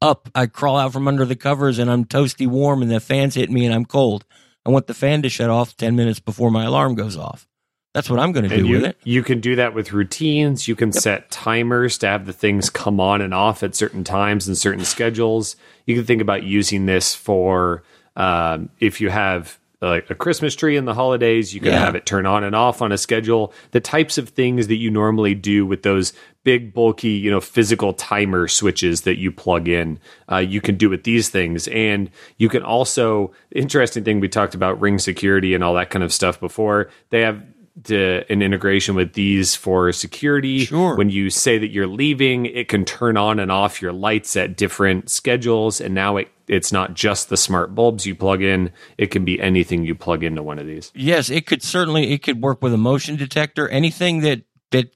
up. 0.00 0.28
I 0.34 0.46
crawl 0.46 0.76
out 0.76 0.92
from 0.92 1.08
under 1.08 1.24
the 1.24 1.36
covers 1.36 1.78
and 1.78 1.90
I'm 1.90 2.04
toasty 2.04 2.46
warm 2.46 2.82
and 2.82 2.90
the 2.90 3.00
fan's 3.00 3.34
hitting 3.34 3.54
me 3.54 3.64
and 3.64 3.74
I'm 3.74 3.86
cold. 3.86 4.24
I 4.66 4.70
want 4.70 4.86
the 4.86 4.94
fan 4.94 5.22
to 5.22 5.28
shut 5.28 5.50
off 5.50 5.76
10 5.76 5.96
minutes 5.96 6.20
before 6.20 6.50
my 6.50 6.64
alarm 6.64 6.94
goes 6.94 7.16
off. 7.16 7.46
That's 7.92 8.10
what 8.10 8.18
I'm 8.18 8.32
going 8.32 8.48
to 8.48 8.56
do 8.56 8.66
you, 8.66 8.76
with 8.76 8.84
it. 8.86 8.98
you 9.04 9.22
can 9.22 9.40
do 9.40 9.54
that 9.54 9.72
with 9.72 9.92
routines. 9.92 10.66
You 10.66 10.74
can 10.74 10.90
set 10.90 11.30
timers 11.30 11.96
to 11.98 12.08
have 12.08 12.26
the 12.26 12.32
things 12.32 12.68
come 12.68 12.98
on 12.98 13.20
and 13.20 13.32
off 13.32 13.62
at 13.62 13.76
certain 13.76 14.02
times 14.02 14.48
and 14.48 14.58
certain 14.58 14.84
schedules. 14.84 15.54
You 15.86 15.94
can 15.94 16.04
think 16.04 16.20
about 16.20 16.42
using 16.42 16.86
this 16.86 17.14
for 17.14 17.84
um, 18.16 18.68
if 18.80 19.00
you 19.00 19.10
have 19.10 19.58
like 19.82 20.08
a 20.08 20.14
Christmas 20.14 20.54
tree 20.54 20.76
in 20.78 20.86
the 20.86 20.94
holidays, 20.94 21.52
you 21.52 21.60
can 21.60 21.72
Yeah. 21.72 21.80
have 21.80 21.94
it 21.94 22.06
turn 22.06 22.24
on 22.24 22.42
and 22.42 22.56
off 22.56 22.80
on 22.80 22.90
a 22.90 22.96
schedule. 22.96 23.52
The 23.72 23.80
types 23.80 24.16
of 24.16 24.30
things 24.30 24.68
that 24.68 24.76
you 24.76 24.90
normally 24.90 25.34
do 25.34 25.66
with 25.66 25.82
those 25.82 26.14
big, 26.42 26.72
bulky, 26.72 27.08
you 27.10 27.30
know, 27.30 27.40
physical 27.40 27.92
timer 27.92 28.48
switches 28.48 29.02
that 29.02 29.18
you 29.18 29.30
plug 29.30 29.68
in, 29.68 29.98
uh, 30.32 30.38
you 30.38 30.62
can 30.62 30.76
do 30.76 30.88
with 30.88 31.04
these 31.04 31.28
things. 31.28 31.68
And 31.68 32.10
you 32.38 32.48
can 32.48 32.62
also, 32.62 33.32
interesting 33.50 34.04
thing, 34.04 34.20
we 34.20 34.28
talked 34.28 34.54
about 34.54 34.80
ring 34.80 34.98
security 34.98 35.54
and 35.54 35.62
all 35.62 35.74
that 35.74 35.90
kind 35.90 36.02
of 36.02 36.12
stuff 36.14 36.40
before. 36.40 36.88
They 37.10 37.20
have 37.20 37.42
the, 37.76 38.24
an 38.30 38.40
integration 38.40 38.94
with 38.94 39.14
these 39.14 39.54
for 39.54 39.90
security. 39.92 40.64
Sure. 40.64 40.96
When 40.96 41.10
you 41.10 41.30
say 41.30 41.58
that 41.58 41.70
you're 41.70 41.86
leaving, 41.86 42.46
it 42.46 42.68
can 42.68 42.84
turn 42.84 43.16
on 43.16 43.40
and 43.40 43.50
off 43.50 43.82
your 43.82 43.92
lights 43.92 44.36
at 44.36 44.56
different 44.56 45.10
schedules. 45.10 45.80
And 45.80 45.94
now 45.94 46.16
it, 46.18 46.28
it's 46.46 46.72
not 46.72 46.94
just 46.94 47.28
the 47.28 47.36
smart 47.36 47.74
bulbs 47.74 48.06
you 48.06 48.14
plug 48.14 48.42
in, 48.42 48.70
it 48.96 49.10
can 49.10 49.24
be 49.24 49.40
anything 49.40 49.84
you 49.84 49.94
plug 49.94 50.22
into 50.22 50.42
one 50.42 50.58
of 50.58 50.66
these. 50.66 50.92
Yes, 50.94 51.30
it 51.30 51.46
could 51.46 51.62
certainly 51.62 52.12
it 52.12 52.22
could 52.22 52.40
work 52.42 52.62
with 52.62 52.72
a 52.72 52.78
motion 52.78 53.16
detector. 53.16 53.68
Anything 53.68 54.20
that 54.20 54.42
that 54.70 54.94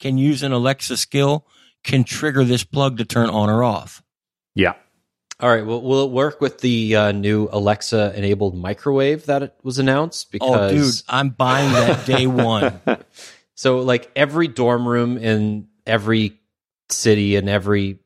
can 0.00 0.18
use 0.18 0.42
an 0.42 0.52
Alexa 0.52 0.96
skill 0.96 1.46
can 1.82 2.04
trigger 2.04 2.44
this 2.44 2.64
plug 2.64 2.98
to 2.98 3.04
turn 3.04 3.28
on 3.28 3.50
or 3.50 3.62
off. 3.62 4.02
Yeah. 4.54 4.74
All 5.40 5.48
right. 5.50 5.66
Well, 5.66 5.82
will 5.82 6.04
it 6.04 6.10
work 6.10 6.40
with 6.40 6.60
the 6.60 6.94
uh, 6.96 7.12
new 7.12 7.48
Alexa 7.50 8.12
enabled 8.16 8.56
microwave 8.56 9.26
that 9.26 9.42
it 9.42 9.54
was 9.62 9.78
announced? 9.78 10.30
Because 10.30 10.72
Oh, 10.72 10.74
dude, 10.74 11.02
I'm 11.08 11.30
buying 11.30 11.72
that 11.72 12.06
day 12.06 12.26
one. 12.26 12.80
so 13.54 13.80
like 13.80 14.10
every 14.14 14.46
dorm 14.48 14.86
room 14.86 15.18
in 15.18 15.66
every 15.86 16.38
city 16.88 17.34
and 17.36 17.48
every 17.48 17.98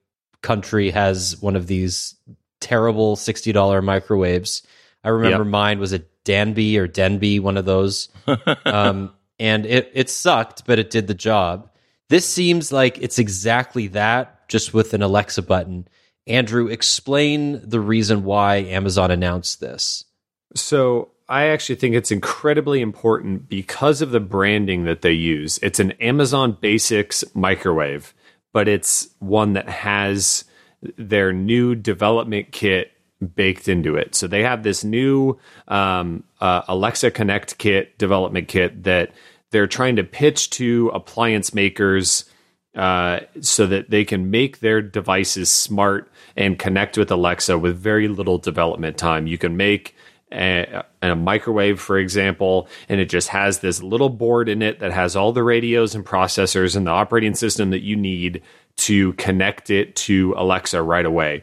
country 0.42 0.90
has 0.90 1.40
one 1.40 1.54
of 1.56 1.66
these 1.66 2.14
terrible 2.60 3.14
sixty 3.16 3.52
dollar 3.52 3.82
microwaves. 3.82 4.62
I 5.04 5.10
remember 5.10 5.44
Yep. 5.44 5.50
mine 5.50 5.78
was 5.80 5.92
a 5.92 6.00
Danby 6.24 6.78
or 6.78 6.86
Denby, 6.86 7.40
one 7.40 7.56
of 7.56 7.64
those, 7.64 8.08
um, 8.64 9.12
and 9.38 9.64
it 9.66 9.90
it 9.94 10.10
sucked, 10.10 10.64
but 10.66 10.78
it 10.78 10.90
did 10.90 11.06
the 11.06 11.14
job. 11.14 11.70
This 12.08 12.26
seems 12.26 12.72
like 12.72 12.98
it's 12.98 13.18
exactly 13.18 13.88
that, 13.88 14.48
just 14.48 14.72
with 14.74 14.94
an 14.94 15.02
Alexa 15.02 15.42
button. 15.42 15.86
Andrew, 16.28 16.66
explain 16.66 17.60
the 17.64 17.80
reason 17.80 18.24
why 18.24 18.56
Amazon 18.56 19.10
announced 19.10 19.60
this. 19.60 20.04
So 20.54 21.10
I 21.28 21.46
actually 21.46 21.76
think 21.76 21.94
it's 21.94 22.10
incredibly 22.10 22.80
important 22.80 23.48
because 23.48 24.00
of 24.00 24.10
the 24.10 24.20
branding 24.20 24.84
that 24.84 25.02
they 25.02 25.12
use. 25.12 25.58
It's 25.62 25.80
an 25.80 25.92
Amazon 25.92 26.56
Basics 26.60 27.24
microwave, 27.34 28.14
but 28.52 28.68
it's 28.68 29.08
one 29.18 29.52
that 29.54 29.68
has 29.68 30.44
their 30.96 31.32
new 31.32 31.74
development 31.74 32.52
kit 32.52 32.92
baked 33.34 33.68
into 33.68 33.96
it. 33.96 34.14
So 34.14 34.26
they 34.26 34.42
have 34.42 34.62
this 34.62 34.84
new 34.84 35.38
um, 35.66 36.24
uh, 36.40 36.62
Alexa 36.68 37.10
Connect 37.10 37.58
kit, 37.58 37.98
development 37.98 38.48
kit 38.48 38.84
that 38.84 39.10
they're 39.50 39.66
trying 39.66 39.96
to 39.96 40.04
pitch 40.04 40.50
to 40.50 40.90
appliance 40.94 41.52
makers 41.52 42.24
uh, 42.76 43.20
so 43.40 43.66
that 43.66 43.90
they 43.90 44.04
can 44.04 44.30
make 44.30 44.60
their 44.60 44.80
devices 44.80 45.50
smart 45.50 46.10
and 46.38 46.56
connect 46.56 46.96
with 46.96 47.10
Alexa 47.10 47.58
with 47.58 47.76
very 47.76 48.06
little 48.06 48.38
development 48.38 48.96
time. 48.96 49.26
You 49.26 49.36
can 49.36 49.56
make 49.56 49.96
a, 50.32 50.84
a 51.02 51.16
microwave, 51.16 51.80
for 51.80 51.98
example, 51.98 52.68
and 52.88 53.00
it 53.00 53.06
just 53.06 53.28
has 53.28 53.58
this 53.58 53.82
little 53.82 54.08
board 54.08 54.48
in 54.48 54.62
it 54.62 54.78
that 54.78 54.92
has 54.92 55.16
all 55.16 55.32
the 55.32 55.42
radios 55.42 55.96
and 55.96 56.06
processors 56.06 56.76
and 56.76 56.86
the 56.86 56.92
operating 56.92 57.34
system 57.34 57.70
that 57.70 57.82
you 57.82 57.96
need 57.96 58.40
to 58.76 59.14
connect 59.14 59.68
it 59.68 59.96
to 59.96 60.32
Alexa 60.36 60.80
right 60.80 61.04
away. 61.04 61.42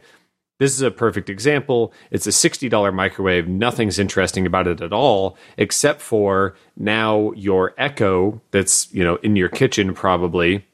This 0.59 0.71
is 0.71 0.81
a 0.81 0.91
perfect 0.91 1.29
example. 1.29 1.91
It's 2.09 2.27
a 2.27 2.29
$60 2.29 2.93
microwave. 2.93 3.49
Nothing's 3.49 3.99
interesting 3.99 4.45
about 4.45 4.67
it 4.67 4.79
at 4.79 4.93
all, 4.93 5.37
except 5.57 5.99
for 5.99 6.55
now 6.77 7.33
your 7.33 7.73
Echo 7.77 8.41
that's, 8.51 8.89
you 8.93 9.03
know, 9.03 9.17
in 9.17 9.35
your 9.35 9.49
kitchen 9.49 9.93
probably 9.93 10.65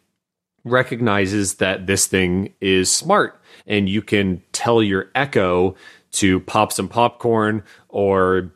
recognizes 0.64 1.56
that 1.56 1.88
this 1.88 2.08
thing 2.08 2.54
is 2.62 2.94
smart 2.94 3.42
and 3.66 3.90
you 3.90 4.02
can 4.02 4.42
tell 4.52 4.82
your 4.82 5.10
Echo 5.16 5.76
to 6.12 6.40
pop 6.42 6.72
some 6.72 6.88
popcorn 6.88 7.64
or 7.90 8.52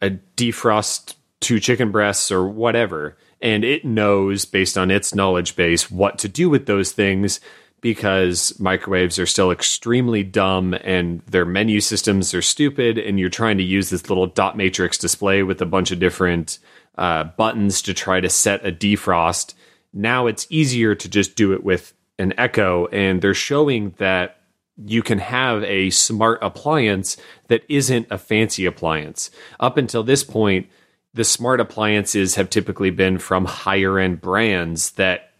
a 0.00 0.10
defrost 0.36 1.14
two 1.40 1.60
chicken 1.60 1.90
breasts 1.90 2.30
or 2.30 2.46
whatever. 2.46 3.16
And 3.40 3.64
it 3.64 3.84
knows 3.84 4.44
based 4.44 4.76
on 4.76 4.90
its 4.90 5.14
knowledge 5.14 5.56
base 5.56 5.90
what 5.90 6.18
to 6.18 6.28
do 6.28 6.50
with 6.50 6.66
those 6.66 6.92
things 6.92 7.40
because 7.80 8.58
microwaves 8.58 9.18
are 9.18 9.26
still 9.26 9.52
extremely 9.52 10.24
dumb 10.24 10.74
and 10.82 11.20
their 11.26 11.44
menu 11.44 11.80
systems 11.80 12.34
are 12.34 12.42
stupid 12.42 12.98
and 12.98 13.20
you're 13.20 13.28
trying 13.28 13.56
to 13.58 13.62
use 13.62 13.90
this 13.90 14.08
little 14.08 14.26
dot 14.26 14.56
matrix 14.56 14.98
display 14.98 15.44
with 15.44 15.62
a 15.62 15.66
bunch 15.66 15.92
of 15.92 16.00
different 16.00 16.58
uh, 16.96 17.22
buttons 17.22 17.80
to 17.82 17.94
try 17.94 18.20
to 18.20 18.28
set 18.28 18.66
a 18.66 18.72
defrost 18.72 19.54
now 19.92 20.26
it's 20.26 20.46
easier 20.50 20.94
to 20.94 21.08
just 21.08 21.34
do 21.34 21.52
it 21.52 21.64
with 21.64 21.94
an 22.18 22.34
echo 22.36 22.86
and 22.86 23.22
they're 23.22 23.34
showing 23.34 23.94
that 23.98 24.36
you 24.84 25.02
can 25.02 25.18
have 25.18 25.64
a 25.64 25.90
smart 25.90 26.38
appliance 26.42 27.16
that 27.48 27.62
isn't 27.68 28.06
a 28.10 28.18
fancy 28.18 28.64
appliance. 28.64 29.30
Up 29.58 29.76
until 29.76 30.02
this 30.02 30.22
point 30.24 30.68
the 31.14 31.24
smart 31.24 31.60
appliances 31.60 32.34
have 32.36 32.50
typically 32.50 32.90
been 32.90 33.18
from 33.18 33.44
higher 33.44 33.98
end 33.98 34.20
brands 34.20 34.92
that 34.92 35.32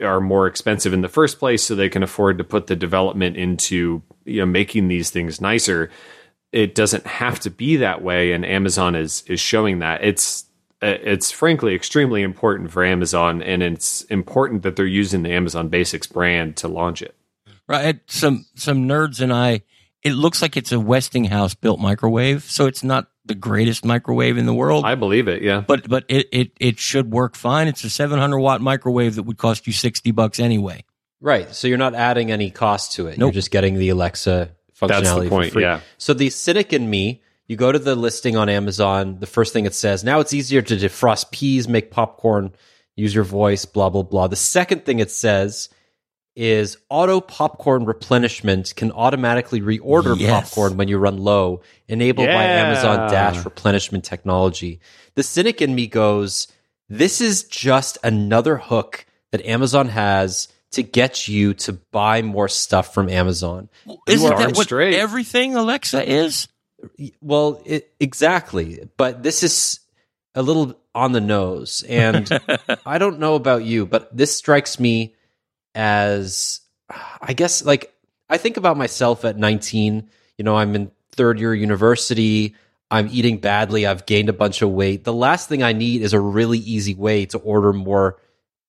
are 0.00 0.20
more 0.20 0.46
expensive 0.46 0.92
in 0.92 1.02
the 1.02 1.08
first 1.08 1.38
place 1.38 1.62
so 1.62 1.74
they 1.74 1.88
can 1.88 2.02
afford 2.02 2.38
to 2.38 2.42
put 2.42 2.66
the 2.66 2.74
development 2.74 3.36
into 3.36 4.02
you 4.24 4.40
know 4.40 4.46
making 4.46 4.88
these 4.88 5.10
things 5.10 5.40
nicer. 5.40 5.90
It 6.52 6.74
doesn't 6.74 7.06
have 7.06 7.38
to 7.40 7.50
be 7.50 7.76
that 7.76 8.02
way 8.02 8.32
and 8.32 8.44
amazon 8.44 8.94
is 8.96 9.22
is 9.26 9.40
showing 9.40 9.78
that. 9.80 10.02
It's 10.02 10.46
Uh, 10.82 10.96
it's 11.02 11.30
frankly 11.30 11.74
extremely 11.74 12.22
important 12.22 12.70
for 12.70 12.84
amazon 12.84 13.42
and 13.42 13.62
it's 13.62 14.02
important 14.04 14.62
that 14.62 14.76
they're 14.76 14.86
using 14.86 15.22
the 15.22 15.30
amazon 15.30 15.68
basics 15.68 16.06
brand 16.06 16.56
to 16.56 16.68
launch 16.68 17.02
it 17.02 17.14
right 17.68 18.00
some 18.06 18.46
some 18.54 18.88
nerds 18.88 19.20
and 19.20 19.32
i 19.32 19.60
it 20.02 20.12
looks 20.12 20.40
like 20.40 20.56
it's 20.56 20.72
a 20.72 20.80
westinghouse 20.80 21.54
built 21.54 21.78
microwave 21.78 22.44
so 22.44 22.66
it's 22.66 22.82
not 22.82 23.10
the 23.30 23.34
greatest 23.34 23.84
microwave 23.84 24.38
in 24.38 24.46
the 24.46 24.54
world. 24.54 24.84
I 24.84 24.96
believe 24.96 25.28
it, 25.28 25.40
yeah. 25.42 25.60
But 25.60 25.88
but 25.88 26.04
it 26.08 26.28
it, 26.32 26.50
it 26.58 26.78
should 26.78 27.12
work 27.12 27.36
fine. 27.36 27.68
It's 27.68 27.84
a 27.84 27.90
700 27.90 28.38
watt 28.38 28.60
microwave 28.60 29.14
that 29.14 29.22
would 29.22 29.38
cost 29.38 29.66
you 29.66 29.72
60 29.72 30.10
bucks 30.10 30.40
anyway. 30.40 30.84
Right. 31.20 31.54
So 31.54 31.68
you're 31.68 31.78
not 31.78 31.94
adding 31.94 32.32
any 32.32 32.50
cost 32.50 32.92
to 32.92 33.06
it. 33.06 33.18
Nope. 33.18 33.28
You're 33.28 33.34
just 33.34 33.50
getting 33.50 33.74
the 33.74 33.90
Alexa 33.90 34.50
functionality 34.76 34.88
That's 34.88 35.10
the 35.14 35.28
point, 35.28 35.54
Yeah. 35.54 35.80
So 35.98 36.14
the 36.14 36.30
cynic 36.30 36.72
in 36.72 36.88
me, 36.88 37.22
you 37.50 37.56
go 37.56 37.72
to 37.72 37.80
the 37.80 37.96
listing 37.96 38.36
on 38.36 38.48
Amazon, 38.48 39.18
the 39.18 39.26
first 39.26 39.52
thing 39.52 39.66
it 39.66 39.74
says, 39.74 40.04
now 40.04 40.20
it's 40.20 40.32
easier 40.32 40.62
to 40.62 40.76
defrost 40.76 41.32
peas, 41.32 41.66
make 41.66 41.90
popcorn, 41.90 42.52
use 42.94 43.12
your 43.12 43.24
voice, 43.24 43.64
blah 43.64 43.90
blah 43.90 44.04
blah. 44.04 44.28
The 44.28 44.36
second 44.36 44.84
thing 44.84 45.00
it 45.00 45.10
says 45.10 45.68
is 46.36 46.76
auto 46.88 47.20
popcorn 47.20 47.86
replenishment 47.86 48.72
can 48.76 48.92
automatically 48.92 49.60
reorder 49.60 50.16
yes. 50.16 50.30
popcorn 50.30 50.76
when 50.76 50.86
you 50.86 50.98
run 50.98 51.18
low, 51.18 51.62
enabled 51.88 52.28
yeah. 52.28 52.36
by 52.36 52.44
Amazon 52.44 53.10
Dash 53.10 53.44
replenishment 53.44 54.04
technology. 54.04 54.78
The 55.16 55.24
cynic 55.24 55.60
in 55.60 55.74
me 55.74 55.88
goes, 55.88 56.46
this 56.88 57.20
is 57.20 57.42
just 57.42 57.98
another 58.04 58.58
hook 58.58 59.06
that 59.32 59.44
Amazon 59.44 59.88
has 59.88 60.46
to 60.70 60.84
get 60.84 61.26
you 61.26 61.54
to 61.54 61.72
buy 61.72 62.22
more 62.22 62.46
stuff 62.46 62.94
from 62.94 63.08
Amazon. 63.08 63.68
Isn't 64.06 64.38
that 64.38 64.56
what 64.56 64.66
straight. 64.66 64.94
everything 64.94 65.56
Alexa 65.56 66.08
is? 66.08 66.46
Well, 67.20 67.62
it, 67.64 67.92
exactly. 68.00 68.88
But 68.96 69.22
this 69.22 69.42
is 69.42 69.80
a 70.34 70.42
little 70.42 70.78
on 70.94 71.12
the 71.12 71.20
nose. 71.20 71.84
And 71.88 72.28
I 72.86 72.98
don't 72.98 73.18
know 73.18 73.34
about 73.34 73.64
you, 73.64 73.86
but 73.86 74.16
this 74.16 74.34
strikes 74.34 74.78
me 74.78 75.14
as 75.74 76.60
I 77.20 77.32
guess 77.32 77.64
like 77.64 77.94
I 78.28 78.36
think 78.36 78.56
about 78.56 78.76
myself 78.76 79.24
at 79.24 79.36
19, 79.36 80.08
you 80.36 80.44
know, 80.44 80.56
I'm 80.56 80.74
in 80.74 80.90
third 81.12 81.38
year 81.38 81.54
university, 81.54 82.54
I'm 82.90 83.08
eating 83.10 83.38
badly, 83.38 83.86
I've 83.86 84.06
gained 84.06 84.28
a 84.28 84.32
bunch 84.32 84.62
of 84.62 84.70
weight. 84.70 85.04
The 85.04 85.12
last 85.12 85.48
thing 85.48 85.62
I 85.62 85.72
need 85.72 86.02
is 86.02 86.12
a 86.12 86.20
really 86.20 86.58
easy 86.58 86.94
way 86.94 87.26
to 87.26 87.38
order 87.38 87.72
more 87.72 88.18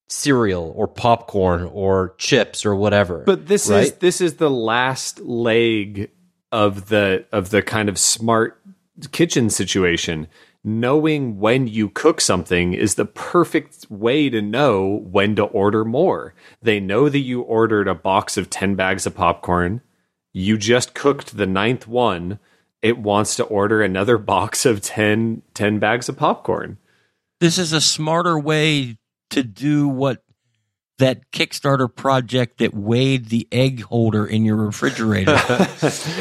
cereal 0.09 0.73
or 0.75 0.87
popcorn 0.87 1.63
or 1.63 2.15
chips 2.17 2.65
or 2.65 2.75
whatever. 2.75 3.23
But 3.25 3.47
this 3.47 3.69
right? 3.69 3.85
is 3.85 3.93
this 3.93 4.21
is 4.21 4.35
the 4.35 4.49
last 4.49 5.19
leg 5.19 6.11
of 6.51 6.89
the 6.89 7.25
of 7.31 7.49
the 7.49 7.61
kind 7.61 7.89
of 7.89 7.97
smart 7.97 8.59
kitchen 9.11 9.49
situation 9.49 10.27
knowing 10.63 11.39
when 11.39 11.67
you 11.67 11.89
cook 11.89 12.21
something 12.21 12.73
is 12.73 12.95
the 12.95 13.05
perfect 13.05 13.89
way 13.89 14.29
to 14.29 14.41
know 14.41 15.01
when 15.09 15.35
to 15.35 15.43
order 15.43 15.83
more. 15.83 16.33
They 16.61 16.79
know 16.79 17.09
that 17.09 17.19
you 17.19 17.41
ordered 17.41 17.87
a 17.87 17.95
box 17.95 18.37
of 18.37 18.49
10 18.49 18.75
bags 18.75 19.05
of 19.05 19.15
popcorn. 19.15 19.81
You 20.33 20.57
just 20.57 20.93
cooked 20.93 21.35
the 21.35 21.47
ninth 21.47 21.87
one. 21.87 22.39
It 22.81 22.97
wants 22.97 23.35
to 23.37 23.43
order 23.43 23.81
another 23.81 24.17
box 24.19 24.65
of 24.65 24.81
10, 24.81 25.41
10 25.53 25.79
bags 25.79 26.09
of 26.09 26.17
popcorn. 26.17 26.77
This 27.39 27.57
is 27.57 27.73
a 27.73 27.81
smarter 27.81 28.37
way 28.37 28.97
to 29.31 29.43
do 29.43 29.87
what 29.87 30.23
that 31.01 31.31
Kickstarter 31.31 31.93
project 31.93 32.59
that 32.59 32.75
weighed 32.75 33.25
the 33.25 33.47
egg 33.51 33.81
holder 33.81 34.25
in 34.25 34.45
your 34.45 34.55
refrigerator, 34.55 35.39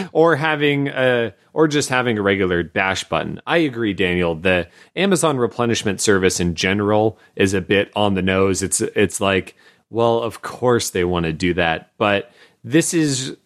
or 0.12 0.36
having 0.36 0.88
a, 0.88 1.34
or 1.52 1.68
just 1.68 1.90
having 1.90 2.18
a 2.18 2.22
regular 2.22 2.62
dash 2.62 3.04
button. 3.04 3.40
I 3.46 3.58
agree, 3.58 3.92
Daniel. 3.92 4.34
The 4.34 4.68
Amazon 4.96 5.36
replenishment 5.36 6.00
service 6.00 6.40
in 6.40 6.54
general 6.54 7.18
is 7.36 7.52
a 7.52 7.60
bit 7.60 7.92
on 7.94 8.14
the 8.14 8.22
nose. 8.22 8.62
It's 8.62 8.80
it's 8.80 9.20
like, 9.20 9.54
well, 9.90 10.18
of 10.22 10.40
course 10.40 10.90
they 10.90 11.04
want 11.04 11.26
to 11.26 11.32
do 11.32 11.52
that, 11.54 11.92
but 11.98 12.32
this 12.64 12.94
is 12.94 13.36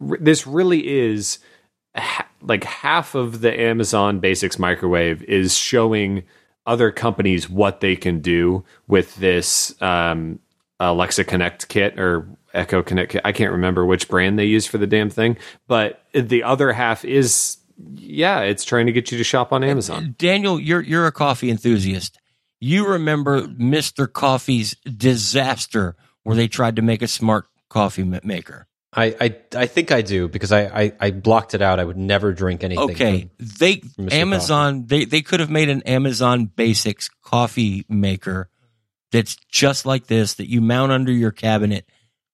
this 0.00 0.46
really 0.48 0.86
is 0.86 1.38
like 2.42 2.64
half 2.64 3.14
of 3.14 3.40
the 3.40 3.58
Amazon 3.58 4.18
Basics 4.18 4.58
microwave 4.58 5.22
is 5.24 5.56
showing 5.56 6.24
other 6.66 6.90
companies 6.90 7.48
what 7.48 7.80
they 7.80 7.94
can 7.94 8.20
do 8.20 8.64
with 8.88 9.14
this 9.16 9.80
um, 9.80 10.38
Alexa 10.90 11.24
Connect 11.24 11.68
kit 11.68 11.98
or 11.98 12.28
Echo 12.52 12.82
Connect 12.82 13.12
kit. 13.12 13.22
I 13.24 13.32
can't 13.32 13.52
remember 13.52 13.84
which 13.84 14.08
brand 14.08 14.38
they 14.38 14.44
use 14.44 14.66
for 14.66 14.78
the 14.78 14.86
damn 14.86 15.10
thing, 15.10 15.36
but 15.66 16.02
the 16.12 16.42
other 16.42 16.72
half 16.72 17.04
is 17.04 17.58
yeah, 17.94 18.40
it's 18.40 18.64
trying 18.64 18.86
to 18.86 18.92
get 18.92 19.10
you 19.10 19.18
to 19.18 19.24
shop 19.24 19.52
on 19.52 19.64
Amazon. 19.64 20.14
Daniel, 20.18 20.60
you're 20.60 20.80
you're 20.80 21.06
a 21.06 21.12
coffee 21.12 21.50
enthusiast. 21.50 22.18
You 22.60 22.86
remember 22.86 23.42
Mr. 23.42 24.12
Coffee's 24.12 24.76
disaster 24.84 25.96
where 26.22 26.36
they 26.36 26.46
tried 26.46 26.76
to 26.76 26.82
make 26.82 27.02
a 27.02 27.08
smart 27.08 27.46
coffee 27.68 28.04
maker. 28.04 28.68
I, 28.94 29.16
I, 29.20 29.36
I 29.56 29.66
think 29.66 29.90
I 29.90 30.02
do 30.02 30.28
because 30.28 30.52
I, 30.52 30.64
I, 30.64 30.92
I, 31.00 31.10
blocked 31.12 31.54
it 31.54 31.62
out. 31.62 31.80
I 31.80 31.84
would 31.84 31.96
never 31.96 32.34
drink 32.34 32.62
anything. 32.62 32.90
Okay, 32.90 33.20
from, 33.38 33.46
they 33.58 33.76
from 33.76 34.12
Amazon 34.12 34.82
Coffee. 34.82 34.86
they 34.86 35.04
they 35.06 35.22
could 35.22 35.40
have 35.40 35.48
made 35.48 35.70
an 35.70 35.82
Amazon 35.82 36.44
Basics 36.44 37.08
coffee 37.22 37.86
maker 37.88 38.50
that's 39.12 39.36
just 39.48 39.86
like 39.86 40.06
this 40.06 40.34
that 40.34 40.50
you 40.50 40.60
mount 40.60 40.90
under 40.90 41.12
your 41.12 41.30
cabinet. 41.30 41.86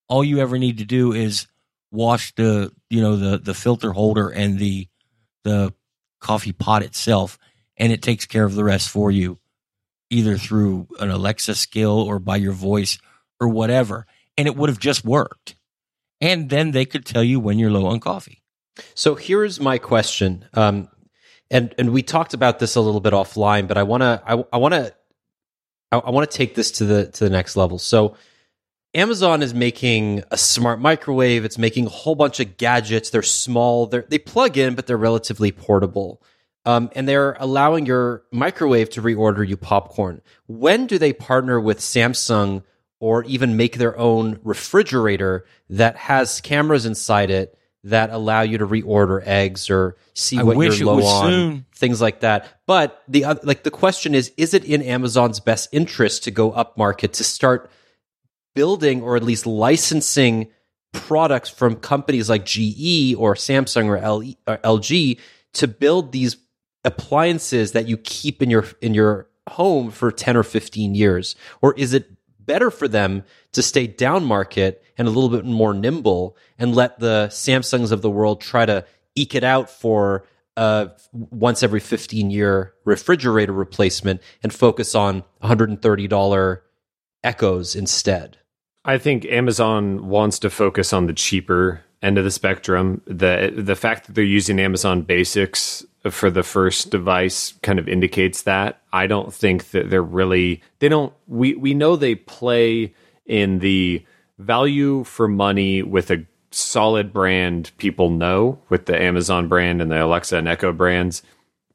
All 0.09 0.24
you 0.24 0.39
ever 0.39 0.59
need 0.59 0.79
to 0.79 0.85
do 0.85 1.12
is 1.12 1.47
wash 1.91 2.35
the 2.35 2.72
you 2.89 3.03
know 3.03 3.16
the 3.16 3.39
the 3.39 3.55
filter 3.55 3.93
holder 3.93 4.31
and 4.31 4.59
the 4.59 4.89
the 5.45 5.74
coffee 6.20 6.53
pot 6.53 6.83
itself, 6.83 7.39
and 7.76 7.93
it 7.93 8.01
takes 8.03 8.24
care 8.24 8.45
of 8.45 8.55
the 8.55 8.64
rest 8.64 8.89
for 8.89 9.11
you, 9.11 9.39
either 10.09 10.39
through 10.39 10.89
an 11.01 11.11
Alexa 11.11 11.55
skill 11.55 12.01
or 12.01 12.18
by 12.18 12.37
your 12.37 12.53
voice 12.53 12.99
or 13.41 13.49
whatever. 13.49 14.07
And 14.37 14.47
it 14.47 14.57
would 14.57 14.68
have 14.68 14.79
just 14.79 15.05
worked. 15.05 15.57
And 16.20 16.49
then 16.49 16.70
they 16.70 16.85
could 16.85 17.05
tell 17.05 17.24
you 17.24 17.41
when 17.41 17.59
you're 17.59 17.70
low 17.70 17.87
on 17.87 18.01
coffee. 18.01 18.43
So 18.95 19.16
here's 19.16 19.61
my 19.61 19.79
question. 19.79 20.45
Um, 20.55 20.89
and 21.51 21.74
and 21.79 21.91
we 21.91 22.03
talked 22.03 22.35
about 22.35 22.59
this 22.59 22.76
a 22.76 22.81
little 22.81 23.01
bit 23.01 23.12
offline, 23.12 23.66
but 23.66 23.79
I 23.79 23.83
want 23.83 24.03
to 24.03 24.22
I, 24.26 24.45
I 24.53 24.59
want 24.59 24.74
to 24.74 24.95
I, 25.93 25.99
I 25.99 26.11
want 26.11 26.30
to 26.30 26.36
take 26.36 26.55
this 26.55 26.70
to 26.72 26.84
the 26.84 27.07
to 27.07 27.24
the 27.24 27.30
next 27.30 27.57
level. 27.57 27.78
So 27.78 28.16
Amazon 28.95 29.43
is 29.43 29.53
making 29.53 30.22
a 30.30 30.39
smart 30.39 30.80
microwave. 30.80 31.45
It's 31.45 31.59
making 31.59 31.86
a 31.86 31.91
whole 31.91 32.14
bunch 32.14 32.41
of 32.41 32.57
gadgets. 32.57 33.11
They're 33.11 33.22
small. 33.22 33.86
They're, 33.86 34.07
they 34.09 34.18
plug 34.18 34.57
in, 34.57 34.74
but 34.74 34.86
they're 34.86 34.97
relatively 34.97 35.53
portable. 35.53 36.22
Um, 36.64 36.91
and 36.95 37.09
they're 37.09 37.36
allowing 37.39 37.86
your 37.86 38.24
microwave 38.32 38.91
to 38.91 39.03
reorder 39.03 39.47
you 39.47 39.57
popcorn. 39.57 40.22
When 40.47 40.86
do 40.86 40.99
they 40.99 41.12
partner 41.12 41.61
with 41.61 41.80
Samsung 41.80 42.62
or 43.01 43.24
even 43.24 43.57
make 43.57 43.76
their 43.76 43.97
own 43.99 44.41
refrigerator 44.43 45.45
that 45.70 45.97
has 45.97 46.41
cameras 46.41 46.84
inside 46.84 47.30
it 47.30 47.58
that 47.85 48.11
allow 48.11 48.43
you 48.43 48.59
to 48.59 48.66
reorder 48.66 49.22
eggs 49.24 49.70
or 49.70 49.97
see 50.14 50.39
I 50.39 50.43
what 50.43 50.57
you're 50.57 50.87
low 50.87 51.05
on, 51.05 51.31
soon. 51.31 51.66
things 51.74 52.01
like 52.01 52.20
that. 52.20 52.47
But 52.66 53.03
the 53.09 53.24
like 53.43 53.62
the 53.62 53.70
question 53.70 54.14
is, 54.14 54.33
is 54.37 54.55
it 54.55 54.64
in 54.64 54.83
Amazon's 54.83 55.41
best 55.41 55.68
interest 55.72 56.24
to 56.24 56.31
go 56.31 56.51
up 56.53 56.76
market 56.76 57.12
to 57.14 57.24
start 57.24 57.70
building 58.55 59.03
or 59.03 59.16
at 59.16 59.22
least 59.22 59.47
licensing 59.47 60.49
products 60.93 61.49
from 61.49 61.76
companies 61.76 62.29
like 62.29 62.45
GE 62.45 63.14
or 63.16 63.35
Samsung 63.35 63.87
or, 63.87 63.99
or 64.53 64.59
LG 64.59 65.20
to 65.55 65.68
build 65.68 66.12
these 66.12 66.37
appliances 66.85 67.72
that 67.72 67.87
you 67.87 67.97
keep 67.97 68.43
in 68.43 68.51
your 68.51 68.64
in 68.81 68.95
your 68.95 69.29
home 69.49 69.91
for 69.91 70.11
10 70.12 70.37
or 70.37 70.43
15 70.43 70.95
years 70.95 71.35
or 71.62 71.72
is 71.74 71.95
it 71.95 72.11
better 72.49 72.72
for 72.72 72.88
them 72.88 73.22
to 73.53 73.62
stay 73.62 73.86
down 73.86 74.24
market 74.24 74.82
and 74.96 75.07
a 75.07 75.11
little 75.12 75.30
bit 75.30 75.44
more 75.44 75.72
nimble 75.72 76.36
and 76.59 76.74
let 76.74 76.99
the 76.99 77.28
Samsungs 77.30 77.92
of 77.92 78.03
the 78.03 78.11
world 78.11 78.40
try 78.40 78.66
to 78.66 78.84
eke 79.14 79.36
it 79.36 79.44
out 79.44 79.70
for 79.70 80.24
once 81.12 81.62
every 81.62 81.78
15 81.78 82.30
year 82.30 82.74
refrigerator 82.84 83.53
replacement 83.53 84.20
and 84.42 84.53
focus 84.53 84.96
on 84.96 85.22
$130 85.42 86.61
echoes 87.22 87.76
instead. 87.76 88.38
I 88.84 88.99
think 88.99 89.24
Amazon 89.26 90.09
wants 90.09 90.38
to 90.40 90.51
focus 90.51 90.92
on 90.92 91.07
the 91.07 91.12
cheaper 91.12 91.84
end 92.03 92.18
of 92.18 92.24
the 92.24 92.30
spectrum. 92.30 93.03
The 93.07 93.53
the 93.57 93.76
fact 93.76 94.07
that 94.07 94.14
they're 94.14 94.24
using 94.24 94.59
Amazon 94.59 95.03
Basics 95.03 95.84
for 96.11 96.31
the 96.31 96.43
first 96.43 96.91
device 96.91 97.55
kind 97.63 97.79
of 97.79 97.89
indicates 97.89 98.43
that. 98.43 98.83
I 98.93 99.07
don't 99.07 99.33
think 99.33 99.71
that 99.71 99.91
they're 99.91 100.03
really 100.03 100.63
they 100.79 100.89
don't 100.89 101.13
we 101.27 101.55
we 101.55 101.75
know 101.75 101.97
they 101.97 102.15
play 102.15 102.95
in 103.27 103.59
the 103.59 104.05
value 104.39 105.05
for 105.05 105.29
money 105.29 105.83
with 105.83 106.11
a 106.11 106.25
solid 106.51 107.13
brand 107.13 107.71
people 107.77 108.11
know 108.11 108.59
with 108.69 108.87
the 108.87 109.01
Amazon 109.01 109.49
brand 109.49 109.83
and 109.83 109.91
the 109.91 110.05
Alexa 110.05 110.37
and 110.37 110.49
Echo 110.49 110.73
brands. 110.73 111.23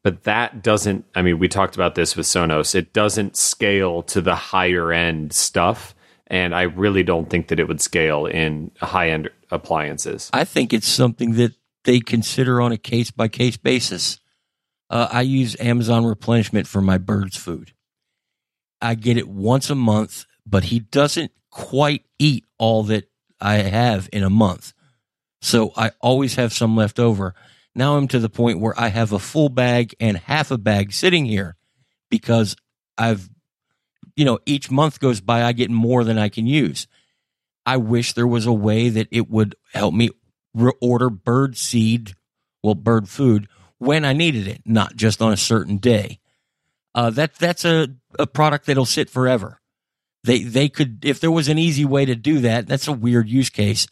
But 0.04 0.24
that 0.24 0.62
doesn't, 0.62 1.06
I 1.16 1.22
mean, 1.22 1.40
we 1.40 1.48
talked 1.48 1.76
about 1.76 1.96
this 1.96 2.18
with 2.18 2.26
Sonos. 2.26 2.76
It 2.76 2.92
doesn't 2.92 3.38
scale 3.38 4.04
to 4.04 4.22
the 4.22 4.36
higher 4.36 4.92
end 4.92 5.32
stuff. 5.32 5.96
And 6.28 6.54
I 6.54 6.64
really 6.64 7.04
don't 7.04 7.30
think 7.30 7.48
that 7.50 7.60
it 7.60 7.68
would 7.68 7.80
scale 7.80 8.26
in 8.26 8.72
high 8.82 9.10
end 9.10 9.30
appliances. 9.52 10.30
I 10.34 10.44
think 10.44 10.74
it's 10.74 10.88
something 10.88 11.34
that 11.34 11.54
they 11.84 12.00
consider 12.00 12.60
on 12.60 12.72
a 12.72 12.78
case 12.78 13.12
by 13.12 13.28
case 13.28 13.56
basis. 13.56 14.20
Uh, 14.90 15.08
I 15.12 15.22
use 15.22 15.56
Amazon 15.60 16.06
replenishment 16.06 16.68
for 16.68 16.82
my 16.82 16.98
bird's 16.98 17.38
food. 17.38 17.74
I 18.82 18.96
get 18.96 19.18
it 19.18 19.28
once 19.28 19.70
a 19.70 19.76
month, 19.76 20.26
but 20.46 20.66
he 20.66 20.80
doesn't 20.80 21.32
quite 21.50 22.04
eat 22.20 22.46
all 22.58 22.84
that 22.84 23.10
I 23.40 23.56
have 23.56 24.10
in 24.12 24.24
a 24.24 24.30
month. 24.30 24.74
So 25.42 25.72
I 25.76 25.92
always 26.00 26.36
have 26.36 26.54
some 26.54 26.76
left 26.76 27.00
over. 27.00 27.34
Now 27.76 27.98
I'm 27.98 28.08
to 28.10 28.20
the 28.20 28.30
point 28.30 28.60
where 28.60 28.80
I 28.80 28.90
have 28.90 29.12
a 29.12 29.20
full 29.20 29.50
bag 29.50 29.96
and 30.00 30.18
half 30.18 30.52
a 30.52 30.58
bag 30.58 30.94
sitting 30.94 31.26
here 31.26 31.56
because 32.10 32.56
I've, 32.98 33.30
you 34.16 34.26
know, 34.26 34.40
each 34.46 34.70
month 34.70 35.00
goes 35.00 35.22
by, 35.22 35.44
I 35.44 35.54
get 35.54 35.72
more 35.72 36.04
than 36.04 36.18
I 36.18 36.30
can 36.30 36.46
use. 36.46 36.88
I 37.66 37.78
wish 37.78 38.14
there 38.14 38.28
was 38.28 38.46
a 38.46 38.54
way 38.54 38.90
that 38.90 39.08
it 39.12 39.30
would 39.30 39.56
help 39.74 39.94
me 39.94 40.10
order 40.82 41.10
bird 41.10 41.58
seed, 41.58 42.16
well, 42.62 42.76
bird 42.76 43.10
food 43.10 43.48
when 43.84 44.06
I 44.06 44.14
needed 44.14 44.48
it, 44.48 44.62
not 44.66 44.96
just 44.96 45.22
on 45.22 45.34
a 45.34 45.38
certain 45.38 45.78
day. 45.78 46.20
Uh, 46.96 47.10
that 47.12 47.36
that's 47.36 47.66
a, 47.66 47.90
a 48.20 48.28
product 48.28 48.66
that'll 48.66 48.86
sit 48.86 49.10
forever. 49.10 49.60
They 50.24 50.44
they 50.44 50.70
could 50.70 51.04
if 51.04 51.20
there 51.20 51.32
was 51.32 51.50
an 51.50 51.58
easy 51.58 51.86
way 51.86 52.06
to 52.06 52.16
do 52.16 52.40
that. 52.40 52.68
That's 52.68 52.88
a 52.88 52.94
weird 52.94 53.28
use 53.28 53.50
case, 53.50 53.88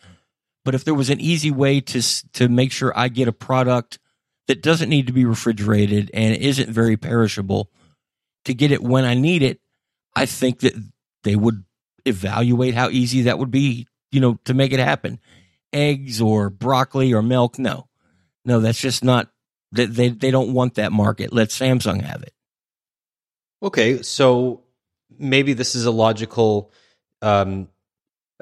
but 0.64 0.76
if 0.76 0.86
there 0.86 0.94
was 0.94 1.10
an 1.10 1.20
easy 1.20 1.52
way 1.52 1.82
to 1.82 2.02
to 2.34 2.48
make 2.48 2.72
sure 2.72 2.94
I 2.96 3.08
get 3.10 3.28
a 3.28 3.34
product 3.34 4.00
that 4.48 4.62
doesn't 4.62 4.90
need 4.90 5.08
to 5.08 5.14
be 5.14 5.26
refrigerated 5.26 6.12
and 6.14 6.36
isn't 6.36 6.70
very 6.70 6.96
perishable, 6.96 7.70
to 8.46 8.54
get 8.54 8.72
it 8.72 8.84
when 8.84 9.04
I 9.04 9.16
need 9.16 9.42
it, 9.42 9.60
I 10.16 10.26
think 10.26 10.60
that 10.60 10.74
they 11.24 11.36
would 11.36 11.64
evaluate 12.06 12.76
how 12.76 12.90
easy 12.90 13.24
that 13.24 13.40
would 13.40 13.52
be. 13.52 13.88
You 14.12 14.20
know, 14.20 14.40
to 14.46 14.54
make 14.54 14.74
it 14.74 14.80
happen. 14.80 15.20
Eggs 15.74 16.20
or 16.22 16.50
broccoli 16.50 17.14
or 17.14 17.22
milk, 17.22 17.58
no, 17.58 17.88
no, 18.44 18.60
that's 18.60 18.80
just 18.80 19.04
not. 19.04 19.31
They 19.72 19.86
they, 19.86 20.10
they 20.10 20.32
don't 20.32 20.54
want 20.54 20.76
that 20.76 20.92
market. 20.92 21.34
Let 21.34 21.50
Samsung 21.50 22.02
have 22.02 22.24
it. 22.24 22.34
Okay, 23.64 24.02
so 24.02 24.64
maybe 25.18 25.54
this 25.54 25.76
is 25.76 25.86
a 25.86 25.92
logical 25.92 26.72
um, 27.22 27.68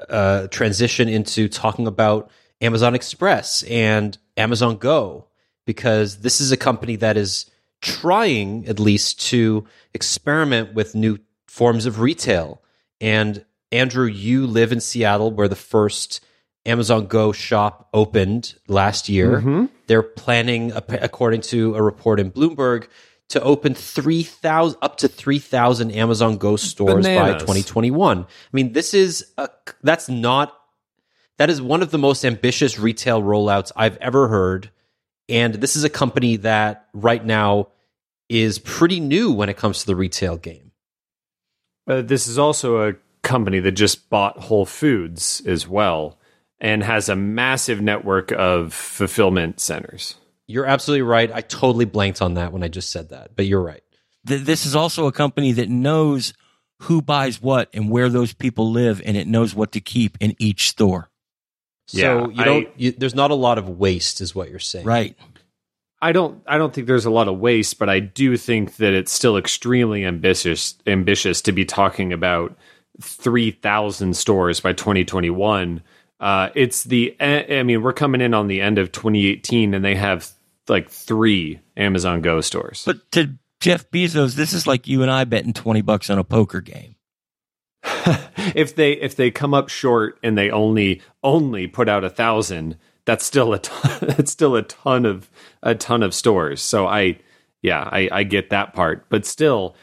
uh, 0.08 0.46
transition 0.48 1.08
into 1.08 1.48
talking 1.48 1.86
about 1.86 2.30
Amazon 2.60 2.94
Express 2.94 3.62
and 3.64 4.16
Amazon 4.36 4.76
Go 4.76 5.26
because 5.66 6.18
this 6.18 6.40
is 6.40 6.52
a 6.52 6.56
company 6.56 6.96
that 6.96 7.16
is 7.16 7.50
trying 7.80 8.66
at 8.66 8.78
least 8.78 9.20
to 9.28 9.66
experiment 9.94 10.74
with 10.74 10.94
new 10.94 11.18
forms 11.46 11.86
of 11.86 12.00
retail. 12.00 12.62
And 13.00 13.44
Andrew, 13.72 14.06
you 14.06 14.46
live 14.46 14.72
in 14.72 14.80
Seattle 14.80 15.30
where 15.30 15.48
the 15.48 15.56
first 15.56 16.24
Amazon 16.66 17.06
Go 17.06 17.32
shop 17.32 17.88
opened 17.94 18.54
last 18.68 19.08
year. 19.08 19.38
Mm-hmm. 19.38 19.66
They're 19.90 20.04
planning, 20.04 20.70
according 20.72 21.40
to 21.40 21.74
a 21.74 21.82
report 21.82 22.20
in 22.20 22.30
Bloomberg, 22.30 22.86
to 23.30 23.42
open 23.42 23.74
3,000 23.74 24.78
up 24.80 24.98
to 24.98 25.08
3,000 25.08 25.90
Amazon 25.90 26.36
Go 26.36 26.54
stores 26.54 27.04
by 27.04 27.32
2021. 27.32 28.20
I 28.20 28.26
mean, 28.52 28.72
this 28.72 28.94
is 28.94 29.32
a 29.36 29.48
that's 29.82 30.08
not 30.08 30.56
that 31.38 31.50
is 31.50 31.60
one 31.60 31.82
of 31.82 31.90
the 31.90 31.98
most 31.98 32.24
ambitious 32.24 32.78
retail 32.78 33.20
rollouts 33.20 33.72
I've 33.74 33.96
ever 33.96 34.28
heard. 34.28 34.70
And 35.28 35.54
this 35.54 35.74
is 35.74 35.82
a 35.82 35.90
company 35.90 36.36
that 36.36 36.86
right 36.94 37.24
now 37.24 37.70
is 38.28 38.60
pretty 38.60 39.00
new 39.00 39.32
when 39.32 39.48
it 39.48 39.56
comes 39.56 39.80
to 39.80 39.86
the 39.86 39.96
retail 39.96 40.36
game. 40.36 40.70
Uh, 41.88 42.02
this 42.02 42.28
is 42.28 42.38
also 42.38 42.88
a 42.88 42.94
company 43.22 43.58
that 43.58 43.72
just 43.72 44.08
bought 44.08 44.38
Whole 44.38 44.66
Foods 44.66 45.42
as 45.44 45.66
well 45.66 46.19
and 46.60 46.82
has 46.82 47.08
a 47.08 47.16
massive 47.16 47.80
network 47.80 48.32
of 48.32 48.74
fulfillment 48.74 49.60
centers. 49.60 50.16
You're 50.46 50.66
absolutely 50.66 51.02
right. 51.02 51.30
I 51.32 51.40
totally 51.40 51.84
blanked 51.84 52.20
on 52.20 52.34
that 52.34 52.52
when 52.52 52.62
I 52.62 52.68
just 52.68 52.90
said 52.90 53.10
that, 53.10 53.36
but 53.36 53.46
you're 53.46 53.62
right. 53.62 53.82
Th- 54.26 54.42
this 54.42 54.66
is 54.66 54.74
also 54.76 55.06
a 55.06 55.12
company 55.12 55.52
that 55.52 55.68
knows 55.68 56.34
who 56.80 57.00
buys 57.02 57.40
what 57.40 57.68
and 57.72 57.90
where 57.90 58.08
those 58.08 58.32
people 58.32 58.70
live, 58.70 59.00
and 59.04 59.16
it 59.16 59.26
knows 59.26 59.54
what 59.54 59.72
to 59.72 59.80
keep 59.80 60.16
in 60.20 60.34
each 60.38 60.68
store. 60.68 61.10
So 61.86 61.98
Yeah, 61.98 62.26
you 62.28 62.44
don't. 62.44 62.66
I- 62.66 62.72
you, 62.76 62.92
there's 62.92 63.14
not 63.14 63.30
a 63.30 63.34
lot 63.34 63.58
of 63.58 63.68
waste, 63.68 64.20
is 64.20 64.34
what 64.34 64.50
you're 64.50 64.58
saying, 64.58 64.86
Right. 64.86 65.16
I 66.02 66.12
don't 66.12 66.42
I 66.46 66.56
don't 66.56 66.72
think 66.72 66.86
there's 66.86 67.04
a 67.04 67.10
lot 67.10 67.28
of 67.28 67.38
waste, 67.38 67.78
but 67.78 67.90
I 67.90 68.00
do 68.00 68.36
think 68.38 68.76
that 68.76 68.94
it's 68.94 69.12
still 69.12 69.36
extremely 69.36 70.04
ambitious 70.06 70.74
ambitious 70.86 71.42
to 71.42 71.52
be 71.52 71.64
talking 71.66 72.12
about 72.12 72.56
3000 73.02 74.16
stores 74.16 74.60
by 74.60 74.72
2021. 74.72 75.82
Uh, 76.20 76.50
it's 76.54 76.84
the 76.84 77.16
I 77.20 77.62
mean, 77.62 77.82
we're 77.82 77.94
coming 77.94 78.20
in 78.20 78.34
on 78.34 78.46
the 78.46 78.60
end 78.60 78.78
of 78.78 78.92
2018 78.92 79.72
and 79.72 79.84
they 79.84 79.94
have 79.94 80.30
like 80.68 80.90
3 80.90 81.60
Amazon 81.76 82.20
Go 82.20 82.40
stores. 82.40 82.82
But 82.84 83.10
to 83.12 83.38
Jeff 83.60 83.90
Bezos, 83.90 84.34
this 84.34 84.52
is 84.52 84.66
like 84.66 84.86
you 84.86 85.02
and 85.02 85.10
I 85.10 85.24
betting 85.24 85.54
20 85.54 85.80
bucks 85.82 86.10
on 86.10 86.18
a 86.18 86.24
poker 86.24 86.60
game. 86.60 86.96
if 88.54 88.76
they 88.76 88.92
if 88.92 89.16
they 89.16 89.30
come 89.30 89.54
up 89.54 89.70
short 89.70 90.18
and 90.22 90.36
they 90.36 90.50
only 90.50 91.00
only 91.22 91.66
put 91.66 91.88
out 91.88 92.04
a 92.04 92.10
thousand, 92.10 92.76
that's 93.06 93.24
still 93.24 93.54
a 93.54 93.58
ton, 93.58 93.98
that's 94.02 94.30
still 94.30 94.54
a 94.56 94.62
ton 94.62 95.06
of 95.06 95.30
a 95.62 95.74
ton 95.74 96.02
of 96.02 96.14
stores. 96.14 96.60
So 96.60 96.86
I 96.86 97.18
yeah 97.62 97.88
I, 97.90 98.08
I 98.12 98.22
get 98.24 98.50
that 98.50 98.74
part, 98.74 99.06
but 99.08 99.24
still 99.24 99.74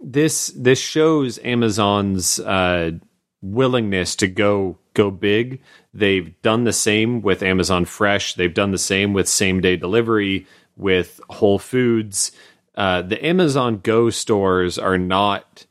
this 0.00 0.48
this 0.56 0.80
shows 0.80 1.38
Amazon's 1.44 2.40
uh, 2.40 2.92
willingness 3.40 4.16
to 4.16 4.26
go 4.26 4.78
go 4.94 5.10
big. 5.10 5.60
They've 5.94 6.40
done 6.42 6.64
the 6.64 6.72
same 6.72 7.22
with 7.22 7.42
Amazon 7.42 7.84
Fresh. 7.84 8.34
They've 8.34 8.52
done 8.52 8.72
the 8.72 8.78
same 8.78 9.12
with 9.12 9.28
same 9.28 9.60
day 9.60 9.76
delivery 9.76 10.46
with 10.76 11.20
Whole 11.30 11.58
Foods. 11.58 12.32
Uh, 12.74 13.02
the 13.02 13.24
Amazon 13.24 13.78
Go 13.78 14.10
stores 14.10 14.78
are 14.78 14.98
not 14.98 15.66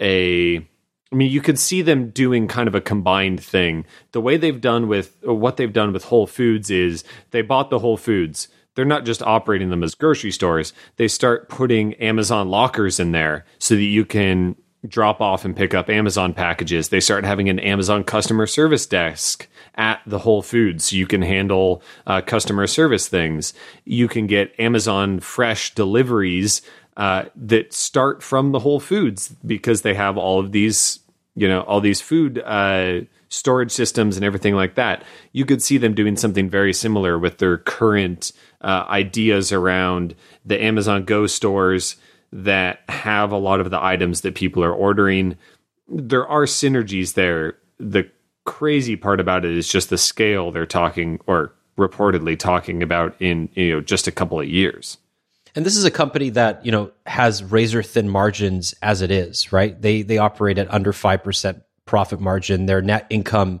a 0.00 0.66
I 1.12 1.16
mean, 1.16 1.30
you 1.30 1.40
could 1.40 1.60
see 1.60 1.80
them 1.80 2.10
doing 2.10 2.48
kind 2.48 2.66
of 2.66 2.74
a 2.74 2.80
combined 2.80 3.40
thing. 3.40 3.86
The 4.10 4.20
way 4.20 4.36
they've 4.36 4.60
done 4.60 4.88
with 4.88 5.16
what 5.22 5.56
they've 5.56 5.72
done 5.72 5.92
with 5.92 6.06
Whole 6.06 6.26
Foods 6.26 6.70
is 6.70 7.04
they 7.30 7.40
bought 7.40 7.70
the 7.70 7.78
Whole 7.78 7.96
Foods. 7.96 8.48
They're 8.74 8.84
not 8.84 9.04
just 9.04 9.22
operating 9.22 9.70
them 9.70 9.84
as 9.84 9.94
grocery 9.94 10.32
stores. 10.32 10.72
They 10.96 11.06
start 11.06 11.48
putting 11.48 11.94
Amazon 11.94 12.48
lockers 12.48 12.98
in 12.98 13.12
there 13.12 13.44
so 13.60 13.76
that 13.76 13.82
you 13.84 14.04
can 14.04 14.56
drop 14.86 15.20
off 15.20 15.44
and 15.44 15.56
pick 15.56 15.74
up 15.74 15.88
Amazon 15.88 16.34
packages. 16.34 16.88
They 16.88 17.00
start 17.00 17.24
having 17.24 17.48
an 17.48 17.58
Amazon 17.58 18.04
customer 18.04 18.46
service 18.46 18.86
desk 18.86 19.48
at 19.76 20.00
the 20.06 20.20
Whole 20.20 20.42
Foods 20.42 20.84
so 20.84 20.96
you 20.96 21.06
can 21.06 21.22
handle 21.22 21.82
uh, 22.06 22.20
customer 22.20 22.66
service 22.66 23.08
things. 23.08 23.54
You 23.84 24.08
can 24.08 24.26
get 24.26 24.58
Amazon 24.58 25.20
fresh 25.20 25.74
deliveries 25.74 26.62
uh, 26.96 27.24
that 27.34 27.72
start 27.72 28.22
from 28.22 28.52
the 28.52 28.60
Whole 28.60 28.80
Foods 28.80 29.34
because 29.44 29.82
they 29.82 29.94
have 29.94 30.16
all 30.16 30.38
of 30.38 30.52
these, 30.52 31.00
you 31.34 31.48
know, 31.48 31.62
all 31.62 31.80
these 31.80 32.00
food 32.00 32.38
uh, 32.38 33.00
storage 33.28 33.72
systems 33.72 34.16
and 34.16 34.24
everything 34.24 34.54
like 34.54 34.76
that. 34.76 35.02
You 35.32 35.44
could 35.44 35.62
see 35.62 35.78
them 35.78 35.94
doing 35.94 36.16
something 36.16 36.48
very 36.48 36.72
similar 36.72 37.18
with 37.18 37.38
their 37.38 37.58
current 37.58 38.32
uh, 38.60 38.84
ideas 38.88 39.50
around 39.50 40.14
the 40.44 40.62
Amazon 40.62 41.04
Go 41.04 41.26
stores 41.26 41.96
that 42.34 42.80
have 42.88 43.30
a 43.30 43.38
lot 43.38 43.60
of 43.60 43.70
the 43.70 43.82
items 43.82 44.22
that 44.22 44.34
people 44.34 44.62
are 44.64 44.74
ordering. 44.74 45.36
There 45.88 46.26
are 46.26 46.44
synergies 46.44 47.14
there. 47.14 47.56
The 47.78 48.10
crazy 48.44 48.96
part 48.96 49.20
about 49.20 49.44
it 49.44 49.56
is 49.56 49.68
just 49.68 49.88
the 49.88 49.96
scale 49.96 50.50
they're 50.50 50.66
talking 50.66 51.20
or 51.26 51.54
reportedly 51.78 52.38
talking 52.38 52.82
about 52.82 53.14
in 53.20 53.48
you 53.54 53.72
know 53.72 53.80
just 53.80 54.06
a 54.06 54.12
couple 54.12 54.38
of 54.40 54.48
years. 54.48 54.98
And 55.54 55.64
this 55.64 55.76
is 55.76 55.84
a 55.84 55.90
company 55.90 56.30
that 56.30 56.66
you 56.66 56.72
know 56.72 56.90
has 57.06 57.44
razor 57.44 57.84
thin 57.84 58.08
margins 58.08 58.74
as 58.82 59.00
it 59.00 59.12
is, 59.12 59.52
right? 59.52 59.80
They 59.80 60.02
they 60.02 60.18
operate 60.18 60.58
at 60.58 60.72
under 60.72 60.92
five 60.92 61.22
percent 61.22 61.62
profit 61.86 62.20
margin. 62.20 62.66
Their 62.66 62.82
net 62.82 63.06
income 63.10 63.60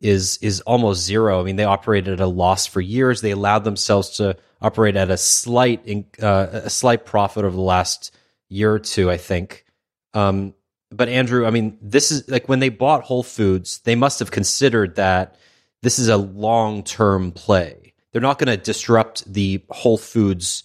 is 0.00 0.38
is 0.42 0.60
almost 0.62 1.04
zero. 1.04 1.40
I 1.40 1.44
mean, 1.44 1.56
they 1.56 1.64
operated 1.64 2.14
at 2.14 2.20
a 2.20 2.26
loss 2.26 2.66
for 2.66 2.80
years. 2.80 3.20
They 3.20 3.30
allowed 3.30 3.62
themselves 3.62 4.16
to 4.16 4.36
operate 4.62 4.96
at 4.96 5.10
a 5.10 5.16
slight 5.16 5.80
uh, 6.22 6.48
a 6.52 6.70
slight 6.70 7.04
profit 7.06 7.44
over 7.44 7.54
the 7.54 7.62
last 7.62 8.14
year 8.48 8.72
or 8.72 8.78
two, 8.78 9.10
I 9.10 9.16
think. 9.16 9.64
Um, 10.14 10.54
but 10.90 11.08
Andrew, 11.08 11.46
I 11.46 11.50
mean, 11.50 11.78
this 11.80 12.10
is 12.10 12.28
like 12.28 12.48
when 12.48 12.58
they 12.58 12.68
bought 12.68 13.04
Whole 13.04 13.22
Foods, 13.22 13.78
they 13.84 13.94
must 13.94 14.18
have 14.18 14.30
considered 14.30 14.96
that 14.96 15.36
this 15.82 15.98
is 15.98 16.08
a 16.08 16.16
long 16.16 16.82
term 16.82 17.32
play. 17.32 17.94
They're 18.12 18.20
not 18.20 18.38
going 18.38 18.48
to 18.48 18.56
disrupt 18.56 19.32
the 19.32 19.62
Whole 19.70 19.98
Foods 19.98 20.64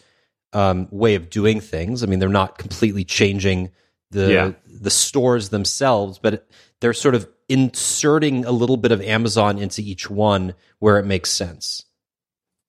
um, 0.53 0.87
way 0.89 1.15
of 1.15 1.29
doing 1.29 1.59
things. 1.59 2.01
I 2.03 2.07
mean, 2.07 2.19
they're 2.19 2.29
not 2.29 2.57
completely 2.57 3.03
changing 3.03 3.71
the 4.11 4.31
Yeah. 4.31 4.51
the 4.67 4.89
stores 4.89 5.49
themselves, 5.49 6.17
but 6.17 6.47
they're 6.79 6.93
sort 6.93 7.13
of 7.15 7.27
inserting 7.47 8.45
a 8.45 8.51
little 8.51 8.77
bit 8.77 8.91
of 8.91 9.01
Amazon 9.01 9.59
into 9.59 9.81
each 9.81 10.09
one 10.09 10.55
where 10.79 10.97
it 10.97 11.05
makes 11.05 11.31
sense. 11.31 11.85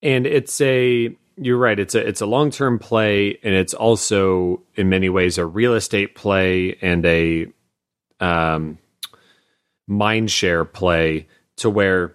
And 0.03 0.27
it's 0.27 0.61
a 0.61 1.15
you're 1.37 1.59
right 1.59 1.79
it's 1.79 1.95
a 1.95 2.07
it's 2.07 2.21
a 2.21 2.27
long-term 2.27 2.79
play 2.79 3.39
and 3.43 3.55
it's 3.55 3.75
also 3.75 4.63
in 4.75 4.89
many 4.89 5.09
ways 5.09 5.39
a 5.39 5.45
real 5.47 5.75
estate 5.75 6.15
play 6.15 6.77
and 6.81 7.05
a 7.05 7.47
um 8.21 8.79
mind 9.87 10.31
share 10.31 10.65
play 10.65 11.27
to 11.57 11.69
where 11.71 12.15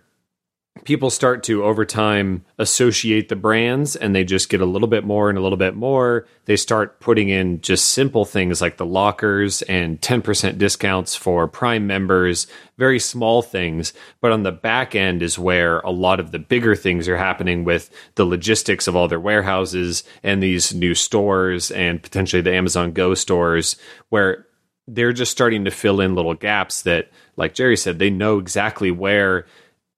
people 0.86 1.10
start 1.10 1.44
to 1.44 1.64
over 1.64 1.86
time 1.86 2.44
associate 2.58 3.30
the 3.30 3.36
brands 3.36 3.96
and 3.96 4.16
they 4.16 4.24
just 4.24 4.50
get 4.50 4.62
a 4.62 4.66
little 4.66 4.88
bit 4.88 5.04
more 5.04 5.30
and 5.30 5.38
a 5.38 5.42
little 5.42 5.58
bit 5.58 5.76
more. 5.76 6.26
They 6.46 6.56
start 6.56 7.00
putting 7.00 7.30
in 7.30 7.62
just 7.62 7.90
simple 7.90 8.26
things 8.26 8.62
like 8.62 8.78
the 8.78 8.86
lockers 8.86 9.62
and 9.64 10.00
10% 10.02 10.58
discounts 10.58 11.16
for 11.16 11.48
prime 11.48 11.88
members 11.88 12.48
very 12.78 13.00
small 13.00 13.44
things. 13.44 13.94
But 14.22 14.32
on 14.32 14.42
the 14.42 14.52
back 14.52 14.96
end 14.96 15.22
is 15.22 15.38
where 15.38 15.82
a 15.82 15.92
lot 15.92 16.20
of 16.20 16.32
the 16.32 16.40
bigger 16.40 16.76
things 16.76 17.08
are 17.08 17.18
happening 17.18 17.64
with 17.64 17.92
the 18.16 18.26
logistics 18.26 18.88
of 18.88 18.96
all 18.96 19.08
their 19.08 19.20
warehouses 19.20 20.04
and 20.24 20.42
these 20.42 20.74
new 20.74 20.96
stores 20.96 21.70
and 21.70 22.02
potentially 22.02 22.42
the 22.42 22.56
Amazon 22.56 22.92
Go 22.92 23.14
stores 23.14 23.76
where 24.10 24.48
they're 24.88 25.14
just 25.14 25.32
starting 25.32 25.66
to 25.66 25.72
fill 25.72 26.02
in 26.02 26.16
little 26.16 26.34
gaps 26.34 26.82
that 26.82 27.12
like 27.36 27.54
Jerry 27.54 27.78
said 27.78 28.00
they 28.00 28.10
know 28.10 28.40
exactly 28.40 28.90
where 28.90 29.46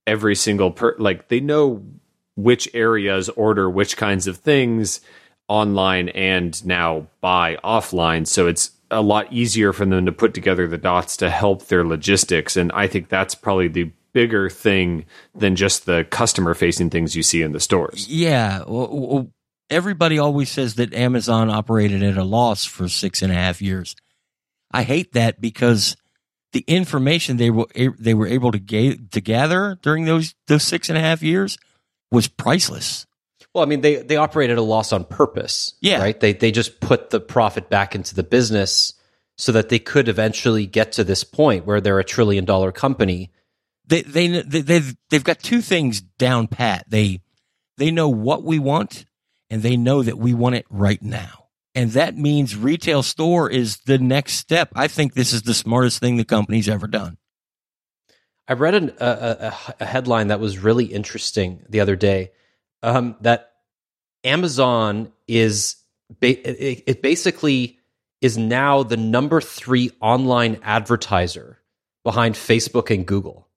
every 0.07 0.35
single 0.35 0.71
per 0.71 0.95
like 0.99 1.27
they 1.27 1.39
know 1.39 1.84
which 2.35 2.67
areas 2.73 3.30
order 3.30 3.69
which 3.69 3.97
kinds 3.97 4.27
of 4.27 4.38
things 4.38 5.01
online 5.47 6.09
and 6.09 6.65
now 6.65 7.07
buy 7.21 7.57
offline 7.63 8.25
so 8.25 8.47
it's 8.47 8.71
a 8.91 9.01
lot 9.01 9.31
easier 9.31 9.73
for 9.73 9.85
them 9.85 10.05
to 10.05 10.11
put 10.11 10.34
together 10.34 10.67
the 10.67 10.77
dots 10.77 11.17
to 11.17 11.30
help 11.30 11.67
their 11.67 11.85
logistics 11.85 12.57
and 12.57 12.71
i 12.73 12.88
think 12.88 13.09
that's 13.09 13.35
probably 13.35 13.67
the 13.67 13.91
bigger 14.13 14.49
thing 14.49 15.05
than 15.34 15.55
just 15.55 15.85
the 15.85 16.05
customer 16.11 16.53
facing 16.53 16.89
things 16.89 17.15
you 17.15 17.23
see 17.23 17.41
in 17.41 17.51
the 17.51 17.59
stores 17.59 18.07
Yeah. 18.07 18.63
Everybody 19.69 20.19
always 20.19 20.51
says 20.51 20.75
that 20.75 20.93
Amazon 20.93 21.49
operated 21.49 22.03
at 22.03 22.15
a 22.17 22.23
loss 22.23 22.63
for 22.63 22.88
six 22.88 23.23
and 23.23 23.31
a 23.31 23.35
half 23.35 23.59
years. 23.59 23.95
I 24.71 24.84
hate 24.84 25.13
that 25.13 25.41
because 25.41 25.95
the 26.53 26.63
information 26.67 27.38
they 27.38 27.49
were 27.49 27.67
they 27.99 28.13
were 28.13 28.27
able 28.27 28.51
to 28.51 28.59
ga- 28.59 28.97
to 29.11 29.21
gather 29.21 29.77
during 29.81 30.05
those 30.05 30.34
those 30.47 30.63
six 30.63 30.89
and 30.89 30.97
a 30.97 31.01
half 31.01 31.21
years 31.21 31.57
was 32.11 32.27
priceless. 32.27 33.05
Well, 33.53 33.63
I 33.63 33.67
mean, 33.67 33.81
they 33.81 33.97
they 33.97 34.15
operate 34.15 34.49
at 34.49 34.57
a 34.57 34.63
loss 34.63 34.93
on 34.93 35.03
purpose. 35.03 35.75
Yeah. 35.81 35.99
Right. 35.99 36.19
They 36.19 36.34
they 36.34 36.51
just 36.51 36.80
put 36.80 37.09
the 37.09 37.19
profit 37.19 37.69
back 37.69 37.95
into 37.95 38.15
the 38.15 38.23
business 38.23 38.93
so 39.38 39.51
that 39.51 39.69
they 39.69 39.80
could 39.80 40.07
eventually 40.07 40.65
get 40.65 40.93
to 40.93 41.03
this 41.03 41.23
point 41.23 41.65
where 41.65 41.81
they're 41.81 41.99
a 41.99 42.03
trillion 42.03 42.45
dollar 42.45 42.71
company. 42.71 43.31
They 43.85 44.01
they 44.03 44.27
they 44.27 44.61
they've 44.61 44.95
they've 45.09 45.23
got 45.23 45.39
two 45.39 45.61
things 45.61 46.01
down 46.01 46.47
pat. 46.47 46.85
They 46.88 47.21
they 47.77 47.91
know 47.91 48.09
what 48.09 48.43
we 48.43 48.59
want 48.59 49.05
and 49.49 49.61
they 49.61 49.77
know 49.77 50.01
that 50.03 50.17
we 50.17 50.34
want 50.34 50.55
it 50.55 50.65
right 50.69 51.01
now. 51.01 51.43
And 51.76 51.91
that 51.91 52.16
means 52.18 52.56
retail 52.56 53.02
store 53.02 53.50
is 53.50 53.78
the 53.86 53.98
next 53.98 54.34
step. 54.34 54.70
I 54.76 54.88
think 54.88 55.14
this 55.14 55.34
is 55.34 55.41
the 55.41 55.54
smartest 55.56 56.00
thing 56.00 56.18
the 56.18 56.26
company's 56.26 56.70
ever 56.70 56.86
done. 56.88 57.18
I 58.48 58.54
read 58.54 58.76
an, 58.76 58.90
a, 59.00 59.06
a, 59.06 59.56
a 59.80 59.86
headline 59.86 60.28
that 60.28 60.40
was 60.40 60.60
really 60.60 60.86
interesting 60.86 61.64
the 61.70 61.80
other 61.80 61.95
day. 61.95 62.32
Um, 62.84 63.16
that 63.22 63.52
Amazon 64.24 65.12
is 65.28 65.78
ba- 66.20 66.48
it, 66.48 66.84
it 66.86 67.02
basically 67.02 67.80
is 68.22 68.38
now 68.38 68.84
the 68.84 68.98
number 68.98 69.41
three 69.41 69.91
online 70.02 70.60
advertiser 70.62 71.60
behind 72.04 72.36
Facebook 72.36 72.94
and 72.94 73.06
Google. 73.06 73.48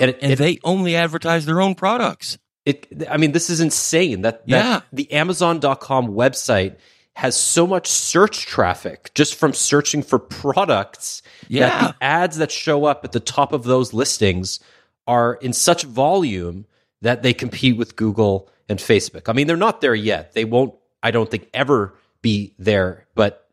And, 0.00 0.10
it, 0.10 0.18
and 0.20 0.32
it, 0.32 0.38
they 0.38 0.58
only 0.64 0.96
advertise 0.96 1.46
their 1.46 1.60
own 1.60 1.74
products. 1.74 2.38
it, 2.64 2.86
I 3.10 3.18
mean, 3.18 3.32
this 3.32 3.50
is 3.50 3.60
insane. 3.60 4.22
That, 4.22 4.46
that 4.48 4.64
Yeah. 4.64 4.80
the 4.92 5.12
Amazon.com 5.12 6.08
website 6.08 6.76
has 7.16 7.34
so 7.34 7.66
much 7.66 7.86
search 7.88 8.44
traffic 8.44 9.10
just 9.14 9.34
from 9.34 9.54
searching 9.54 10.02
for 10.02 10.18
products 10.18 11.22
Yeah. 11.48 11.68
that 11.68 11.80
the 11.98 12.04
ads 12.04 12.36
that 12.36 12.50
show 12.50 12.84
up 12.84 13.04
at 13.06 13.12
the 13.12 13.20
top 13.20 13.52
of 13.54 13.64
those 13.64 13.94
listings 13.94 14.60
are 15.06 15.34
in 15.34 15.54
such 15.54 15.84
volume 15.84 16.66
that 17.00 17.22
they 17.22 17.32
compete 17.32 17.78
with 17.78 17.96
Google 17.96 18.50
and 18.68 18.78
Facebook. 18.78 19.30
I 19.30 19.32
mean, 19.32 19.46
they're 19.46 19.56
not 19.56 19.80
there 19.80 19.94
yet. 19.94 20.34
They 20.34 20.44
won't, 20.44 20.74
I 21.02 21.10
don't 21.10 21.30
think, 21.30 21.48
ever 21.54 21.94
be 22.20 22.52
there. 22.58 23.06
But 23.14 23.48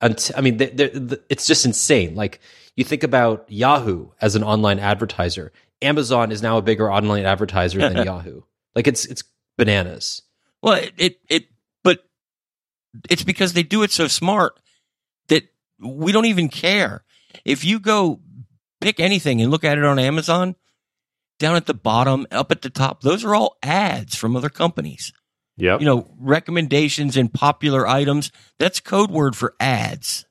until, 0.00 0.36
I 0.38 0.40
mean, 0.40 0.56
they 0.56 0.66
they 0.68 1.16
it's 1.28 1.46
just 1.46 1.66
insane. 1.66 2.14
Like 2.14 2.40
you 2.74 2.84
think 2.84 3.02
about 3.02 3.44
Yahoo 3.48 4.08
as 4.20 4.34
an 4.34 4.42
online 4.44 4.78
advertiser. 4.78 5.52
Amazon 5.82 6.32
is 6.32 6.40
now 6.40 6.56
a 6.56 6.62
bigger 6.62 6.90
online 6.90 7.26
advertiser 7.26 7.80
than 7.80 8.02
Yahoo. 8.06 8.40
Like 8.74 8.86
it's 8.86 9.04
it's 9.04 9.24
bananas. 9.58 10.22
Well, 10.62 10.74
it, 10.74 10.92
it, 10.96 11.18
it, 11.28 11.46
it's 13.10 13.24
because 13.24 13.52
they 13.52 13.62
do 13.62 13.82
it 13.82 13.92
so 13.92 14.06
smart 14.08 14.58
that 15.28 15.44
we 15.78 16.12
don't 16.12 16.26
even 16.26 16.48
care. 16.48 17.04
If 17.44 17.64
you 17.64 17.80
go 17.80 18.20
pick 18.80 19.00
anything 19.00 19.40
and 19.40 19.50
look 19.50 19.64
at 19.64 19.78
it 19.78 19.84
on 19.84 19.98
Amazon, 19.98 20.56
down 21.38 21.56
at 21.56 21.66
the 21.66 21.74
bottom, 21.74 22.26
up 22.30 22.50
at 22.52 22.62
the 22.62 22.70
top, 22.70 23.02
those 23.02 23.24
are 23.24 23.34
all 23.34 23.56
ads 23.62 24.14
from 24.14 24.36
other 24.36 24.50
companies. 24.50 25.12
Yeah. 25.56 25.78
You 25.78 25.84
know, 25.84 26.14
recommendations 26.18 27.16
and 27.16 27.32
popular 27.32 27.86
items. 27.86 28.32
That's 28.58 28.80
code 28.80 29.10
word 29.10 29.36
for 29.36 29.54
ads. 29.60 30.26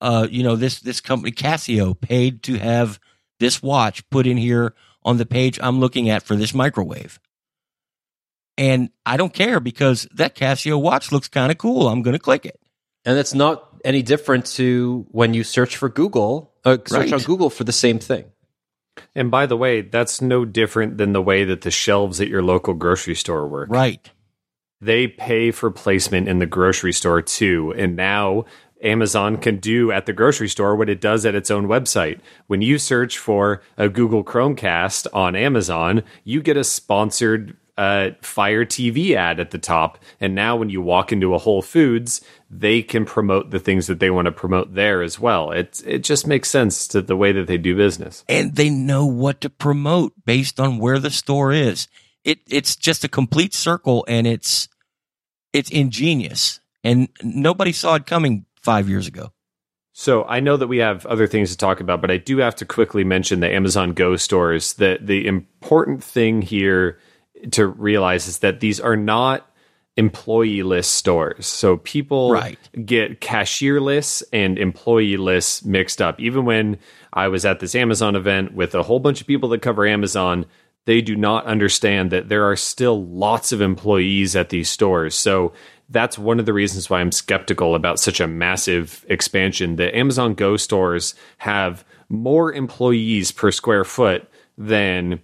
Uh, 0.00 0.26
you 0.30 0.42
know, 0.42 0.56
this 0.56 0.80
this 0.80 1.00
company 1.00 1.30
Casio 1.32 1.98
paid 1.98 2.42
to 2.44 2.58
have 2.58 2.98
this 3.38 3.62
watch 3.62 4.08
put 4.10 4.26
in 4.26 4.36
here 4.36 4.74
on 5.02 5.18
the 5.18 5.26
page 5.26 5.58
I'm 5.62 5.80
looking 5.80 6.10
at 6.10 6.22
for 6.22 6.36
this 6.36 6.52
microwave. 6.52 7.20
And 8.56 8.90
I 9.04 9.16
don't 9.16 9.32
care 9.34 9.58
because 9.60 10.06
that 10.14 10.36
Casio 10.36 10.80
watch 10.80 11.10
looks 11.12 11.28
kind 11.28 11.50
of 11.50 11.58
cool. 11.58 11.88
I'm 11.88 12.02
going 12.02 12.12
to 12.14 12.20
click 12.20 12.46
it. 12.46 12.60
And 13.04 13.18
it's 13.18 13.34
not 13.34 13.68
any 13.84 14.02
different 14.02 14.46
to 14.46 15.06
when 15.10 15.34
you 15.34 15.44
search 15.44 15.76
for 15.76 15.88
Google, 15.88 16.52
uh, 16.64 16.78
search 16.86 17.10
Right. 17.10 17.12
on 17.12 17.20
Google 17.20 17.50
for 17.50 17.64
the 17.64 17.72
same 17.72 17.98
thing. 17.98 18.26
and 19.16 19.28
by 19.28 19.44
the 19.44 19.56
way 19.56 19.80
that's 19.80 20.20
no 20.22 20.44
different 20.44 20.98
than 20.98 21.12
the 21.12 21.20
way 21.20 21.42
that 21.42 21.62
the 21.62 21.70
shelves 21.70 22.20
at 22.20 22.28
your 22.28 22.42
local 22.42 22.74
grocery 22.74 23.16
store 23.16 23.48
work 23.48 23.68
Right. 23.68 24.08
they 24.80 25.08
pay 25.08 25.50
for 25.50 25.68
placement 25.72 26.28
in 26.28 26.38
the 26.38 26.46
grocery 26.46 26.92
store 26.92 27.20
too. 27.20 27.74
And 27.76 27.96
now 27.96 28.44
Amazon 28.84 29.36
can 29.38 29.56
do 29.58 29.90
at 29.90 30.06
the 30.06 30.12
grocery 30.12 30.48
store 30.48 30.76
what 30.76 30.88
it 30.88 31.00
does 31.00 31.26
at 31.26 31.34
its 31.34 31.50
own 31.50 31.66
website. 31.66 32.20
When 32.46 32.62
you 32.62 32.78
search 32.78 33.18
for 33.18 33.60
a 33.76 33.88
Google 33.88 34.22
Chromecast 34.22 35.08
on 35.12 35.34
Amazon, 35.34 36.04
you 36.22 36.40
get 36.40 36.56
a 36.56 36.62
sponsored 36.64 37.56
uh, 37.76 38.10
Fire 38.20 38.64
TV 38.64 39.14
ad 39.14 39.40
at 39.40 39.50
the 39.50 39.58
top. 39.58 39.98
And 40.20 40.34
now 40.34 40.56
when 40.56 40.70
you 40.70 40.80
walk 40.80 41.12
into 41.12 41.34
a 41.34 41.38
Whole 41.38 41.62
Foods, 41.62 42.20
they 42.48 42.82
can 42.82 43.04
promote 43.04 43.50
the 43.50 43.58
things 43.58 43.86
that 43.88 43.98
they 43.98 44.10
want 44.10 44.26
to 44.26 44.32
promote 44.32 44.74
there 44.74 45.02
as 45.02 45.18
well. 45.18 45.50
It, 45.50 45.82
it 45.84 46.04
just 46.04 46.26
makes 46.26 46.50
sense 46.50 46.86
to 46.88 47.02
the 47.02 47.16
way 47.16 47.32
that 47.32 47.46
they 47.46 47.58
do 47.58 47.76
business. 47.76 48.24
And 48.28 48.54
they 48.54 48.70
know 48.70 49.06
what 49.06 49.40
to 49.40 49.50
promote 49.50 50.12
based 50.24 50.60
on 50.60 50.78
where 50.78 50.98
the 50.98 51.10
store 51.10 51.52
is. 51.52 51.88
It 52.24 52.38
it's 52.48 52.74
just 52.74 53.04
a 53.04 53.08
complete 53.08 53.52
circle 53.52 54.04
and 54.08 54.26
it's 54.26 54.68
it's 55.52 55.70
ingenious. 55.70 56.60
And 56.82 57.08
nobody 57.22 57.72
saw 57.72 57.94
it 57.94 58.06
coming 58.06 58.46
5 58.62 58.88
years 58.88 59.06
ago. 59.06 59.32
So 59.92 60.24
I 60.24 60.40
know 60.40 60.56
that 60.56 60.66
we 60.66 60.78
have 60.78 61.06
other 61.06 61.26
things 61.26 61.50
to 61.50 61.56
talk 61.56 61.80
about, 61.80 62.00
but 62.00 62.10
I 62.10 62.16
do 62.16 62.38
have 62.38 62.56
to 62.56 62.64
quickly 62.64 63.04
mention 63.04 63.40
the 63.40 63.52
Amazon 63.52 63.92
Go 63.92 64.16
stores. 64.16 64.74
The 64.74 64.98
the 65.00 65.26
important 65.26 66.02
thing 66.02 66.42
here 66.42 66.98
to 67.52 67.66
realize 67.66 68.26
is 68.28 68.38
that 68.40 68.60
these 68.60 68.80
are 68.80 68.96
not 68.96 69.48
employee 69.96 70.62
list 70.64 70.94
stores. 70.94 71.46
So 71.46 71.76
people 71.76 72.32
Right. 72.32 72.58
get 72.84 73.20
cashier 73.20 73.80
lists 73.80 74.24
and 74.32 74.58
employee 74.58 75.16
lists 75.16 75.64
mixed 75.64 76.02
up. 76.02 76.20
Even 76.20 76.44
when 76.44 76.78
I 77.12 77.28
was 77.28 77.44
at 77.44 77.60
this 77.60 77.76
Amazon 77.76 78.16
event 78.16 78.54
with 78.54 78.74
a 78.74 78.82
whole 78.82 78.98
bunch 78.98 79.20
of 79.20 79.26
people 79.28 79.48
that 79.50 79.62
cover 79.62 79.86
Amazon, 79.86 80.46
they 80.86 81.00
do 81.00 81.14
not 81.14 81.46
understand 81.46 82.10
that 82.10 82.28
there 82.28 82.44
are 82.44 82.56
still 82.56 83.06
lots 83.06 83.52
of 83.52 83.60
employees 83.60 84.34
at 84.34 84.48
these 84.48 84.68
stores. 84.68 85.14
So 85.14 85.52
that's 85.88 86.18
one 86.18 86.40
of 86.40 86.46
the 86.46 86.52
reasons 86.52 86.90
why 86.90 87.00
I'm 87.00 87.12
skeptical 87.12 87.74
about 87.76 88.00
such 88.00 88.18
a 88.20 88.26
massive 88.26 89.04
expansion. 89.08 89.76
The 89.76 89.96
Amazon 89.96 90.34
Go 90.34 90.56
stores 90.56 91.14
have 91.38 91.84
more 92.08 92.52
employees 92.52 93.30
per 93.30 93.50
square 93.52 93.84
foot 93.84 94.28
than 94.58 95.20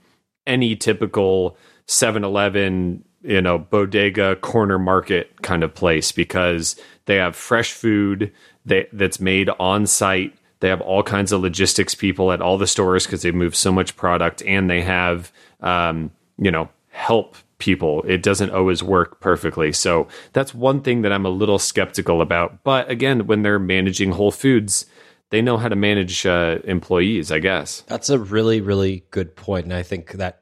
any 0.46 0.76
typical 0.76 1.56
7-Eleven, 1.90 3.04
you 3.22 3.42
know, 3.42 3.58
bodega 3.58 4.36
corner 4.36 4.78
market 4.78 5.42
kind 5.42 5.64
of 5.64 5.74
place 5.74 6.12
because 6.12 6.76
they 7.06 7.16
have 7.16 7.34
fresh 7.34 7.72
food 7.72 8.32
they, 8.64 8.86
that's 8.92 9.18
made 9.18 9.50
on 9.58 9.86
site. 9.86 10.36
They 10.60 10.68
have 10.68 10.80
all 10.80 11.02
kinds 11.02 11.32
of 11.32 11.40
logistics 11.40 11.94
people 11.94 12.30
at 12.30 12.40
all 12.40 12.58
the 12.58 12.66
stores 12.68 13.06
because 13.06 13.22
they 13.22 13.32
move 13.32 13.56
so 13.56 13.72
much 13.72 13.96
product, 13.96 14.42
and 14.42 14.70
they 14.70 14.82
have 14.82 15.32
um, 15.60 16.12
you 16.38 16.50
know 16.50 16.68
help 16.90 17.36
people. 17.58 18.02
It 18.06 18.22
doesn't 18.22 18.50
always 18.50 18.82
work 18.82 19.20
perfectly. 19.20 19.72
So 19.72 20.06
that's 20.32 20.54
one 20.54 20.82
thing 20.82 21.02
that 21.02 21.12
I'm 21.12 21.26
a 21.26 21.30
little 21.30 21.58
skeptical 21.58 22.20
about. 22.20 22.62
But 22.62 22.90
again, 22.90 23.26
when 23.26 23.42
they're 23.42 23.58
managing 23.58 24.12
Whole 24.12 24.30
Foods, 24.30 24.86
they 25.30 25.42
know 25.42 25.56
how 25.56 25.68
to 25.68 25.76
manage 25.76 26.26
uh, 26.26 26.58
employees, 26.64 27.32
I 27.32 27.38
guess. 27.38 27.80
That's 27.86 28.10
a 28.10 28.18
really, 28.18 28.60
really 28.60 29.04
good 29.10 29.34
point, 29.34 29.64
and 29.64 29.74
I 29.74 29.82
think 29.82 30.12
that 30.12 30.39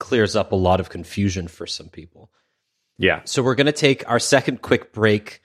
clears 0.00 0.34
up 0.34 0.50
a 0.50 0.56
lot 0.56 0.80
of 0.80 0.88
confusion 0.88 1.46
for 1.46 1.68
some 1.68 1.88
people. 1.88 2.32
Yeah. 2.98 3.20
So 3.24 3.42
we're 3.42 3.54
going 3.54 3.66
to 3.66 3.72
take 3.72 4.08
our 4.10 4.18
second 4.18 4.60
quick 4.62 4.92
break 4.92 5.40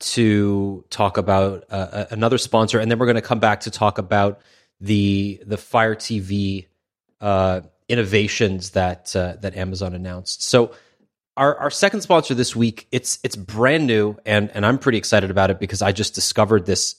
to 0.00 0.84
talk 0.90 1.18
about 1.18 1.64
uh, 1.70 2.06
another 2.10 2.38
sponsor, 2.38 2.78
and 2.80 2.90
then 2.90 2.98
we're 2.98 3.06
going 3.06 3.16
to 3.16 3.22
come 3.22 3.40
back 3.40 3.60
to 3.60 3.70
talk 3.70 3.98
about 3.98 4.40
the 4.80 5.40
the 5.46 5.56
Fire 5.56 5.94
TV 5.94 6.66
uh, 7.20 7.60
innovations 7.88 8.70
that 8.70 9.14
uh, 9.14 9.36
that 9.40 9.56
Amazon 9.56 9.94
announced. 9.94 10.42
So 10.42 10.74
our 11.36 11.56
our 11.56 11.70
second 11.70 12.00
sponsor 12.00 12.34
this 12.34 12.56
week 12.56 12.88
it's 12.90 13.18
it's 13.22 13.36
brand 13.36 13.86
new, 13.86 14.16
and 14.26 14.50
and 14.50 14.66
I'm 14.66 14.78
pretty 14.78 14.98
excited 14.98 15.30
about 15.30 15.50
it 15.50 15.60
because 15.60 15.82
I 15.82 15.92
just 15.92 16.14
discovered 16.14 16.66
this. 16.66 16.96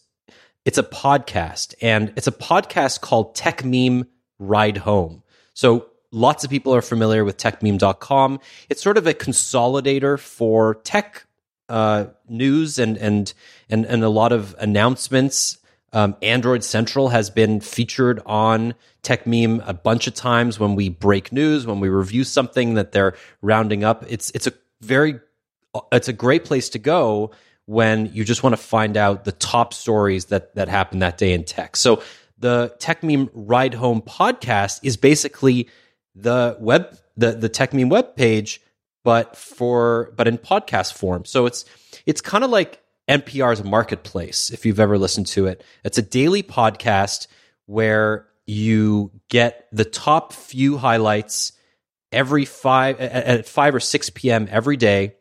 It's 0.63 0.77
a 0.77 0.83
podcast, 0.83 1.75
and 1.81 2.13
it's 2.15 2.27
a 2.27 2.31
podcast 2.31 3.01
called 3.01 3.35
Techmeme 3.35 4.07
Ride 4.39 4.77
Home. 4.77 5.21
So 5.53 5.87
lots 6.15 6.43
of 6.43 6.49
people 6.49 6.73
are 6.73 6.81
familiar 6.81 7.23
with 7.25 7.37
techmeme.com. 7.37 8.39
It's 8.69 8.81
sort 8.81 8.97
of 8.97 9.05
a 9.05 9.13
consolidator 9.13 10.17
for 10.17 10.75
tech 10.75 11.25
uh, 11.67 12.05
news 12.29 12.79
and, 12.79 12.97
and 12.97 13.33
and 13.69 13.85
and 13.85 14.03
a 14.03 14.09
lot 14.09 14.31
of 14.31 14.55
announcements. 14.59 15.57
Um, 15.93 16.15
Android 16.21 16.63
Central 16.63 17.09
has 17.09 17.29
been 17.29 17.61
featured 17.61 18.21
on 18.25 18.73
Techmeme 19.01 19.63
a 19.65 19.73
bunch 19.73 20.07
of 20.07 20.13
times 20.13 20.59
when 20.59 20.75
we 20.75 20.89
break 20.89 21.31
news, 21.31 21.65
when 21.65 21.79
we 21.79 21.89
review 21.89 22.23
something 22.23 22.73
that 22.73 22.91
they're 22.91 23.15
rounding 23.41 23.83
up. 23.83 24.05
It's 24.07 24.31
it's 24.31 24.47
a 24.47 24.53
very 24.81 25.19
it's 25.91 26.07
a 26.07 26.13
great 26.13 26.45
place 26.45 26.69
to 26.69 26.79
go 26.79 27.31
when 27.65 28.11
you 28.13 28.23
just 28.23 28.43
want 28.43 28.53
to 28.53 28.61
find 28.61 28.95
out 28.95 29.25
the 29.25 29.31
top 29.31 29.73
stories 29.73 30.25
that 30.25 30.55
that 30.55 30.69
happened 30.69 31.01
that 31.01 31.17
day 31.17 31.33
in 31.33 31.43
tech. 31.43 31.75
So 31.75 32.03
the 32.37 32.75
Techmeme 32.79 33.29
Ride 33.33 33.73
Home 33.73 34.01
podcast 34.01 34.81
is 34.83 34.97
basically 34.97 35.69
the 36.15 36.57
web 36.59 36.97
the 37.17 37.31
the 37.33 37.49
Techmeme 37.49 37.89
web 37.89 38.15
page, 38.15 38.61
but 39.03 39.35
for 39.35 40.13
but 40.15 40.27
in 40.27 40.37
podcast 40.37 40.93
form. 40.93 41.25
So 41.25 41.45
it's 41.45 41.65
it's 42.05 42.21
kind 42.21 42.43
of 42.43 42.49
like 42.49 42.81
NPR's 43.07 43.63
Marketplace, 43.63 44.49
if 44.49 44.65
you've 44.65 44.79
ever 44.79 44.97
listened 44.97 45.27
to 45.27 45.45
it. 45.47 45.63
It's 45.83 45.97
a 45.97 46.01
daily 46.01 46.41
podcast 46.41 47.27
where 47.65 48.27
you 48.47 49.11
get 49.29 49.67
the 49.71 49.85
top 49.85 50.33
few 50.33 50.77
highlights 50.77 51.53
every 52.11 52.45
five 52.45 52.99
at 52.99 53.47
five 53.47 53.75
or 53.75 53.79
six 53.79 54.09
p.m. 54.09 54.47
every 54.49 54.77
day, 54.77 55.15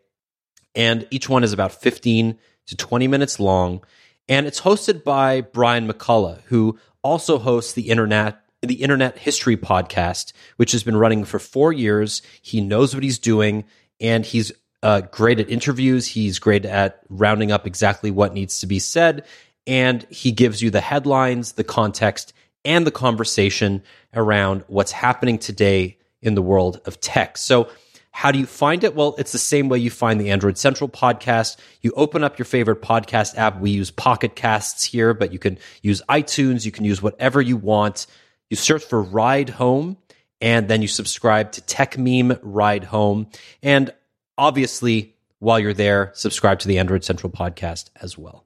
and 0.74 1.06
each 1.10 1.28
one 1.28 1.44
is 1.44 1.52
about 1.52 1.72
fifteen 1.72 2.38
to 2.66 2.76
twenty 2.76 3.08
minutes 3.08 3.40
long. 3.40 3.82
And 4.26 4.46
it's 4.46 4.62
hosted 4.62 5.04
by 5.04 5.42
Brian 5.42 5.86
McCullough, 5.86 6.40
who 6.44 6.78
also 7.02 7.38
hosts 7.38 7.74
the 7.74 7.90
internet 7.90 8.43
the 8.66 8.82
Internet 8.82 9.18
History 9.18 9.56
podcast, 9.56 10.32
which 10.56 10.72
has 10.72 10.82
been 10.82 10.96
running 10.96 11.24
for 11.24 11.38
four 11.38 11.72
years. 11.72 12.22
He 12.42 12.60
knows 12.60 12.94
what 12.94 13.04
he's 13.04 13.18
doing, 13.18 13.64
and 14.00 14.24
he's 14.24 14.52
uh, 14.82 15.02
great 15.02 15.40
at 15.40 15.50
interviews. 15.50 16.06
He's 16.06 16.38
great 16.38 16.64
at 16.64 17.00
rounding 17.08 17.52
up 17.52 17.66
exactly 17.66 18.10
what 18.10 18.34
needs 18.34 18.60
to 18.60 18.66
be 18.66 18.78
said, 18.78 19.24
and 19.66 20.06
he 20.10 20.32
gives 20.32 20.62
you 20.62 20.70
the 20.70 20.80
headlines, 20.80 21.52
the 21.52 21.64
context, 21.64 22.32
and 22.64 22.86
the 22.86 22.90
conversation 22.90 23.82
around 24.14 24.64
what's 24.66 24.92
happening 24.92 25.38
today 25.38 25.98
in 26.22 26.34
the 26.34 26.42
world 26.42 26.80
of 26.86 27.00
tech. 27.00 27.36
So, 27.38 27.68
how 28.16 28.30
do 28.30 28.38
you 28.38 28.46
find 28.46 28.84
it? 28.84 28.94
Well, 28.94 29.16
it's 29.18 29.32
the 29.32 29.38
same 29.38 29.68
way 29.68 29.78
you 29.78 29.90
find 29.90 30.20
the 30.20 30.30
Android 30.30 30.56
Central 30.56 30.88
podcast. 30.88 31.56
You 31.80 31.92
open 31.96 32.22
up 32.22 32.38
your 32.38 32.46
favorite 32.46 32.80
podcast 32.80 33.36
app. 33.36 33.58
We 33.58 33.70
use 33.70 33.90
Pocket 33.90 34.36
Casts 34.36 34.84
here, 34.84 35.14
but 35.14 35.32
you 35.32 35.40
can 35.40 35.58
use 35.82 36.00
iTunes. 36.08 36.64
You 36.64 36.70
can 36.70 36.84
use 36.84 37.02
whatever 37.02 37.42
you 37.42 37.56
want. 37.56 38.06
You 38.50 38.56
search 38.56 38.84
for 38.84 39.02
Ride 39.02 39.50
Home, 39.50 39.96
and 40.40 40.68
then 40.68 40.82
you 40.82 40.88
subscribe 40.88 41.52
to 41.52 41.60
Techmeme 41.62 42.38
Ride 42.42 42.84
Home. 42.84 43.28
And 43.62 43.92
obviously, 44.36 45.14
while 45.38 45.58
you're 45.58 45.74
there, 45.74 46.10
subscribe 46.14 46.58
to 46.60 46.68
the 46.68 46.78
Android 46.78 47.04
Central 47.04 47.30
podcast 47.30 47.90
as 48.00 48.18
well. 48.18 48.44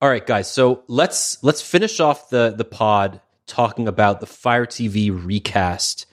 All 0.00 0.10
right, 0.10 0.26
guys. 0.26 0.50
So 0.50 0.82
let's 0.88 1.42
let's 1.42 1.62
finish 1.62 2.00
off 2.00 2.28
the 2.28 2.54
the 2.56 2.64
pod 2.64 3.20
talking 3.46 3.88
about 3.88 4.20
the 4.20 4.26
Fire 4.26 4.66
TV 4.66 5.10
recast 5.10 6.06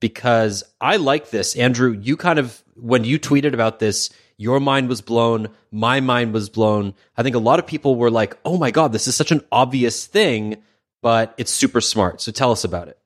because 0.00 0.64
I 0.80 0.96
like 0.96 1.30
this. 1.30 1.54
Andrew, 1.54 1.92
you 1.92 2.16
kind 2.16 2.38
of 2.38 2.62
when 2.76 3.04
you 3.04 3.18
tweeted 3.18 3.52
about 3.52 3.78
this, 3.78 4.08
your 4.38 4.58
mind 4.58 4.88
was 4.88 5.02
blown, 5.02 5.48
my 5.70 6.00
mind 6.00 6.32
was 6.32 6.48
blown. 6.48 6.94
I 7.14 7.22
think 7.22 7.36
a 7.36 7.40
lot 7.40 7.58
of 7.58 7.66
people 7.66 7.94
were 7.96 8.10
like, 8.10 8.38
"Oh 8.44 8.56
my 8.56 8.70
god, 8.70 8.92
this 8.92 9.06
is 9.06 9.14
such 9.14 9.32
an 9.32 9.42
obvious 9.52 10.06
thing." 10.06 10.62
But 11.02 11.34
it's 11.38 11.50
super 11.50 11.80
smart. 11.80 12.20
So 12.20 12.32
tell 12.32 12.52
us 12.52 12.64
about 12.64 12.88
it. 12.88 12.98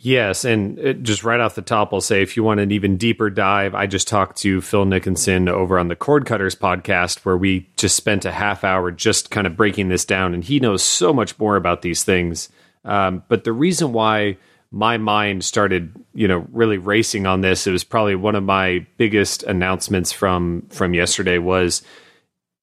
Yes, 0.00 0.44
and 0.44 0.78
it, 0.78 1.02
just 1.02 1.24
right 1.24 1.40
off 1.40 1.56
the 1.56 1.62
top, 1.62 1.92
I'll 1.92 2.00
say 2.00 2.22
if 2.22 2.36
you 2.36 2.44
want 2.44 2.60
an 2.60 2.70
even 2.70 2.98
deeper 2.98 3.30
dive, 3.30 3.74
I 3.74 3.86
just 3.86 4.06
talked 4.06 4.36
to 4.38 4.60
Phil 4.60 4.84
Nickinson 4.84 5.48
over 5.48 5.76
on 5.76 5.88
the 5.88 5.96
Cord 5.96 6.24
Cutters 6.24 6.54
podcast, 6.54 7.24
where 7.24 7.36
we 7.36 7.68
just 7.76 7.96
spent 7.96 8.24
a 8.24 8.30
half 8.30 8.62
hour 8.62 8.92
just 8.92 9.32
kind 9.32 9.44
of 9.44 9.56
breaking 9.56 9.88
this 9.88 10.04
down, 10.04 10.34
and 10.34 10.44
he 10.44 10.60
knows 10.60 10.84
so 10.84 11.12
much 11.12 11.36
more 11.40 11.56
about 11.56 11.82
these 11.82 12.04
things. 12.04 12.48
Um, 12.84 13.24
but 13.26 13.42
the 13.42 13.52
reason 13.52 13.92
why 13.92 14.36
my 14.70 14.98
mind 14.98 15.44
started, 15.44 15.92
you 16.14 16.28
know, 16.28 16.46
really 16.52 16.78
racing 16.78 17.26
on 17.26 17.40
this, 17.40 17.66
it 17.66 17.72
was 17.72 17.82
probably 17.82 18.14
one 18.14 18.36
of 18.36 18.44
my 18.44 18.86
biggest 18.98 19.42
announcements 19.42 20.12
from 20.12 20.62
from 20.70 20.94
yesterday 20.94 21.38
was 21.38 21.82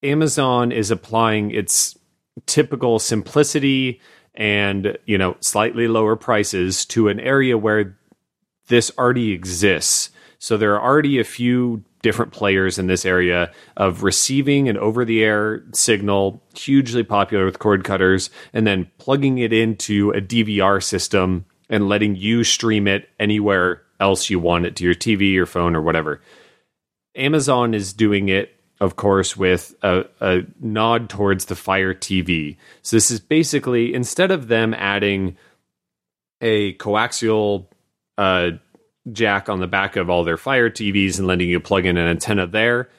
Amazon 0.03 0.71
is 0.71 0.89
applying 0.89 1.51
its 1.51 1.97
typical 2.45 2.97
simplicity 2.99 3.99
and 4.35 4.97
you 5.05 5.17
know 5.17 5.37
slightly 5.39 5.87
lower 5.87 6.15
prices 6.15 6.85
to 6.85 7.07
an 7.07 7.19
area 7.19 7.57
where 7.57 7.97
this 8.67 8.91
already 8.97 9.31
exists. 9.31 10.09
So 10.39 10.57
there 10.57 10.75
are 10.75 10.83
already 10.83 11.19
a 11.19 11.23
few 11.23 11.83
different 12.01 12.31
players 12.31 12.77
in 12.77 12.85
this 12.85 13.05
area 13.05 13.51
of 13.77 14.03
receiving 14.03 14.69
an 14.69 14.77
over 14.77 15.05
the 15.05 15.23
air 15.23 15.63
signal, 15.73 16.43
hugely 16.55 17.03
popular 17.03 17.45
with 17.45 17.57
cord 17.57 17.83
cutters, 17.83 18.29
and 18.53 18.67
then 18.67 18.91
plugging 18.99 19.39
it 19.39 19.51
into 19.51 20.11
a 20.11 20.21
DVR 20.21 20.83
system 20.83 21.45
and 21.67 21.89
letting 21.89 22.15
you 22.15 22.43
stream 22.43 22.87
it 22.87 23.09
anywhere 23.19 23.81
else 23.99 24.29
you 24.29 24.39
want 24.39 24.65
it 24.65 24.75
to 24.75 24.83
your 24.83 24.93
TV, 24.93 25.33
your 25.33 25.47
phone, 25.47 25.75
or 25.75 25.81
whatever. 25.81 26.21
Amazon 27.15 27.73
is 27.73 27.93
doing 27.93 28.29
it 28.29 28.55
of 28.79 28.95
course, 28.95 29.37
with 29.37 29.75
a, 29.81 30.05
a, 30.19 30.41
nod 30.59 31.09
towards 31.09 31.45
the 31.45 31.55
Fire 31.55 31.93
TV. 31.93 32.57
So 32.81 32.95
this 32.95 33.09
is 33.09 33.19
basically 33.19 33.93
instead 33.93 34.31
of 34.31 34.47
them 34.47 34.73
adding 34.73 35.37
a 36.41 36.73
coaxial 36.75 37.67
uh, 38.17 38.51
jack 39.11 39.49
on 39.49 39.59
the 39.59 39.67
back 39.67 39.95
of 39.95 40.09
all 40.09 40.23
their 40.23 40.37
Fire 40.37 40.69
TVs 40.69 41.17
and 41.17 41.27
letting 41.27 41.49
you 41.49 41.59
plug 41.59 41.85
in 41.85 41.97
an 41.97 42.07
antenna 42.07 42.47
there, 42.47 42.89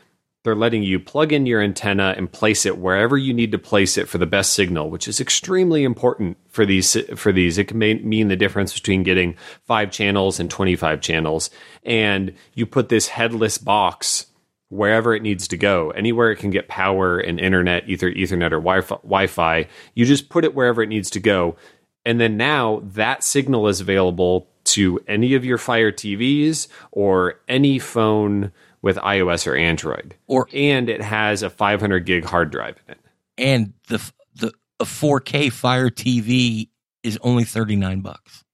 they're 0.45 0.55
letting 0.55 0.85
you 0.85 1.01
plug 1.01 1.33
in 1.33 1.45
your 1.45 1.61
antenna 1.61 2.15
and 2.17 2.31
place 2.31 2.65
it 2.65 2.79
wherever 2.79 3.19
you 3.19 3.35
need 3.35 3.51
to 3.51 3.59
place 3.59 3.99
it 3.99 4.09
for 4.09 4.19
the 4.19 4.27
best 4.27 4.53
signal, 4.53 4.91
which 4.91 5.09
is 5.09 5.21
extremely 5.21 5.83
important 5.83 6.37
for 6.49 6.65
these. 6.65 6.97
For 7.17 7.33
these, 7.33 7.59
it 7.59 7.65
can 7.65 7.79
mean 7.79 8.29
the 8.29 8.37
difference 8.37 8.73
between 8.73 9.03
getting 9.03 9.35
five 9.65 9.91
channels 9.91 10.39
and 10.39 10.49
twenty-five 10.49 11.01
channels. 11.01 11.51
And 11.83 12.33
you 12.55 12.65
put 12.65 12.91
this 12.91 13.09
headless 13.09 13.59
box 13.59 14.27
wherever 14.69 15.15
it 15.15 15.23
needs 15.23 15.49
to 15.49 15.57
go, 15.57 15.91
anywhere 15.91 16.31
it 16.31 16.37
can 16.37 16.51
get 16.51 16.69
power 16.69 17.19
and 17.19 17.39
internet, 17.39 17.89
either 17.89 18.11
Ethernet 18.11 18.53
or 18.53 18.61
Wi 18.61 19.27
Fi. 19.27 19.69
You 19.95 20.05
just 20.05 20.29
put 20.29 20.45
it 20.45 20.55
wherever 20.55 20.83
it 20.83 20.89
needs 20.89 21.11
to 21.11 21.21
go. 21.21 21.57
And 22.05 22.21
then 22.21 22.37
now 22.37 22.83
that 22.85 23.25
signal 23.25 23.69
is 23.69 23.81
available 23.81 24.49
to 24.65 25.01
any 25.07 25.35
of 25.35 25.45
your 25.45 25.59
Fire 25.59 25.93
TVs 25.93 26.69
or 26.93 27.41
any 27.49 27.79
phone 27.79 28.53
with 28.83 28.97
iOS 28.99 29.47
or 29.47 29.57
Android. 29.57 30.15
Or 30.27 30.49
and 30.53 30.89
it 30.89 31.01
has 31.01 31.43
a 31.43 31.51
500 31.51 32.01
gig 32.07 32.25
hard 32.25 32.51
drive 32.51 32.77
in 32.87 32.93
it. 32.93 33.01
And 33.39 33.73
the 33.89 34.13
the 34.35 34.53
a 34.81 34.85
4K 34.85 35.53
Fire 35.53 35.91
TV 35.91 36.69
is 37.03 37.19
only 37.23 37.45
39 37.45 38.01
bucks. 38.01 38.45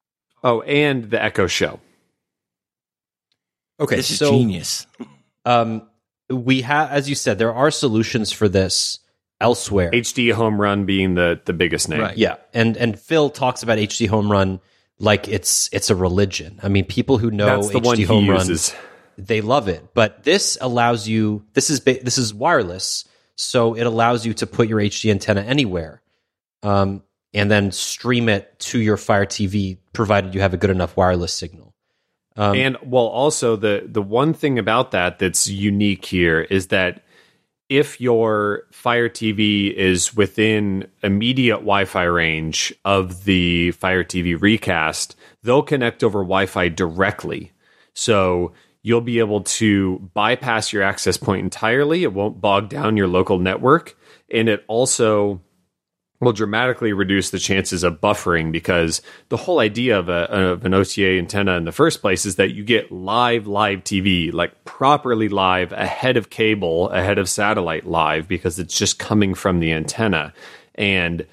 Oh, 0.45 0.61
and 0.63 1.11
the 1.11 1.23
Echo 1.23 1.47
Show. 1.47 1.81
Okay, 3.81 3.97
this 3.97 4.19
so, 4.19 4.27
is 4.27 4.31
genius. 4.31 4.87
Um, 5.45 5.89
we 6.33 6.63
have, 6.63 6.91
as 6.91 7.09
you 7.09 7.15
said, 7.15 7.39
there 7.39 7.53
are 7.53 7.71
solutions 7.71 8.33
for 8.33 8.49
this 8.49 8.99
elsewhere. 9.41 9.91
HD 9.91 10.33
Home 10.33 10.61
Run 10.61 10.87
being 10.87 11.15
the 11.15 11.41
the 11.45 11.53
biggest 11.53 11.89
name. 11.89 12.01
Right. 12.01 12.17
Yeah, 12.17 12.37
and 12.55 12.77
and 12.77 12.99
Phil 12.99 13.31
talks 13.31 13.63
about 13.63 13.79
HD 13.79 14.09
Home 14.09 14.31
Run 14.31 14.61
like 14.99 15.29
it's 15.29 15.69
it's 15.73 15.91
a 15.91 15.97
religion. 15.97 16.61
I 16.63 16.69
mean, 16.69 16.85
people 16.85 17.19
who 17.19 17.31
know 17.31 17.61
HD 17.61 18.07
Home 18.07 18.29
Run, 18.29 18.49
they 19.19 19.41
love 19.41 19.69
it. 19.69 19.95
But 19.95 20.23
this 20.25 20.57
allows 20.61 21.09
you. 21.09 21.45
This 21.53 21.71
is 21.71 21.81
this 21.81 22.19
is 22.19 22.33
wireless, 22.33 23.05
So 23.35 23.75
it 23.75 23.85
allows 23.85 24.25
you 24.25 24.35
to 24.35 24.47
put 24.47 24.69
your 24.69 24.81
HD 24.81 25.11
antenna 25.11 25.43
anywhere 25.43 26.03
um, 26.63 27.03
and 27.35 27.51
then 27.51 27.73
stream 27.73 28.29
it 28.29 28.59
to 28.61 28.79
your 28.79 28.97
Fire 28.97 29.27
TV, 29.27 29.79
provided 29.93 30.35
you 30.35 30.41
have 30.41 30.55
a 30.55 30.59
good 30.59 30.71
enough 30.71 30.97
wireless 30.97 31.33
signal. 31.35 31.72
Um, 32.37 32.57
and 32.57 32.77
well, 32.83 33.07
also 33.07 33.57
the 33.57 33.85
the 33.87 34.03
one 34.03 34.33
thing 34.35 34.59
about 34.59 34.91
that 34.93 35.19
that's 35.19 35.49
unique 35.49 36.05
here 36.05 36.41
is 36.41 36.69
that 36.69 37.03
if 37.69 38.01
your 38.01 38.65
Fire 38.71 39.09
TV 39.09 39.73
is 39.73 40.15
within 40.15 40.89
immediate 41.03 41.59
Wi-Fi 41.59 42.03
range 42.03 42.75
of 42.85 43.25
the 43.25 43.71
Fire 43.73 44.05
TV 44.05 44.39
recast, 44.39 45.17
they'll 45.43 45.63
connect 45.63 46.05
over 46.05 46.19
Wi-Fi 46.19 46.69
directly. 46.69 47.53
So 47.95 48.53
you'll 48.83 49.01
be 49.01 49.21
able 49.21 49.43
to 49.43 49.99
bypass 50.13 50.73
your 50.73 50.83
access 50.83 51.17
point 51.17 51.43
entirely. 51.43 52.03
It 52.03 52.13
won't 52.13 52.41
bog 52.41 52.69
down 52.69 52.97
your 52.97 53.09
local 53.09 53.39
network, 53.39 53.97
and 54.31 54.49
it 54.49 54.65
also 54.69 55.41
will 56.23 56.33
dramatically 56.33 56.93
reduce 56.93 57.31
the 57.31 57.39
chances 57.39 57.83
of 57.83 58.01
buffering 58.01 58.53
because 58.53 59.03
the 59.29 59.37
whole 59.37 59.59
idea 59.59 59.99
of, 59.99 60.09
a, 60.09 60.31
of 60.31 60.65
an 60.65 60.73
OTA 60.73 61.19
antenna 61.19 61.57
in 61.57 61.65
the 61.65 61.73
first 61.73 62.01
place 62.01 62.25
is 62.25 62.37
that 62.37 62.53
you 62.53 62.63
get 62.63 62.93
live 62.93 63.49
live 63.49 63.81
TV, 63.81 64.33
like 64.33 64.65
properly 64.65 65.29
live 65.29 65.73
ahead 65.73 66.17
of 66.17 66.31
cable, 66.31 66.89
ahead 66.91 67.19
of 67.19 67.29
satellite 67.29 67.87
live 67.87 68.29
because 68.29 68.61
it's 68.61 68.79
just 68.79 69.01
coming 69.01 69.35
from 69.35 69.59
the 69.59 69.73
antenna. 69.73 70.33
And 70.77 71.27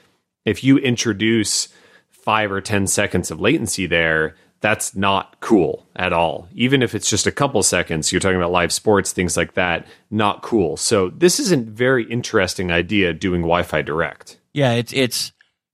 if 0.43 0.63
you 0.63 0.79
introduce 0.79 1.67
five 2.09 2.51
or 2.51 2.59
10 2.59 2.87
seconds 2.87 3.29
of 3.29 3.39
latency 3.39 3.85
there, 3.85 4.35
that's 4.59 4.95
not 4.95 5.39
cool 5.39 5.85
at 5.95 6.13
all. 6.13 6.49
Even 6.55 6.81
if 6.81 6.95
it's 6.95 7.09
just 7.09 7.27
a 7.27 7.31
couple 7.31 7.61
seconds, 7.61 8.11
you're 8.11 8.19
talking 8.19 8.37
about 8.37 8.51
live 8.51 8.73
sports, 8.73 9.13
things 9.13 9.37
like 9.37 9.53
that, 9.53 9.85
not 10.09 10.41
cool. 10.41 10.77
So 10.77 11.11
this 11.11 11.39
is 11.39 11.51
a 11.51 11.57
very 11.57 12.09
interesting 12.09 12.71
idea 12.71 13.13
doing 13.13 13.41
Wi-Fi 13.41 13.83
direct. 13.83 14.38
Yeah, 14.53 14.73
it's 14.73 14.93
it's 14.93 15.31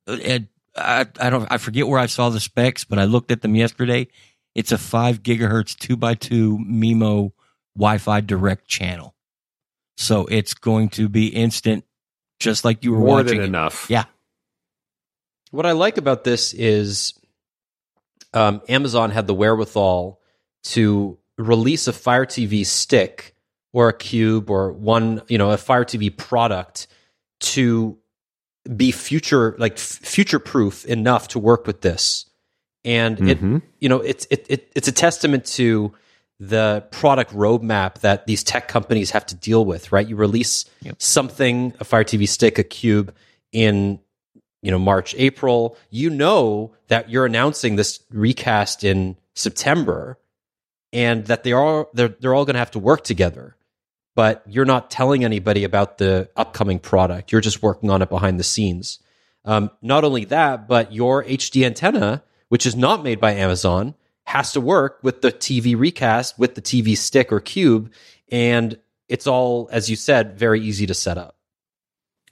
it, 0.07 0.45
I 0.75 1.05
I 1.19 1.29
don't 1.29 1.47
I 1.51 1.57
forget 1.57 1.87
where 1.87 1.99
I 1.99 2.05
saw 2.07 2.29
the 2.29 2.39
specs, 2.39 2.83
but 2.83 2.99
I 2.99 3.05
looked 3.05 3.31
at 3.31 3.41
them 3.41 3.55
yesterday. 3.55 4.07
It's 4.53 4.71
a 4.71 4.77
five 4.77 5.23
gigahertz 5.23 5.77
two 5.77 5.97
by 5.97 6.15
two 6.15 6.57
MIMO 6.57 7.31
Wi-Fi 7.75 8.21
direct 8.21 8.67
channel, 8.67 9.15
so 9.97 10.25
it's 10.25 10.53
going 10.53 10.89
to 10.89 11.09
be 11.09 11.27
instant, 11.27 11.85
just 12.39 12.65
like 12.65 12.83
you 12.83 12.91
were 12.91 12.99
more 12.99 13.07
watching. 13.17 13.37
than 13.37 13.41
it. 13.41 13.45
enough. 13.45 13.87
Yeah. 13.89 14.05
What 15.51 15.65
I 15.65 15.71
like 15.71 15.97
about 15.97 16.23
this 16.23 16.53
is 16.53 17.13
um, 18.33 18.61
Amazon 18.67 19.11
had 19.11 19.27
the 19.27 19.33
wherewithal 19.33 20.19
to 20.63 21.17
release 21.37 21.87
a 21.87 21.93
Fire 21.93 22.25
TV 22.25 22.65
stick 22.65 23.35
or 23.73 23.89
a 23.89 23.93
cube 23.93 24.49
or 24.49 24.71
one, 24.71 25.21
you 25.27 25.37
know, 25.37 25.51
a 25.51 25.57
Fire 25.57 25.85
TV 25.85 26.15
product 26.15 26.87
to 27.39 27.97
be 28.75 28.91
future 28.91 29.55
like 29.57 29.77
future 29.77 30.39
proof 30.39 30.85
enough 30.85 31.29
to 31.29 31.39
work 31.39 31.67
with 31.67 31.81
this. 31.81 32.25
And 32.83 33.17
mm-hmm. 33.17 33.55
it, 33.55 33.61
you 33.79 33.89
know, 33.89 34.01
it's 34.01 34.27
it, 34.29 34.45
it 34.49 34.71
it's 34.75 34.87
a 34.87 34.91
testament 34.91 35.45
to 35.45 35.93
the 36.39 36.85
product 36.91 37.31
roadmap 37.33 37.99
that 37.99 38.27
these 38.27 38.43
tech 38.43 38.67
companies 38.67 39.11
have 39.11 39.25
to 39.27 39.35
deal 39.35 39.63
with, 39.63 39.91
right? 39.91 40.07
You 40.07 40.15
release 40.15 40.65
yep. 40.81 41.01
something, 41.01 41.73
a 41.79 41.83
Fire 41.83 42.03
TV 42.03 42.27
stick, 42.27 42.59
a 42.59 42.63
cube 42.63 43.15
in 43.51 43.99
you 44.61 44.71
know 44.71 44.79
March, 44.79 45.15
April, 45.17 45.77
you 45.89 46.09
know 46.09 46.73
that 46.87 47.09
you're 47.09 47.25
announcing 47.25 47.75
this 47.75 48.01
recast 48.11 48.83
in 48.83 49.15
September, 49.35 50.17
and 50.91 51.25
that 51.25 51.43
they 51.43 51.53
are 51.53 51.87
they're 51.93 52.15
they're 52.19 52.33
all 52.33 52.45
going 52.45 52.55
to 52.55 52.59
have 52.59 52.71
to 52.71 52.79
work 52.79 53.03
together. 53.03 53.55
But 54.15 54.43
you're 54.47 54.65
not 54.65 54.89
telling 54.89 55.23
anybody 55.23 55.63
about 55.63 55.97
the 55.97 56.29
upcoming 56.35 56.79
product. 56.79 57.31
You're 57.31 57.41
just 57.41 57.61
working 57.61 57.89
on 57.89 58.01
it 58.01 58.09
behind 58.09 58.39
the 58.39 58.43
scenes. 58.43 58.99
Um, 59.43 59.69
not 59.81 60.03
only 60.03 60.25
that, 60.25 60.67
but 60.67 60.93
your 60.93 61.23
HD 61.23 61.65
antenna, 61.65 62.23
which 62.49 62.65
is 62.65 62.75
not 62.75 63.03
made 63.03 63.19
by 63.19 63.33
Amazon, 63.33 63.93
has 64.23 64.53
to 64.53 64.61
work 64.61 64.99
with 65.03 65.21
the 65.21 65.31
TV 65.31 65.77
recast 65.77 66.39
with 66.39 66.55
the 66.55 66.61
TV 66.61 66.97
stick 66.97 67.31
or 67.31 67.39
cube, 67.39 67.91
and 68.31 68.79
it's 69.07 69.27
all, 69.27 69.69
as 69.71 69.89
you 69.89 69.95
said, 69.95 70.39
very 70.39 70.61
easy 70.61 70.87
to 70.87 70.93
set 70.93 71.17
up 71.17 71.35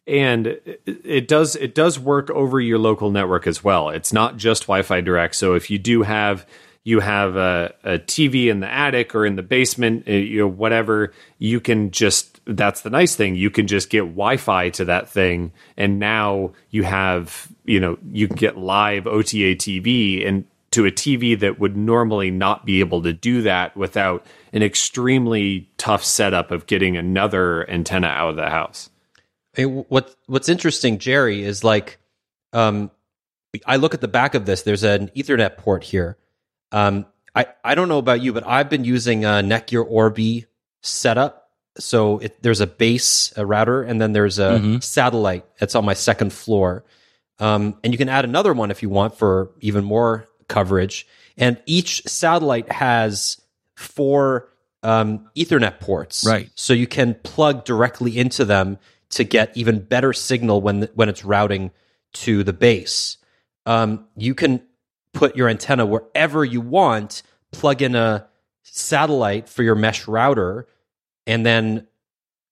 and 0.05 0.60
it 0.85 1.27
does 1.27 1.55
it 1.55 1.73
does 1.73 1.97
work 1.97 2.30
over 2.31 2.60
your 2.60 2.77
local 2.77 3.10
network 3.10 3.47
as 3.47 3.64
well. 3.64 3.89
It's 3.89 4.11
not 4.11 4.38
just 4.38 4.64
Wi-Fi 4.64 5.01
direct. 5.01 5.35
So 5.35 5.53
if 5.53 5.69
you 5.69 5.80
do 5.80 6.01
have 6.03 6.45
you 6.84 6.99
have 6.99 7.35
a, 7.35 7.73
a 7.84 7.99
TV 7.99 8.47
in 8.47 8.60
the 8.60 8.72
attic 8.72 9.15
or 9.15 9.26
in 9.26 9.35
the 9.35 9.43
basement, 9.43 10.07
uh, 10.07 10.11
you 10.11 10.39
know 10.39 10.47
whatever, 10.47 11.14
you 11.38 11.60
can 11.60 11.91
just 11.91 12.41
that's 12.45 12.81
the 12.81 12.89
nice 12.89 13.15
thing. 13.15 13.35
You 13.35 13.49
can 13.49 13.68
just 13.68 13.89
get 13.89 14.01
Wi-Fi 14.01 14.69
to 14.72 14.85
that 14.85 15.10
thing, 15.10 15.51
and 15.77 15.99
now 15.99 16.51
you 16.69 16.84
have 16.84 17.47
you 17.65 17.80
know 17.80 17.97
you 18.11 18.27
can 18.27 18.35
get 18.35 18.57
live 18.57 19.07
OTA 19.07 19.55
TV 19.55 20.27
and 20.27 20.45
to 20.72 20.85
a 20.85 20.91
TV 20.91 21.39
that 21.39 21.60
would 21.60 21.77
normally 21.77 22.31
not 22.31 22.65
be 22.65 22.80
able 22.80 23.03
to 23.03 23.14
do 23.14 23.43
that 23.43 23.77
without 23.77 24.26
an 24.53 24.64
extremely 24.64 25.69
tough 25.77 26.03
setup 26.03 26.49
of 26.49 26.65
getting 26.65 26.97
another 26.97 27.69
antenna 27.69 28.07
out 28.07 28.31
of 28.31 28.35
the 28.35 28.49
house. 28.49 28.89
What 29.55 30.15
what's 30.26 30.49
interesting, 30.49 30.97
Jerry, 30.97 31.43
is 31.43 31.64
like 31.64 31.99
um, 32.53 32.91
I 33.65 33.76
look 33.76 33.93
at 33.93 34.01
the 34.01 34.07
back 34.07 34.35
of 34.35 34.45
this. 34.45 34.64
There's 34.64 34.84
an 34.84 35.10
Ethernet 35.15 35.57
port 35.57 35.84
here. 35.84 36.18
Um, 36.74 37.06
I 37.36 37.45
I 37.64 37.76
don't 37.76 37.88
know 37.88 38.00
about 38.00 38.22
you, 38.22 38.34
but 38.34 38.45
I've 38.45 38.70
been 38.70 38.84
using 38.84 39.24
a 39.24 39.41
Netgear 39.41 39.86
Orbi 39.88 40.45
setup. 40.82 41.40
So 41.78 42.20
it, 42.20 42.44
there's 42.44 42.60
a 42.60 42.68
base 42.68 43.34
a 43.38 43.45
router, 43.45 43.82
and 43.82 44.02
then 44.02 44.12
there's 44.14 44.40
a 44.40 44.60
mm-hmm. 44.60 44.80
satellite 44.80 45.45
that's 45.60 45.76
on 45.76 45.86
my 45.86 45.94
second 45.94 46.34
floor. 46.34 46.84
Um, 47.40 47.78
and 47.84 47.94
you 47.94 47.98
can 47.98 48.10
add 48.10 48.26
another 48.26 48.54
one 48.54 48.70
if 48.70 48.84
you 48.84 48.90
want 48.90 49.18
for 49.18 49.52
even 49.60 49.84
more 49.84 50.28
coverage. 50.48 51.08
And 51.38 51.60
each 51.66 52.04
satellite 52.06 52.72
has 52.72 53.41
four 53.76 54.50
um, 54.84 55.30
Ethernet 55.36 55.80
ports, 55.80 56.26
right? 56.26 56.50
So 56.56 56.74
you 56.74 56.88
can 56.88 57.16
plug 57.24 57.66
directly 57.66 58.18
into 58.18 58.45
them 58.45 58.78
to 59.12 59.24
get 59.24 59.56
even 59.56 59.80
better 59.80 60.14
signal 60.14 60.62
when 60.62 60.90
when 60.94 61.10
it's 61.10 61.26
routing 61.26 61.72
to 62.14 62.44
the 62.44 62.54
base. 62.54 63.18
Um, 63.66 64.08
you 64.16 64.36
can 64.36 64.62
put 65.14 65.35
your 65.35 65.48
antenna 65.49 65.85
wherever 65.85 66.44
you 66.44 66.61
want, 66.61 67.23
plug 67.52 67.81
in 67.81 67.95
a 67.95 68.27
satellite 68.64 69.48
for 69.48 69.64
your 69.64 69.76
mesh 69.76 70.07
router, 70.07 70.68
and 71.26 71.45
then 71.45 71.88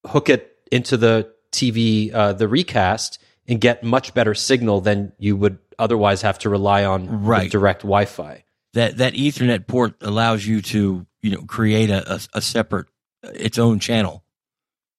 hook 0.05 0.29
it 0.29 0.57
into 0.71 0.97
the 0.97 1.33
TV, 1.51 2.13
uh, 2.13 2.33
the 2.33 2.47
recast, 2.47 3.19
and 3.47 3.59
get 3.59 3.83
much 3.83 4.13
better 4.13 4.33
signal 4.33 4.81
than 4.81 5.11
you 5.17 5.35
would 5.35 5.57
otherwise 5.77 6.21
have 6.21 6.39
to 6.39 6.49
rely 6.49 6.85
on 6.85 7.25
right. 7.25 7.51
direct 7.51 7.81
Wi-Fi. 7.81 8.43
That 8.73 8.97
that 8.97 9.13
Ethernet 9.13 9.67
port 9.67 9.95
allows 9.99 10.45
you 10.45 10.61
to 10.61 11.05
you 11.21 11.31
know 11.31 11.41
create 11.41 11.89
a, 11.89 12.13
a, 12.13 12.19
a 12.35 12.41
separate 12.41 12.87
its 13.23 13.57
own 13.57 13.79
channel. 13.79 14.23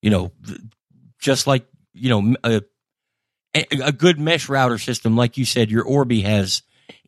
You 0.03 0.11
know, 0.11 0.33
just 1.19 1.47
like 1.47 1.67
you 1.95 2.11
know 2.11 2.35
a, 2.45 2.63
a 3.55 3.93
good 3.93 4.19
mesh 4.19 4.49
router 4.49 4.79
system, 4.79 5.17
like 5.17 5.39
you 5.39 5.45
said, 5.45 5.71
your 5.71 5.85
Orbi 5.85 6.23
has 6.23 6.63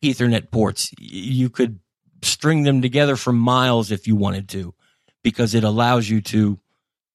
Ethernet 0.04 0.50
ports. 0.50 0.90
You 0.98 1.50
could 1.50 1.80
string 2.22 2.62
them 2.62 2.80
together 2.80 3.16
for 3.16 3.32
miles 3.32 3.90
if 3.90 4.06
you 4.06 4.16
wanted 4.16 4.48
to, 4.50 4.74
because 5.22 5.54
it 5.54 5.64
allows 5.64 6.08
you 6.08 6.20
to 6.20 6.58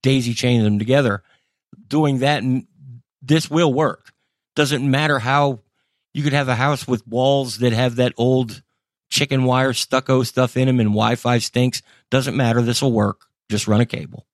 daisy 0.04 0.34
chain 0.34 0.64
them 0.64 0.80
together. 0.80 1.24
Doing 1.88 2.20
that, 2.20 2.44
this 3.22 3.50
will 3.50 3.74
work. 3.74 4.12
Doesn't 4.56 4.90
matter 4.90 5.20
how 5.20 5.60
you 6.14 6.24
could 6.24 6.34
have 6.34 6.50
a 6.50 6.56
house 6.56 6.88
with 6.88 7.08
walls 7.08 7.60
that 7.60 7.74
have 7.74 7.96
that 7.98 8.14
old 8.18 8.62
chicken 9.10 9.44
wire 9.44 9.74
stucco 9.74 10.24
stuff 10.24 10.58
in 10.58 10.68
them 10.68 10.80
and 10.80 10.90
Wi-Fi 10.90 11.40
stinks. 11.40 11.82
Doesn't 12.12 12.36
matter. 12.36 12.62
This 12.62 12.82
will 12.82 12.92
work. 12.92 13.22
Just 13.50 13.68
run 13.68 13.82
a 13.82 13.86
cable. 13.86 14.26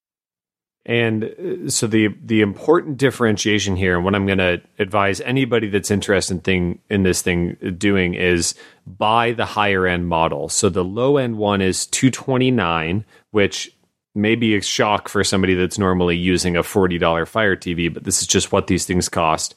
And 0.86 1.24
uh, 1.24 1.70
so 1.70 1.88
the 1.88 2.10
the 2.24 2.42
important 2.42 2.98
differentiation 2.98 3.76
here, 3.76 3.96
and 3.96 4.06
what 4.06 4.14
I'm 4.14 4.28
going 4.28 4.38
to 4.38 4.62
advise 4.78 5.20
anybody 5.22 5.68
that's 5.68 5.90
interested 5.90 6.36
in 6.36 6.40
thing 6.42 6.80
in 6.90 7.04
this 7.04 7.22
thing 7.22 7.56
doing 7.78 8.14
is 8.14 8.54
buy 8.86 9.32
the 9.32 9.46
higher 9.46 9.88
end 9.88 10.08
model. 10.08 10.48
So 10.50 10.70
the 10.70 10.84
low 10.84 11.18
end 11.18 11.38
one 11.38 11.62
is 11.62 11.88
229, 11.88 13.04
which 13.32 13.72
may 14.14 14.36
be 14.36 14.56
a 14.56 14.62
shock 14.62 15.10
for 15.10 15.24
somebody 15.24 15.56
that's 15.56 15.78
normally 15.78 16.16
using 16.16 16.56
a 16.56 16.64
$40 16.64 17.28
Fire 17.28 17.56
TV, 17.56 17.94
but 17.94 18.06
this 18.06 18.22
is 18.22 18.28
just 18.28 18.52
what 18.52 18.68
these 18.68 18.86
things 18.86 19.10
cost, 19.10 19.56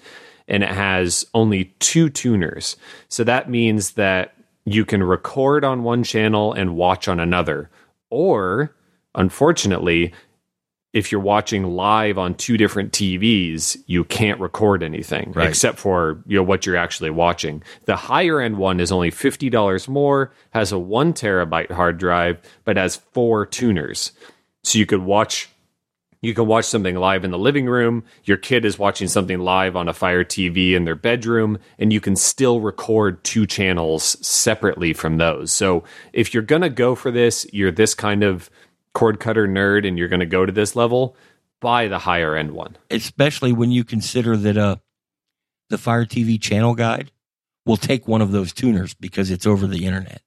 and 0.48 0.64
it 0.64 0.70
has 0.70 1.24
only 1.32 1.66
two 1.78 2.08
tuners. 2.10 2.76
So 3.08 3.22
that 3.24 3.48
means 3.48 3.92
that 3.92 4.34
you 4.64 4.84
can 4.84 5.02
record 5.02 5.64
on 5.64 5.84
one 5.84 6.02
channel 6.02 6.52
and 6.52 6.74
watch 6.74 7.06
on 7.06 7.20
another, 7.20 7.70
or 8.10 8.74
unfortunately 9.14 10.12
if 10.92 11.12
you're 11.12 11.20
watching 11.20 11.64
live 11.64 12.16
on 12.16 12.34
two 12.34 12.56
different 12.56 12.92
TVs, 12.92 13.76
you 13.86 14.04
can't 14.04 14.40
record 14.40 14.82
anything 14.82 15.32
right. 15.32 15.48
except 15.48 15.78
for 15.78 16.22
you 16.26 16.36
know 16.36 16.42
what 16.42 16.64
you're 16.64 16.76
actually 16.76 17.10
watching. 17.10 17.62
The 17.84 17.96
higher 17.96 18.40
end 18.40 18.56
one 18.56 18.80
is 18.80 18.90
only 18.90 19.10
fifty 19.10 19.50
dollars 19.50 19.86
more, 19.86 20.32
has 20.50 20.72
a 20.72 20.78
one 20.78 21.12
terabyte 21.12 21.70
hard 21.70 21.98
drive, 21.98 22.40
but 22.64 22.76
has 22.76 22.96
four 23.12 23.44
tuners, 23.44 24.12
so 24.62 24.78
you 24.78 24.86
could 24.86 25.02
watch 25.02 25.50
You 26.20 26.34
can 26.34 26.46
watch 26.48 26.64
something 26.64 26.96
live 26.96 27.22
in 27.24 27.30
the 27.30 27.38
living 27.38 27.66
room. 27.66 28.02
Your 28.24 28.38
kid 28.38 28.64
is 28.64 28.76
watching 28.76 29.06
something 29.06 29.38
live 29.38 29.76
on 29.76 29.88
a 29.88 29.92
Fire 29.92 30.24
TV 30.24 30.72
in 30.72 30.84
their 30.84 30.96
bedroom, 30.96 31.58
and 31.78 31.92
you 31.92 32.00
can 32.00 32.16
still 32.16 32.60
record 32.60 33.22
two 33.22 33.46
channels 33.46 34.16
separately 34.26 34.92
from 34.94 35.18
those. 35.18 35.52
So 35.52 35.84
if 36.12 36.34
you're 36.34 36.42
going 36.42 36.62
to 36.62 36.70
go 36.70 36.96
for 36.96 37.12
this, 37.12 37.46
you're 37.52 37.70
this 37.70 37.94
kind 37.94 38.24
of 38.24 38.50
cord 38.92 39.20
cutter 39.20 39.46
nerd 39.46 39.86
and 39.86 39.98
you're 39.98 40.08
going 40.08 40.20
to 40.20 40.26
go 40.26 40.44
to 40.44 40.52
this 40.52 40.76
level, 40.76 41.16
buy 41.60 41.88
the 41.88 41.98
higher 41.98 42.36
end 42.36 42.52
one. 42.52 42.76
Especially 42.90 43.52
when 43.52 43.70
you 43.70 43.84
consider 43.84 44.36
that 44.36 44.56
uh, 44.56 44.76
the 45.68 45.78
Fire 45.78 46.04
TV 46.04 46.40
channel 46.40 46.74
guide 46.74 47.10
will 47.66 47.76
take 47.76 48.08
one 48.08 48.22
of 48.22 48.32
those 48.32 48.52
tuners 48.52 48.94
because 48.94 49.30
it's 49.30 49.46
over 49.46 49.66
the 49.66 49.84
internet. 49.84 50.22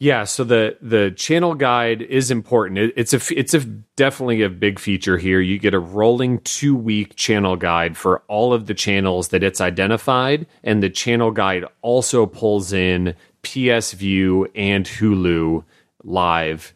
Yeah, 0.00 0.24
so 0.24 0.42
the 0.42 0.76
the 0.82 1.12
channel 1.12 1.54
guide 1.54 2.02
is 2.02 2.30
important. 2.30 2.78
It, 2.78 2.92
it's 2.96 3.14
a 3.14 3.38
it's 3.38 3.54
a 3.54 3.60
definitely 3.60 4.42
a 4.42 4.50
big 4.50 4.78
feature 4.78 5.16
here. 5.16 5.40
You 5.40 5.58
get 5.58 5.72
a 5.72 5.78
rolling 5.78 6.40
two 6.40 6.74
week 6.74 7.14
channel 7.14 7.56
guide 7.56 7.96
for 7.96 8.22
all 8.26 8.52
of 8.52 8.66
the 8.66 8.74
channels 8.74 9.28
that 9.28 9.44
it's 9.44 9.60
identified, 9.60 10.46
and 10.64 10.82
the 10.82 10.90
channel 10.90 11.30
guide 11.30 11.64
also 11.80 12.26
pulls 12.26 12.72
in 12.72 13.14
PS 13.42 13.92
Vue 13.92 14.46
and 14.54 14.84
Hulu 14.84 15.64
live 16.02 16.74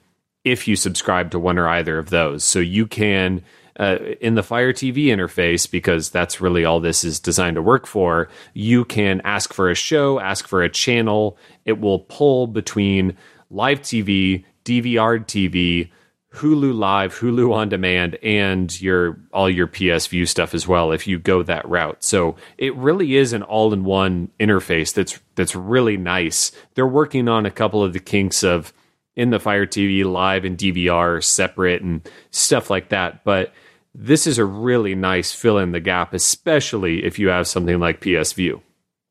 if 0.50 0.68
you 0.68 0.76
subscribe 0.76 1.30
to 1.30 1.38
one 1.38 1.58
or 1.58 1.68
either 1.68 1.98
of 1.98 2.10
those. 2.10 2.44
So 2.44 2.58
you 2.58 2.86
can 2.86 3.42
uh, 3.78 3.98
in 4.20 4.34
the 4.34 4.42
Fire 4.42 4.72
TV 4.72 5.06
interface, 5.06 5.70
because 5.70 6.10
that's 6.10 6.40
really 6.40 6.64
all 6.64 6.80
this 6.80 7.04
is 7.04 7.20
designed 7.20 7.54
to 7.54 7.62
work 7.62 7.86
for, 7.86 8.28
you 8.52 8.84
can 8.84 9.20
ask 9.24 9.52
for 9.52 9.70
a 9.70 9.74
show, 9.74 10.18
ask 10.18 10.48
for 10.48 10.62
a 10.62 10.68
channel. 10.68 11.38
It 11.64 11.80
will 11.80 12.00
pull 12.00 12.48
between 12.48 13.16
live 13.50 13.80
TV, 13.80 14.44
DVR 14.64 15.24
TV, 15.24 15.90
Hulu 16.34 16.76
Live, 16.76 17.18
Hulu 17.18 17.52
on 17.52 17.68
demand, 17.68 18.16
and 18.16 18.78
your 18.80 19.18
all 19.32 19.48
your 19.48 19.66
PS 19.66 20.08
Vue 20.08 20.26
stuff 20.26 20.54
as 20.54 20.68
well. 20.68 20.92
If 20.92 21.06
you 21.06 21.18
go 21.18 21.42
that 21.42 21.66
route, 21.68 22.04
so 22.04 22.36
it 22.58 22.76
really 22.76 23.16
is 23.16 23.32
an 23.32 23.42
all-in-one 23.42 24.30
interface 24.38 24.92
that's 24.92 25.18
that's 25.36 25.54
really 25.54 25.96
nice. 25.96 26.52
They're 26.74 26.86
working 26.86 27.28
on 27.28 27.46
a 27.46 27.50
couple 27.50 27.82
of 27.82 27.94
the 27.94 28.00
kinks 28.00 28.42
of 28.44 28.74
in 29.18 29.30
the 29.30 29.40
Fire 29.40 29.66
TV 29.66 30.04
Live 30.04 30.44
and 30.44 30.56
DVR 30.56 31.22
separate 31.22 31.82
and 31.82 32.08
stuff 32.30 32.70
like 32.70 32.90
that, 32.90 33.24
but 33.24 33.52
this 33.92 34.28
is 34.28 34.38
a 34.38 34.44
really 34.44 34.94
nice 34.94 35.32
fill 35.32 35.58
in 35.58 35.72
the 35.72 35.80
gap, 35.80 36.14
especially 36.14 37.04
if 37.04 37.18
you 37.18 37.28
have 37.28 37.48
something 37.48 37.80
like 37.80 38.00
PS 38.00 38.32
Vue. 38.32 38.62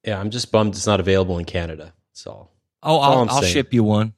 Yeah, 0.05 0.17
I'm 0.17 0.29
just 0.29 0.49
bummed 0.49 0.75
it's 0.75 0.88
not 0.88 1.01
available 1.01 1.38
in 1.38 1.43
Canada. 1.43 1.93
That's 2.11 2.25
all. 2.25 2.53
Oh, 2.81 2.95
all 2.95 3.01
I'll, 3.01 3.21
I'm 3.23 3.29
I'll 3.29 3.41
ship 3.41 3.73
you 3.73 3.84
one. 3.84 4.13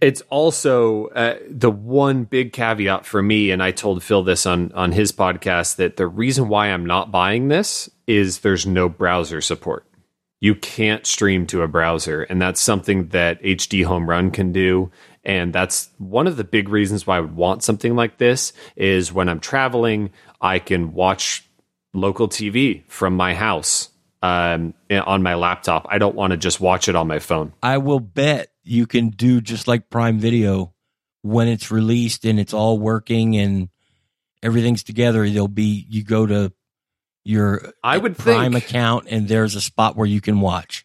It's 0.00 0.22
also 0.22 1.06
uh, 1.08 1.36
the 1.48 1.70
one 1.70 2.24
big 2.24 2.52
caveat 2.52 3.06
for 3.06 3.22
me, 3.22 3.52
and 3.52 3.62
I 3.62 3.70
told 3.70 4.02
Phil 4.02 4.24
this 4.24 4.44
on 4.44 4.72
on 4.72 4.90
his 4.90 5.12
podcast 5.12 5.76
that 5.76 5.96
the 5.96 6.08
reason 6.08 6.48
why 6.48 6.66
I'm 6.66 6.84
not 6.84 7.12
buying 7.12 7.46
this 7.46 7.88
is 8.08 8.40
there's 8.40 8.66
no 8.66 8.88
browser 8.88 9.40
support. 9.40 9.86
You 10.40 10.56
can't 10.56 11.06
stream 11.06 11.46
to 11.46 11.62
a 11.62 11.68
browser, 11.68 12.24
and 12.24 12.42
that's 12.42 12.60
something 12.60 13.06
that 13.10 13.40
HD 13.44 13.84
Home 13.84 14.10
Run 14.10 14.32
can 14.32 14.50
do. 14.50 14.90
And 15.24 15.52
that's 15.52 15.88
one 15.98 16.26
of 16.26 16.36
the 16.36 16.44
big 16.44 16.68
reasons 16.68 17.06
why 17.06 17.18
I 17.18 17.20
would 17.20 17.36
want 17.36 17.62
something 17.62 17.94
like 17.94 18.18
this 18.18 18.52
is 18.74 19.12
when 19.12 19.28
I'm 19.28 19.40
traveling, 19.40 20.10
I 20.40 20.58
can 20.58 20.94
watch 20.94 21.44
local 21.94 22.28
TV 22.28 22.82
from 22.88 23.14
my 23.16 23.34
house 23.34 23.88
um, 24.22 24.74
on 24.90 25.22
my 25.22 25.34
laptop. 25.34 25.86
I 25.88 25.98
don't 25.98 26.16
want 26.16 26.32
to 26.32 26.36
just 26.36 26.60
watch 26.60 26.88
it 26.88 26.96
on 26.96 27.06
my 27.06 27.18
phone. 27.20 27.52
I 27.62 27.78
will 27.78 28.00
bet 28.00 28.48
you 28.64 28.86
can 28.86 29.10
do 29.10 29.40
just 29.40 29.68
like 29.68 29.90
Prime 29.90 30.18
Video 30.18 30.74
when 31.22 31.46
it's 31.48 31.70
released 31.70 32.24
and 32.24 32.40
it's 32.40 32.52
all 32.54 32.78
working 32.78 33.36
and 33.36 33.68
everything's 34.42 34.82
together. 34.82 35.28
There'll 35.28 35.46
be 35.48 35.86
you 35.88 36.02
go 36.02 36.26
to 36.26 36.52
your 37.24 37.72
I 37.84 37.98
would 37.98 38.18
Prime 38.18 38.52
think- 38.52 38.64
account 38.64 39.06
and 39.08 39.28
there's 39.28 39.54
a 39.54 39.60
spot 39.60 39.96
where 39.96 40.06
you 40.06 40.20
can 40.20 40.40
watch. 40.40 40.84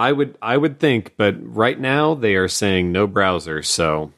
I 0.00 0.12
would 0.12 0.36
I 0.40 0.56
would 0.56 0.78
think, 0.80 1.14
but 1.16 1.36
right 1.40 1.78
now 1.78 2.14
they 2.14 2.34
are 2.36 2.48
saying 2.48 2.90
no 2.92 3.06
browser, 3.06 3.62
so 3.62 4.12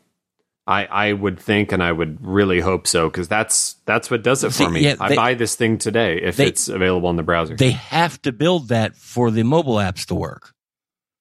I 0.67 0.85
I 0.87 1.13
would 1.13 1.41
think 1.41 1.73
and 1.73 1.83
I 1.83 1.91
would 1.93 2.25
really 2.25 2.61
hope 2.61 2.87
so 2.87 3.09
because 3.09 3.27
that's 3.29 3.75
that's 3.85 4.11
what 4.11 4.23
does 4.23 4.45
it 4.45 4.53
See, 4.53 4.65
for 4.65 4.71
me. 4.71 4.81
yeah, 4.85 4.95
I 5.01 5.09
they- 5.11 5.17
buy 5.17 5.35
this 5.35 5.57
thing 5.57 5.79
today 5.79 6.21
if 6.23 6.37
they- 6.37 6.47
it's 6.47 6.69
available 6.69 7.11
in 7.11 7.17
the 7.17 7.23
browser. 7.23 7.57
They 7.57 7.73
have 7.73 8.21
to 8.23 8.33
build 8.33 8.69
that 8.69 8.97
for 8.97 9.31
the 9.31 9.43
mobile 9.43 9.77
apps 9.77 10.07
to 10.07 10.15
work. 10.15 10.55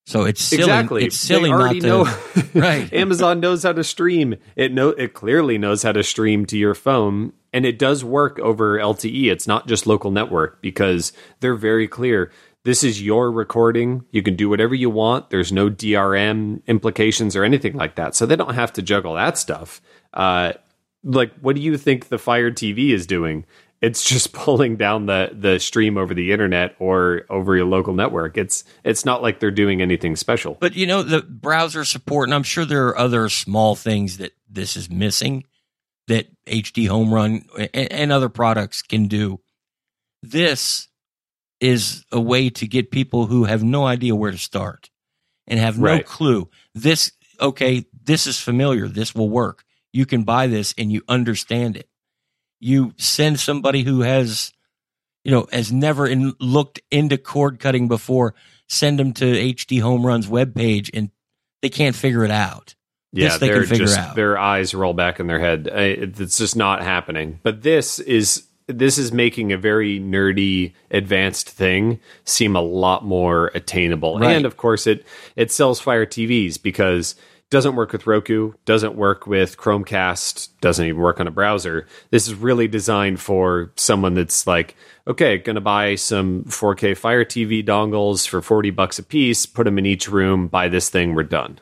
So 0.07 0.23
it's 0.23 0.41
silly. 0.41 0.63
exactly. 0.63 1.05
It's 1.05 1.15
silly 1.15 1.49
they 1.49 1.53
already 1.53 1.79
not 1.79 2.05
to. 2.05 2.41
know. 2.41 2.47
Right. 2.61 2.91
Amazon 3.03 3.39
knows 3.39 3.63
how 3.63 3.71
to 3.73 3.83
stream. 3.83 4.35
It 4.55 4.73
know 4.73 4.89
it 4.89 5.13
clearly 5.13 5.57
knows 5.57 5.83
how 5.83 5.91
to 5.93 6.03
stream 6.03 6.45
to 6.47 6.57
your 6.57 6.73
phone, 6.75 7.33
and 7.53 7.65
it 7.65 7.79
does 7.79 8.03
work 8.03 8.38
over 8.39 8.77
LTE. 8.77 9.31
It's 9.31 9.47
not 9.47 9.67
just 9.67 9.88
local 9.88 10.11
network 10.11 10.61
because 10.61 11.13
they're 11.39 11.55
very 11.55 11.88
clear. 11.88 12.31
This 12.63 12.83
is 12.83 13.01
your 13.01 13.31
recording. 13.31 14.05
You 14.11 14.21
can 14.21 14.35
do 14.35 14.47
whatever 14.47 14.75
you 14.75 14.89
want. 14.89 15.31
There's 15.31 15.51
no 15.51 15.69
DRM 15.69 16.65
implications 16.67 17.35
or 17.35 17.43
anything 17.43 17.73
like 17.73 17.95
that, 17.95 18.15
so 18.15 18.25
they 18.25 18.35
don't 18.35 18.53
have 18.53 18.71
to 18.73 18.83
juggle 18.83 19.15
that 19.15 19.38
stuff. 19.38 19.81
Uh, 20.13 20.53
like, 21.03 21.33
what 21.39 21.55
do 21.55 21.61
you 21.61 21.75
think 21.75 22.09
the 22.09 22.19
Fire 22.19 22.51
TV 22.51 22.89
is 22.89 23.07
doing? 23.07 23.45
It's 23.81 24.03
just 24.07 24.31
pulling 24.31 24.77
down 24.77 25.07
the 25.07 25.31
the 25.33 25.59
stream 25.59 25.97
over 25.97 26.13
the 26.13 26.31
internet 26.31 26.75
or 26.77 27.23
over 27.31 27.55
your 27.55 27.65
local 27.65 27.95
network. 27.95 28.38
It's 28.38 28.63
it's 28.83 29.05
not 29.05 29.23
like 29.23 29.39
they're 29.39 29.49
doing 29.49 29.81
anything 29.81 30.15
special. 30.15 30.55
But 30.59 30.75
you 30.75 30.85
know 30.85 31.01
the 31.01 31.23
browser 31.23 31.83
support, 31.83 32.27
and 32.27 32.35
I'm 32.35 32.43
sure 32.43 32.63
there 32.63 32.88
are 32.89 32.97
other 32.97 33.27
small 33.29 33.75
things 33.75 34.17
that 34.17 34.33
this 34.47 34.77
is 34.77 34.88
missing 34.88 35.45
that 36.07 36.27
HD 36.45 36.88
Home 36.88 37.11
Run 37.11 37.45
and, 37.57 37.91
and 37.91 38.11
other 38.11 38.29
products 38.29 38.83
can 38.83 39.07
do. 39.07 39.39
This 40.21 40.88
is 41.61 42.03
a 42.11 42.19
way 42.19 42.49
to 42.49 42.67
get 42.67 42.91
people 42.91 43.27
who 43.27 43.45
have 43.45 43.63
no 43.63 43.85
idea 43.85 44.15
where 44.15 44.31
to 44.31 44.38
start 44.38 44.89
and 45.47 45.59
have 45.59 45.77
no 45.79 45.85
Right. 45.85 46.05
clue. 46.05 46.49
This 46.75 47.11
okay, 47.39 47.85
this 48.03 48.27
is 48.27 48.39
familiar. 48.39 48.88
This 48.88 49.15
will 49.15 49.29
work. 49.29 49.63
You 49.93 50.05
can 50.05 50.23
buy 50.23 50.47
this 50.47 50.73
and 50.77 50.91
you 50.91 51.01
understand 51.07 51.75
it. 51.77 51.88
You 52.59 52.93
send 52.97 53.39
somebody 53.39 53.81
who 53.83 54.01
has, 54.01 54.51
you 55.23 55.31
know, 55.31 55.47
has 55.51 55.71
never 55.71 56.05
in, 56.07 56.33
looked 56.39 56.81
into 56.91 57.17
cord 57.17 57.59
cutting 57.59 57.88
before. 57.88 58.35
Send 58.69 58.99
them 58.99 59.13
to 59.13 59.25
HD 59.25 59.81
Home 59.81 60.05
Run's 60.05 60.27
webpage 60.27 60.91
and 60.93 61.09
they 61.63 61.69
can't 61.69 61.95
figure 61.95 62.23
it 62.23 62.31
out. 62.31 62.75
Yeah, 63.11 63.38
they 63.38 63.49
can 63.49 63.65
figure 63.65 63.85
just 63.85 63.97
out. 63.97 64.15
their 64.15 64.38
eyes 64.38 64.73
roll 64.73 64.93
back 64.93 65.19
in 65.19 65.27
their 65.27 65.39
head. 65.39 65.67
It's 65.67 66.38
just 66.38 66.55
not 66.55 66.81
happening. 66.81 67.39
But 67.43 67.61
this 67.63 67.99
is 67.99 68.47
this 68.67 68.97
is 68.97 69.11
making 69.11 69.51
a 69.51 69.57
very 69.57 69.99
nerdy, 69.99 70.73
advanced 70.89 71.49
thing 71.49 71.99
seem 72.25 72.55
a 72.55 72.61
lot 72.61 73.03
more 73.05 73.51
attainable. 73.53 74.19
Right. 74.19 74.35
And 74.35 74.45
of 74.45 74.57
course, 74.57 74.88
it 74.88 75.05
it 75.35 75.51
sells 75.51 75.79
Fire 75.79 76.05
TVs 76.05 76.61
because 76.61 77.13
it 77.13 77.49
doesn't 77.49 77.75
work 77.75 77.91
with 77.91 78.07
Roku, 78.07 78.53
doesn't 78.65 78.95
work 78.95 79.27
with 79.27 79.57
Chromecast, 79.57 80.49
doesn't 80.61 80.85
even 80.85 81.01
work 81.01 81.19
on 81.19 81.27
a 81.27 81.31
browser. 81.31 81.88
This 82.09 82.27
is 82.27 82.33
really 82.35 82.67
designed 82.67 83.19
for 83.19 83.71
someone 83.75 84.13
that's 84.13 84.47
like, 84.47 84.75
okay, 85.07 85.38
going 85.38 85.55
to 85.55 85.61
buy 85.61 85.95
some 85.95 86.43
4K 86.45 86.95
Fire 86.97 87.25
TV 87.25 87.65
dongles 87.65 88.27
for 88.27 88.41
40 88.41 88.69
bucks 88.71 88.99
a 88.99 89.03
piece, 89.03 89.45
put 89.45 89.65
them 89.65 89.77
in 89.77 89.85
each 89.85 90.07
room, 90.07 90.47
buy 90.47 90.69
this 90.69 90.89
thing, 90.89 91.15
we're 91.15 91.23
done. 91.23 91.59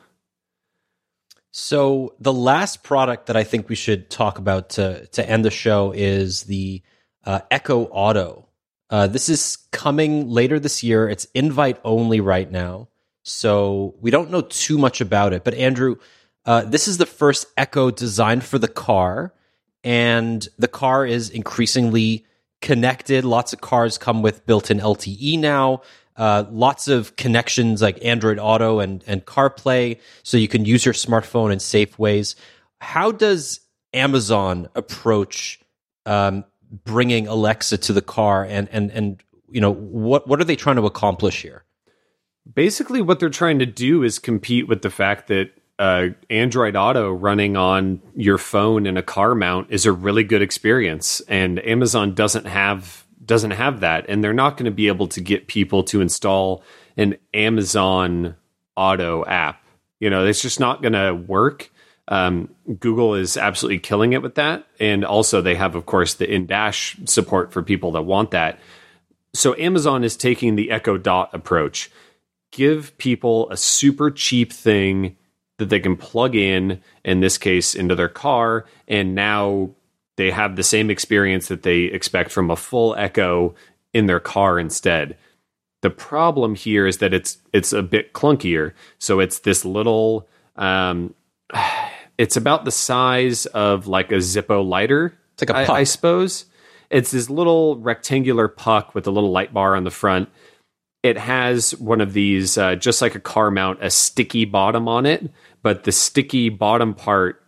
So 1.52 2.14
the 2.20 2.32
last 2.32 2.82
product 2.82 3.26
that 3.26 3.36
I 3.36 3.44
think 3.44 3.68
we 3.68 3.74
should 3.74 4.08
talk 4.08 4.38
about 4.38 4.70
to 4.70 5.06
to 5.08 5.28
end 5.28 5.44
the 5.44 5.50
show 5.50 5.92
is 5.92 6.44
the 6.44 6.82
uh, 7.24 7.40
Echo 7.50 7.84
Auto. 7.86 8.48
Uh, 8.88 9.06
this 9.06 9.28
is 9.28 9.58
coming 9.72 10.28
later 10.28 10.58
this 10.58 10.82
year. 10.82 11.08
It's 11.08 11.26
invite 11.34 11.80
only 11.84 12.20
right 12.20 12.50
now, 12.50 12.88
so 13.22 13.94
we 14.00 14.10
don't 14.10 14.30
know 14.30 14.42
too 14.42 14.78
much 14.78 15.00
about 15.00 15.32
it. 15.32 15.44
But 15.44 15.54
Andrew, 15.54 15.96
uh, 16.44 16.62
this 16.62 16.86
is 16.86 16.98
the 16.98 17.06
first 17.06 17.46
Echo 17.56 17.90
designed 17.90 18.44
for 18.44 18.58
the 18.58 18.68
car, 18.68 19.34
and 19.82 20.46
the 20.58 20.68
car 20.68 21.04
is 21.04 21.30
increasingly 21.30 22.26
connected. 22.60 23.24
Lots 23.24 23.52
of 23.52 23.60
cars 23.60 23.98
come 23.98 24.22
with 24.22 24.46
built-in 24.46 24.78
LTE 24.78 25.38
now. 25.38 25.82
Uh, 26.20 26.44
lots 26.50 26.86
of 26.86 27.16
connections 27.16 27.80
like 27.80 28.04
Android 28.04 28.38
Auto 28.38 28.78
and 28.78 29.02
and 29.06 29.24
CarPlay, 29.24 29.98
so 30.22 30.36
you 30.36 30.48
can 30.48 30.64
use 30.64 30.84
your 30.84 30.94
smartphone 30.94 31.52
in 31.52 31.58
safe 31.58 31.98
ways. 31.98 32.36
How 32.80 33.10
does 33.10 33.60
Amazon 33.94 34.68
approach 34.74 35.58
um, 36.04 36.44
bringing 36.84 37.26
Alexa 37.26 37.78
to 37.78 37.92
the 37.92 38.02
car, 38.02 38.44
and 38.44 38.68
and 38.70 38.90
and 38.90 39.22
you 39.50 39.60
know 39.60 39.72
what 39.72 40.28
what 40.28 40.40
are 40.40 40.44
they 40.44 40.56
trying 40.56 40.76
to 40.76 40.86
accomplish 40.86 41.42
here? 41.42 41.64
basically 42.54 43.02
what 43.02 43.20
they're 43.20 43.30
trying 43.30 43.58
to 43.58 43.66
do 43.66 44.02
is 44.02 44.18
compete 44.18 44.68
with 44.68 44.82
the 44.82 44.90
fact 44.90 45.28
that 45.28 45.50
uh, 45.78 46.08
Android 46.28 46.76
Auto 46.76 47.10
running 47.10 47.56
on 47.56 48.02
your 48.14 48.38
phone 48.38 48.86
in 48.86 48.96
a 48.96 49.02
car 49.02 49.34
mount 49.34 49.68
is 49.70 49.86
a 49.86 49.92
really 49.92 50.24
good 50.24 50.42
experience, 50.42 51.20
and 51.22 51.64
Amazon 51.66 52.14
doesn't 52.14 52.46
have 52.46 53.06
doesn't 53.30 53.52
have 53.52 53.78
that, 53.78 54.06
and 54.08 54.24
they're 54.24 54.32
not 54.32 54.56
going 54.56 54.64
to 54.64 54.72
be 54.72 54.88
able 54.88 55.06
to 55.06 55.20
get 55.20 55.46
people 55.46 55.84
to 55.84 56.00
install 56.00 56.64
an 56.96 57.16
Amazon 57.32 58.34
Auto 58.74 59.24
app. 59.24 59.64
You 60.00 60.10
know, 60.10 60.26
it's 60.26 60.42
just 60.42 60.58
not 60.58 60.82
going 60.82 60.94
to 60.94 61.14
work. 61.14 61.70
Um, 62.08 62.52
Google 62.80 63.14
is 63.14 63.36
absolutely 63.36 63.78
killing 63.78 64.14
it 64.14 64.22
with 64.22 64.34
that, 64.34 64.66
and 64.80 65.04
also 65.04 65.40
they 65.40 65.54
have, 65.54 65.76
of 65.76 65.86
course, 65.86 66.14
the 66.14 66.28
in 66.28 66.46
dash 66.46 66.96
support 67.04 67.52
for 67.52 67.62
people 67.62 67.92
that 67.92 68.02
want 68.02 68.32
that. 68.32 68.58
So 69.32 69.54
Amazon 69.56 70.02
is 70.02 70.16
taking 70.16 70.56
the 70.56 70.72
Echo 70.72 70.98
Dot 70.98 71.30
approach. 71.32 71.88
Give 72.50 72.98
people 72.98 73.48
a 73.50 73.56
super 73.56 74.10
cheap 74.10 74.52
thing 74.52 75.16
that 75.58 75.68
they 75.68 75.78
can 75.78 75.96
plug 75.96 76.34
in, 76.34 76.82
in 77.04 77.20
this 77.20 77.38
case, 77.38 77.76
into 77.76 77.94
their 77.94 78.08
car, 78.08 78.66
and 78.88 79.14
now 79.14 79.70
they 80.20 80.30
have 80.30 80.54
the 80.54 80.62
same 80.62 80.90
experience 80.90 81.48
that 81.48 81.62
they 81.62 81.84
expect 81.84 82.30
from 82.30 82.50
a 82.50 82.56
full 82.56 82.94
Echo 82.94 83.54
in 83.94 84.04
their 84.04 84.20
car 84.20 84.58
instead. 84.58 85.16
The 85.80 85.88
problem 85.88 86.54
here 86.54 86.86
is 86.86 86.98
that 86.98 87.14
it's 87.14 87.38
it's 87.54 87.72
a 87.72 87.82
bit 87.82 88.12
clunkier. 88.12 88.74
So 88.98 89.18
it's 89.18 89.38
this 89.38 89.64
little 89.64 90.28
um, 90.56 91.14
it's 92.18 92.36
about 92.36 92.66
the 92.66 92.70
size 92.70 93.46
of 93.46 93.86
like 93.86 94.12
a 94.12 94.16
Zippo 94.16 94.62
lighter. 94.66 95.18
It's 95.32 95.42
like 95.42 95.56
a 95.56 95.56
I, 95.56 95.64
puck. 95.64 95.76
I 95.76 95.84
suppose. 95.84 96.44
It's 96.90 97.12
this 97.12 97.30
little 97.30 97.78
rectangular 97.78 98.46
puck 98.46 98.94
with 98.94 99.06
a 99.06 99.10
little 99.10 99.30
light 99.30 99.54
bar 99.54 99.74
on 99.74 99.84
the 99.84 99.90
front. 99.90 100.28
It 101.02 101.16
has 101.16 101.70
one 101.76 102.02
of 102.02 102.12
these, 102.12 102.58
uh, 102.58 102.74
just 102.74 103.00
like 103.00 103.14
a 103.14 103.20
car 103.20 103.50
mount, 103.50 103.78
a 103.80 103.88
sticky 103.88 104.44
bottom 104.44 104.86
on 104.86 105.06
it, 105.06 105.30
but 105.62 105.84
the 105.84 105.92
sticky 105.92 106.50
bottom 106.50 106.92
part 106.92 107.39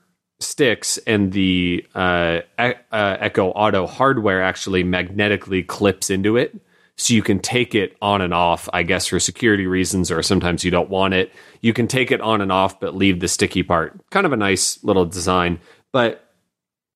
sticks 0.42 0.98
and 0.98 1.32
the 1.32 1.86
uh, 1.94 2.40
e- 2.60 2.74
uh, 2.92 3.16
Echo 3.20 3.48
Auto 3.50 3.86
hardware 3.86 4.42
actually 4.42 4.84
magnetically 4.84 5.62
clips 5.62 6.10
into 6.10 6.36
it. 6.36 6.54
So 6.96 7.14
you 7.14 7.22
can 7.22 7.38
take 7.38 7.74
it 7.74 7.96
on 8.02 8.20
and 8.20 8.34
off, 8.34 8.68
I 8.72 8.82
guess, 8.82 9.06
for 9.06 9.18
security 9.18 9.66
reasons, 9.66 10.10
or 10.10 10.22
sometimes 10.22 10.62
you 10.62 10.70
don't 10.70 10.90
want 10.90 11.14
it. 11.14 11.32
You 11.62 11.72
can 11.72 11.88
take 11.88 12.10
it 12.12 12.20
on 12.20 12.42
and 12.42 12.52
off, 12.52 12.78
but 12.78 12.94
leave 12.94 13.20
the 13.20 13.28
sticky 13.28 13.62
part. 13.62 13.98
Kind 14.10 14.26
of 14.26 14.32
a 14.32 14.36
nice 14.36 14.82
little 14.84 15.06
design. 15.06 15.58
But 15.90 16.22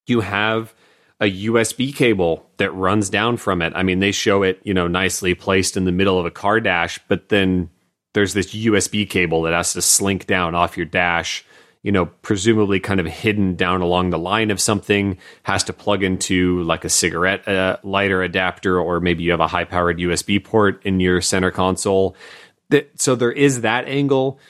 you 0.07 0.21
have 0.21 0.75
a 1.21 1.47
USB 1.47 1.95
cable 1.95 2.47
that 2.59 2.71
runs 2.73 3.09
down 3.09 3.39
from 3.39 3.63
it. 3.63 3.73
I 3.75 3.83
mean, 3.83 4.01
they 4.01 4.13
show 4.13 4.43
it, 4.43 4.61
you 4.65 4.75
know, 4.75 4.87
nicely 4.87 5.35
placed 5.35 5.77
in 5.77 5.85
the 5.85 5.93
middle 5.93 6.19
of 6.19 6.27
a 6.27 6.31
car 6.31 6.61
dash, 6.61 7.01
but 7.09 7.31
then 7.31 7.71
there's 8.13 8.35
this 8.35 8.55
USB 8.55 9.09
cable 9.09 9.43
that 9.43 9.53
has 9.53 9.73
to 9.75 9.83
slink 9.83 10.27
down 10.27 10.55
off 10.55 10.77
your 10.77 10.87
dash, 10.87 11.45
you 11.83 11.93
know, 11.93 12.07
presumably 12.07 12.81
kind 12.81 13.01
of 13.01 13.07
hidden 13.07 13.55
down 13.55 13.81
along 13.81 14.11
the 14.11 14.19
line 14.19 14.51
of 14.51 14.61
something, 14.61 15.19
has 15.45 15.65
to 15.65 15.73
plug 15.73 16.03
into 16.03 16.63
like 16.65 16.85
a 16.85 16.89
cigarette 16.89 17.47
uh, 17.47 17.77
lighter 17.83 18.23
adapter, 18.23 18.79
or 18.81 19.01
maybe 19.01 19.23
you 19.23 19.31
have 19.31 19.41
a 19.41 19.47
high 19.47 19.65
powered 19.65 19.99
USB 19.99 20.43
port 20.43 20.83
in 20.85 21.01
your 21.01 21.21
center 21.21 21.51
console. 21.51 22.17
That, 22.71 23.01
so 23.01 23.15
there 23.15 23.33
is 23.33 23.61
that 23.61 23.87
angle. 23.87 24.41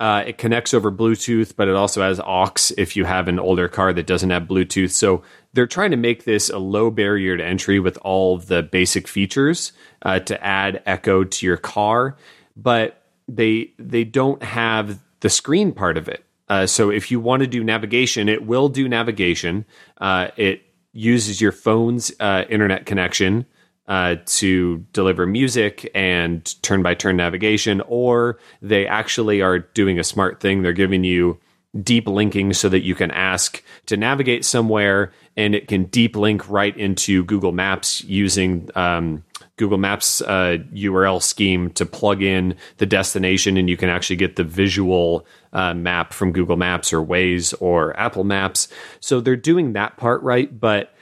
Uh, 0.00 0.22
it 0.28 0.38
connects 0.38 0.72
over 0.72 0.92
Bluetooth, 0.92 1.54
but 1.56 1.66
it 1.66 1.74
also 1.74 2.02
has 2.02 2.20
aux 2.20 2.72
if 2.76 2.96
you 2.96 3.04
have 3.04 3.26
an 3.26 3.40
older 3.40 3.68
car 3.68 3.92
that 3.92 4.06
doesn't 4.06 4.30
have 4.30 4.44
Bluetooth. 4.44 4.92
So 4.92 5.22
they're 5.52 5.66
trying 5.66 5.90
to 5.90 5.96
make 5.96 6.24
this 6.24 6.50
a 6.50 6.58
low 6.58 6.90
barrier 6.90 7.36
to 7.36 7.44
entry 7.44 7.80
with 7.80 7.98
all 8.02 8.38
the 8.38 8.62
basic 8.62 9.08
features 9.08 9.72
uh, 10.02 10.20
to 10.20 10.42
add 10.44 10.82
Echo 10.86 11.24
to 11.24 11.46
your 11.46 11.56
car, 11.56 12.16
but 12.56 13.02
they 13.26 13.72
they 13.78 14.04
don't 14.04 14.42
have 14.42 15.00
the 15.20 15.28
screen 15.28 15.72
part 15.72 15.96
of 15.96 16.08
it. 16.08 16.24
Uh, 16.48 16.66
so 16.66 16.90
if 16.90 17.10
you 17.10 17.20
want 17.20 17.40
to 17.40 17.46
do 17.46 17.62
navigation, 17.62 18.28
it 18.28 18.46
will 18.46 18.68
do 18.68 18.88
navigation. 18.88 19.64
Uh, 20.00 20.28
it 20.36 20.62
uses 20.92 21.40
your 21.40 21.52
phone's 21.52 22.12
uh, 22.20 22.44
internet 22.48 22.86
connection 22.86 23.46
uh, 23.86 24.16
to 24.26 24.78
deliver 24.92 25.26
music 25.26 25.90
and 25.94 26.60
turn 26.62 26.82
by 26.82 26.94
turn 26.94 27.16
navigation, 27.16 27.80
or 27.86 28.38
they 28.60 28.86
actually 28.86 29.40
are 29.40 29.58
doing 29.58 29.98
a 29.98 30.04
smart 30.04 30.40
thing. 30.40 30.62
They're 30.62 30.72
giving 30.72 31.04
you 31.04 31.38
deep 31.82 32.08
linking 32.08 32.52
so 32.52 32.68
that 32.68 32.80
you 32.80 32.94
can 32.94 33.10
ask 33.10 33.62
to 33.86 33.96
navigate 33.96 34.44
somewhere 34.44 35.12
and 35.36 35.54
it 35.54 35.68
can 35.68 35.84
deep 35.84 36.16
link 36.16 36.48
right 36.48 36.76
into 36.76 37.24
Google 37.24 37.52
Maps 37.52 38.02
using 38.04 38.70
um, 38.74 39.22
Google 39.58 39.78
Maps 39.78 40.22
uh, 40.22 40.58
URL 40.72 41.22
scheme 41.22 41.70
to 41.72 41.84
plug 41.84 42.22
in 42.22 42.56
the 42.78 42.86
destination, 42.86 43.56
and 43.56 43.68
you 43.68 43.76
can 43.76 43.88
actually 43.90 44.16
get 44.16 44.36
the 44.36 44.44
visual 44.44 45.26
uh, 45.52 45.74
map 45.74 46.12
from 46.12 46.32
Google 46.32 46.56
Maps 46.56 46.92
or 46.92 47.04
Waze 47.04 47.54
or 47.60 47.98
Apple 47.98 48.24
Maps. 48.24 48.68
So 49.00 49.20
they're 49.20 49.36
doing 49.36 49.74
that 49.74 49.96
part 49.96 50.22
right, 50.22 50.58
but 50.58 50.94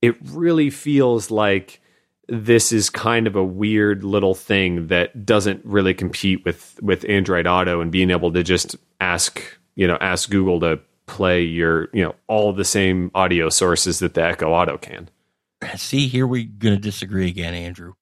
it 0.00 0.16
really 0.22 0.70
feels 0.70 1.30
like 1.30 1.80
this 2.28 2.72
is 2.72 2.88
kind 2.88 3.26
of 3.26 3.36
a 3.36 3.44
weird 3.44 4.04
little 4.04 4.34
thing 4.34 4.86
that 4.86 5.26
doesn't 5.26 5.64
really 5.64 5.94
compete 5.94 6.44
with 6.44 6.78
with 6.82 7.04
Android 7.08 7.46
Auto 7.46 7.80
and 7.80 7.92
being 7.92 8.10
able 8.10 8.32
to 8.32 8.42
just 8.42 8.76
ask 9.00 9.42
you 9.74 9.86
know 9.86 9.98
ask 10.00 10.30
Google 10.30 10.60
to 10.60 10.80
play 11.06 11.42
your 11.42 11.88
you 11.92 12.02
know 12.02 12.14
all 12.28 12.52
the 12.52 12.64
same 12.64 13.10
audio 13.14 13.48
sources 13.48 13.98
that 13.98 14.14
the 14.14 14.24
Echo 14.24 14.50
Auto 14.50 14.78
can. 14.78 15.08
See, 15.76 16.08
here 16.08 16.26
we're 16.26 16.44
going 16.46 16.74
to 16.74 16.80
disagree 16.80 17.28
again, 17.28 17.54
Andrew. 17.54 17.94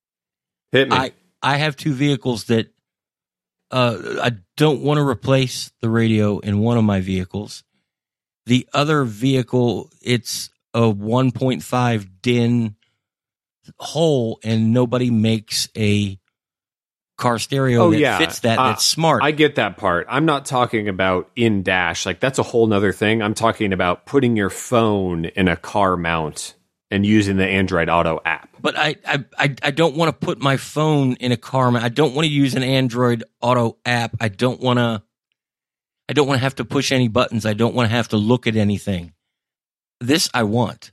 Hit 0.72 0.88
me. 0.88 0.96
I 0.96 1.12
I 1.42 1.56
have 1.56 1.76
two 1.76 1.92
vehicles 1.92 2.44
that 2.44 2.68
uh, 3.70 3.98
I 4.22 4.32
don't 4.56 4.82
want 4.82 4.98
to 4.98 5.06
replace 5.06 5.70
the 5.80 5.88
radio 5.90 6.38
in 6.38 6.58
one 6.60 6.76
of 6.76 6.84
my 6.84 7.00
vehicles. 7.00 7.64
The 8.46 8.68
other 8.72 9.04
vehicle, 9.04 9.90
it's 10.02 10.50
a 10.74 10.80
1.5 10.80 12.08
DIN 12.22 12.76
hole, 13.78 14.40
and 14.42 14.72
nobody 14.72 15.10
makes 15.10 15.68
a 15.76 16.18
car 17.16 17.38
stereo 17.38 17.82
Oh, 17.84 17.90
that 17.90 17.98
yeah. 17.98 18.18
fits 18.18 18.40
that. 18.40 18.58
Uh, 18.58 18.68
that's 18.68 18.84
smart. 18.84 19.22
I 19.22 19.30
get 19.30 19.56
that 19.56 19.76
part. 19.76 20.06
I'm 20.08 20.24
not 20.24 20.46
talking 20.46 20.88
about 20.88 21.30
in 21.36 21.62
dash. 21.62 22.06
Like 22.06 22.18
that's 22.18 22.38
a 22.38 22.42
whole 22.42 22.66
nother 22.66 22.92
thing. 22.92 23.22
I'm 23.22 23.34
talking 23.34 23.72
about 23.72 24.06
putting 24.06 24.36
your 24.36 24.50
phone 24.50 25.26
in 25.26 25.46
a 25.46 25.56
car 25.56 25.96
mount 25.96 26.54
and 26.90 27.06
using 27.06 27.36
the 27.36 27.46
Android 27.46 27.88
Auto 27.88 28.20
app. 28.24 28.48
but 28.60 28.76
I, 28.76 28.96
I, 29.06 29.54
I, 29.62 29.70
don't 29.70 29.96
want 29.96 30.08
to 30.08 30.26
put 30.26 30.40
my 30.40 30.56
phone 30.56 31.14
in 31.14 31.30
a 31.30 31.36
car. 31.36 31.74
I 31.76 31.88
don't 31.88 32.14
want 32.14 32.26
to 32.26 32.32
use 32.32 32.54
an 32.54 32.64
Android 32.64 33.22
Auto 33.40 33.78
app. 33.84 34.16
I 34.20 34.28
don't 34.28 34.60
want 34.60 34.78
to. 34.78 35.02
I 36.08 36.12
don't 36.12 36.26
want 36.26 36.38
to 36.38 36.42
have 36.42 36.56
to 36.56 36.64
push 36.64 36.90
any 36.90 37.06
buttons. 37.06 37.46
I 37.46 37.52
don't 37.52 37.74
want 37.74 37.88
to 37.88 37.94
have 37.94 38.08
to 38.08 38.16
look 38.16 38.48
at 38.48 38.56
anything. 38.56 39.12
This 40.00 40.28
I 40.34 40.42
want. 40.42 40.90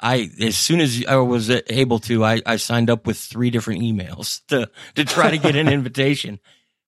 I 0.00 0.30
as 0.40 0.56
soon 0.56 0.80
as 0.80 1.04
I 1.06 1.16
was 1.16 1.50
able 1.50 1.98
to, 2.00 2.24
I, 2.24 2.40
I 2.46 2.56
signed 2.56 2.88
up 2.88 3.06
with 3.06 3.18
three 3.18 3.50
different 3.50 3.82
emails 3.82 4.40
to 4.48 4.70
to 4.94 5.04
try 5.04 5.30
to 5.30 5.38
get 5.38 5.56
an 5.56 5.68
invitation 5.68 6.40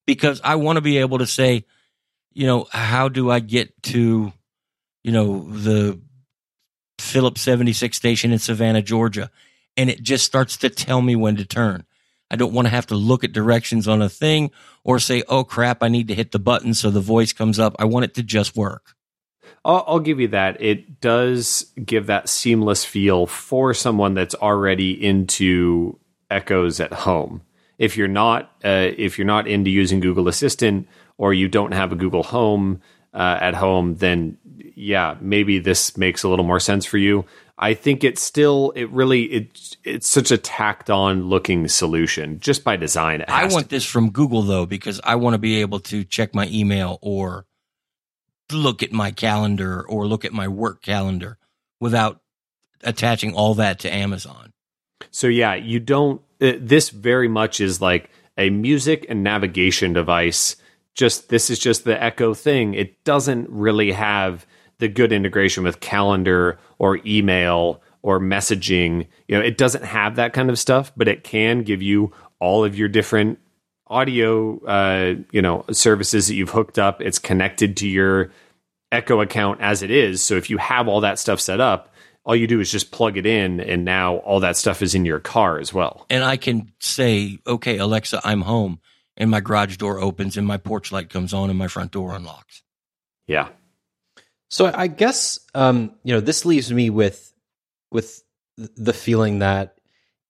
because 0.07 0.41
I 0.43 0.57
want 0.57 0.77
to 0.77 0.81
be 0.81 0.99
able 0.99 1.19
to 1.19 1.27
say, 1.27 1.65
you 2.33 2.47
know, 2.47 2.67
how 2.71 3.09
do 3.09 3.31
I 3.31 3.41
get 3.41 3.83
to, 3.85 4.33
you 5.05 5.13
know, 5.13 5.51
the 5.51 6.01
Phillips 7.01 7.41
76 7.41 7.97
station 7.97 8.33
in 8.33 8.39
Savannah, 8.39 8.83
Georgia, 8.83 9.31
and 9.77 9.91
it 9.91 10.03
just 10.03 10.25
starts 10.25 10.57
to 10.59 10.71
tell 10.71 11.03
me 11.03 11.17
when 11.17 11.37
to 11.37 11.45
turn. 11.45 11.85
I 12.31 12.37
don't 12.37 12.53
want 12.53 12.67
to 12.67 12.71
have 12.71 12.87
to 12.87 12.95
look 12.95 13.25
at 13.25 13.33
directions 13.33 13.89
on 13.89 14.01
a 14.01 14.09
thing 14.09 14.51
or 14.85 14.99
say, 14.99 15.23
oh 15.29 15.43
crap, 15.43 15.83
I 15.83 15.89
need 15.89 16.09
to 16.09 16.15
hit 16.15 16.31
the 16.31 16.39
button 16.39 16.75
so 16.75 16.91
the 16.91 17.01
voice 17.01 17.33
comes 17.33 17.59
up. 17.59 17.75
I 17.79 17.87
want 17.87 18.05
it 18.05 18.15
to 18.15 18.23
just 18.23 18.57
work. 18.57 18.95
I'll, 19.65 19.85
I'll 19.87 20.01
give 20.01 20.21
you 20.21 20.29
that. 20.29 20.61
It 20.61 21.01
does 21.01 21.73
give 21.85 22.07
that 22.07 22.29
seamless 22.29 22.85
feel 22.85 23.27
for 23.27 23.75
someone 23.75 24.15
that's 24.15 24.35
already 24.37 24.93
into 24.93 25.99
Echoes 26.31 26.79
at 26.79 26.93
home. 26.93 27.43
If 27.77 27.97
you're 27.97 28.07
not, 28.07 28.53
uh, 28.65 28.93
if 28.97 29.19
you're 29.19 29.27
not 29.27 29.49
into 29.49 29.71
using 29.71 29.99
Google 29.99 30.29
Assistant 30.29 30.87
or 31.19 31.35
you 31.35 31.49
don't 31.49 31.73
have 31.73 31.91
a 31.91 31.97
Google 31.97 32.23
Home 32.23 32.81
uh, 33.13 33.39
at 33.41 33.55
home, 33.55 33.97
then 33.97 34.39
yeah, 34.75 35.17
maybe 35.21 35.59
this 35.59 35.97
makes 35.97 36.23
a 36.23 36.29
little 36.29 36.45
more 36.45 36.61
sense 36.61 36.85
for 36.85 36.99
you. 36.99 37.25
I 37.59 37.75
think 37.75 38.05
it's 38.05 38.23
still, 38.23 38.73
it 38.75 38.89
really, 38.91 39.25
it, 39.25 39.77
it's 39.85 40.09
such 40.09 40.31
a 40.31 40.39
tacked 40.39 40.89
on 40.89 41.29
looking 41.29 41.69
solution 41.69 42.41
just 42.41 42.65
by 42.65 42.77
design. 42.77 43.23
I 43.29 43.47
want 43.47 43.65
to- 43.65 43.69
this 43.71 43.85
from 43.85 44.11
Google 44.11 44.43
though, 44.43 44.67
because 44.67 45.01
I 45.05 45.17
want 45.17 45.35
to 45.35 45.39
be 45.39 45.61
able 45.61 45.81
to 45.81 46.05
check 46.05 46.35
my 46.35 46.49
email 46.49 46.99
or 47.03 47.45
look 48.51 48.83
at 48.83 48.93
my 48.93 49.11
calendar 49.11 49.83
or 49.87 50.07
look 50.07 50.25
at 50.25 50.33
my 50.33 50.49
work 50.49 50.83
calendar 50.83 51.39
without 51.81 52.21
attaching 52.83 53.35
all 53.35 53.55
that 53.55 53.79
to 53.81 53.93
Amazon. 53.93 54.53
So 55.11 55.27
yeah, 55.27 55.55
you 55.55 55.81
don't. 55.81 56.23
Uh, 56.41 56.53
this 56.59 56.89
very 56.91 57.29
much 57.29 57.61
is 57.61 57.81
like 57.81 58.11
a 58.39 58.49
music 58.51 59.05
and 59.09 59.23
navigation 59.23 59.93
device. 59.93 60.57
Just 60.95 61.29
this 61.29 61.51
is 61.51 61.59
just 61.59 61.85
the 61.85 62.03
Echo 62.03 62.35
thing. 62.35 62.75
It 62.75 63.03
doesn't 63.05 63.49
really 63.49 63.93
have 63.93 64.47
the 64.79 64.89
good 64.89 65.13
integration 65.13 65.63
with 65.63 65.81
calendar 65.81 66.59
or 66.79 66.99
email 67.07 67.81
or 68.03 68.19
messaging. 68.19 69.07
You 69.29 69.39
know, 69.39 69.45
it 69.45 69.59
doesn't 69.59 69.85
have 69.85 70.17
that 70.17 70.33
kind 70.33 70.51
of 70.51 70.59
stuff, 70.59 70.93
but 70.97 71.09
it 71.09 71.23
can 71.23 71.63
give 71.63 71.83
you 71.83 72.13
all 72.39 72.65
of 72.65 72.77
your 72.77 72.89
different 72.89 73.39
audio, 73.87 74.59
uh, 74.65 75.15
you 75.33 75.43
know, 75.43 75.65
services 75.71 76.29
that 76.29 76.35
you've 76.35 76.51
hooked 76.51 76.79
up. 76.79 77.01
It's 77.03 77.19
connected 77.19 77.77
to 77.79 77.89
your 77.89 78.31
Echo 78.93 79.21
account 79.21 79.61
as 79.61 79.83
it 79.83 79.91
is. 79.91 80.23
So 80.23 80.35
if 80.35 80.51
you 80.51 80.59
have 80.59 80.89
all 80.89 81.03
that 81.03 81.19
stuff 81.19 81.41
set 81.41 81.61
up, 81.61 81.95
all 82.25 82.37
you 82.37 82.47
do 82.47 82.61
is 82.61 82.71
just 82.71 82.91
plug 82.91 83.17
it 83.17 83.25
in, 83.25 83.61
and 83.61 83.85
now 83.85 84.17
all 84.19 84.41
that 84.41 84.57
stuff 84.57 84.83
is 84.83 84.95
in 84.95 85.05
your 85.05 85.21
car 85.21 85.59
as 85.59 85.73
well. 85.73 86.07
And 86.11 86.23
I 86.23 86.37
can 86.37 86.73
say, 86.79 87.39
okay, 87.47 87.79
Alexa, 87.79 88.21
I'm 88.25 88.43
home. 88.43 88.81
And 89.21 89.31
my 89.31 89.41
garage 89.41 89.77
door 89.77 90.01
opens 90.01 90.37
and 90.37 90.47
my 90.47 90.57
porch 90.57 90.91
light 90.91 91.11
comes 91.11 91.33
on 91.33 91.51
and 91.51 91.59
my 91.59 91.69
front 91.69 91.93
door 91.93 92.15
unlocks. 92.15 92.63
Yeah. 93.29 93.51
So 94.49 94.73
I 94.75 94.89
guess 94.89 95.39
um, 95.55 95.95
you 96.03 96.13
know 96.13 96.21
this 96.21 96.45
leaves 96.45 96.73
me 96.73 96.91
with 96.91 97.33
with 97.93 98.25
the 98.57 98.93
feeling 98.93 99.39
that 99.39 99.79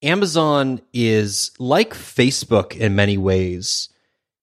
Amazon 0.02 0.80
is 0.92 1.52
like 1.58 1.94
Facebook 1.94 2.76
in 2.76 2.94
many 2.94 3.16
ways, 3.16 3.88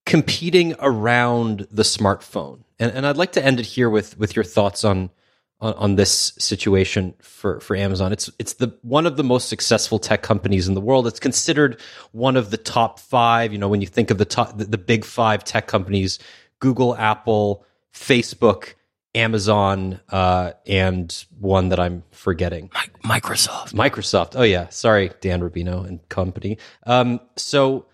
competing 0.05 0.75
around 0.79 1.67
the 1.69 1.83
smartphone. 1.83 2.63
And, 2.79 2.91
and 2.91 3.05
I'd 3.05 3.17
like 3.17 3.33
to 3.33 3.45
end 3.45 3.59
it 3.59 3.65
here 3.65 3.89
with 3.89 4.17
with 4.17 4.35
your 4.35 4.45
thoughts 4.45 4.83
on 4.83 5.11
on, 5.59 5.73
on 5.73 5.95
this 5.95 6.33
situation 6.37 7.13
for, 7.21 7.59
for 7.59 7.75
Amazon. 7.75 8.11
It's 8.11 8.29
it's 8.39 8.53
the 8.53 8.77
one 8.81 9.05
of 9.05 9.17
the 9.17 9.23
most 9.23 9.49
successful 9.49 9.99
tech 9.99 10.21
companies 10.21 10.67
in 10.67 10.73
the 10.73 10.81
world. 10.81 11.07
It's 11.07 11.19
considered 11.19 11.79
one 12.11 12.35
of 12.35 12.51
the 12.51 12.57
top 12.57 12.99
five. 12.99 13.51
You 13.51 13.59
know, 13.59 13.67
when 13.67 13.81
you 13.81 13.87
think 13.87 14.11
of 14.11 14.17
the 14.17 14.25
top 14.25 14.57
the, 14.57 14.65
the 14.65 14.77
big 14.77 15.05
five 15.05 15.43
tech 15.43 15.67
companies, 15.67 16.19
Google, 16.59 16.95
Apple, 16.95 17.65
Facebook, 17.93 18.73
Amazon, 19.15 19.99
uh, 20.09 20.51
and 20.65 21.25
one 21.39 21.69
that 21.69 21.79
I'm 21.79 22.03
forgetting. 22.11 22.69
Microsoft. 23.03 23.73
Microsoft. 23.73 24.33
Oh 24.35 24.43
yeah, 24.43 24.69
sorry, 24.69 25.11
Dan 25.21 25.41
Rubino 25.41 25.85
and 25.85 26.07
company. 26.09 26.57
Um, 26.85 27.19
so, 27.35 27.87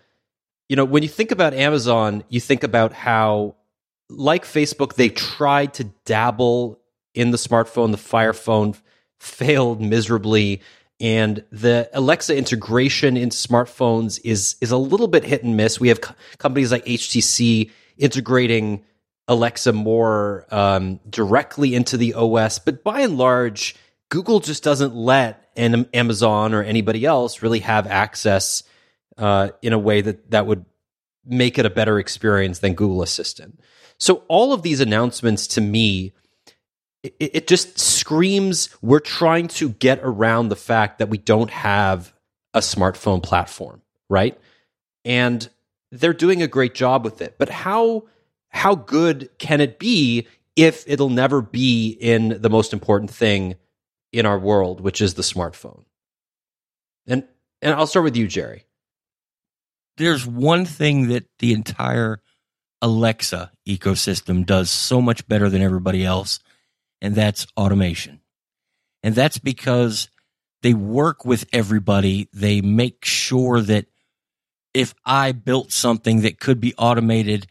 you 0.68 0.76
know, 0.76 0.84
when 0.84 1.02
you 1.02 1.08
think 1.08 1.30
about 1.30 1.54
Amazon, 1.54 2.24
you 2.28 2.40
think 2.40 2.62
about 2.62 2.92
how, 2.92 3.56
like 4.10 4.44
Facebook, 4.44 4.94
they 4.94 5.08
tried 5.08 5.74
to 5.74 5.84
dabble 6.04 6.80
in 7.14 7.30
the 7.30 7.36
smartphone. 7.36 7.90
The 7.90 7.96
Fire 7.96 8.32
Phone 8.32 8.74
failed 9.18 9.80
miserably, 9.80 10.60
and 11.00 11.44
the 11.50 11.88
Alexa 11.92 12.36
integration 12.36 13.16
into 13.16 13.36
smartphones 13.36 14.20
is 14.24 14.56
is 14.60 14.70
a 14.70 14.76
little 14.76 15.08
bit 15.08 15.24
hit 15.24 15.44
and 15.44 15.56
miss. 15.56 15.80
We 15.80 15.88
have 15.88 16.00
co- 16.00 16.14
companies 16.38 16.72
like 16.72 16.84
HTC 16.84 17.70
integrating 17.96 18.84
Alexa 19.28 19.72
more 19.72 20.46
um, 20.50 21.00
directly 21.08 21.74
into 21.74 21.96
the 21.96 22.14
OS, 22.14 22.58
but 22.58 22.84
by 22.84 23.00
and 23.00 23.16
large, 23.16 23.76
Google 24.10 24.40
just 24.40 24.62
doesn't 24.62 24.94
let 24.94 25.50
an 25.56 25.88
Amazon 25.94 26.52
or 26.52 26.62
anybody 26.62 27.04
else 27.04 27.42
really 27.42 27.60
have 27.60 27.86
access 27.86 28.62
uh, 29.16 29.50
in 29.62 29.72
a 29.72 29.78
way 29.78 30.00
that 30.00 30.30
that 30.30 30.46
would 30.46 30.64
make 31.24 31.58
it 31.58 31.66
a 31.66 31.70
better 31.70 31.98
experience 31.98 32.58
than 32.58 32.74
Google 32.74 33.02
Assistant. 33.02 33.60
So 33.98 34.24
all 34.28 34.52
of 34.52 34.62
these 34.62 34.80
announcements 34.80 35.46
to 35.48 35.60
me, 35.60 36.12
it, 37.04 37.14
it 37.20 37.46
just 37.46 37.78
screams 37.78 38.70
we're 38.80 39.00
trying 39.00 39.48
to 39.48 39.68
get 39.68 40.00
around 40.02 40.48
the 40.48 40.56
fact 40.56 40.98
that 40.98 41.08
we 41.08 41.18
don't 41.18 41.50
have 41.50 42.12
a 42.54 42.60
smartphone 42.60 43.22
platform, 43.22 43.82
right? 44.08 44.38
And 45.04 45.48
they're 45.92 46.14
doing 46.14 46.42
a 46.42 46.48
great 46.48 46.74
job 46.74 47.04
with 47.04 47.20
it. 47.20 47.36
But 47.38 47.50
how 47.50 48.04
how 48.48 48.74
good 48.74 49.30
can 49.38 49.60
it 49.60 49.78
be 49.78 50.26
if 50.56 50.84
it'll 50.86 51.10
never 51.10 51.42
be 51.42 51.90
in 51.90 52.40
the 52.40 52.50
most 52.50 52.72
important 52.72 53.10
thing 53.10 53.56
in 54.12 54.26
our 54.26 54.38
world, 54.38 54.80
which 54.80 55.00
is 55.00 55.14
the 55.14 55.22
smartphone? 55.22 55.84
And 57.06 57.24
and 57.60 57.74
I'll 57.74 57.86
start 57.86 58.04
with 58.04 58.16
you, 58.16 58.26
Jerry. 58.26 58.64
There's 59.96 60.26
one 60.26 60.64
thing 60.64 61.08
that 61.08 61.26
the 61.38 61.52
entire 61.52 62.20
Alexa 62.82 63.52
ecosystem 63.66 64.44
does 64.44 64.70
so 64.70 65.00
much 65.00 65.26
better 65.28 65.48
than 65.48 65.62
everybody 65.62 66.04
else, 66.04 66.40
and 67.04 67.14
that's 67.14 67.46
automation. 67.54 68.20
And 69.02 69.14
that's 69.14 69.36
because 69.36 70.08
they 70.62 70.72
work 70.72 71.26
with 71.26 71.44
everybody. 71.52 72.30
They 72.32 72.62
make 72.62 73.04
sure 73.04 73.60
that 73.60 73.84
if 74.72 74.94
I 75.04 75.32
built 75.32 75.70
something 75.70 76.22
that 76.22 76.40
could 76.40 76.60
be 76.60 76.74
automated, 76.78 77.46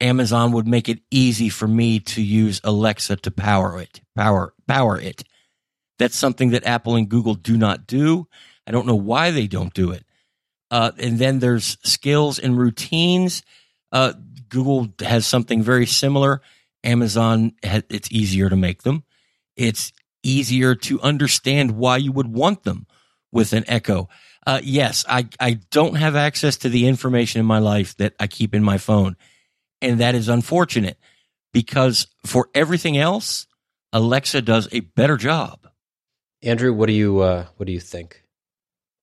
Amazon 0.00 0.52
would 0.52 0.66
make 0.66 0.88
it 0.88 1.00
easy 1.10 1.50
for 1.50 1.68
me 1.68 2.00
to 2.00 2.22
use 2.22 2.62
Alexa 2.64 3.16
to 3.16 3.30
power 3.30 3.78
it, 3.78 4.00
power, 4.16 4.54
power 4.66 4.98
it. 4.98 5.24
That's 5.98 6.16
something 6.16 6.50
that 6.50 6.66
Apple 6.66 6.96
and 6.96 7.06
Google 7.06 7.34
do 7.34 7.58
not 7.58 7.86
do. 7.86 8.26
I 8.66 8.70
don't 8.70 8.86
know 8.86 8.96
why 8.96 9.30
they 9.30 9.46
don't 9.46 9.74
do 9.74 9.90
it. 9.90 10.06
Uh, 10.70 10.92
and 10.98 11.18
then 11.18 11.38
there's 11.38 11.76
skills 11.84 12.38
and 12.38 12.56
routines. 12.56 13.42
Uh, 13.92 14.14
Google 14.48 14.88
has 15.00 15.26
something 15.26 15.62
very 15.62 15.86
similar. 15.86 16.40
Amazon, 16.86 17.52
it's 17.62 18.10
easier 18.10 18.48
to 18.48 18.56
make 18.56 18.82
them. 18.82 19.04
It's 19.56 19.92
easier 20.22 20.74
to 20.74 21.00
understand 21.00 21.72
why 21.72 21.98
you 21.98 22.12
would 22.12 22.32
want 22.32 22.62
them 22.62 22.86
with 23.32 23.52
an 23.52 23.64
Echo. 23.66 24.08
Uh, 24.46 24.60
yes, 24.62 25.04
I, 25.08 25.28
I 25.40 25.54
don't 25.70 25.96
have 25.96 26.14
access 26.14 26.56
to 26.58 26.68
the 26.68 26.86
information 26.86 27.40
in 27.40 27.46
my 27.46 27.58
life 27.58 27.96
that 27.96 28.14
I 28.20 28.28
keep 28.28 28.54
in 28.54 28.62
my 28.62 28.78
phone. 28.78 29.16
And 29.82 30.00
that 30.00 30.14
is 30.14 30.28
unfortunate 30.28 30.98
because 31.52 32.06
for 32.24 32.48
everything 32.54 32.96
else, 32.96 33.46
Alexa 33.92 34.42
does 34.42 34.68
a 34.72 34.80
better 34.80 35.16
job. 35.16 35.68
Andrew, 36.42 36.72
what 36.72 36.86
do 36.86 36.92
you 36.92 37.20
uh, 37.20 37.46
what 37.56 37.66
do 37.66 37.72
you 37.72 37.80
think? 37.80 38.22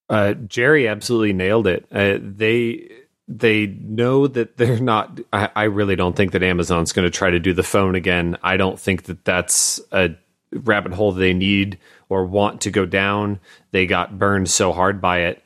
Uh, 0.09 0.33
Jerry 0.33 0.87
absolutely 0.87 1.33
nailed 1.33 1.67
it. 1.67 1.85
Uh, 1.91 2.17
they 2.21 2.89
they 3.27 3.67
know 3.67 4.27
that 4.27 4.57
they're 4.57 4.79
not. 4.79 5.19
I, 5.31 5.49
I 5.55 5.63
really 5.63 5.95
don't 5.95 6.15
think 6.15 6.31
that 6.33 6.43
Amazon's 6.43 6.93
going 6.93 7.05
to 7.05 7.15
try 7.15 7.29
to 7.29 7.39
do 7.39 7.53
the 7.53 7.63
phone 7.63 7.95
again. 7.95 8.37
I 8.43 8.57
don't 8.57 8.79
think 8.79 9.03
that 9.03 9.23
that's 9.25 9.79
a 9.91 10.15
rabbit 10.51 10.93
hole 10.93 11.11
they 11.11 11.33
need 11.33 11.79
or 12.09 12.25
want 12.25 12.61
to 12.61 12.71
go 12.71 12.85
down. 12.85 13.39
They 13.71 13.85
got 13.85 14.19
burned 14.19 14.49
so 14.49 14.71
hard 14.71 15.01
by 15.01 15.19
it, 15.19 15.43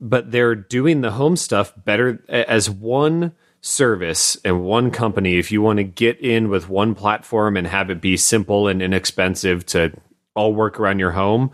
but 0.00 0.30
they're 0.30 0.54
doing 0.54 1.00
the 1.00 1.12
home 1.12 1.36
stuff 1.36 1.72
better 1.76 2.22
as 2.28 2.70
one 2.70 3.32
service 3.60 4.36
and 4.44 4.62
one 4.62 4.90
company. 4.90 5.38
If 5.38 5.50
you 5.50 5.62
want 5.62 5.78
to 5.78 5.84
get 5.84 6.20
in 6.20 6.48
with 6.48 6.68
one 6.68 6.94
platform 6.94 7.56
and 7.56 7.66
have 7.66 7.90
it 7.90 8.00
be 8.00 8.16
simple 8.16 8.68
and 8.68 8.80
inexpensive 8.80 9.66
to 9.66 9.92
all 10.34 10.54
work 10.54 10.78
around 10.78 11.00
your 11.00 11.12
home, 11.12 11.50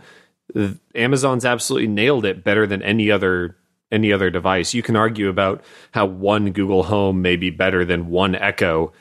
Amazon's 0.93 1.45
absolutely 1.45 1.87
nailed 1.87 2.25
it 2.25 2.43
better 2.43 2.67
than 2.67 2.83
any 2.83 3.09
other 3.09 3.57
any 3.91 4.11
other 4.11 4.29
device. 4.29 4.73
You 4.73 4.81
can 4.81 4.95
argue 4.95 5.29
about 5.29 5.63
how 5.91 6.05
one 6.05 6.51
Google 6.51 6.83
Home 6.83 7.21
may 7.21 7.35
be 7.35 7.49
better 7.49 7.85
than 7.85 8.09
one 8.09 8.35
Echo, 8.35 8.93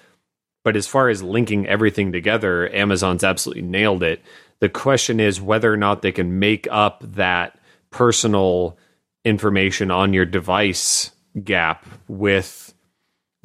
but 0.62 0.76
as 0.76 0.86
far 0.86 1.08
as 1.08 1.22
linking 1.22 1.66
everything 1.66 2.12
together, 2.12 2.72
Amazon's 2.74 3.24
absolutely 3.24 3.62
nailed 3.62 4.02
it. 4.02 4.22
The 4.60 4.68
question 4.68 5.20
is 5.20 5.40
whether 5.40 5.72
or 5.72 5.76
not 5.76 6.02
they 6.02 6.12
can 6.12 6.38
make 6.38 6.66
up 6.70 7.02
that 7.14 7.58
personal 7.90 8.78
information 9.24 9.90
on 9.90 10.12
your 10.12 10.24
device 10.24 11.10
gap 11.42 11.86
with 12.08 12.74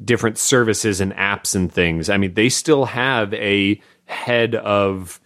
different 0.02 0.38
services 0.38 1.00
and 1.00 1.12
apps 1.14 1.54
and 1.54 1.72
things. 1.72 2.08
I 2.08 2.16
mean, 2.16 2.34
they 2.34 2.48
still 2.48 2.86
have 2.86 3.34
a 3.34 3.80
head 4.06 4.54
of 4.54 5.20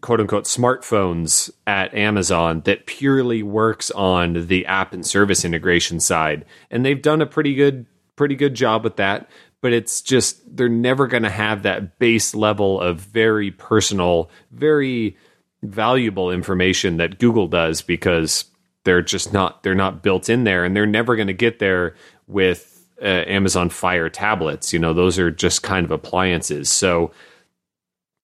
quote 0.00 0.20
unquote 0.20 0.44
smartphones 0.44 1.50
at 1.66 1.94
Amazon 1.94 2.62
that 2.64 2.86
purely 2.86 3.42
works 3.42 3.90
on 3.92 4.46
the 4.46 4.66
app 4.66 4.92
and 4.92 5.06
service 5.06 5.44
integration 5.44 6.00
side. 6.00 6.44
And 6.70 6.84
they've 6.84 7.00
done 7.00 7.22
a 7.22 7.26
pretty 7.26 7.54
good 7.54 7.86
pretty 8.16 8.36
good 8.36 8.54
job 8.54 8.84
with 8.84 8.96
that, 8.96 9.28
but 9.60 9.72
it's 9.72 10.00
just 10.00 10.56
they're 10.56 10.68
never 10.68 11.06
going 11.06 11.22
to 11.22 11.30
have 11.30 11.62
that 11.62 11.98
base 11.98 12.34
level 12.34 12.80
of 12.80 13.00
very 13.00 13.50
personal, 13.50 14.30
very 14.52 15.16
valuable 15.62 16.30
information 16.30 16.98
that 16.98 17.18
Google 17.18 17.48
does 17.48 17.82
because 17.82 18.44
they're 18.84 19.02
just 19.02 19.32
not 19.32 19.62
they're 19.62 19.74
not 19.74 20.02
built 20.02 20.28
in 20.28 20.44
there 20.44 20.64
and 20.64 20.76
they're 20.76 20.86
never 20.86 21.16
going 21.16 21.28
to 21.28 21.32
get 21.32 21.58
there 21.58 21.94
with 22.26 22.86
uh, 23.02 23.06
Amazon 23.06 23.70
Fire 23.70 24.08
tablets. 24.08 24.72
You 24.72 24.78
know, 24.78 24.92
those 24.92 25.18
are 25.18 25.30
just 25.30 25.62
kind 25.62 25.84
of 25.84 25.90
appliances. 25.90 26.70
So 26.70 27.10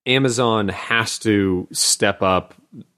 Amazon 0.06 0.68
has 0.68 1.18
to 1.20 1.68
step 1.72 2.22
up 2.22 2.54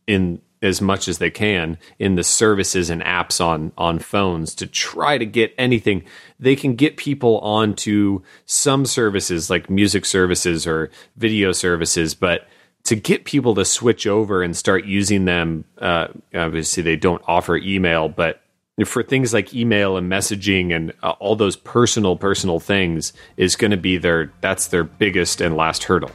in 0.06 0.40
as 0.62 0.80
much 0.80 1.08
as 1.08 1.18
they 1.18 1.30
can 1.30 1.76
in 1.98 2.14
the 2.14 2.22
services 2.22 2.88
and 2.88 3.02
apps 3.02 3.44
on 3.44 3.72
on 3.76 3.98
phones 3.98 4.54
to 4.54 4.66
try 4.66 5.18
to 5.18 5.26
get 5.26 5.52
anything 5.58 6.04
they 6.38 6.54
can 6.54 6.76
get 6.76 6.96
people 6.96 7.38
onto 7.40 8.22
some 8.46 8.86
services 8.86 9.50
like 9.50 9.68
music 9.68 10.04
services 10.04 10.66
or 10.66 10.88
video 11.16 11.50
services 11.50 12.14
but 12.14 12.46
to 12.84 12.94
get 12.94 13.24
people 13.24 13.54
to 13.54 13.64
switch 13.64 14.06
over 14.06 14.42
and 14.42 14.56
start 14.56 14.84
using 14.84 15.24
them 15.24 15.64
uh, 15.78 16.06
obviously 16.34 16.82
they 16.82 16.96
don't 16.96 17.22
offer 17.26 17.56
email 17.56 18.08
but 18.08 18.42
for 18.84 19.02
things 19.02 19.34
like 19.34 19.54
email 19.54 19.96
and 19.96 20.10
messaging 20.10 20.74
and 20.74 20.92
uh, 21.02 21.10
all 21.20 21.36
those 21.36 21.56
personal 21.56 22.16
personal 22.16 22.58
things 22.58 23.12
is 23.36 23.54
going 23.54 23.70
to 23.70 23.76
be 23.76 23.98
their 23.98 24.32
that's 24.40 24.68
their 24.68 24.84
biggest 24.84 25.40
and 25.40 25.56
last 25.56 25.84
hurdle. 25.84 26.10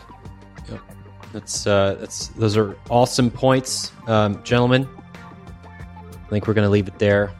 That's 1.33 1.67
uh 1.67 1.95
that's 1.99 2.27
those 2.29 2.57
are 2.57 2.75
awesome 2.89 3.29
points. 3.31 3.91
Um, 4.07 4.41
gentlemen 4.43 4.87
i 5.65 6.29
think 6.29 6.47
we're 6.47 6.53
going 6.53 6.65
to 6.65 6.69
leave 6.69 6.87
it 6.89 6.99
there. 6.99 7.31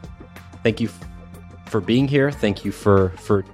Thank 0.62 0.80
you 0.80 0.88
f- 0.88 1.70
for 1.70 1.80
being 1.80 2.08
here. 2.08 2.30
Thank 2.30 2.64
you 2.64 2.72
for 2.72 3.10
for 3.18 3.44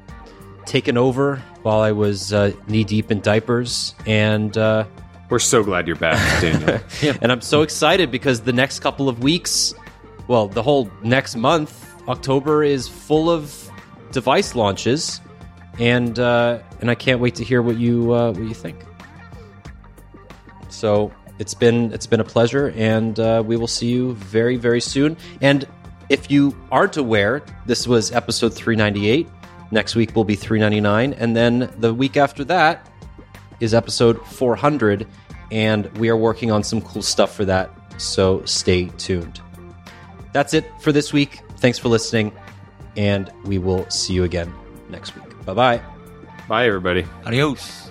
taking 0.64 0.96
over 0.96 1.42
while 1.62 1.80
i 1.80 1.92
was 1.92 2.32
uh, 2.32 2.52
knee 2.68 2.84
deep 2.84 3.10
in 3.10 3.20
diapers. 3.20 3.94
And 4.06 4.56
uh, 4.56 4.84
we're 5.28 5.38
so 5.38 5.62
glad 5.62 5.86
you're 5.86 5.96
back 5.96 6.40
daniel. 6.40 6.80
And 7.20 7.32
i'm 7.32 7.40
so 7.40 7.62
excited 7.62 8.10
because 8.10 8.42
the 8.42 8.52
next 8.52 8.80
couple 8.80 9.08
of 9.08 9.22
weeks 9.22 9.74
well, 10.26 10.48
the 10.48 10.62
whole 10.62 10.90
next 11.02 11.36
month, 11.36 11.92
October 12.08 12.62
is 12.62 12.88
full 12.88 13.30
of 13.30 13.70
device 14.12 14.54
launches, 14.54 15.20
and 15.78 16.18
uh, 16.18 16.60
and 16.80 16.90
I 16.90 16.94
can't 16.94 17.20
wait 17.20 17.34
to 17.36 17.44
hear 17.44 17.60
what 17.60 17.76
you 17.76 18.12
uh, 18.12 18.32
what 18.32 18.42
you 18.42 18.54
think. 18.54 18.83
So 20.74 21.12
it's 21.38 21.54
been 21.54 21.92
it's 21.92 22.06
been 22.06 22.20
a 22.20 22.24
pleasure, 22.24 22.72
and 22.76 23.18
uh, 23.18 23.42
we 23.44 23.56
will 23.56 23.68
see 23.68 23.88
you 23.88 24.14
very 24.14 24.56
very 24.56 24.80
soon. 24.80 25.16
And 25.40 25.66
if 26.08 26.30
you 26.30 26.54
aren't 26.70 26.96
aware, 26.96 27.42
this 27.66 27.86
was 27.88 28.12
episode 28.12 28.52
398. 28.52 29.26
Next 29.70 29.94
week 29.96 30.14
will 30.14 30.24
be 30.24 30.36
399, 30.36 31.14
and 31.14 31.34
then 31.34 31.72
the 31.78 31.92
week 31.92 32.16
after 32.16 32.44
that 32.44 32.88
is 33.60 33.74
episode 33.74 34.24
400, 34.26 35.06
and 35.50 35.86
we 35.98 36.08
are 36.10 36.16
working 36.16 36.50
on 36.52 36.62
some 36.62 36.80
cool 36.82 37.02
stuff 37.02 37.34
for 37.34 37.44
that. 37.46 37.70
So 37.96 38.44
stay 38.44 38.86
tuned. 38.98 39.40
That's 40.32 40.54
it 40.54 40.66
for 40.80 40.92
this 40.92 41.12
week. 41.12 41.40
Thanks 41.58 41.78
for 41.78 41.88
listening, 41.88 42.32
and 42.96 43.32
we 43.44 43.58
will 43.58 43.88
see 43.90 44.12
you 44.12 44.24
again 44.24 44.52
next 44.90 45.16
week. 45.16 45.44
Bye 45.44 45.54
bye. 45.54 45.82
Bye, 46.48 46.66
everybody. 46.66 47.06
Adios. 47.24 47.90